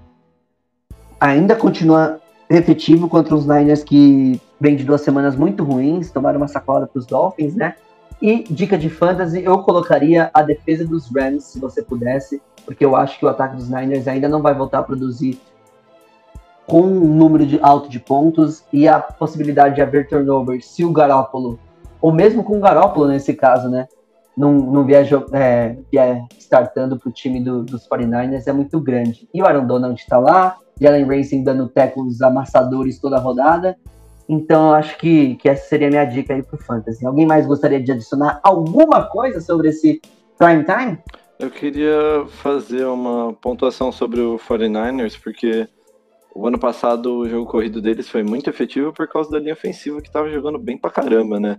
ainda 1.20 1.56
continua 1.56 2.20
efetivo 2.50 3.10
contra 3.10 3.36
os 3.36 3.46
Niners 3.46 3.84
que 3.84 4.40
vem 4.60 4.76
de 4.76 4.84
duas 4.84 5.02
semanas 5.02 5.36
muito 5.36 5.64
ruins, 5.64 6.12
tomaram 6.12 6.38
uma 6.38 6.48
sacola 6.48 6.88
para 6.88 6.98
os 6.98 7.06
Dolphins, 7.06 7.56
né? 7.56 7.76
E 8.22 8.44
dica 8.44 8.78
de 8.78 8.90
fantasy, 8.90 9.44
eu 9.44 9.60
colocaria 9.60 10.30
a 10.34 10.42
defesa 10.42 10.86
dos 10.86 11.10
Rams, 11.14 11.46
se 11.46 11.60
você 11.60 11.82
pudesse, 11.82 12.42
porque 12.66 12.84
eu 12.84 12.96
acho 12.96 13.20
que 13.20 13.26
o 13.26 13.30
ataque 13.30 13.56
dos 13.56 13.70
Niners 13.70 14.08
ainda 14.08 14.28
não 14.28 14.42
vai 14.42 14.54
voltar 14.54 14.80
a 14.80 14.84
produzir 14.84 15.40
com 16.66 16.82
um 16.82 17.16
número 17.16 17.46
de 17.46 17.60
alto 17.62 17.90
de 17.90 18.00
pontos 18.00 18.64
e 18.72 18.88
a 18.88 19.00
possibilidade 19.00 19.76
de 19.76 19.82
haver 19.82 20.08
turnover 20.08 20.62
se 20.64 20.84
o 20.84 20.92
Garópolo, 20.92 21.58
ou 22.02 22.12
mesmo 22.12 22.44
com 22.44 22.58
o 22.58 22.62
Garópolo 22.62 23.08
nesse 23.08 23.34
caso, 23.34 23.70
né? 23.70 23.88
Não, 24.38 24.54
não 24.54 24.86
vier, 24.86 25.04
jo- 25.04 25.26
é, 25.34 25.76
startando 26.38 26.98
para 26.98 27.10
o 27.10 27.12
time 27.12 27.42
do- 27.44 27.64
dos 27.64 27.88
49ers 27.88 28.48
é 28.48 28.54
muito 28.54 28.80
grande. 28.80 29.28
E 29.34 29.42
o 29.42 29.46
Aaron 29.46 29.66
Donald 29.66 30.00
está 30.00 30.18
lá, 30.18 30.56
Jalen 30.80 31.06
Racing 31.06 31.44
dando 31.44 31.68
tackles 31.68 32.22
amassadores 32.22 33.00
toda 33.00 33.18
a 33.18 33.20
rodada. 33.20 33.76
Então 34.30 34.68
eu 34.70 34.74
acho 34.76 34.98
que, 34.98 35.36
que 35.36 35.50
essa 35.50 35.68
seria 35.68 35.88
a 35.88 35.90
minha 35.90 36.06
dica 36.06 36.34
aí 36.34 36.44
pro 36.44 36.58
Fantasy. 36.58 37.06
Alguém 37.06 37.26
mais 37.26 37.46
gostaria 37.46 37.82
de 37.82 37.92
adicionar 37.92 38.40
alguma 38.44 39.04
coisa 39.04 39.42
sobre 39.42 39.70
esse 39.70 40.00
prime 40.38 40.64
time? 40.64 40.98
Eu 41.40 41.50
queria 41.50 42.26
fazer 42.28 42.86
uma 42.86 43.34
pontuação 43.34 43.92
sobre 43.92 44.22
o 44.22 44.38
49ers, 44.38 45.20
porque 45.22 45.68
o 46.36 46.46
ano 46.48 46.60
passado 46.60 47.18
o 47.18 47.28
jogo 47.28 47.50
corrido 47.50 47.82
deles 47.82 48.08
foi 48.08 48.24
muito 48.24 48.50
efetivo 48.50 48.94
por 48.94 49.08
causa 49.08 49.32
da 49.32 49.40
linha 49.40 49.54
ofensiva 49.54 50.02
que 50.02 50.12
tava 50.12 50.30
jogando 50.30 50.60
bem 50.60 50.78
pra 50.78 50.92
caramba, 50.92 51.40
né? 51.40 51.58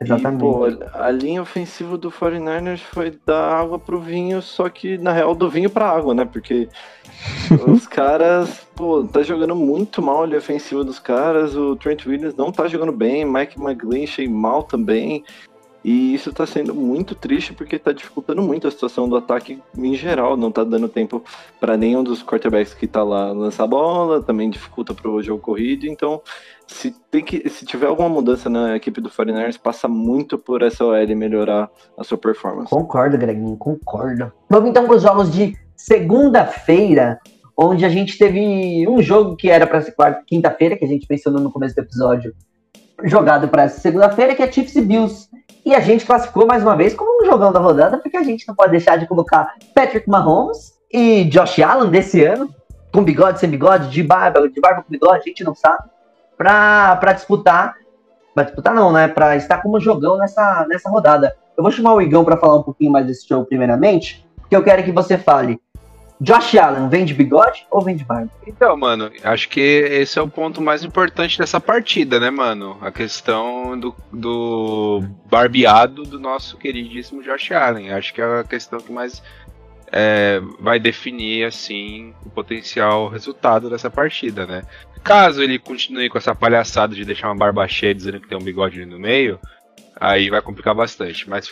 Exatamente. 0.00 0.38
E, 0.38 0.42
pô, 0.42 0.64
a 0.94 1.10
linha 1.10 1.42
ofensiva 1.42 1.98
do 1.98 2.10
49ers 2.10 2.78
foi 2.78 3.18
da 3.26 3.58
água 3.58 3.78
pro 3.78 4.00
vinho, 4.00 4.40
só 4.40 4.68
que 4.68 4.96
na 4.96 5.12
real 5.12 5.34
do 5.34 5.50
vinho 5.50 5.68
pra 5.68 5.90
água, 5.90 6.14
né? 6.14 6.24
Porque 6.24 6.68
os 7.66 7.86
caras, 7.86 8.66
pô, 8.76 9.02
tá 9.02 9.22
jogando 9.22 9.56
muito 9.56 10.00
mal 10.00 10.22
a 10.22 10.26
linha 10.26 10.38
ofensiva 10.38 10.84
dos 10.84 11.00
caras, 11.00 11.56
o 11.56 11.74
Trent 11.74 12.06
Williams 12.06 12.36
não 12.36 12.52
tá 12.52 12.68
jogando 12.68 12.92
bem, 12.92 13.24
Mike 13.24 13.60
McGlinchey 13.60 14.28
mal 14.28 14.62
também. 14.62 15.24
E 15.84 16.12
isso 16.12 16.32
tá 16.32 16.44
sendo 16.44 16.74
muito 16.74 17.14
triste 17.14 17.52
porque 17.52 17.78
tá 17.78 17.92
dificultando 17.92 18.42
muito 18.42 18.66
a 18.66 18.70
situação 18.70 19.08
do 19.08 19.16
ataque 19.16 19.62
em 19.76 19.94
geral. 19.94 20.36
Não 20.36 20.50
tá 20.50 20.64
dando 20.64 20.88
tempo 20.88 21.22
para 21.60 21.76
nenhum 21.76 22.02
dos 22.02 22.22
quarterbacks 22.22 22.74
que 22.74 22.86
tá 22.86 23.02
lá 23.02 23.32
lançar 23.32 23.64
a 23.64 23.68
bola, 23.68 24.20
também 24.20 24.50
dificulta 24.50 24.92
pro 24.92 25.22
jogo 25.22 25.40
corrido. 25.40 25.86
Então, 25.86 26.20
se, 26.68 26.94
tem 27.10 27.24
que, 27.24 27.48
se 27.48 27.64
tiver 27.64 27.86
alguma 27.86 28.08
mudança 28.08 28.48
na 28.48 28.76
equipe 28.76 29.00
do 29.00 29.08
49ers, 29.08 29.58
passa 29.58 29.88
muito 29.88 30.38
por 30.38 30.62
essa 30.62 30.84
OL 30.84 31.16
melhorar 31.16 31.68
a 31.96 32.04
sua 32.04 32.18
performance. 32.18 32.70
Concordo, 32.70 33.16
Greginho, 33.16 33.56
concordo. 33.56 34.30
Vamos 34.48 34.70
então 34.70 34.86
com 34.86 34.94
os 34.94 35.02
jogos 35.02 35.32
de 35.32 35.56
segunda-feira, 35.74 37.18
onde 37.56 37.84
a 37.84 37.88
gente 37.88 38.18
teve 38.18 38.86
um 38.88 39.02
jogo 39.02 39.34
que 39.34 39.50
era 39.50 39.66
para 39.66 40.22
quinta-feira, 40.26 40.76
que 40.76 40.84
a 40.84 40.88
gente 40.88 41.06
mencionou 41.08 41.40
no 41.40 41.50
começo 41.50 41.74
do 41.74 41.80
episódio, 41.80 42.34
jogado 43.04 43.48
para 43.48 43.68
segunda-feira, 43.68 44.34
que 44.34 44.42
é 44.42 44.52
Chiefs 44.52 44.76
e 44.76 44.82
Bills. 44.82 45.28
E 45.64 45.74
a 45.74 45.80
gente 45.80 46.04
classificou 46.04 46.46
mais 46.46 46.62
uma 46.62 46.76
vez 46.76 46.94
como 46.94 47.22
um 47.22 47.26
jogão 47.26 47.50
da 47.50 47.60
rodada, 47.60 47.98
porque 47.98 48.16
a 48.16 48.22
gente 48.22 48.46
não 48.46 48.54
pode 48.54 48.72
deixar 48.72 48.96
de 48.96 49.06
colocar 49.06 49.54
Patrick 49.74 50.08
Mahomes 50.08 50.72
e 50.92 51.24
Josh 51.24 51.60
Allen 51.60 51.90
desse 51.90 52.22
ano, 52.22 52.54
com 52.92 53.02
bigode, 53.02 53.40
sem 53.40 53.48
bigode, 53.48 53.90
de 53.90 54.02
barba, 54.02 54.48
de 54.48 54.60
barba 54.60 54.82
com 54.82 54.90
bigode, 54.90 55.20
a 55.20 55.28
gente 55.28 55.44
não 55.44 55.54
sabe, 55.54 55.84
para 56.38 57.12
disputar. 57.12 57.74
Pra 58.34 58.44
disputar 58.44 58.74
não, 58.74 58.92
né? 58.92 59.08
Para 59.08 59.36
estar 59.36 59.58
como 59.58 59.80
jogão 59.80 60.16
nessa, 60.16 60.64
nessa 60.68 60.88
rodada. 60.88 61.36
Eu 61.56 61.62
vou 61.62 61.72
chamar 61.72 61.94
o 61.94 62.00
Igão 62.00 62.24
para 62.24 62.36
falar 62.36 62.56
um 62.56 62.62
pouquinho 62.62 62.92
mais 62.92 63.04
desse 63.04 63.28
jogo 63.28 63.44
primeiramente, 63.44 64.24
porque 64.36 64.54
eu 64.54 64.62
quero 64.62 64.84
que 64.84 64.92
você 64.92 65.18
fale 65.18 65.60
Josh 66.20 66.56
Allen 66.56 66.88
vem 66.88 67.04
de 67.04 67.14
bigode 67.14 67.64
ou 67.70 67.80
vem 67.80 67.94
de 67.94 68.04
barba? 68.04 68.30
Então, 68.46 68.76
mano, 68.76 69.10
acho 69.22 69.48
que 69.48 69.60
esse 69.60 70.18
é 70.18 70.22
o 70.22 70.28
ponto 70.28 70.60
mais 70.60 70.82
importante 70.82 71.38
dessa 71.38 71.60
partida, 71.60 72.18
né, 72.18 72.28
mano? 72.28 72.76
A 72.80 72.90
questão 72.90 73.78
do, 73.78 73.94
do 74.12 75.04
barbeado 75.30 76.02
do 76.02 76.18
nosso 76.18 76.56
queridíssimo 76.56 77.22
Josh 77.22 77.52
Allen. 77.52 77.92
Acho 77.92 78.12
que 78.12 78.20
é 78.20 78.40
a 78.40 78.44
questão 78.44 78.80
que 78.80 78.90
mais 78.90 79.22
é, 79.92 80.40
vai 80.58 80.80
definir, 80.80 81.44
assim, 81.44 82.12
o 82.26 82.30
potencial 82.30 83.08
resultado 83.08 83.70
dessa 83.70 83.88
partida, 83.88 84.44
né? 84.44 84.62
Caso 85.02 85.42
ele 85.42 85.58
continue 85.58 86.08
com 86.08 86.18
essa 86.18 86.34
palhaçada 86.34 86.94
de 86.94 87.04
deixar 87.04 87.28
uma 87.28 87.36
barba 87.36 87.66
cheia 87.66 87.94
dizendo 87.94 88.20
que 88.20 88.28
tem 88.28 88.36
um 88.36 88.42
bigode 88.42 88.80
ali 88.80 88.90
no 88.90 88.98
meio, 88.98 89.38
aí 89.96 90.30
vai 90.30 90.42
complicar 90.42 90.74
bastante. 90.74 91.28
Mas 91.28 91.50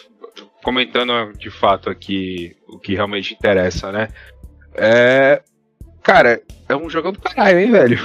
comentando 0.62 1.32
de 1.38 1.50
fato 1.50 1.88
aqui 1.88 2.56
o 2.68 2.78
que 2.78 2.94
realmente 2.94 3.34
interessa, 3.34 3.92
né? 3.92 4.08
É. 4.74 5.42
Cara, 6.02 6.40
é 6.68 6.76
um 6.76 6.88
jogão 6.88 7.12
do 7.12 7.20
caralho, 7.20 7.58
hein, 7.58 7.70
velho? 7.70 7.98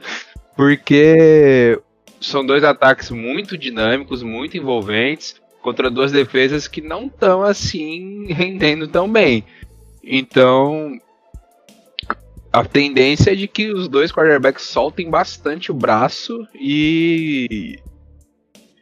Porque 0.56 1.78
são 2.20 2.44
dois 2.44 2.64
ataques 2.64 3.10
muito 3.10 3.58
dinâmicos, 3.58 4.22
muito 4.22 4.56
envolventes, 4.56 5.40
contra 5.60 5.90
duas 5.90 6.12
defesas 6.12 6.66
que 6.66 6.80
não 6.80 7.06
estão 7.06 7.42
assim 7.42 8.26
rendendo 8.32 8.88
tão 8.88 9.10
bem. 9.10 9.44
Então, 10.02 10.98
a 12.52 12.64
tendência 12.64 13.32
é 13.32 13.34
de 13.34 13.48
que 13.48 13.72
os 13.72 13.88
dois 13.88 14.12
quarterbacks 14.12 14.64
soltem 14.64 15.08
bastante 15.08 15.70
o 15.70 15.74
braço 15.74 16.46
e 16.54 17.78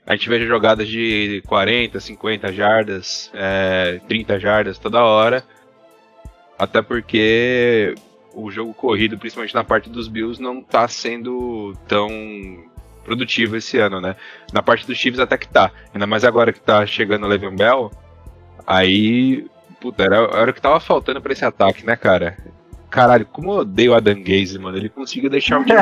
a 0.05 0.17
gente 0.17 0.29
veja 0.29 0.45
jogadas 0.45 0.89
de 0.89 1.41
40, 1.47 2.01
50 2.01 2.53
jardas, 2.53 3.31
é, 3.33 4.01
30 4.09 4.41
jardas 4.41 4.79
toda 4.79 5.05
hora. 5.05 5.45
Até 6.59 6.83
porque 6.83 7.95
o 8.35 8.51
jogo 8.51 8.75
corrido, 8.75 9.17
principalmente 9.17 9.55
na 9.55 9.63
parte 9.63 9.89
dos 9.89 10.09
Bills, 10.09 10.43
não 10.43 10.61
tá 10.61 10.89
sendo 10.89 11.75
tão 11.87 12.09
produtivo 13.05 13.57
esse 13.57 13.79
ano, 13.79 14.01
né? 14.01 14.17
Na 14.53 14.63
parte 14.63 14.85
dos 14.85 14.99
Chiefs 14.99 15.21
até 15.21 15.39
que 15.39 15.49
tá. 15.49 15.71
Ainda 15.95 16.09
mais 16.09 16.25
agora 16.25 16.53
que 16.53 16.61
tá 16.61 16.85
chegando 16.85 17.25
o 17.25 17.29
Le'Veon 17.29 17.55
Bell. 17.55 17.93
Aí, 18.67 19.47
puta, 19.81 20.03
era, 20.03 20.17
era 20.17 20.51
o 20.51 20.55
que 20.55 20.61
tava 20.61 20.81
faltando 20.81 21.21
para 21.21 21.33
esse 21.33 21.45
ataque, 21.45 21.87
né, 21.87 21.95
cara? 21.95 22.37
Caralho, 22.91 23.27
como 23.27 23.53
eu 23.53 23.59
odeio 23.59 23.93
o 23.93 23.95
Adam 23.95 24.23
Gaze, 24.23 24.59
mano. 24.59 24.77
Ele 24.77 24.89
conseguiu 24.89 25.31
deixar 25.31 25.61
o 25.61 25.65
time. 25.65 25.79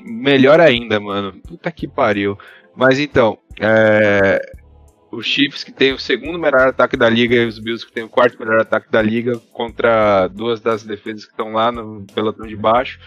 Melhor 0.00 0.60
ainda, 0.60 0.98
mano. 0.98 1.32
Puta 1.46 1.70
que 1.70 1.86
pariu. 1.86 2.38
Mas 2.74 2.98
então, 2.98 3.38
é, 3.60 4.40
os 5.14 5.26
Chiefs 5.26 5.62
que 5.62 5.72
tem 5.72 5.92
o 5.92 5.98
segundo 5.98 6.38
melhor 6.38 6.68
ataque 6.68 6.96
da 6.96 7.08
liga 7.08 7.34
e 7.34 7.46
os 7.46 7.58
Bills 7.58 7.86
que 7.86 7.92
tem 7.92 8.04
o 8.04 8.08
quarto 8.08 8.38
melhor 8.38 8.60
ataque 8.60 8.90
da 8.90 9.00
liga 9.00 9.40
contra 9.52 10.28
duas 10.28 10.60
das 10.60 10.82
defesas 10.82 11.24
que 11.24 11.30
estão 11.30 11.52
lá 11.52 11.70
no 11.70 12.04
pelotão 12.14 12.46
de 12.46 12.56
baixo. 12.56 12.98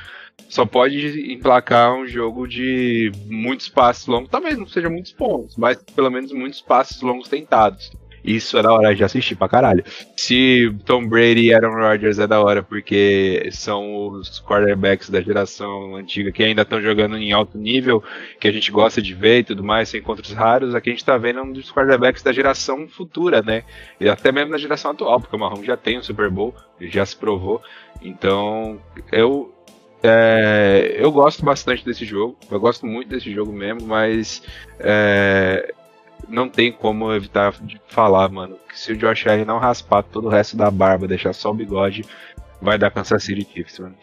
Só 0.49 0.65
pode 0.65 1.33
emplacar 1.33 1.93
um 1.93 2.05
jogo 2.07 2.47
de 2.47 3.11
muitos 3.25 3.67
passes 3.67 4.05
longos, 4.05 4.29
talvez 4.29 4.57
não 4.57 4.67
seja 4.67 4.89
muitos 4.89 5.11
pontos, 5.11 5.57
mas 5.57 5.77
pelo 5.95 6.11
menos 6.11 6.31
muitos 6.31 6.61
passes 6.61 7.01
longos 7.01 7.27
tentados. 7.27 7.91
Isso 8.23 8.57
é 8.57 8.61
da 8.61 8.71
hora 8.73 8.93
de 8.93 9.03
assistir 9.03 9.35
pra 9.35 9.47
caralho. 9.47 9.83
Se 10.15 10.73
Tom 10.85 11.07
Brady 11.07 11.45
e 11.45 11.53
Aaron 11.53 11.75
Rodgers 11.75 12.19
é 12.19 12.27
da 12.27 12.41
hora 12.41 12.61
porque 12.61 13.49
são 13.51 14.09
os 14.09 14.41
quarterbacks 14.41 15.09
da 15.09 15.21
geração 15.21 15.95
antiga 15.95 16.31
que 16.31 16.43
ainda 16.43 16.63
estão 16.63 16.81
jogando 16.81 17.17
em 17.17 17.31
alto 17.31 17.57
nível, 17.57 18.03
que 18.39 18.47
a 18.47 18.51
gente 18.51 18.71
gosta 18.71 19.01
de 19.01 19.13
ver 19.13 19.39
e 19.39 19.43
tudo 19.43 19.63
mais, 19.63 19.89
sem 19.89 19.99
encontros 19.99 20.33
raros, 20.33 20.75
aqui 20.75 20.89
a 20.89 20.93
gente 20.93 21.05
tá 21.05 21.17
vendo 21.17 21.41
um 21.41 21.51
dos 21.51 21.71
quarterbacks 21.71 22.23
da 22.23 22.31
geração 22.31 22.87
futura, 22.87 23.41
né? 23.41 23.63
E 23.99 24.09
até 24.09 24.31
mesmo 24.31 24.51
da 24.51 24.57
geração 24.57 24.91
atual, 24.91 25.19
porque 25.19 25.35
o 25.35 25.39
Mahomes 25.39 25.65
já 25.65 25.77
tem 25.77 25.97
um 25.97 26.03
Super 26.03 26.29
Bowl, 26.29 26.55
já 26.81 27.05
se 27.05 27.15
provou. 27.15 27.61
Então, 28.01 28.79
eu 29.11 29.53
é, 30.03 30.95
eu 30.97 31.11
gosto 31.11 31.43
bastante 31.43 31.83
desse 31.83 32.05
jogo, 32.05 32.37
eu 32.51 32.59
gosto 32.59 32.85
muito 32.85 33.09
desse 33.09 33.33
jogo 33.33 33.51
mesmo, 33.51 33.87
mas 33.87 34.43
é, 34.79 35.73
não 36.27 36.49
tem 36.49 36.71
como 36.71 37.11
evitar 37.13 37.53
de 37.61 37.79
falar, 37.87 38.29
mano, 38.29 38.57
que 38.69 38.79
se 38.79 38.91
o 38.91 38.97
Josh 38.97 39.27
Allen 39.27 39.45
não 39.45 39.59
raspar 39.59 40.03
todo 40.03 40.25
o 40.25 40.29
resto 40.29 40.57
da 40.57 40.69
barba, 40.69 41.07
deixar 41.07 41.33
só 41.33 41.51
o 41.51 41.53
bigode, 41.53 42.05
vai 42.61 42.77
dar 42.77 42.91
Kansas 42.91 43.23
City 43.23 43.47
Chiefs, 43.51 43.79
mano. 43.79 43.95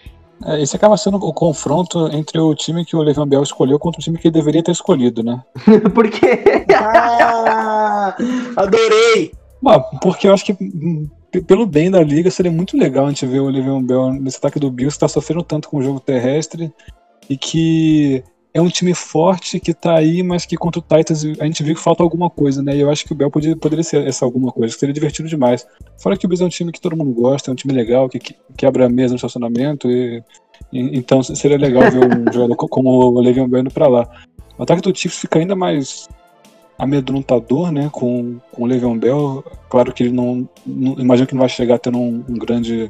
É, 0.47 0.61
esse 0.61 0.77
acaba 0.77 0.97
sendo 0.97 1.17
o 1.17 1.33
confronto 1.33 2.09
entre 2.12 2.39
o 2.39 2.55
time 2.55 2.85
que 2.85 2.97
o 2.97 3.03
Le'Veon 3.03 3.27
Bell 3.27 3.43
escolheu 3.43 3.79
contra 3.79 4.01
o 4.01 4.03
time 4.03 4.19
que 4.19 4.29
ele 4.29 4.35
deveria 4.35 4.62
ter 4.62 4.73
escolhido, 4.73 5.23
né? 5.23 5.43
Por 5.95 6.11
quê? 6.11 6.67
Ah, 6.75 8.17
adorei! 8.57 9.33
Bom, 9.62 9.83
porque 10.03 10.27
eu 10.27 10.35
acho 10.35 10.45
que 10.45 10.53
hum, 10.53 11.09
pelo 11.47 11.67
bem 11.67 11.91
da 11.91 12.03
liga 12.03 12.31
seria 12.31 12.53
muito 12.53 12.77
legal 12.77 13.07
a 13.07 13.09
gente 13.09 13.25
ver 13.27 13.41
o 13.41 13.49
Le'Veon 13.49 13.83
Bell 13.83 14.12
nesse 14.12 14.39
ataque 14.39 14.59
do 14.59 14.71
Bills 14.71 14.97
que 14.97 15.01
tá 15.01 15.09
sofrendo 15.09 15.43
tanto 15.43 15.69
com 15.69 15.79
o 15.79 15.83
jogo 15.83 16.01
terrestre 16.01 16.73
e 17.31 17.37
que 17.37 18.23
é 18.55 18.63
um 18.63 18.69
time 18.69 18.95
forte 18.95 19.59
que 19.59 19.75
tá 19.75 19.97
aí, 19.97 20.23
mas 20.23 20.47
que 20.47 20.57
contra 20.57 20.79
o 20.79 20.83
Titans 20.83 21.25
a 21.41 21.45
gente 21.45 21.61
viu 21.65 21.75
que 21.75 21.81
falta 21.81 22.05
alguma 22.05 22.31
coisa, 22.31 22.63
né? 22.63 22.77
E 22.77 22.81
eu 22.81 22.89
acho 22.89 23.05
que 23.05 23.13
o 23.13 23.15
Bell 23.17 23.29
poderia, 23.29 23.57
poderia 23.57 23.83
ser 23.83 24.07
essa 24.07 24.25
alguma 24.25 24.53
coisa, 24.53 24.79
seria 24.79 24.93
divertido 24.93 25.29
demais. 25.29 25.67
Fora 25.99 26.17
que 26.17 26.25
o 26.25 26.29
Bills 26.29 26.41
é 26.41 26.47
um 26.47 26.51
time 26.51 26.71
que 26.71 26.81
todo 26.81 26.97
mundo 26.97 27.13
gosta, 27.13 27.51
é 27.51 27.53
um 27.53 27.57
time 27.57 27.75
legal, 27.75 28.09
que, 28.09 28.21
que 28.21 28.37
quebra 28.57 28.87
a 28.87 28.89
mesa 28.89 29.11
no 29.11 29.17
estacionamento, 29.17 29.91
e, 29.91 30.23
e, 30.73 30.97
então 30.97 31.21
seria 31.21 31.59
legal 31.59 31.91
ver 31.91 32.07
um 32.07 32.25
jogador 32.33 32.55
como 32.55 32.91
o 32.91 33.21
Le'Veon 33.21 33.49
Bell 33.49 33.63
indo 33.63 33.73
pra 33.73 33.89
lá. 33.89 34.09
O 34.57 34.63
ataque 34.63 34.83
do 34.83 34.97
Chiefs 34.97 35.19
fica 35.19 35.41
ainda 35.41 35.57
mais 35.57 36.09
amedrontador, 36.79 37.73
né, 37.73 37.89
com, 37.91 38.39
com 38.53 38.63
o 38.63 38.67
Le'Veon 38.67 38.97
Bell. 38.97 39.45
Claro 39.69 39.93
que 39.93 40.05
ele 40.05 40.13
não, 40.13 40.49
não 40.65 40.93
imagino 41.01 41.27
que 41.27 41.35
não 41.35 41.41
vai 41.41 41.49
chegar 41.49 41.81
tendo 41.81 41.99
um, 41.99 42.25
um 42.29 42.35
grande, 42.35 42.89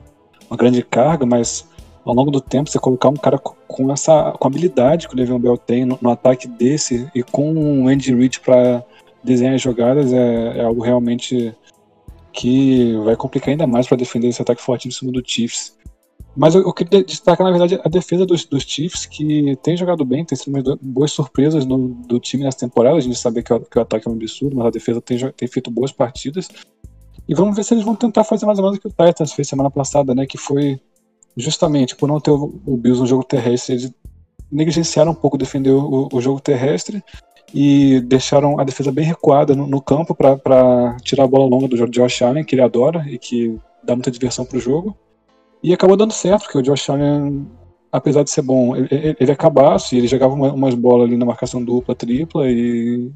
uma 0.50 0.58
grande 0.58 0.82
carga, 0.82 1.24
mas 1.24 1.66
ao 2.04 2.14
longo 2.14 2.30
do 2.30 2.40
tempo, 2.40 2.70
você 2.70 2.78
colocar 2.78 3.08
um 3.08 3.16
cara 3.16 3.38
com 3.38 3.90
essa 3.90 4.32
com 4.32 4.46
a 4.46 4.50
habilidade 4.50 5.08
que 5.08 5.14
o 5.14 5.16
Le'Veon 5.16 5.38
Bell 5.38 5.56
tem 5.56 5.84
no, 5.84 5.98
no 6.00 6.10
ataque 6.10 6.46
desse 6.46 7.10
e 7.14 7.22
com 7.22 7.82
o 7.82 7.88
Andy 7.88 8.14
Reid 8.14 8.40
para 8.40 8.84
desenhar 9.22 9.54
as 9.54 9.62
jogadas 9.62 10.12
é, 10.12 10.58
é, 10.58 10.64
algo 10.64 10.82
realmente 10.82 11.54
que 12.32 12.94
vai 13.04 13.16
complicar 13.16 13.50
ainda 13.50 13.66
mais 13.66 13.86
para 13.86 13.96
defender 13.96 14.28
esse 14.28 14.42
ataque 14.42 14.60
fortíssimo 14.60 15.10
do 15.10 15.22
Chiefs. 15.24 15.76
Mas 16.36 16.54
eu, 16.54 16.62
eu 16.62 16.72
queria 16.72 17.02
destacar, 17.04 17.46
na 17.46 17.56
verdade, 17.56 17.80
a 17.84 17.88
defesa 17.88 18.26
dos, 18.26 18.44
dos, 18.44 18.64
Chiefs, 18.64 19.06
que 19.06 19.56
tem 19.62 19.76
jogado 19.76 20.04
bem, 20.04 20.24
tem 20.24 20.36
sido 20.36 20.52
umas 20.52 20.78
boas 20.82 21.12
surpresas 21.12 21.64
no, 21.64 21.90
do 22.06 22.18
time 22.18 22.42
nessa 22.42 22.58
temporada. 22.58 22.96
A 22.96 23.00
gente 23.00 23.16
sabe 23.16 23.40
que, 23.40 23.56
que, 23.60 23.78
o 23.78 23.82
ataque 23.82 24.08
é 24.08 24.10
um 24.10 24.14
absurdo, 24.14 24.56
mas 24.56 24.66
a 24.66 24.70
defesa 24.70 25.00
tem, 25.00 25.16
tem 25.30 25.46
feito 25.46 25.70
boas 25.70 25.92
partidas. 25.92 26.48
E 27.28 27.34
vamos 27.34 27.54
ver 27.54 27.62
se 27.62 27.72
eles 27.72 27.84
vão 27.84 27.94
tentar 27.94 28.24
fazer 28.24 28.46
mais 28.46 28.58
ou 28.58 28.64
menos 28.64 28.78
o 28.78 28.80
que 28.80 28.88
o 28.88 28.90
Titans 28.90 29.32
fez 29.32 29.46
semana 29.46 29.70
passada, 29.70 30.12
né? 30.12 30.26
Que 30.26 30.36
foi 30.36 30.80
justamente 31.36 31.96
por 31.96 32.08
não 32.08 32.20
ter 32.20 32.30
o, 32.30 32.76
Bills 32.76 33.00
no 33.00 33.06
jogo 33.06 33.24
terrestre, 33.24 33.74
eles 33.74 33.92
negligenciaram 34.50 35.12
um 35.12 35.14
pouco 35.14 35.38
defender 35.38 35.70
o, 35.70 36.08
o 36.12 36.20
jogo 36.20 36.40
terrestre 36.40 37.02
e 37.52 38.00
deixaram 38.00 38.58
a 38.58 38.64
defesa 38.64 38.90
bem 38.90 39.04
recuada 39.04 39.54
no, 39.54 39.66
no 39.66 39.80
campo 39.80 40.14
para 40.14 40.96
tirar 41.02 41.24
a 41.24 41.28
bola 41.28 41.46
longa 41.46 41.68
do 41.68 41.88
Josh 41.88 42.22
Allen, 42.22 42.44
que 42.44 42.54
ele 42.54 42.62
adora 42.62 43.04
e 43.08 43.18
que 43.18 43.58
dá 43.82 43.94
muita 43.94 44.10
diversão 44.10 44.44
para 44.44 44.58
o 44.58 44.60
jogo. 44.60 44.96
E 45.62 45.72
acabou 45.72 45.96
dando 45.96 46.12
certo, 46.12 46.42
porque 46.42 46.58
o 46.58 46.62
Josh 46.62 46.90
Allen, 46.90 47.46
apesar 47.92 48.22
de 48.22 48.30
ser 48.30 48.42
bom, 48.42 48.76
ele, 48.76 48.88
ele 49.18 49.30
é 49.30 49.36
cabaço 49.36 49.94
e 49.94 49.98
ele 49.98 50.08
jogava 50.08 50.34
uma, 50.34 50.52
umas 50.52 50.74
bolas 50.74 51.06
ali 51.06 51.16
na 51.16 51.24
marcação 51.24 51.64
dupla, 51.64 51.94
tripla 51.94 52.50
e 52.50 53.10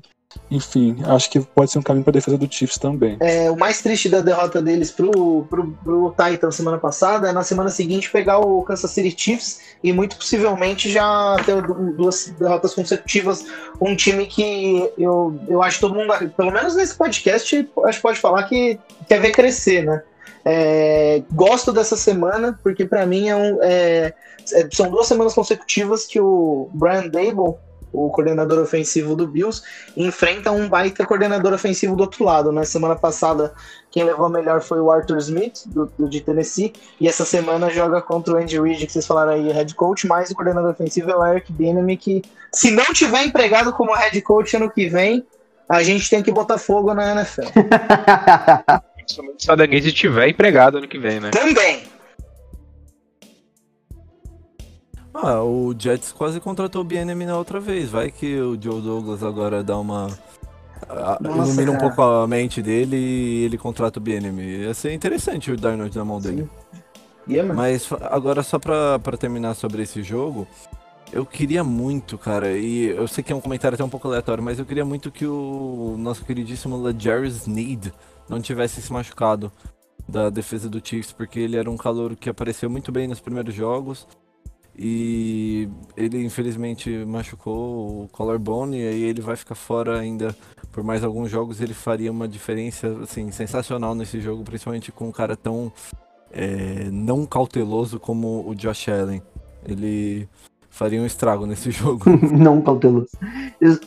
Enfim, 0.50 0.96
acho 1.06 1.30
que 1.30 1.40
pode 1.40 1.70
ser 1.70 1.78
um 1.78 1.82
caminho 1.82 2.04
para 2.04 2.12
defesa 2.12 2.36
do 2.36 2.52
Chiefs 2.52 2.76
também. 2.78 3.16
É, 3.20 3.50
o 3.50 3.56
mais 3.56 3.80
triste 3.80 4.08
da 4.08 4.20
derrota 4.20 4.60
deles 4.60 4.90
pro, 4.90 5.46
pro, 5.48 5.70
pro 5.82 6.14
Titan 6.16 6.50
semana 6.50 6.78
passada 6.78 7.28
é 7.28 7.32
na 7.32 7.42
semana 7.42 7.70
seguinte 7.70 8.10
pegar 8.10 8.38
o 8.38 8.62
Kansas 8.62 8.90
City 8.90 9.14
Chiefs 9.16 9.60
e 9.82 9.92
muito 9.92 10.16
possivelmente 10.16 10.90
já 10.90 11.36
ter 11.46 11.62
du- 11.62 11.92
duas 11.92 12.26
derrotas 12.38 12.74
consecutivas. 12.74 13.44
Um 13.80 13.96
time 13.96 14.26
que 14.26 14.90
eu, 14.98 15.38
eu 15.48 15.62
acho 15.62 15.80
todo 15.80 15.94
mundo, 15.94 16.12
pelo 16.36 16.52
menos 16.52 16.76
nesse 16.76 16.94
podcast, 16.94 17.68
acho 17.84 17.96
que 17.98 18.02
pode 18.02 18.18
falar 18.18 18.42
que 18.44 18.78
quer 19.08 19.20
ver 19.20 19.30
crescer, 19.32 19.82
né? 19.84 20.02
É, 20.44 21.22
gosto 21.32 21.72
dessa 21.72 21.96
semana, 21.96 22.58
porque 22.62 22.84
para 22.84 23.04
mim 23.04 23.28
é 23.28 23.36
um, 23.36 23.58
é, 23.62 24.14
é- 24.52 24.68
são 24.72 24.90
duas 24.90 25.06
semanas 25.06 25.34
consecutivas 25.34 26.06
que 26.06 26.20
o 26.20 26.68
Brian 26.72 27.08
Dable, 27.08 27.54
o 27.92 28.10
coordenador 28.10 28.58
ofensivo 28.62 29.16
do 29.16 29.26
Bills, 29.26 29.62
enfrenta 29.96 30.50
um 30.50 30.68
baita 30.68 31.06
coordenador 31.06 31.52
ofensivo 31.52 31.96
do 31.96 32.02
outro 32.02 32.24
lado. 32.24 32.52
Na 32.52 32.64
semana 32.64 32.94
passada, 32.96 33.52
quem 33.90 34.04
levou 34.04 34.26
a 34.26 34.28
melhor 34.30 34.60
foi 34.60 34.80
o 34.80 34.90
Arthur 34.90 35.18
Smith, 35.18 35.62
do, 35.66 35.90
do- 35.98 36.08
de 36.08 36.20
Tennessee, 36.20 36.72
e 37.00 37.08
essa 37.08 37.24
semana 37.24 37.70
joga 37.70 38.00
contra 38.02 38.34
o 38.34 38.36
Andy 38.36 38.60
Reid, 38.60 38.86
que 38.86 38.92
vocês 38.92 39.06
falaram 39.06 39.32
aí, 39.32 39.50
head 39.50 39.74
coach, 39.74 40.06
mas 40.06 40.30
o 40.30 40.34
coordenador 40.34 40.70
ofensivo 40.70 41.10
é 41.10 41.16
o 41.16 41.24
Eric 41.26 41.52
Bieniemy, 41.52 41.96
que 41.96 42.22
se 42.52 42.70
não 42.70 42.84
tiver 42.92 43.24
empregado 43.24 43.72
como 43.72 43.94
head 43.94 44.20
coach 44.22 44.56
ano 44.56 44.70
que 44.70 44.86
vem, 44.88 45.24
a 45.68 45.82
gente 45.82 46.08
tem 46.08 46.22
que 46.22 46.30
botar 46.32 46.56
fogo 46.58 46.94
na 46.94 47.12
NFL. 47.12 47.48
Principalmente 48.96 49.42
se 49.44 49.48
o 49.50 49.52
Adanguese 49.52 49.88
estiver 49.88 50.28
empregado 50.28 50.78
ano 50.78 50.88
que 50.88 50.98
vem, 50.98 51.20
né? 51.20 51.30
Também. 51.30 51.82
Ah, 55.20 55.42
o 55.42 55.74
Jets 55.76 56.12
quase 56.12 56.38
contratou 56.38 56.80
o 56.82 56.84
BNM 56.84 57.26
na 57.26 57.36
outra 57.36 57.58
vez. 57.58 57.90
Vai 57.90 58.10
que 58.10 58.38
o 58.40 58.56
Joe 58.60 58.80
Douglas 58.80 59.22
agora 59.22 59.64
dá 59.64 59.76
uma. 59.78 60.06
a- 60.88 61.18
Nossa, 61.20 61.48
ilumina 61.50 61.72
um 61.72 61.74
cara. 61.76 61.88
pouco 61.88 62.02
a 62.02 62.26
mente 62.26 62.62
dele 62.62 62.96
e 62.96 63.44
ele 63.44 63.58
contrata 63.58 63.98
o 63.98 64.02
BNM. 64.02 64.40
Ia 64.62 64.74
ser 64.74 64.92
interessante 64.92 65.50
o 65.50 65.56
Darnold 65.56 65.96
na 65.96 66.04
mão 66.04 66.20
dele. 66.20 66.48
Yeah. 67.28 67.52
Mas 67.52 67.88
agora 68.10 68.42
só 68.42 68.58
pra, 68.58 68.98
pra 69.00 69.16
terminar 69.16 69.54
sobre 69.54 69.82
esse 69.82 70.02
jogo, 70.02 70.46
eu 71.12 71.26
queria 71.26 71.62
muito, 71.64 72.16
cara, 72.16 72.56
e 72.56 72.84
eu 72.86 73.06
sei 73.08 73.22
que 73.22 73.30
é 73.32 73.36
um 73.36 73.40
comentário 73.40 73.74
até 73.74 73.84
um 73.84 73.88
pouco 73.88 74.08
aleatório, 74.08 74.42
mas 74.42 74.58
eu 74.58 74.64
queria 74.64 74.84
muito 74.84 75.10
que 75.10 75.26
o 75.26 75.96
nosso 75.98 76.24
queridíssimo 76.24 76.80
Jerry 76.98 77.28
Sneed 77.28 77.92
não 78.30 78.40
tivesse 78.40 78.80
se 78.80 78.90
machucado 78.92 79.52
da 80.08 80.30
defesa 80.30 80.70
do 80.70 80.80
Chiefs, 80.82 81.12
porque 81.12 81.38
ele 81.40 81.56
era 81.58 81.70
um 81.70 81.76
calouro 81.76 82.16
que 82.16 82.30
apareceu 82.30 82.70
muito 82.70 82.90
bem 82.90 83.06
nos 83.06 83.20
primeiros 83.20 83.54
jogos. 83.54 84.06
E 84.80 85.68
ele 85.96 86.24
infelizmente 86.24 86.88
machucou 87.04 88.04
o 88.04 88.08
collarbone 88.12 88.78
e 88.78 88.86
aí 88.86 89.02
ele 89.02 89.20
vai 89.20 89.34
ficar 89.34 89.56
fora 89.56 89.98
ainda 89.98 90.32
por 90.70 90.84
mais 90.84 91.02
alguns 91.02 91.28
jogos. 91.28 91.60
Ele 91.60 91.74
faria 91.74 92.12
uma 92.12 92.28
diferença 92.28 92.86
assim 93.02 93.32
sensacional 93.32 93.92
nesse 93.96 94.20
jogo, 94.20 94.44
principalmente 94.44 94.92
com 94.92 95.08
um 95.08 95.12
cara 95.12 95.36
tão 95.36 95.72
é, 96.32 96.88
não 96.92 97.26
cauteloso 97.26 97.98
como 97.98 98.48
o 98.48 98.54
Josh 98.54 98.88
Allen. 98.88 99.20
Ele 99.66 100.28
faria 100.70 101.02
um 101.02 101.06
estrago 101.06 101.44
nesse 101.44 101.72
jogo. 101.72 102.04
não 102.30 102.62
cauteloso. 102.62 103.08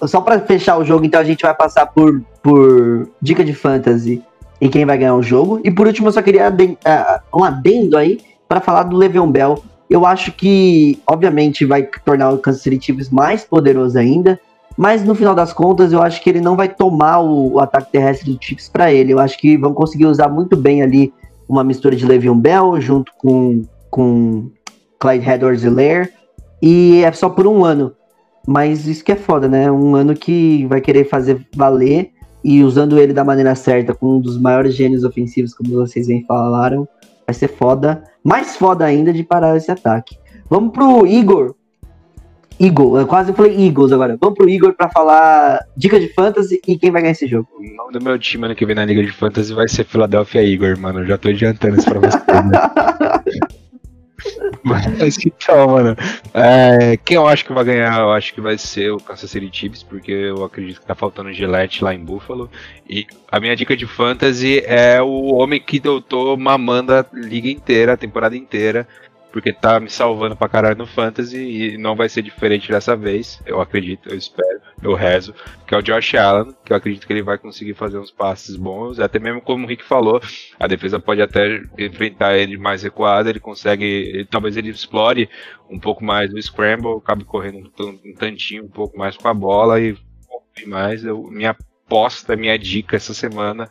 Só 0.06 0.20
pra 0.20 0.42
fechar 0.42 0.78
o 0.78 0.84
jogo, 0.84 1.06
então 1.06 1.22
a 1.22 1.24
gente 1.24 1.44
vai 1.44 1.56
passar 1.56 1.86
por, 1.86 2.22
por 2.44 3.10
dica 3.22 3.46
de 3.46 3.54
fantasy 3.54 4.22
e 4.60 4.68
quem 4.68 4.86
vai 4.86 4.98
ganhar 4.98 5.16
o 5.16 5.24
jogo. 5.24 5.62
E 5.64 5.72
por 5.72 5.88
último, 5.88 6.10
eu 6.10 6.12
só 6.12 6.22
queria 6.22 6.54
ah, 6.84 7.22
um 7.34 7.46
adendo 7.46 7.96
aí 7.98 8.20
pra 8.48 8.60
falar 8.60 8.84
do 8.84 8.98
Le'Veon 8.98 9.32
Bell. 9.32 9.64
Eu 9.92 10.06
acho 10.06 10.32
que, 10.32 10.98
obviamente, 11.06 11.66
vai 11.66 11.84
tornar 11.84 12.30
o 12.30 12.38
Kansas 12.38 12.62
City 12.62 12.86
Chiefs 12.86 13.10
mais 13.10 13.44
poderoso 13.44 14.00
ainda. 14.00 14.40
Mas 14.78 15.04
no 15.04 15.14
final 15.14 15.36
das 15.36 15.52
contas, 15.52 15.92
eu 15.92 16.02
acho 16.02 16.24
que 16.24 16.30
ele 16.30 16.40
não 16.40 16.56
vai 16.56 16.70
tomar 16.70 17.20
o, 17.20 17.56
o 17.56 17.60
ataque 17.60 17.92
terrestre 17.92 18.32
do 18.32 18.42
Chiefs 18.42 18.70
pra 18.70 18.94
ele. 18.94 19.12
Eu 19.12 19.20
acho 19.20 19.38
que 19.38 19.58
vão 19.58 19.74
conseguir 19.74 20.06
usar 20.06 20.30
muito 20.30 20.56
bem 20.56 20.82
ali 20.82 21.14
uma 21.46 21.62
mistura 21.62 21.94
de 21.94 22.06
Le'Veon 22.06 22.40
Bell 22.40 22.80
junto 22.80 23.12
com, 23.18 23.64
com 23.90 24.50
Clyde 24.98 25.30
Edwards-Helaire. 25.30 26.10
E 26.62 27.04
é 27.04 27.12
só 27.12 27.28
por 27.30 27.46
um 27.46 27.66
ano. 27.66 27.92
Mas 28.48 28.88
isso 28.88 29.04
que 29.04 29.12
é 29.12 29.18
foda, 29.18 29.50
né? 29.50 29.70
Um 29.70 29.94
ano 29.94 30.14
que 30.16 30.66
vai 30.68 30.80
querer 30.80 31.04
fazer 31.04 31.46
valer 31.54 32.12
e 32.42 32.64
usando 32.64 32.98
ele 32.98 33.12
da 33.12 33.26
maneira 33.26 33.56
certa, 33.56 33.94
com 33.94 34.16
um 34.16 34.22
dos 34.22 34.40
maiores 34.40 34.74
gênios 34.74 35.04
ofensivos, 35.04 35.54
como 35.54 35.72
vocês 35.72 36.08
bem 36.08 36.24
falaram, 36.26 36.88
vai 37.32 37.34
ser 37.34 37.48
foda. 37.48 38.04
Mais 38.24 38.56
foda 38.56 38.86
ainda 38.86 39.12
de 39.12 39.24
parar 39.24 39.56
esse 39.56 39.72
ataque. 39.72 40.18
Vamos 40.50 40.74
pro 40.74 41.08
Igor. 41.08 41.56
Eagle, 42.60 43.00
eu 43.00 43.08
quase 43.08 43.34
falei 43.34 43.66
Eagles 43.66 43.92
agora. 43.92 44.16
Vamos 44.22 44.38
pro 44.38 44.48
Igor 44.48 44.74
pra 44.74 44.88
falar 44.88 45.66
dica 45.76 46.00
de 46.00 46.10
fantasy 46.10 46.62
e 46.68 46.78
quem 46.78 46.92
vai 46.92 47.02
ganhar 47.02 47.14
esse 47.14 47.26
jogo. 47.26 47.48
O 47.58 47.76
nome 47.76 47.94
do 47.94 48.04
meu 48.04 48.20
time 48.20 48.46
ano 48.46 48.54
que 48.54 48.66
vem 48.66 48.76
na 48.76 48.86
Liga 48.86 49.02
de 49.02 49.12
Fantasy 49.12 49.52
vai 49.52 49.68
ser 49.68 49.84
Philadelphia 49.84 50.44
Igor, 50.44 50.78
mano. 50.78 51.00
Eu 51.00 51.08
já 51.08 51.18
tô 51.18 51.30
adiantando 51.30 51.78
isso 51.78 51.90
pra 51.90 52.00
vocês, 52.00 52.26
né? 52.28 52.52
Mas 54.64 55.18
então, 55.26 55.68
mano. 55.68 55.96
é, 56.34 56.98
quem 56.98 57.16
eu 57.16 57.28
acho 57.28 57.46
que 57.46 57.54
vai 57.54 57.64
ganhar, 57.64 58.00
eu 58.00 58.12
acho 58.12 58.34
que 58.34 58.42
vai 58.42 58.58
ser 58.58 58.92
o 58.92 58.98
Kansas 58.98 59.30
City 59.30 59.50
Chiefs, 59.52 59.84
porque 59.84 60.12
eu 60.12 60.44
acredito 60.44 60.80
que 60.80 60.86
tá 60.86 60.96
faltando 60.96 61.34
Gillette 61.34 61.84
lá 61.84 61.94
em 61.94 62.00
Buffalo. 62.00 62.50
E 62.90 63.06
a 63.32 63.40
minha 63.40 63.56
dica 63.56 63.76
de 63.76 63.86
fantasy 63.86 64.62
é 64.66 65.02
o 65.02 65.34
homem 65.34 65.60
que 65.60 65.80
tô 65.80 66.36
mamando 66.38 66.94
a 66.94 67.06
liga 67.14 67.50
inteira, 67.50 67.94
a 67.94 67.98
temporada 67.98 68.36
inteira. 68.36 68.88
Porque 69.32 69.54
tá 69.54 69.80
me 69.80 69.90
salvando 69.90 70.36
pra 70.36 70.50
caralho 70.50 70.78
no 70.78 70.86
fantasy 70.86 71.38
e 71.38 71.78
não 71.78 71.96
vai 71.96 72.10
ser 72.10 72.22
diferente 72.22 72.70
dessa 72.70 72.96
vez. 72.98 73.42
Eu 73.46 73.62
acredito, 73.62 74.10
eu 74.10 74.18
espero, 74.18 74.60
eu 74.84 74.94
rezo. 74.94 75.34
Que 75.66 75.74
é 75.74 75.78
o 75.78 75.82
Josh 75.82 76.16
Allen, 76.16 76.54
que 76.66 76.74
eu 76.74 76.78
acredito 76.78 77.08
que 77.08 77.14
ele 77.14 77.22
vai 77.24 77.38
conseguir 77.38 77.74
fazer 77.74 77.98
uns 77.98 78.12
passes 78.12 78.58
bons. 78.58 79.00
Até 79.00 79.20
mesmo 79.20 79.40
como 79.42 79.66
o 79.66 79.68
Rick 79.70 79.84
falou, 79.86 80.22
a 80.60 80.68
defesa 80.68 81.00
pode 81.00 81.22
até 81.22 81.62
enfrentar 81.78 82.38
ele 82.38 82.58
mais 82.58 82.84
recuado. 82.84 83.30
Ele 83.30 83.40
consegue, 83.40 83.86
ele- 83.86 84.26
talvez 84.26 84.58
ele 84.58 84.70
explore 84.70 85.30
um 85.70 85.80
pouco 85.80 86.04
mais 86.04 86.34
o 86.34 86.42
scramble, 86.42 86.98
acabe 86.98 87.24
correndo 87.24 87.72
um, 87.80 88.00
um 88.10 88.14
tantinho 88.14 88.66
um 88.66 88.70
pouco 88.70 88.98
mais 88.98 89.16
com 89.16 89.28
a 89.30 89.34
bola 89.34 89.80
e 89.80 89.96
mais. 90.68 91.06
Eu, 91.06 91.24
minha 91.32 91.52
aposta, 91.52 92.36
minha 92.36 92.58
dica 92.60 92.98
essa 92.98 93.14
semana 93.14 93.70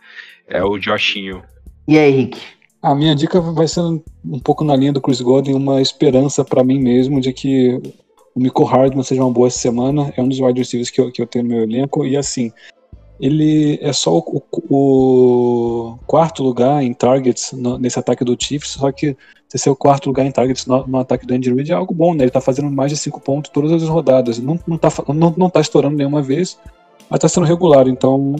é 0.48 0.64
o 0.64 0.80
Joshinho. 0.80 1.42
E 1.86 1.98
aí, 1.98 2.11
Rick? 2.11 2.40
A 2.82 2.94
minha 2.94 3.14
dica 3.14 3.40
vai 3.40 3.68
ser 3.68 3.80
um 3.82 4.38
pouco 4.42 4.64
na 4.64 4.74
linha 4.74 4.92
do 4.92 5.00
Chris 5.02 5.20
Godwin, 5.20 5.54
uma 5.54 5.82
esperança 5.82 6.42
pra 6.44 6.64
mim 6.64 6.78
mesmo 6.80 7.20
de 7.20 7.32
que 7.32 7.80
o 8.34 8.40
Michael 8.40 8.66
Hardman 8.66 9.02
seja 9.04 9.22
uma 9.22 9.30
boa 9.32 9.48
essa 9.48 9.58
semana. 9.58 10.12
É 10.16 10.22
um 10.22 10.28
dos 10.28 10.40
wide 10.40 10.58
receivers 10.58 10.88
que 10.90 11.00
eu, 11.00 11.12
que 11.12 11.20
eu 11.20 11.26
tenho 11.26 11.44
no 11.44 11.50
meu 11.50 11.62
elenco. 11.62 12.06
E 12.06 12.16
assim, 12.16 12.50
ele 13.20 13.78
é 13.82 13.92
só 13.92 14.16
o, 14.16 14.42
o- 14.70 15.98
quarto 16.06 16.42
lugar 16.42 16.82
em 16.82 16.94
targets 16.94 17.52
no- 17.52 17.76
nesse 17.78 17.98
ataque 17.98 18.24
do 18.24 18.34
Chiefs, 18.38 18.70
só 18.70 18.90
que 18.90 19.14
se 19.46 19.58
ser 19.58 19.68
o 19.68 19.76
quarto 19.76 20.06
lugar 20.06 20.24
em 20.24 20.30
targets 20.32 20.64
no, 20.64 20.86
no 20.86 20.98
ataque 20.98 21.26
do 21.26 21.34
Andy 21.34 21.52
Reid 21.52 21.70
é 21.72 21.74
algo 21.74 21.92
bom, 21.92 22.14
né? 22.14 22.24
Ele 22.24 22.30
tá 22.30 22.40
fazendo 22.40 22.70
mais 22.70 22.90
de 22.90 22.96
cinco 22.96 23.20
pontos 23.20 23.50
todas 23.50 23.70
as 23.72 23.88
rodadas. 23.88 24.38
Não, 24.38 24.58
não, 24.66 24.78
tá, 24.78 24.88
não, 25.08 25.34
não 25.36 25.50
tá 25.50 25.60
estourando 25.60 25.96
nenhuma 25.96 26.22
vez, 26.22 26.56
mas 27.10 27.20
tá 27.20 27.28
sendo 27.28 27.46
regular. 27.46 27.88
Então, 27.88 28.36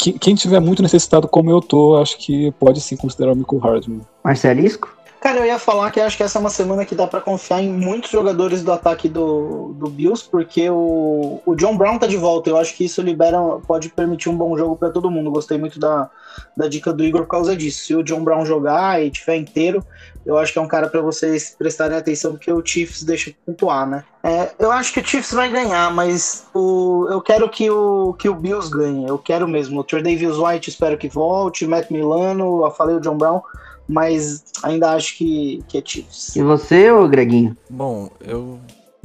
quem, 0.00 0.34
tiver 0.34 0.60
muito 0.60 0.82
necessitado 0.82 1.28
como 1.28 1.50
eu 1.50 1.60
tô, 1.60 1.96
acho 1.96 2.16
que 2.18 2.50
pode 2.52 2.80
sim 2.80 2.96
considerar 2.96 3.32
o 3.32 3.36
Michael 3.36 3.60
Hardman. 3.60 4.00
Marcelisco? 4.24 4.96
Cara, 5.20 5.40
eu 5.40 5.44
ia 5.44 5.58
falar 5.58 5.90
que 5.90 6.00
acho 6.00 6.16
que 6.16 6.22
essa 6.22 6.38
é 6.38 6.40
uma 6.40 6.48
semana 6.48 6.86
que 6.86 6.94
dá 6.94 7.06
pra 7.06 7.20
confiar 7.20 7.62
em 7.62 7.70
muitos 7.70 8.10
jogadores 8.10 8.62
do 8.62 8.72
ataque 8.72 9.06
do, 9.06 9.74
do 9.74 9.90
Bills, 9.90 10.26
porque 10.26 10.70
o, 10.70 11.42
o 11.44 11.54
John 11.54 11.76
Brown 11.76 11.98
tá 11.98 12.06
de 12.06 12.16
volta. 12.16 12.48
Eu 12.48 12.56
acho 12.56 12.74
que 12.74 12.86
isso 12.86 13.02
libera, 13.02 13.38
pode 13.66 13.90
permitir 13.90 14.30
um 14.30 14.36
bom 14.36 14.56
jogo 14.56 14.76
pra 14.76 14.88
todo 14.88 15.10
mundo. 15.10 15.30
Gostei 15.30 15.58
muito 15.58 15.78
da, 15.78 16.08
da 16.56 16.66
dica 16.68 16.90
do 16.90 17.04
Igor 17.04 17.20
por 17.22 17.28
causa 17.28 17.54
disso. 17.54 17.84
Se 17.84 17.94
o 17.94 18.02
John 18.02 18.24
Brown 18.24 18.46
jogar 18.46 19.04
e 19.04 19.10
tiver 19.10 19.36
inteiro, 19.36 19.84
eu 20.24 20.38
acho 20.38 20.54
que 20.54 20.58
é 20.58 20.62
um 20.62 20.68
cara 20.68 20.88
pra 20.88 21.02
vocês 21.02 21.54
prestarem 21.58 21.98
atenção, 21.98 22.32
porque 22.32 22.50
o 22.50 22.64
Chiefs 22.64 23.02
deixa 23.02 23.30
pontuar, 23.44 23.86
né? 23.86 24.04
É, 24.22 24.52
eu 24.58 24.72
acho 24.72 24.90
que 24.90 25.00
o 25.00 25.06
Chiefs 25.06 25.34
vai 25.34 25.50
ganhar, 25.50 25.92
mas 25.92 26.46
o, 26.54 27.06
eu 27.10 27.20
quero 27.20 27.46
que 27.50 27.70
o, 27.70 28.14
que 28.14 28.28
o 28.28 28.34
Bills 28.34 28.70
ganhe. 28.70 29.06
Eu 29.06 29.18
quero 29.18 29.46
mesmo. 29.46 29.80
O 29.80 29.84
Trey 29.84 30.02
Davis 30.02 30.38
White 30.38 30.70
espero 30.70 30.96
que 30.96 31.10
volte, 31.10 31.66
Matt 31.66 31.90
Milano, 31.90 32.64
eu 32.64 32.70
falei 32.70 32.96
o 32.96 33.00
John 33.00 33.18
Brown 33.18 33.42
mas 33.90 34.44
ainda 34.62 34.92
acho 34.92 35.16
que, 35.16 35.62
que 35.68 35.78
é 35.78 35.82
Chiefs. 35.84 36.36
E 36.36 36.42
você, 36.42 36.90
ô 36.90 37.08
Greginho? 37.08 37.56
Bom, 37.68 38.10
eu 38.20 38.60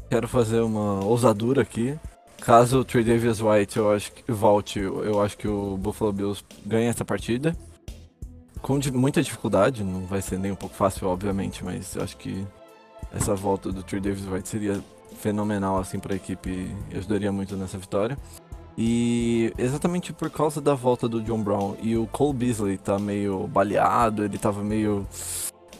quero 0.09 0.27
fazer 0.27 0.61
uma 0.61 1.03
ousadura 1.03 1.61
aqui. 1.61 1.97
Caso 2.41 2.79
o 2.79 2.85
Trey 2.85 3.03
Davis 3.03 3.41
White 3.41 3.77
eu 3.77 3.91
acho 3.91 4.11
que 4.11 4.31
volte, 4.31 4.79
eu 4.79 5.21
acho 5.21 5.37
que 5.37 5.47
o 5.47 5.77
Buffalo 5.77 6.13
Bills 6.13 6.43
ganha 6.65 6.89
essa 6.89 7.03
partida. 7.03 7.55
Com 8.61 8.79
muita 8.93 9.21
dificuldade, 9.21 9.83
não 9.83 10.05
vai 10.05 10.21
ser 10.21 10.37
nem 10.37 10.51
um 10.51 10.55
pouco 10.55 10.75
fácil, 10.75 11.07
obviamente, 11.07 11.63
mas 11.63 11.95
eu 11.95 12.03
acho 12.03 12.17
que 12.17 12.45
essa 13.13 13.33
volta 13.33 13.71
do 13.71 13.81
Trey 13.81 14.01
Davis 14.01 14.25
White 14.27 14.47
seria 14.47 14.79
fenomenal 15.19 15.79
assim 15.79 15.99
para 15.99 16.13
a 16.13 16.15
equipe 16.15 16.49
e 16.91 16.97
ajudaria 16.97 17.31
muito 17.31 17.55
nessa 17.55 17.77
vitória. 17.77 18.17
E 18.77 19.53
exatamente 19.57 20.11
por 20.11 20.29
causa 20.29 20.59
da 20.59 20.73
volta 20.73 21.07
do 21.07 21.21
John 21.21 21.41
Brown 21.41 21.75
e 21.81 21.95
o 21.95 22.07
Cole 22.07 22.33
Beasley 22.33 22.77
tá 22.77 22.99
meio 22.99 23.47
baleado, 23.47 24.23
ele 24.25 24.37
tava 24.37 24.63
meio 24.63 25.07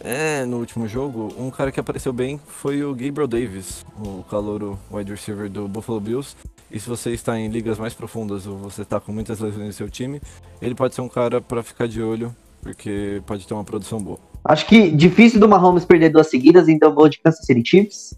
É, 0.02 0.46
no 0.46 0.58
último 0.60 0.88
jogo, 0.88 1.34
um 1.38 1.50
cara 1.50 1.72
que 1.72 1.80
apareceu 1.80 2.14
bem 2.14 2.40
foi 2.48 2.84
o 2.84 2.94
Gabriel 2.94 3.28
Davis, 3.28 3.86
o 4.00 4.24
calouro 4.24 4.78
wide 4.92 5.12
receiver 5.12 5.50
do 5.50 5.68
Buffalo 5.68 6.00
Bills. 6.00 6.36
E 6.70 6.80
se 6.80 6.88
você 6.88 7.12
está 7.12 7.40
em 7.40 7.48
ligas 7.48 7.80
mais 7.80 7.94
profundas 7.94 8.46
ou 8.46 8.58
você 8.58 8.82
está 8.82 9.00
com 9.00 9.12
muitas 9.12 9.40
lesões 9.40 9.66
no 9.66 9.74
seu 9.74 9.90
time, 9.90 10.22
ele 10.62 10.76
pode 10.76 10.94
ser 10.94 11.02
um 11.02 11.10
cara 11.10 11.42
para 11.42 11.64
ficar 11.64 11.88
de 11.88 12.02
olho, 12.02 12.36
porque 12.62 13.22
pode 13.26 13.48
ter 13.48 13.54
uma 13.54 13.64
produção 13.64 14.02
boa. 14.02 14.20
Acho 14.44 14.68
que 14.68 14.92
difícil 14.92 15.40
do 15.40 15.48
Mahomes 15.48 15.86
perder 15.86 16.10
duas 16.10 16.30
seguidas, 16.30 16.68
então 16.68 16.94
vou 16.94 17.10
de 17.10 17.20
Kansas 17.20 17.46
City 17.46 17.64
Chiefs. 17.68 18.14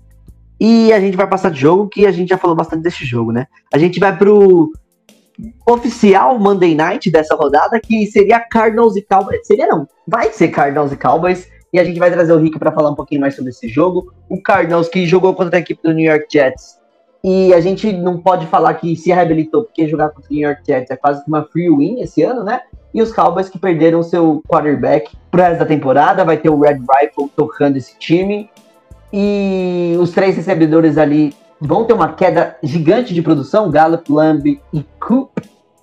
E 0.59 0.91
a 0.91 0.99
gente 0.99 1.15
vai 1.15 1.27
passar 1.27 1.51
de 1.51 1.59
jogo, 1.59 1.88
que 1.88 2.05
a 2.05 2.11
gente 2.11 2.29
já 2.29 2.38
falou 2.38 2.55
bastante 2.55 2.81
desse 2.81 3.05
jogo, 3.05 3.31
né? 3.31 3.47
A 3.73 3.77
gente 3.77 3.99
vai 3.99 4.15
pro 4.15 4.71
oficial 5.67 6.39
Monday 6.39 6.73
Night 6.73 7.11
dessa 7.11 7.35
rodada, 7.35 7.79
que 7.79 8.07
seria 8.07 8.39
Cardinals 8.39 8.95
e 8.95 9.01
Cowboys. 9.01 9.45
Seria 9.45 9.67
não, 9.67 9.88
vai 10.07 10.31
ser 10.31 10.47
Cardinals 10.49 10.91
e 10.91 10.97
Cowboys. 10.97 11.47
E 11.71 11.79
a 11.79 11.84
gente 11.84 11.99
vai 11.99 12.09
trazer 12.09 12.34
o 12.34 12.39
Rick 12.39 12.57
para 12.57 12.71
falar 12.71 12.89
um 12.89 12.95
pouquinho 12.95 13.21
mais 13.21 13.35
sobre 13.35 13.51
esse 13.51 13.67
jogo. 13.67 14.13
O 14.29 14.41
Cardinals 14.41 14.88
que 14.88 15.05
jogou 15.05 15.35
contra 15.35 15.57
a 15.57 15.59
equipe 15.59 15.81
do 15.84 15.93
New 15.93 16.09
York 16.09 16.25
Jets. 16.31 16.77
E 17.23 17.53
a 17.53 17.59
gente 17.59 17.91
não 17.91 18.19
pode 18.19 18.47
falar 18.47 18.73
que 18.75 18.95
se 18.95 19.11
reabilitou, 19.11 19.63
porque 19.63 19.88
jogar 19.88 20.09
contra 20.09 20.31
o 20.31 20.34
New 20.34 20.47
York 20.47 20.61
Jets 20.65 20.89
é 20.89 20.95
quase 20.95 21.23
uma 21.27 21.43
free 21.43 21.69
win 21.69 21.99
esse 21.99 22.23
ano, 22.23 22.43
né? 22.43 22.61
E 22.93 23.01
os 23.01 23.11
Cowboys 23.11 23.49
que 23.49 23.59
perderam 23.59 24.01
seu 24.01 24.41
quarterback 24.47 25.11
pro 25.29 25.41
resto 25.41 25.59
da 25.59 25.65
temporada. 25.65 26.23
Vai 26.23 26.38
ter 26.38 26.49
o 26.49 26.59
Red 26.59 26.79
Rifle 26.79 27.29
tocando 27.35 27.75
esse 27.75 27.97
time. 27.99 28.49
E 29.11 29.95
os 29.99 30.11
três 30.11 30.35
recebedores 30.35 30.97
ali 30.97 31.34
vão 31.59 31.85
ter 31.85 31.93
uma 31.93 32.13
queda 32.13 32.57
gigante 32.61 33.13
de 33.13 33.21
produção, 33.21 33.71
Gallup, 33.71 34.11
Lamb 34.11 34.61
e 34.73 34.85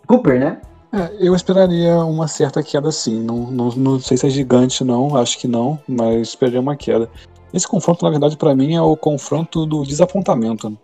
Cooper, 0.07 0.39
né? 0.39 0.61
É, 0.93 1.11
eu 1.19 1.35
esperaria 1.35 1.97
uma 2.05 2.29
certa 2.29 2.63
queda 2.63 2.93
sim. 2.93 3.21
Não, 3.23 3.51
não, 3.51 3.71
não 3.71 4.01
sei 4.01 4.17
se 4.17 4.27
é 4.27 4.31
gigante, 4.31 4.85
não, 4.85 5.17
acho 5.17 5.39
que 5.39 5.49
não, 5.49 5.79
mas 5.89 6.29
esperaria 6.29 6.61
uma 6.61 6.77
queda. 6.77 7.11
Esse 7.53 7.67
confronto, 7.67 8.05
na 8.05 8.11
verdade, 8.11 8.37
para 8.37 8.55
mim 8.55 8.75
é 8.75 8.81
o 8.81 8.97
confronto 8.97 9.67
do 9.67 9.85
desapontamento. 9.85 10.77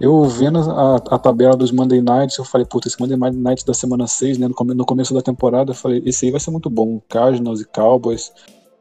Eu 0.00 0.24
vendo 0.24 0.58
a, 0.58 0.96
a, 0.96 1.18
tabela 1.18 1.56
dos 1.56 1.70
Monday 1.70 2.00
Nights, 2.00 2.36
eu 2.36 2.44
falei, 2.44 2.66
puta, 2.66 2.88
esse 2.88 3.00
Monday 3.00 3.16
Night 3.16 3.64
da 3.64 3.72
semana 3.72 4.08
6, 4.08 4.38
né, 4.38 4.48
no, 4.48 4.74
no 4.74 4.84
começo 4.84 5.14
da 5.14 5.22
temporada, 5.22 5.70
eu 5.70 5.74
falei, 5.76 6.02
esse 6.04 6.24
aí 6.24 6.32
vai 6.32 6.40
ser 6.40 6.50
muito 6.50 6.68
bom. 6.68 7.00
Cardinals 7.08 7.60
e 7.60 7.64
Cowboys, 7.64 8.32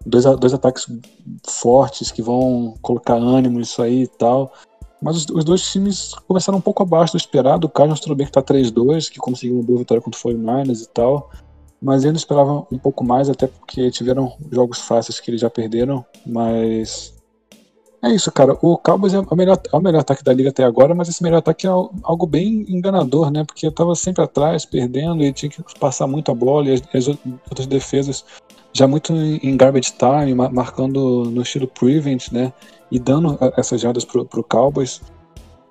dois, 0.05 0.25
dois 0.39 0.53
ataques 0.53 0.87
fortes 1.47 2.11
que 2.11 2.21
vão 2.21 2.75
colocar 2.81 3.15
ânimo 3.15 3.59
nisso 3.59 3.81
aí 3.81 4.03
e 4.03 4.07
tal. 4.07 4.53
Mas 5.01 5.17
os, 5.17 5.25
os, 5.29 5.43
dois 5.43 5.63
times 5.71 6.13
começaram 6.27 6.59
um 6.59 6.61
pouco 6.61 6.83
abaixo 6.83 7.13
do 7.13 7.17
esperado. 7.17 7.65
O 7.65 7.69
Cardinals 7.69 7.99
tudo 7.99 8.15
bem 8.15 8.25
que 8.25 8.31
tá 8.31 8.41
3-2, 8.41 9.09
que 9.09 9.19
conseguiu 9.19 9.55
uma 9.55 9.63
boa 9.63 9.79
vitória 9.79 10.01
contra 10.01 10.19
o 10.19 10.23
49ers 10.23 10.83
e 10.83 10.87
tal. 10.89 11.31
Mas 11.81 12.05
eu 12.05 12.11
não 12.11 12.17
esperava 12.17 12.67
um 12.71 12.77
pouco 12.77 13.03
mais, 13.03 13.27
até 13.27 13.47
porque 13.47 13.89
tiveram 13.89 14.33
jogos 14.51 14.79
fáceis 14.79 15.19
que 15.19 15.31
eles 15.31 15.41
já 15.41 15.49
perderam. 15.49 16.05
Mas 16.23 17.15
é 18.03 18.09
isso, 18.09 18.31
cara. 18.31 18.55
O 18.61 18.77
Cowboys 18.77 19.15
é 19.15 19.19
o 19.19 19.35
melhor, 19.35 19.59
é 19.71 19.75
o 19.75 19.81
melhor 19.81 20.01
ataque 20.01 20.23
da 20.23 20.33
liga 20.33 20.49
até 20.49 20.63
agora, 20.63 20.93
mas 20.93 21.09
esse 21.09 21.23
melhor 21.23 21.37
ataque 21.37 21.65
é 21.65 21.69
algo 21.69 22.27
bem 22.27 22.65
enganador, 22.67 23.31
né? 23.31 23.43
Porque 23.43 23.65
eu 23.65 23.71
tava 23.71 23.95
sempre 23.95 24.23
atrás, 24.23 24.65
perdendo, 24.65 25.23
e 25.23 25.33
tinha 25.33 25.49
que 25.49 25.63
passar 25.79 26.05
muito 26.05 26.31
a 26.31 26.35
bola, 26.35 26.69
e 26.69 26.73
as, 26.73 26.81
as 26.93 27.07
outras 27.07 27.65
defesas 27.65 28.23
já 28.73 28.87
muito 28.87 29.13
em 29.13 29.57
garbage 29.57 29.93
time, 29.93 30.33
marcando 30.33 31.25
no 31.25 31.41
estilo 31.41 31.67
prevent, 31.67 32.31
né? 32.31 32.53
E 32.89 32.99
dando 32.99 33.37
essas 33.57 33.81
jardas 33.81 34.05
pro, 34.05 34.25
pro 34.25 34.43
Cowboys. 34.43 35.01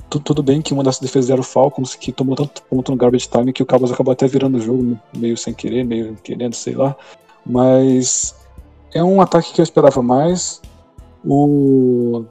Tudo, 0.08 0.24
tudo 0.24 0.42
bem 0.42 0.60
que 0.60 0.74
uma 0.74 0.82
das 0.82 0.98
defesas 0.98 1.30
era 1.30 1.40
o 1.40 1.44
Falcons, 1.44 1.94
que 1.94 2.12
tomou 2.12 2.34
tanto 2.34 2.62
ponto 2.62 2.90
no 2.90 2.98
garbage 2.98 3.28
time 3.28 3.52
que 3.52 3.62
o 3.62 3.66
Cowboys 3.66 3.92
acabou 3.92 4.12
até 4.12 4.26
virando 4.26 4.58
o 4.58 4.60
jogo, 4.60 4.98
meio 5.16 5.36
sem 5.36 5.54
querer, 5.54 5.84
meio 5.84 6.16
querendo, 6.22 6.54
sei 6.54 6.74
lá. 6.74 6.96
Mas 7.46 8.34
é 8.92 9.02
um 9.02 9.20
ataque 9.20 9.52
que 9.52 9.60
eu 9.60 9.64
esperava 9.64 10.02
mais. 10.02 10.60
O, 11.24 12.24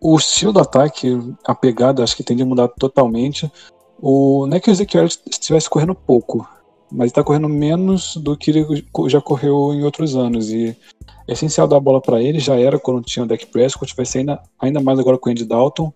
o 0.00 0.16
estilo 0.16 0.52
do 0.52 0.60
ataque, 0.60 1.18
a 1.44 1.54
pegada, 1.54 2.02
acho 2.02 2.16
que 2.16 2.24
tende 2.24 2.42
a 2.42 2.46
mudar 2.46 2.68
totalmente. 2.68 3.50
O, 4.00 4.46
não 4.46 4.56
é 4.56 4.60
que 4.60 4.70
o 4.70 4.72
estivesse 4.72 5.68
correndo 5.68 5.94
pouco, 5.94 6.48
mas 6.90 7.06
está 7.06 7.22
correndo 7.22 7.48
menos 7.48 8.16
do 8.16 8.36
que 8.36 8.50
ele 8.50 8.84
já 9.06 9.20
correu 9.20 9.72
em 9.72 9.82
outros 9.82 10.16
anos. 10.16 10.50
E 10.50 10.76
é 11.28 11.32
essencial 11.32 11.68
dar 11.68 11.76
a 11.76 11.80
bola 11.80 12.00
para 12.00 12.22
ele, 12.22 12.38
já 12.38 12.56
era 12.56 12.78
quando 12.78 13.04
tinha 13.04 13.24
o 13.24 13.28
Deck 13.28 13.46
Prescott, 13.46 13.94
vai 13.96 14.06
ser 14.06 14.18
ainda, 14.18 14.42
ainda 14.58 14.80
mais 14.80 14.98
agora 14.98 15.18
com 15.18 15.28
o 15.28 15.32
Andy 15.32 15.44
Dalton. 15.44 15.92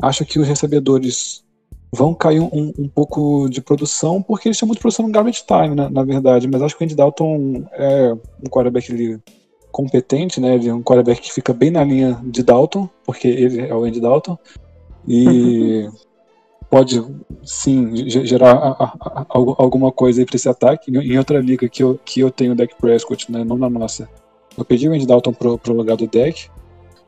Acho 0.00 0.24
que 0.24 0.38
os 0.38 0.48
recebedores 0.48 1.44
vão 1.92 2.14
cair 2.14 2.40
um, 2.40 2.72
um 2.78 2.88
pouco 2.88 3.48
de 3.48 3.60
produção, 3.60 4.22
porque 4.22 4.48
eles 4.48 4.58
têm 4.58 4.66
muito 4.66 4.80
produção 4.80 5.06
no 5.06 5.12
garbage 5.12 5.44
time, 5.44 5.74
né, 5.74 5.88
na 5.90 6.04
verdade, 6.04 6.48
mas 6.48 6.62
acho 6.62 6.76
que 6.76 6.82
o 6.82 6.84
Andy 6.84 6.94
Dalton 6.94 7.64
é 7.72 8.12
um 8.12 8.48
quarterback 8.48 9.20
competente, 9.72 10.40
né, 10.40 10.54
ele 10.54 10.68
é 10.68 10.74
um 10.74 10.82
quarterback 10.82 11.20
que 11.20 11.32
fica 11.32 11.52
bem 11.52 11.70
na 11.70 11.82
linha 11.82 12.20
de 12.24 12.42
Dalton, 12.42 12.88
porque 13.04 13.26
ele 13.26 13.60
é 13.60 13.74
o 13.74 13.84
Andy 13.84 14.00
Dalton, 14.00 14.38
e 15.06 15.88
pode 16.70 17.04
sim 17.44 18.08
gerar 18.08 18.52
a, 18.52 18.68
a, 18.68 19.20
a, 19.22 19.26
alguma 19.32 19.90
coisa 19.90 20.24
para 20.24 20.36
esse 20.36 20.48
ataque. 20.48 20.90
Em 20.90 21.18
outra 21.18 21.40
liga 21.40 21.68
que 21.68 21.82
eu, 21.82 21.98
que 22.04 22.20
eu 22.20 22.30
tenho 22.30 22.52
o 22.52 22.54
deck 22.54 22.76
Prescott, 22.80 23.30
né, 23.30 23.42
não 23.42 23.58
na 23.58 23.68
nossa, 23.68 24.08
eu 24.56 24.64
pedi 24.64 24.88
o 24.88 24.92
Andy 24.92 25.04
Dalton 25.04 25.32
pro, 25.32 25.58
pro 25.58 25.74
lugar 25.74 25.96
do 25.96 26.06
deck. 26.06 26.48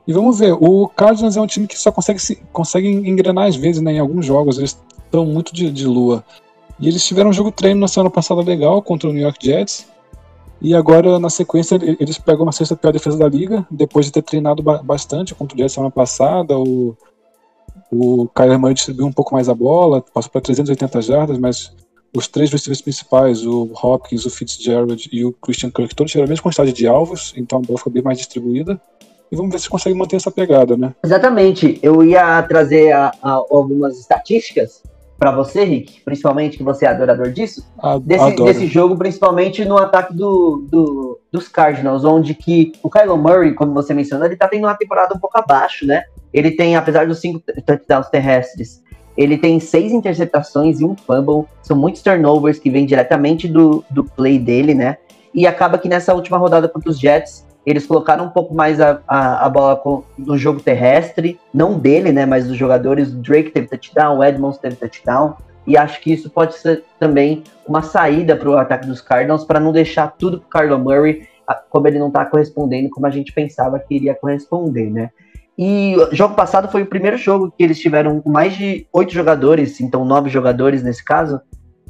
E 0.07 0.13
vamos 0.13 0.41
ver, 0.41 0.53
o 0.53 0.89
Cardinals 0.89 1.37
é 1.37 1.41
um 1.41 1.47
time 1.47 1.69
que 1.69 1.79
só 1.79 1.93
consegue, 1.93 2.19
se, 2.19 2.37
consegue 2.53 2.89
engrenar 2.89 3.47
às 3.47 3.55
vezes 3.55 3.81
né, 3.81 3.93
em 3.93 3.99
alguns 4.01 4.27
jogos, 4.27 4.59
eles 4.59 4.77
estão 5.05 5.25
muito 5.25 5.55
de, 5.55 5.71
de 5.71 5.87
lua. 5.87 6.25
E 6.81 6.89
eles 6.89 7.07
tiveram 7.07 7.31
um 7.31 7.33
jogo 7.33 7.53
treino 7.53 7.81
na 7.81 7.87
semana 7.87 8.11
passada 8.11 8.41
legal 8.43 8.83
contra 8.83 9.09
o 9.09 9.13
New 9.13 9.23
York 9.23 9.47
Jets. 9.47 9.87
E 10.61 10.75
agora, 10.75 11.19
na 11.19 11.31
sequência, 11.31 11.79
eles 12.01 12.19
pegam 12.19 12.45
uma 12.45 12.53
sexta 12.53 12.77
pior 12.77 12.93
defesa 12.93 13.17
da 13.17 13.29
liga, 13.29 13.67
depois 13.71 14.07
de 14.07 14.13
ter 14.13 14.23
treinado 14.23 14.63
bastante 14.63 15.35
contra 15.35 15.57
o 15.57 15.59
Jets 15.59 15.75
semana 15.75 15.91
passada. 15.91 16.59
O, 16.59 16.97
o 17.93 18.27
Kyler 18.35 18.59
Murray 18.59 18.75
distribuiu 18.75 19.07
um 19.07 19.13
pouco 19.13 19.35
mais 19.35 19.51
a 19.51 19.55
bola, 19.55 20.01
passou 20.01 20.31
para 20.31 20.41
380 20.41 21.03
jardas, 21.03 21.39
mas 21.39 21.77
os 22.17 22.27
três 22.27 22.51
receivers 22.51 22.81
principais, 22.81 23.45
o 23.45 23.71
Hopkins, 23.83 24.25
o 24.25 24.31
Fitzgerald 24.31 25.09
e 25.13 25.25
o 25.25 25.33
Christian 25.33 25.71
Kirk, 25.71 25.95
todos 25.95 26.11
tiveram 26.11 26.27
a 26.27 26.31
mesma 26.31 26.43
quantidade 26.43 26.73
de 26.73 26.87
alvos, 26.87 27.35
então 27.37 27.59
a 27.59 27.63
bola 27.63 27.79
ficou 27.79 27.93
bem 27.93 28.03
mais 28.03 28.17
distribuída. 28.17 28.81
E 29.31 29.37
vamos 29.37 29.53
ver 29.53 29.59
se 29.59 29.69
consegue 29.69 29.97
manter 29.97 30.17
essa 30.17 30.31
pegada, 30.31 30.77
né? 30.77 30.95
Exatamente. 31.03 31.79
Eu 31.83 32.03
ia 32.05 32.43
trazer 32.43 32.93
a, 32.93 33.13
a, 33.23 33.31
algumas 33.31 33.99
estatísticas 33.99 34.83
para 35.19 35.31
você, 35.31 35.65
Rick, 35.65 36.01
principalmente 36.01 36.59
que 36.59 36.65
você 36.65 36.85
é 36.85 36.89
adorador 36.89 37.31
disso, 37.31 37.65
desse, 38.03 38.35
desse, 38.35 38.67
jogo, 38.67 38.97
principalmente 38.97 39.65
no 39.65 39.79
ataque 39.79 40.13
do, 40.13 40.67
do, 40.69 41.21
dos 41.31 41.49
Cardinals, 41.49 42.05
onde 42.05 42.35
que 42.35 42.73
o 42.83 42.91
Kylo 42.91 43.17
Murray, 43.17 43.55
como 43.55 43.73
você 43.73 43.95
mencionou, 43.95 44.27
ele 44.27 44.37
tá 44.37 44.49
tendo 44.49 44.65
uma 44.65 44.75
temporada 44.75 45.15
um 45.15 45.19
pouco 45.19 45.39
abaixo, 45.39 45.87
né? 45.87 46.05
Ele 46.33 46.51
tem, 46.51 46.77
apesar 46.77 47.07
dos 47.07 47.21
cinco 47.21 47.43
touchdowns 47.67 48.09
terrestres, 48.09 48.83
ele 49.17 49.37
tem 49.37 49.61
seis 49.61 49.93
interceptações 49.93 50.81
e 50.81 50.85
um 50.85 50.97
fumble. 50.97 51.47
São 51.63 51.77
muitos 51.77 52.03
turnovers 52.03 52.59
que 52.59 52.71
vêm 52.71 52.87
diretamente 52.87 53.47
do, 53.47 53.85
do 53.91 54.05
play 54.05 54.39
dele, 54.39 54.75
né? 54.75 54.97
E 55.35 55.47
acaba 55.47 55.79
que 55.79 55.89
nessa 55.89 56.15
última 56.15 56.39
rodada 56.39 56.69
contra 56.69 56.91
os 56.91 56.99
Jets, 56.99 57.47
eles 57.65 57.87
colocaram 57.87 58.27
um 58.27 58.31
pouco 58.31 58.55
mais 58.55 58.81
a, 58.81 59.01
a, 59.07 59.47
a 59.47 59.49
bola 59.49 59.77
com, 59.77 60.03
no 60.19 60.37
jogo 60.37 60.61
terrestre, 60.61 61.39
não 61.53 61.79
dele, 61.79 62.11
né? 62.11 62.27
Mas 62.27 62.47
dos 62.47 62.57
jogadores. 62.57 63.13
O 63.13 63.17
Drake 63.17 63.51
teve 63.51 63.69
touchdown, 63.69 64.19
o 64.19 64.25
Edmonds 64.25 64.59
teve 64.59 64.77
touchdown. 64.77 65.37
E 65.67 65.77
acho 65.77 66.01
que 66.01 66.13
isso 66.13 66.29
pode 66.29 66.55
ser 66.55 66.83
também 66.99 67.45
uma 67.67 67.83
saída 67.83 68.35
para 68.35 68.49
o 68.49 68.57
ataque 68.57 68.87
dos 68.87 69.01
Cardinals 69.01 69.45
para 69.45 69.61
não 69.61 69.73
deixar 69.73 70.09
tudo 70.19 70.41
para 70.41 70.61
Carlo 70.61 70.79
Murray, 70.79 71.29
como 71.71 71.87
ele 71.87 71.99
não 71.99 72.09
está 72.09 72.25
correspondendo 72.25 72.91
como 72.91 73.07
a 73.07 73.11
gente 73.11 73.33
pensava 73.33 73.79
que 73.79 73.95
iria 73.95 74.15
corresponder, 74.15 74.91
né? 74.91 75.11
E 75.59 75.95
o 75.97 76.15
jogo 76.15 76.35
passado 76.35 76.69
foi 76.69 76.83
o 76.83 76.87
primeiro 76.87 77.17
jogo 77.17 77.53
que 77.57 77.63
eles 77.63 77.79
tiveram 77.79 78.23
mais 78.25 78.57
de 78.57 78.87
oito 78.93 79.13
jogadores, 79.13 79.81
então 79.81 80.05
nove 80.05 80.31
jogadores 80.31 80.83
nesse 80.83 81.05
caso, 81.05 81.41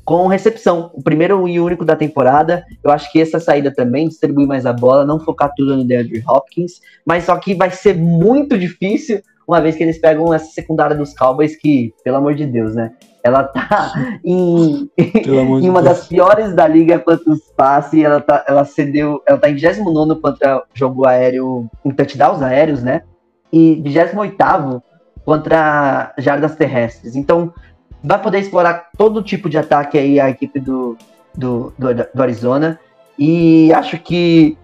com 0.05 0.26
recepção. 0.26 0.90
O 0.94 1.02
primeiro 1.02 1.48
e 1.48 1.60
único 1.60 1.84
da 1.84 1.97
temporada. 1.97 2.64
Eu 2.82 2.90
acho 2.90 3.10
que 3.12 3.20
essa 3.20 3.39
saída 3.39 3.72
também, 3.72 4.09
distribuir 4.09 4.47
mais 4.47 4.66
a 4.66 4.72
bola, 4.72 5.06
não 5.06 5.20
focar 5.20 5.52
tudo 5.56 5.76
no 5.76 5.84
DeAndre 5.84 6.22
Hopkins, 6.26 6.80
mas 7.06 7.24
só 7.24 7.36
que 7.36 7.55
vai 7.55 7.70
ser 7.70 7.97
muito 7.97 8.59
difícil 8.59 9.20
uma 9.47 9.60
vez 9.60 9.76
que 9.76 9.82
eles 9.82 9.98
pegam 9.98 10.32
essa 10.32 10.51
secundária 10.52 10.97
dos 10.97 11.14
Cowboys, 11.14 11.56
que, 11.56 11.93
pelo 12.05 12.16
amor 12.16 12.34
de 12.34 12.47
Deus, 12.47 12.74
né? 12.74 12.93
Ela 13.24 13.44
tá 13.44 13.93
em, 14.24 14.90
em 14.97 15.68
uma 15.68 15.82
das 15.82 16.06
piores 16.06 16.55
da 16.55 16.66
liga 16.66 16.98
quanto 16.98 17.30
os 17.30 17.40
passes, 17.56 18.02
ela, 18.02 18.20
tá, 18.20 18.44
ela 18.48 18.64
cedeu, 18.64 19.20
ela 19.26 19.39
tá 19.39 19.51
em 19.51 19.55
29 19.55 20.20
contra 20.20 20.62
jogo 20.74 21.06
aéreo, 21.06 21.68
em 21.84 21.90
touchdowns 21.90 22.40
aéreos, 22.40 22.82
né? 22.82 23.02
E 23.52 23.76
28 23.76 24.82
contra 25.24 26.14
jardas 26.18 26.56
terrestres. 26.56 27.14
Então, 27.14 27.52
vai 28.02 28.20
poder 28.20 28.38
explorar 28.38 28.90
todo 28.96 29.22
tipo 29.22 29.48
de 29.48 29.58
ataque 29.58 29.98
aí 29.98 30.18
a 30.18 30.30
equipe 30.30 30.58
do, 30.58 30.96
do, 31.34 31.72
do, 31.78 31.88
do 32.14 32.22
Arizona. 32.22 32.78
E 33.18 33.72
acho 33.72 33.98
que 33.98 34.56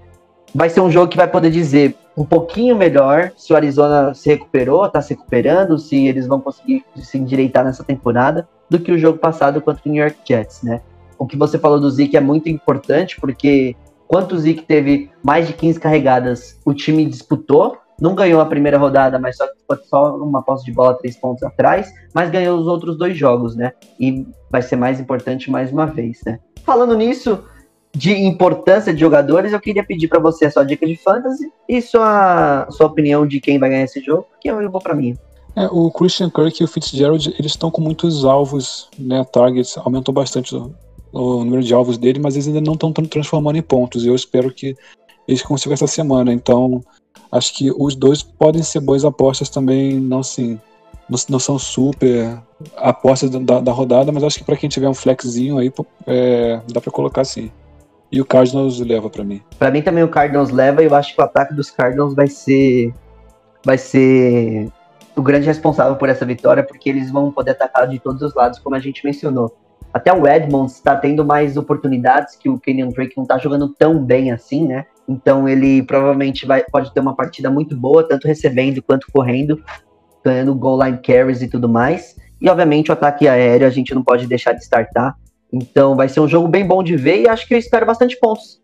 vai 0.54 0.68
ser 0.68 0.80
um 0.80 0.90
jogo 0.90 1.08
que 1.08 1.16
vai 1.16 1.28
poder 1.28 1.50
dizer 1.50 1.96
um 2.16 2.24
pouquinho 2.24 2.74
melhor 2.74 3.30
se 3.36 3.52
o 3.52 3.56
Arizona 3.56 4.12
se 4.14 4.28
recuperou, 4.28 4.84
está 4.86 5.00
se 5.00 5.14
recuperando, 5.14 5.78
se 5.78 6.08
eles 6.08 6.26
vão 6.26 6.40
conseguir 6.40 6.84
se 6.96 7.16
endireitar 7.16 7.64
nessa 7.64 7.84
temporada, 7.84 8.48
do 8.68 8.80
que 8.80 8.90
o 8.90 8.98
jogo 8.98 9.18
passado 9.18 9.60
contra 9.60 9.82
o 9.86 9.92
New 9.92 10.02
York 10.02 10.18
Jets, 10.24 10.62
né? 10.62 10.80
O 11.16 11.26
que 11.26 11.36
você 11.36 11.58
falou 11.58 11.78
do 11.78 11.90
Zeke 11.90 12.16
é 12.16 12.20
muito 12.20 12.48
importante, 12.48 13.20
porque 13.20 13.76
Quanto 14.08 14.34
o 14.34 14.38
Zeke 14.38 14.62
teve 14.62 15.10
mais 15.22 15.46
de 15.46 15.52
15 15.52 15.78
carregadas, 15.78 16.58
o 16.64 16.72
time 16.72 17.04
disputou. 17.04 17.76
Não 18.00 18.14
ganhou 18.14 18.40
a 18.40 18.46
primeira 18.46 18.78
rodada, 18.78 19.18
mas 19.18 19.36
só, 19.36 19.46
só 19.84 20.16
uma 20.16 20.42
posse 20.42 20.64
de 20.64 20.72
bola 20.72 20.94
três 20.94 21.16
pontos 21.16 21.42
atrás, 21.42 21.92
mas 22.14 22.30
ganhou 22.30 22.58
os 22.58 22.66
outros 22.66 22.96
dois 22.96 23.16
jogos, 23.16 23.56
né? 23.56 23.72
E 23.98 24.26
vai 24.50 24.62
ser 24.62 24.76
mais 24.76 25.00
importante 25.00 25.50
mais 25.50 25.72
uma 25.72 25.86
vez, 25.86 26.20
né? 26.24 26.38
Falando 26.64 26.96
nisso, 26.96 27.42
de 27.94 28.12
importância 28.12 28.94
de 28.94 29.00
jogadores, 29.00 29.52
eu 29.52 29.60
queria 29.60 29.84
pedir 29.84 30.08
para 30.08 30.20
você 30.20 30.46
a 30.46 30.50
sua 30.50 30.64
dica 30.64 30.86
de 30.86 30.96
fantasy 30.96 31.50
e 31.68 31.82
sua, 31.82 32.68
sua 32.70 32.86
opinião 32.86 33.26
de 33.26 33.40
quem 33.40 33.58
vai 33.58 33.70
ganhar 33.70 33.84
esse 33.84 34.00
jogo, 34.00 34.26
que 34.40 34.48
eu 34.48 34.70
vou 34.70 34.80
para 34.80 34.94
mim. 34.94 35.16
É, 35.56 35.66
o 35.72 35.90
Christian 35.90 36.30
Kirk 36.30 36.62
e 36.62 36.64
o 36.64 36.68
Fitzgerald, 36.68 37.34
eles 37.36 37.52
estão 37.52 37.70
com 37.70 37.80
muitos 37.80 38.24
alvos, 38.24 38.88
né, 38.96 39.24
targets, 39.24 39.76
aumentou 39.78 40.14
bastante 40.14 40.54
o, 40.54 40.72
o 41.12 41.44
número 41.44 41.64
de 41.64 41.74
alvos 41.74 41.98
dele, 41.98 42.20
mas 42.20 42.34
eles 42.34 42.46
ainda 42.46 42.60
não 42.60 42.74
estão 42.74 42.92
transformando 42.92 43.56
em 43.56 43.62
pontos, 43.62 44.04
e 44.04 44.08
eu 44.08 44.14
espero 44.14 44.52
que 44.52 44.76
eles 45.26 45.42
consigam 45.42 45.74
essa 45.74 45.88
semana, 45.88 46.32
então 46.32 46.80
acho 47.30 47.54
que 47.54 47.70
os 47.76 47.94
dois 47.94 48.22
podem 48.22 48.62
ser 48.62 48.80
boas 48.80 49.04
apostas 49.04 49.48
também, 49.48 49.98
não 49.98 50.20
assim, 50.20 50.58
não, 51.28 51.38
são 51.38 51.58
super 51.58 52.38
apostas 52.76 53.30
da, 53.30 53.60
da 53.60 53.72
rodada, 53.72 54.12
mas 54.12 54.22
acho 54.22 54.38
que 54.38 54.44
para 54.44 54.56
quem 54.56 54.68
tiver 54.68 54.88
um 54.88 54.94
flexzinho 54.94 55.58
aí, 55.58 55.72
é, 56.06 56.60
dá 56.72 56.80
para 56.80 56.92
colocar 56.92 57.24
sim. 57.24 57.50
E 58.10 58.20
o 58.20 58.24
Cardinals 58.24 58.80
leva 58.80 59.10
para 59.10 59.22
mim. 59.22 59.42
Para 59.58 59.70
mim 59.70 59.82
também 59.82 60.02
o 60.02 60.08
Cardinals 60.08 60.50
leva 60.50 60.82
e 60.82 60.86
eu 60.86 60.94
acho 60.94 61.14
que 61.14 61.20
o 61.20 61.24
ataque 61.24 61.54
dos 61.54 61.70
Cardinals 61.70 62.14
vai 62.14 62.26
ser 62.26 62.92
vai 63.64 63.76
ser 63.76 64.70
o 65.14 65.22
grande 65.22 65.46
responsável 65.46 65.96
por 65.96 66.08
essa 66.08 66.24
vitória, 66.24 66.62
porque 66.62 66.88
eles 66.88 67.10
vão 67.10 67.30
poder 67.30 67.50
atacar 67.50 67.88
de 67.88 67.98
todos 67.98 68.22
os 68.22 68.34
lados, 68.34 68.58
como 68.58 68.76
a 68.76 68.78
gente 68.78 69.04
mencionou. 69.04 69.54
Até 69.92 70.12
o 70.12 70.26
Edmonds 70.26 70.74
está 70.74 70.94
tendo 70.96 71.24
mais 71.24 71.56
oportunidades 71.56 72.36
que 72.36 72.48
o 72.48 72.58
Kenyon 72.58 72.90
Drake 72.90 73.14
não 73.16 73.24
está 73.24 73.38
jogando 73.38 73.68
tão 73.68 74.04
bem 74.04 74.30
assim, 74.30 74.66
né? 74.66 74.86
Então 75.08 75.48
ele 75.48 75.82
provavelmente 75.82 76.46
vai, 76.46 76.62
pode 76.62 76.92
ter 76.92 77.00
uma 77.00 77.16
partida 77.16 77.50
muito 77.50 77.74
boa, 77.74 78.06
tanto 78.06 78.28
recebendo 78.28 78.82
quanto 78.82 79.06
correndo, 79.10 79.62
ganhando 80.22 80.54
goal 80.54 80.82
line 80.82 80.98
carries 80.98 81.40
e 81.40 81.48
tudo 81.48 81.68
mais. 81.68 82.16
E 82.40 82.48
obviamente 82.48 82.90
o 82.90 82.92
ataque 82.92 83.26
aéreo 83.26 83.66
a 83.66 83.70
gente 83.70 83.94
não 83.94 84.04
pode 84.04 84.26
deixar 84.26 84.52
de 84.52 84.62
startar. 84.62 85.16
Então 85.50 85.96
vai 85.96 86.08
ser 86.08 86.20
um 86.20 86.28
jogo 86.28 86.46
bem 86.46 86.66
bom 86.66 86.82
de 86.82 86.94
ver 86.94 87.22
e 87.22 87.28
acho 87.28 87.48
que 87.48 87.54
eu 87.54 87.58
espero 87.58 87.86
bastante 87.86 88.18
pontos. 88.18 88.60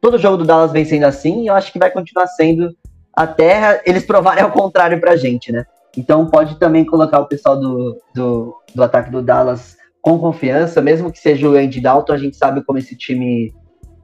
Todo 0.00 0.18
jogo 0.18 0.36
do 0.36 0.44
Dallas 0.44 0.72
vem 0.72 0.84
sendo 0.84 1.04
assim 1.04 1.42
e 1.42 1.46
eu 1.46 1.54
acho 1.54 1.72
que 1.72 1.78
vai 1.78 1.90
continuar 1.90 2.26
sendo 2.26 2.74
até 3.16 3.82
eles 3.86 4.04
provarem 4.04 4.44
ao 4.44 4.50
contrário 4.50 5.00
pra 5.00 5.16
gente, 5.16 5.50
né? 5.50 5.64
Então 5.96 6.26
pode 6.26 6.58
também 6.58 6.84
colocar 6.84 7.20
o 7.20 7.26
pessoal 7.26 7.58
do, 7.58 7.98
do, 8.14 8.54
do 8.74 8.82
ataque 8.82 9.10
do 9.10 9.22
Dallas 9.22 9.79
com 10.00 10.18
confiança, 10.18 10.80
mesmo 10.80 11.12
que 11.12 11.18
seja 11.18 11.48
o 11.48 11.56
Andy 11.56 11.80
Dalton, 11.80 12.12
a 12.12 12.18
gente 12.18 12.36
sabe 12.36 12.62
como 12.62 12.78
esse 12.78 12.96
time 12.96 13.54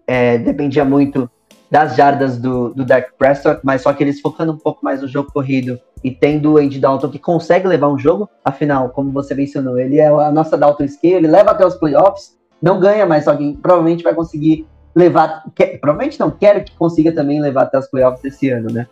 é, 0.07 0.39
dependia 0.39 0.85
muito 0.85 1.31
das 1.71 1.97
jardas 1.97 2.39
do, 2.39 2.73
do 2.73 2.85
Dak 2.85 3.13
Prescott, 3.19 3.61
mas 3.65 3.83
só 3.83 3.93
que 3.93 4.03
eles 4.03 4.21
focando 4.21 4.53
um 4.53 4.57
pouco 4.57 4.85
mais 4.85 5.03
no 5.03 5.09
jogo 5.09 5.33
corrido 5.33 5.81
e 6.05 6.11
tendo 6.11 6.53
o 6.53 6.59
Andy 6.59 6.79
Dalton 6.79 7.09
que 7.09 7.19
consegue 7.19 7.67
levar 7.67 7.89
um 7.89 7.99
jogo, 7.99 8.29
afinal, 8.45 8.91
como 8.91 9.11
você 9.11 9.35
mencionou, 9.35 9.79
ele 9.79 9.99
é 9.99 10.07
a 10.07 10.31
nossa 10.31 10.57
Dalton 10.57 10.87
Scale, 10.87 11.15
ele 11.15 11.29
leva 11.29 11.51
até 11.51 11.67
os 11.67 11.75
playoffs, 11.75 12.37
não 12.63 12.79
ganha, 12.79 13.05
mas 13.05 13.25
só 13.25 13.35
que 13.35 13.57
provavelmente 13.61 14.05
vai 14.05 14.15
conseguir 14.15 14.67
levar, 14.95 15.43
provavelmente 15.81 16.19
não, 16.21 16.31
quero 16.31 16.63
que 16.63 16.75
consiga 16.77 17.13
também 17.13 17.41
levar 17.41 17.63
até 17.63 17.79
os 17.79 17.87
playoffs 17.89 18.25
esse 18.25 18.49
ano, 18.49 18.73
né? 18.73 18.87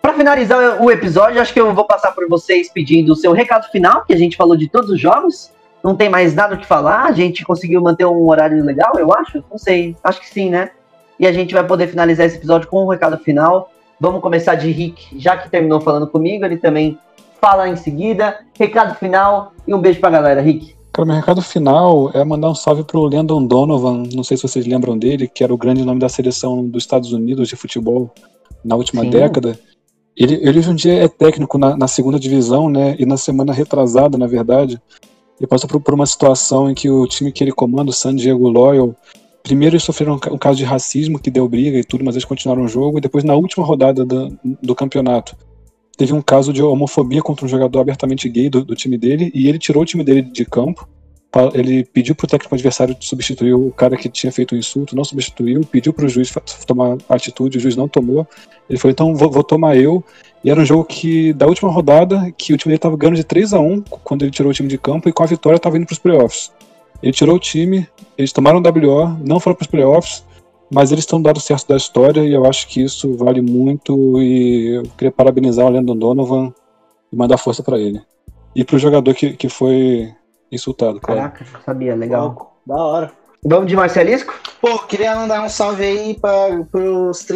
Para 0.00 0.14
finalizar 0.14 0.82
o 0.82 0.90
episódio, 0.90 1.40
acho 1.40 1.52
que 1.52 1.60
eu 1.60 1.74
vou 1.74 1.86
passar 1.86 2.12
por 2.12 2.26
vocês 2.28 2.70
pedindo 2.72 3.12
o 3.12 3.16
seu 3.16 3.32
recado 3.32 3.70
final, 3.70 4.04
que 4.04 4.14
a 4.14 4.16
gente 4.16 4.36
falou 4.36 4.56
de 4.56 4.68
todos 4.68 4.88
os 4.88 4.98
jogos. 4.98 5.50
Não 5.82 5.94
tem 5.94 6.08
mais 6.08 6.34
nada 6.34 6.54
o 6.54 6.58
que 6.58 6.66
falar, 6.66 7.04
a 7.04 7.12
gente 7.12 7.44
conseguiu 7.44 7.80
manter 7.80 8.04
um 8.04 8.28
horário 8.28 8.62
legal, 8.64 8.92
eu 8.98 9.12
acho? 9.14 9.42
Não 9.50 9.58
sei, 9.58 9.96
acho 10.04 10.20
que 10.20 10.28
sim, 10.28 10.50
né? 10.50 10.70
E 11.18 11.26
a 11.26 11.32
gente 11.32 11.54
vai 11.54 11.66
poder 11.66 11.86
finalizar 11.86 12.26
esse 12.26 12.36
episódio 12.36 12.68
com 12.68 12.84
um 12.84 12.88
recado 12.88 13.18
final. 13.18 13.70
Vamos 13.98 14.20
começar 14.20 14.54
de 14.54 14.70
Rick, 14.70 15.18
já 15.18 15.36
que 15.36 15.50
terminou 15.50 15.80
falando 15.80 16.06
comigo, 16.06 16.44
ele 16.44 16.56
também 16.56 16.98
fala 17.40 17.68
em 17.68 17.76
seguida. 17.76 18.40
Recado 18.58 18.94
final 18.94 19.52
e 19.66 19.74
um 19.74 19.80
beijo 19.80 20.00
pra 20.00 20.10
galera, 20.10 20.40
Rick. 20.40 20.74
Cara, 20.92 21.06
meu 21.06 21.16
recado 21.16 21.40
final 21.40 22.10
é 22.12 22.24
mandar 22.24 22.50
um 22.50 22.54
salve 22.54 22.84
pro 22.84 23.02
Landon 23.02 23.46
Donovan, 23.46 24.02
não 24.12 24.24
sei 24.24 24.36
se 24.36 24.42
vocês 24.42 24.66
lembram 24.66 24.98
dele, 24.98 25.28
que 25.28 25.44
era 25.44 25.54
o 25.54 25.58
grande 25.58 25.84
nome 25.84 26.00
da 26.00 26.08
seleção 26.08 26.66
dos 26.66 26.82
Estados 26.82 27.12
Unidos 27.12 27.48
de 27.48 27.56
futebol 27.56 28.10
na 28.64 28.74
última 28.74 29.02
Sim. 29.02 29.10
década. 29.10 29.58
Ele, 30.16 30.34
ele 30.34 30.58
hoje 30.58 30.70
em 30.70 30.74
dia 30.74 31.04
é 31.04 31.08
técnico 31.08 31.56
na, 31.56 31.76
na, 31.76 31.88
segunda 31.88 32.18
divisão, 32.18 32.68
né? 32.68 32.96
E 32.98 33.06
na 33.06 33.16
semana 33.16 33.52
retrasada, 33.52 34.18
na 34.18 34.26
verdade, 34.26 34.80
ele 35.40 35.48
passou 35.48 35.68
por, 35.68 35.80
por, 35.80 35.94
uma 35.94 36.06
situação 36.06 36.70
em 36.70 36.74
que 36.74 36.90
o 36.90 37.06
time 37.06 37.32
que 37.32 37.42
ele 37.42 37.52
comanda, 37.52 37.90
o 37.90 37.94
San 37.94 38.14
Diego 38.14 38.48
Loyal, 38.48 38.94
Primeiro 39.42 39.74
eles 39.74 39.82
sofreram 39.82 40.20
um 40.30 40.38
caso 40.38 40.58
de 40.58 40.64
racismo 40.64 41.18
que 41.18 41.30
deu 41.30 41.48
briga 41.48 41.78
e 41.78 41.84
tudo, 41.84 42.04
mas 42.04 42.14
eles 42.14 42.24
continuaram 42.24 42.64
o 42.64 42.68
jogo. 42.68 42.98
E 42.98 43.00
depois, 43.00 43.24
na 43.24 43.34
última 43.34 43.64
rodada 43.64 44.04
do, 44.04 44.38
do 44.44 44.74
campeonato, 44.74 45.36
teve 45.96 46.12
um 46.12 46.20
caso 46.20 46.52
de 46.52 46.62
homofobia 46.62 47.22
contra 47.22 47.46
um 47.46 47.48
jogador 47.48 47.80
abertamente 47.80 48.28
gay 48.28 48.50
do, 48.50 48.64
do, 48.64 48.74
time 48.74 48.98
dele. 48.98 49.30
E 49.34 49.48
ele 49.48 49.58
tirou 49.58 49.82
o 49.82 49.86
time 49.86 50.04
dele 50.04 50.22
de 50.22 50.44
campo. 50.44 50.86
Ele 51.54 51.84
pediu 51.84 52.14
pro 52.14 52.26
técnico 52.26 52.54
adversário 52.54 52.96
substituir 53.00 53.54
o 53.54 53.70
cara 53.70 53.96
que 53.96 54.08
tinha 54.08 54.32
feito 54.32 54.54
o 54.54 54.58
insulto, 54.58 54.96
não 54.96 55.04
substituiu. 55.04 55.62
Pediu 55.62 55.92
pro 55.92 56.08
juiz 56.08 56.32
tomar 56.66 56.98
atitude, 57.08 57.56
o 57.56 57.60
juiz 57.60 57.76
não 57.76 57.88
tomou. 57.88 58.26
Ele 58.68 58.78
falou: 58.78 58.92
então 58.92 59.14
vou, 59.14 59.30
vou 59.30 59.44
tomar 59.44 59.76
eu. 59.76 60.04
E 60.42 60.50
era 60.50 60.60
um 60.60 60.64
jogo 60.64 60.84
que, 60.84 61.32
da 61.34 61.46
última 61.46 61.70
rodada, 61.70 62.32
que 62.36 62.52
o 62.52 62.56
time 62.56 62.70
dele 62.70 62.76
estava 62.76 62.96
ganhando 62.96 63.16
de 63.16 63.24
3 63.24 63.52
a 63.52 63.60
1 63.60 63.82
quando 64.02 64.22
ele 64.22 64.30
tirou 64.30 64.50
o 64.50 64.54
time 64.54 64.68
de 64.68 64.78
campo, 64.78 65.08
e 65.08 65.12
com 65.12 65.22
a 65.22 65.26
vitória 65.26 65.56
estava 65.56 65.76
indo 65.76 65.86
para 65.86 65.92
os 65.92 65.98
playoffs. 65.98 66.50
Ele 67.02 67.12
tirou 67.12 67.36
o 67.36 67.38
time, 67.38 67.86
eles 68.16 68.32
tomaram 68.32 68.58
o 68.58 68.62
WO, 68.62 69.18
não 69.24 69.40
foram 69.40 69.56
para 69.56 69.64
os 69.64 69.70
playoffs, 69.70 70.24
mas 70.72 70.92
eles 70.92 71.02
estão 71.02 71.20
dando 71.20 71.40
certo 71.40 71.68
da 71.68 71.76
história 71.76 72.20
e 72.20 72.32
eu 72.32 72.46
acho 72.46 72.68
que 72.68 72.82
isso 72.82 73.16
vale 73.16 73.40
muito. 73.40 74.20
E 74.20 74.76
eu 74.76 74.82
queria 74.96 75.10
parabenizar 75.10 75.66
o 75.66 75.70
Landon 75.70 75.96
Donovan 75.96 76.52
e 77.12 77.16
mandar 77.16 77.38
força 77.38 77.62
para 77.62 77.78
ele. 77.78 78.00
E 78.54 78.64
para 78.64 78.76
o 78.76 78.78
jogador 78.78 79.14
que, 79.14 79.32
que 79.32 79.48
foi 79.48 80.12
insultado. 80.50 81.00
Caraca, 81.00 81.44
claro. 81.44 81.64
sabia, 81.64 81.94
legal. 81.94 82.56
da 82.66 82.76
hora. 82.76 83.19
Vamos 83.42 83.68
de 83.68 83.74
Marcelisco? 83.76 84.34
Pô, 84.60 84.78
queria 84.80 85.16
mandar 85.16 85.42
um 85.42 85.48
salve 85.48 85.82
aí 85.82 86.20
para 86.20 86.60
os. 86.74 87.26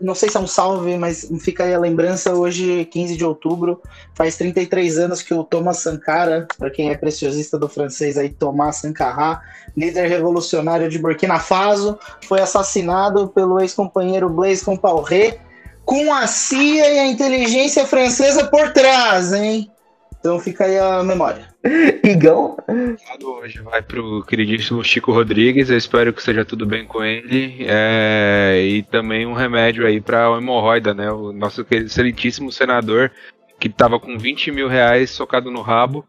Não 0.00 0.14
sei 0.14 0.28
se 0.28 0.36
é 0.36 0.40
um 0.40 0.46
salve, 0.46 0.96
mas 0.96 1.28
fica 1.40 1.64
aí 1.64 1.74
a 1.74 1.80
lembrança. 1.80 2.32
Hoje, 2.32 2.84
15 2.84 3.16
de 3.16 3.24
outubro, 3.24 3.82
faz 4.14 4.36
33 4.36 4.98
anos 4.98 5.20
que 5.20 5.34
o 5.34 5.42
Thomas 5.42 5.78
Sankara, 5.78 6.46
para 6.56 6.70
quem 6.70 6.90
é 6.90 6.96
preciosista 6.96 7.58
do 7.58 7.68
francês 7.68 8.16
aí, 8.16 8.28
Thomas 8.28 8.76
Sankara, 8.76 9.40
líder 9.76 10.08
revolucionário 10.08 10.88
de 10.88 10.98
Burkina 11.00 11.40
Faso, 11.40 11.98
foi 12.22 12.40
assassinado 12.40 13.26
pelo 13.26 13.60
ex-companheiro 13.60 14.30
Blaise 14.30 14.64
Compaoré, 14.64 15.40
com 15.84 16.14
a 16.14 16.28
CIA 16.28 16.88
e 16.88 16.98
a 17.00 17.06
inteligência 17.08 17.84
francesa 17.84 18.44
por 18.44 18.72
trás, 18.72 19.32
hein? 19.32 19.68
Então 20.20 20.38
fica 20.38 20.66
aí 20.66 20.78
a 20.78 21.02
memória. 21.02 21.48
Igão? 22.04 22.56
Hoje 23.42 23.60
vai 23.62 23.82
pro 23.82 24.24
queridíssimo 24.24 24.84
Chico 24.84 25.12
Rodrigues. 25.12 25.70
Eu 25.70 25.76
espero 25.76 26.12
que 26.12 26.22
seja 26.22 26.44
tudo 26.44 26.64
bem 26.64 26.84
com 26.84 27.02
ele. 27.02 27.64
É, 27.66 28.60
e 28.64 28.82
também 28.84 29.26
um 29.26 29.32
remédio 29.32 29.86
aí 29.86 30.00
pra 30.00 30.36
hemorroida, 30.36 30.94
né? 30.94 31.10
O 31.10 31.32
nosso 31.32 31.66
excelentíssimo 31.70 32.52
senador 32.52 33.10
que 33.58 33.68
tava 33.68 33.98
com 33.98 34.16
20 34.16 34.52
mil 34.52 34.68
reais 34.68 35.10
socado 35.10 35.50
no 35.50 35.62
rabo 35.62 36.04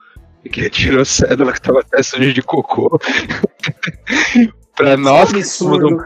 e 0.46 0.50
que 0.50 0.70
tirou 0.70 1.04
cédula 1.04 1.52
que 1.52 1.62
tava 1.62 1.80
até 1.80 2.04
sujo 2.04 2.32
de 2.32 2.44
cocô. 2.44 3.00
pra 4.76 4.96
nós 4.96 5.34
que 5.34 5.44
somos 5.44 5.84
um 5.84 5.98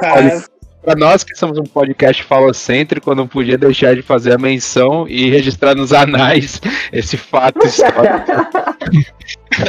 para 0.83 0.95
nós 0.97 1.23
que 1.23 1.33
somos 1.33 1.57
um 1.57 1.63
podcast 1.63 2.21
falocêntrico, 2.23 3.15
não 3.15 3.25
podia 3.25 3.57
deixar 3.57 3.95
de 3.95 4.01
fazer 4.01 4.33
a 4.33 4.37
menção 4.37 5.07
e 5.07 5.29
registrar 5.29 5.73
nos 5.73 5.93
anais 5.93 6.59
esse 6.91 7.15
fato 7.15 7.65
histórico 7.65 8.62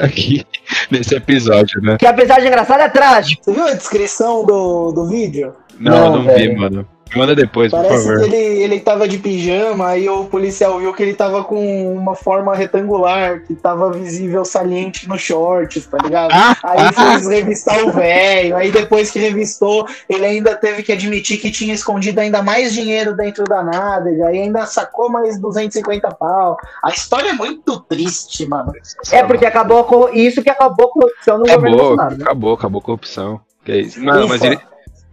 aqui 0.02 0.44
nesse 0.90 1.14
episódio, 1.14 1.80
né? 1.82 1.96
Que 1.98 2.06
apesar 2.06 2.40
de 2.40 2.46
engraçado 2.46 2.80
é 2.80 2.88
trágico. 2.88 3.44
Você 3.44 3.52
viu 3.52 3.64
a 3.64 3.72
descrição 3.74 4.44
do, 4.44 4.92
do 4.92 5.06
vídeo? 5.06 5.54
Não, 5.78 6.12
não, 6.12 6.22
não 6.22 6.34
vi, 6.34 6.54
mano. 6.54 6.88
Manda 7.16 7.34
depois, 7.34 7.70
Parece 7.70 7.94
por 7.94 8.02
favor. 8.02 8.18
que 8.18 8.34
ele, 8.34 8.62
ele 8.62 8.80
tava 8.80 9.06
de 9.06 9.18
pijama, 9.18 9.88
aí 9.88 10.08
o 10.08 10.24
policial 10.24 10.78
viu 10.78 10.92
que 10.92 11.02
ele 11.02 11.14
tava 11.14 11.44
com 11.44 11.94
uma 11.94 12.14
forma 12.14 12.54
retangular, 12.54 13.42
que 13.42 13.54
tava 13.54 13.92
visível 13.92 14.44
saliente 14.44 15.08
no 15.08 15.18
shorts, 15.18 15.86
tá 15.86 15.98
ligado? 16.02 16.32
Ah, 16.32 16.56
aí 16.62 16.78
ah, 16.80 16.92
fez 16.92 17.28
revistar 17.28 17.84
o 17.84 17.92
velho, 17.92 18.56
aí 18.56 18.70
depois 18.70 19.10
que 19.10 19.18
revistou, 19.18 19.86
ele 20.08 20.24
ainda 20.24 20.54
teve 20.54 20.82
que 20.82 20.92
admitir 20.92 21.38
que 21.38 21.50
tinha 21.50 21.74
escondido 21.74 22.18
ainda 22.20 22.42
mais 22.42 22.72
dinheiro 22.72 23.16
dentro 23.16 23.44
da 23.44 23.62
nádega, 23.62 24.28
aí 24.28 24.40
ainda 24.40 24.66
sacou 24.66 25.10
mais 25.10 25.38
250 25.38 26.14
pau. 26.14 26.56
A 26.82 26.90
história 26.90 27.30
é 27.30 27.32
muito 27.32 27.80
triste, 27.80 28.46
mano. 28.46 28.72
É 29.12 29.22
porque 29.22 29.46
acabou 29.46 29.84
com 29.84 30.08
isso 30.08 30.42
que 30.42 30.50
acabou 30.50 30.86
a 30.86 30.90
corrupção 30.90 31.38
no 31.38 31.44
acabou, 31.44 31.62
governo 31.62 31.78
Bolsonaro. 31.78 32.16
Né? 32.16 32.24
Acabou, 32.24 32.54
acabou 32.54 32.78
a 32.80 32.82
corrupção. 32.82 33.40
Que 33.64 33.72
é 33.72 33.78
isso. 33.78 34.00
Não, 34.00 34.28
mas 34.28 34.42
ele, 34.42 34.58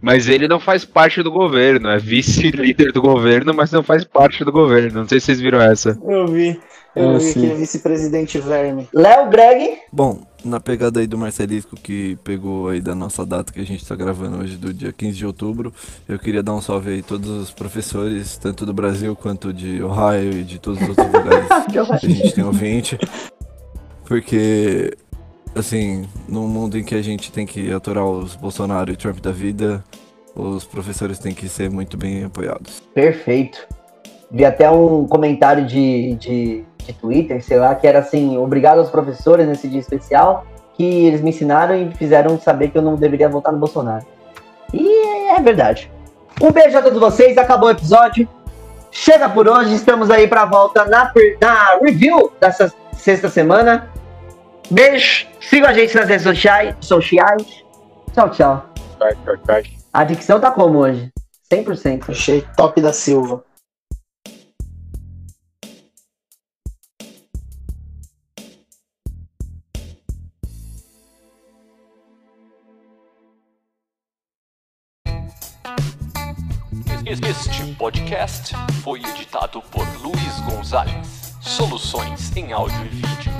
mas 0.02 0.28
ele 0.28 0.48
não 0.48 0.58
faz 0.58 0.84
parte 0.84 1.22
do 1.22 1.30
governo, 1.30 1.88
é 1.88 1.98
vice-líder 1.98 2.90
do 2.92 3.00
governo, 3.00 3.54
mas 3.54 3.70
não 3.70 3.84
faz 3.84 4.04
parte 4.04 4.44
do 4.44 4.50
governo. 4.50 5.00
Não 5.00 5.08
sei 5.08 5.20
se 5.20 5.26
vocês 5.26 5.40
viram 5.40 5.62
essa. 5.62 5.96
Eu 6.04 6.26
vi. 6.26 6.60
Eu 6.94 7.12
é, 7.12 7.18
vi 7.18 7.24
sim. 7.24 7.40
que 7.40 7.50
é 7.52 7.54
vice-presidente 7.54 8.38
verme. 8.38 8.88
Léo 8.92 9.30
Greg. 9.30 9.78
Bom, 9.92 10.26
na 10.44 10.58
pegada 10.58 11.00
aí 11.00 11.06
do 11.06 11.16
Marcelisco 11.16 11.76
que 11.76 12.18
pegou 12.24 12.68
aí 12.68 12.80
da 12.80 12.94
nossa 12.94 13.24
data 13.24 13.52
que 13.52 13.60
a 13.60 13.64
gente 13.64 13.86
tá 13.86 13.94
gravando 13.94 14.38
hoje, 14.38 14.56
do 14.56 14.74
dia 14.74 14.92
15 14.92 15.16
de 15.16 15.24
outubro, 15.24 15.72
eu 16.08 16.18
queria 16.18 16.42
dar 16.42 16.52
um 16.52 16.60
salve 16.60 16.90
aí 16.90 17.00
a 17.00 17.02
todos 17.04 17.30
os 17.30 17.50
professores, 17.52 18.36
tanto 18.36 18.66
do 18.66 18.74
Brasil 18.74 19.14
quanto 19.14 19.52
de 19.52 19.82
Ohio 19.82 20.32
e 20.32 20.42
de 20.42 20.58
todos 20.58 20.82
os 20.82 20.88
outros 20.88 21.06
lugares 21.06 21.48
que 21.70 21.78
a 21.78 21.96
gente 21.96 22.34
tem 22.34 22.44
ouvinte. 22.44 22.98
Porque, 24.04 24.92
assim, 25.54 26.08
num 26.28 26.46
mundo 26.46 26.78
em 26.78 26.84
que 26.84 26.94
a 26.94 27.02
gente 27.02 27.30
tem 27.30 27.46
que 27.46 27.72
aturar 27.72 28.04
os 28.04 28.36
Bolsonaro 28.36 28.90
e 28.90 28.96
Trump 28.96 29.18
da 29.20 29.30
vida, 29.30 29.82
os 30.34 30.64
professores 30.64 31.18
têm 31.18 31.34
que 31.34 31.48
ser 31.48 31.70
muito 31.70 31.96
bem 31.96 32.24
apoiados. 32.24 32.82
Perfeito. 32.94 33.66
Vi 34.30 34.44
até 34.44 34.70
um 34.70 35.06
comentário 35.06 35.66
de, 35.66 36.14
de, 36.14 36.64
de 36.78 36.92
Twitter, 36.94 37.44
sei 37.44 37.58
lá, 37.58 37.74
que 37.74 37.86
era 37.86 37.98
assim, 37.98 38.36
obrigado 38.38 38.78
aos 38.78 38.88
professores 38.88 39.46
nesse 39.46 39.68
dia 39.68 39.80
especial, 39.80 40.46
que 40.74 40.84
eles 40.84 41.20
me 41.20 41.30
ensinaram 41.30 41.76
e 41.76 41.94
fizeram 41.94 42.40
saber 42.40 42.68
que 42.68 42.78
eu 42.78 42.82
não 42.82 42.94
deveria 42.94 43.28
votar 43.28 43.52
no 43.52 43.58
Bolsonaro. 43.58 44.06
E 44.72 45.28
é 45.28 45.40
verdade. 45.40 45.90
Um 46.40 46.50
beijo 46.50 46.78
a 46.78 46.82
todos 46.82 46.98
vocês, 46.98 47.36
acabou 47.36 47.68
o 47.68 47.72
episódio. 47.72 48.26
Chega 48.90 49.28
por 49.28 49.46
hoje, 49.46 49.74
estamos 49.74 50.10
aí 50.10 50.26
pra 50.26 50.46
volta 50.46 50.84
na, 50.86 51.12
na 51.40 51.78
review 51.82 52.32
dessa 52.40 52.72
sexta 52.94 53.28
semana. 53.28 53.91
Beijo, 54.70 55.26
sigam 55.40 55.68
a 55.68 55.72
gente 55.72 55.94
nas 55.94 56.08
redes 56.08 56.24
sociais. 56.24 56.74
sociais. 56.80 57.64
Tchau, 58.14 58.30
tchau. 58.30 58.72
Vai, 58.98 59.14
vai, 59.24 59.36
vai. 59.44 59.62
A 59.92 60.04
dicção 60.04 60.40
tá 60.40 60.50
como 60.50 60.78
hoje? 60.78 61.10
100%. 61.52 62.10
Achei 62.10 62.42
top 62.56 62.80
da 62.80 62.92
Silva. 62.92 63.44
Este 77.04 77.74
podcast 77.74 78.54
foi 78.82 79.00
editado 79.00 79.60
por 79.62 79.86
Luiz 80.00 80.40
Gonzalez. 80.48 81.34
Soluções 81.40 82.34
em 82.36 82.52
áudio 82.52 82.84
e 82.86 82.88
vídeo. 82.88 83.32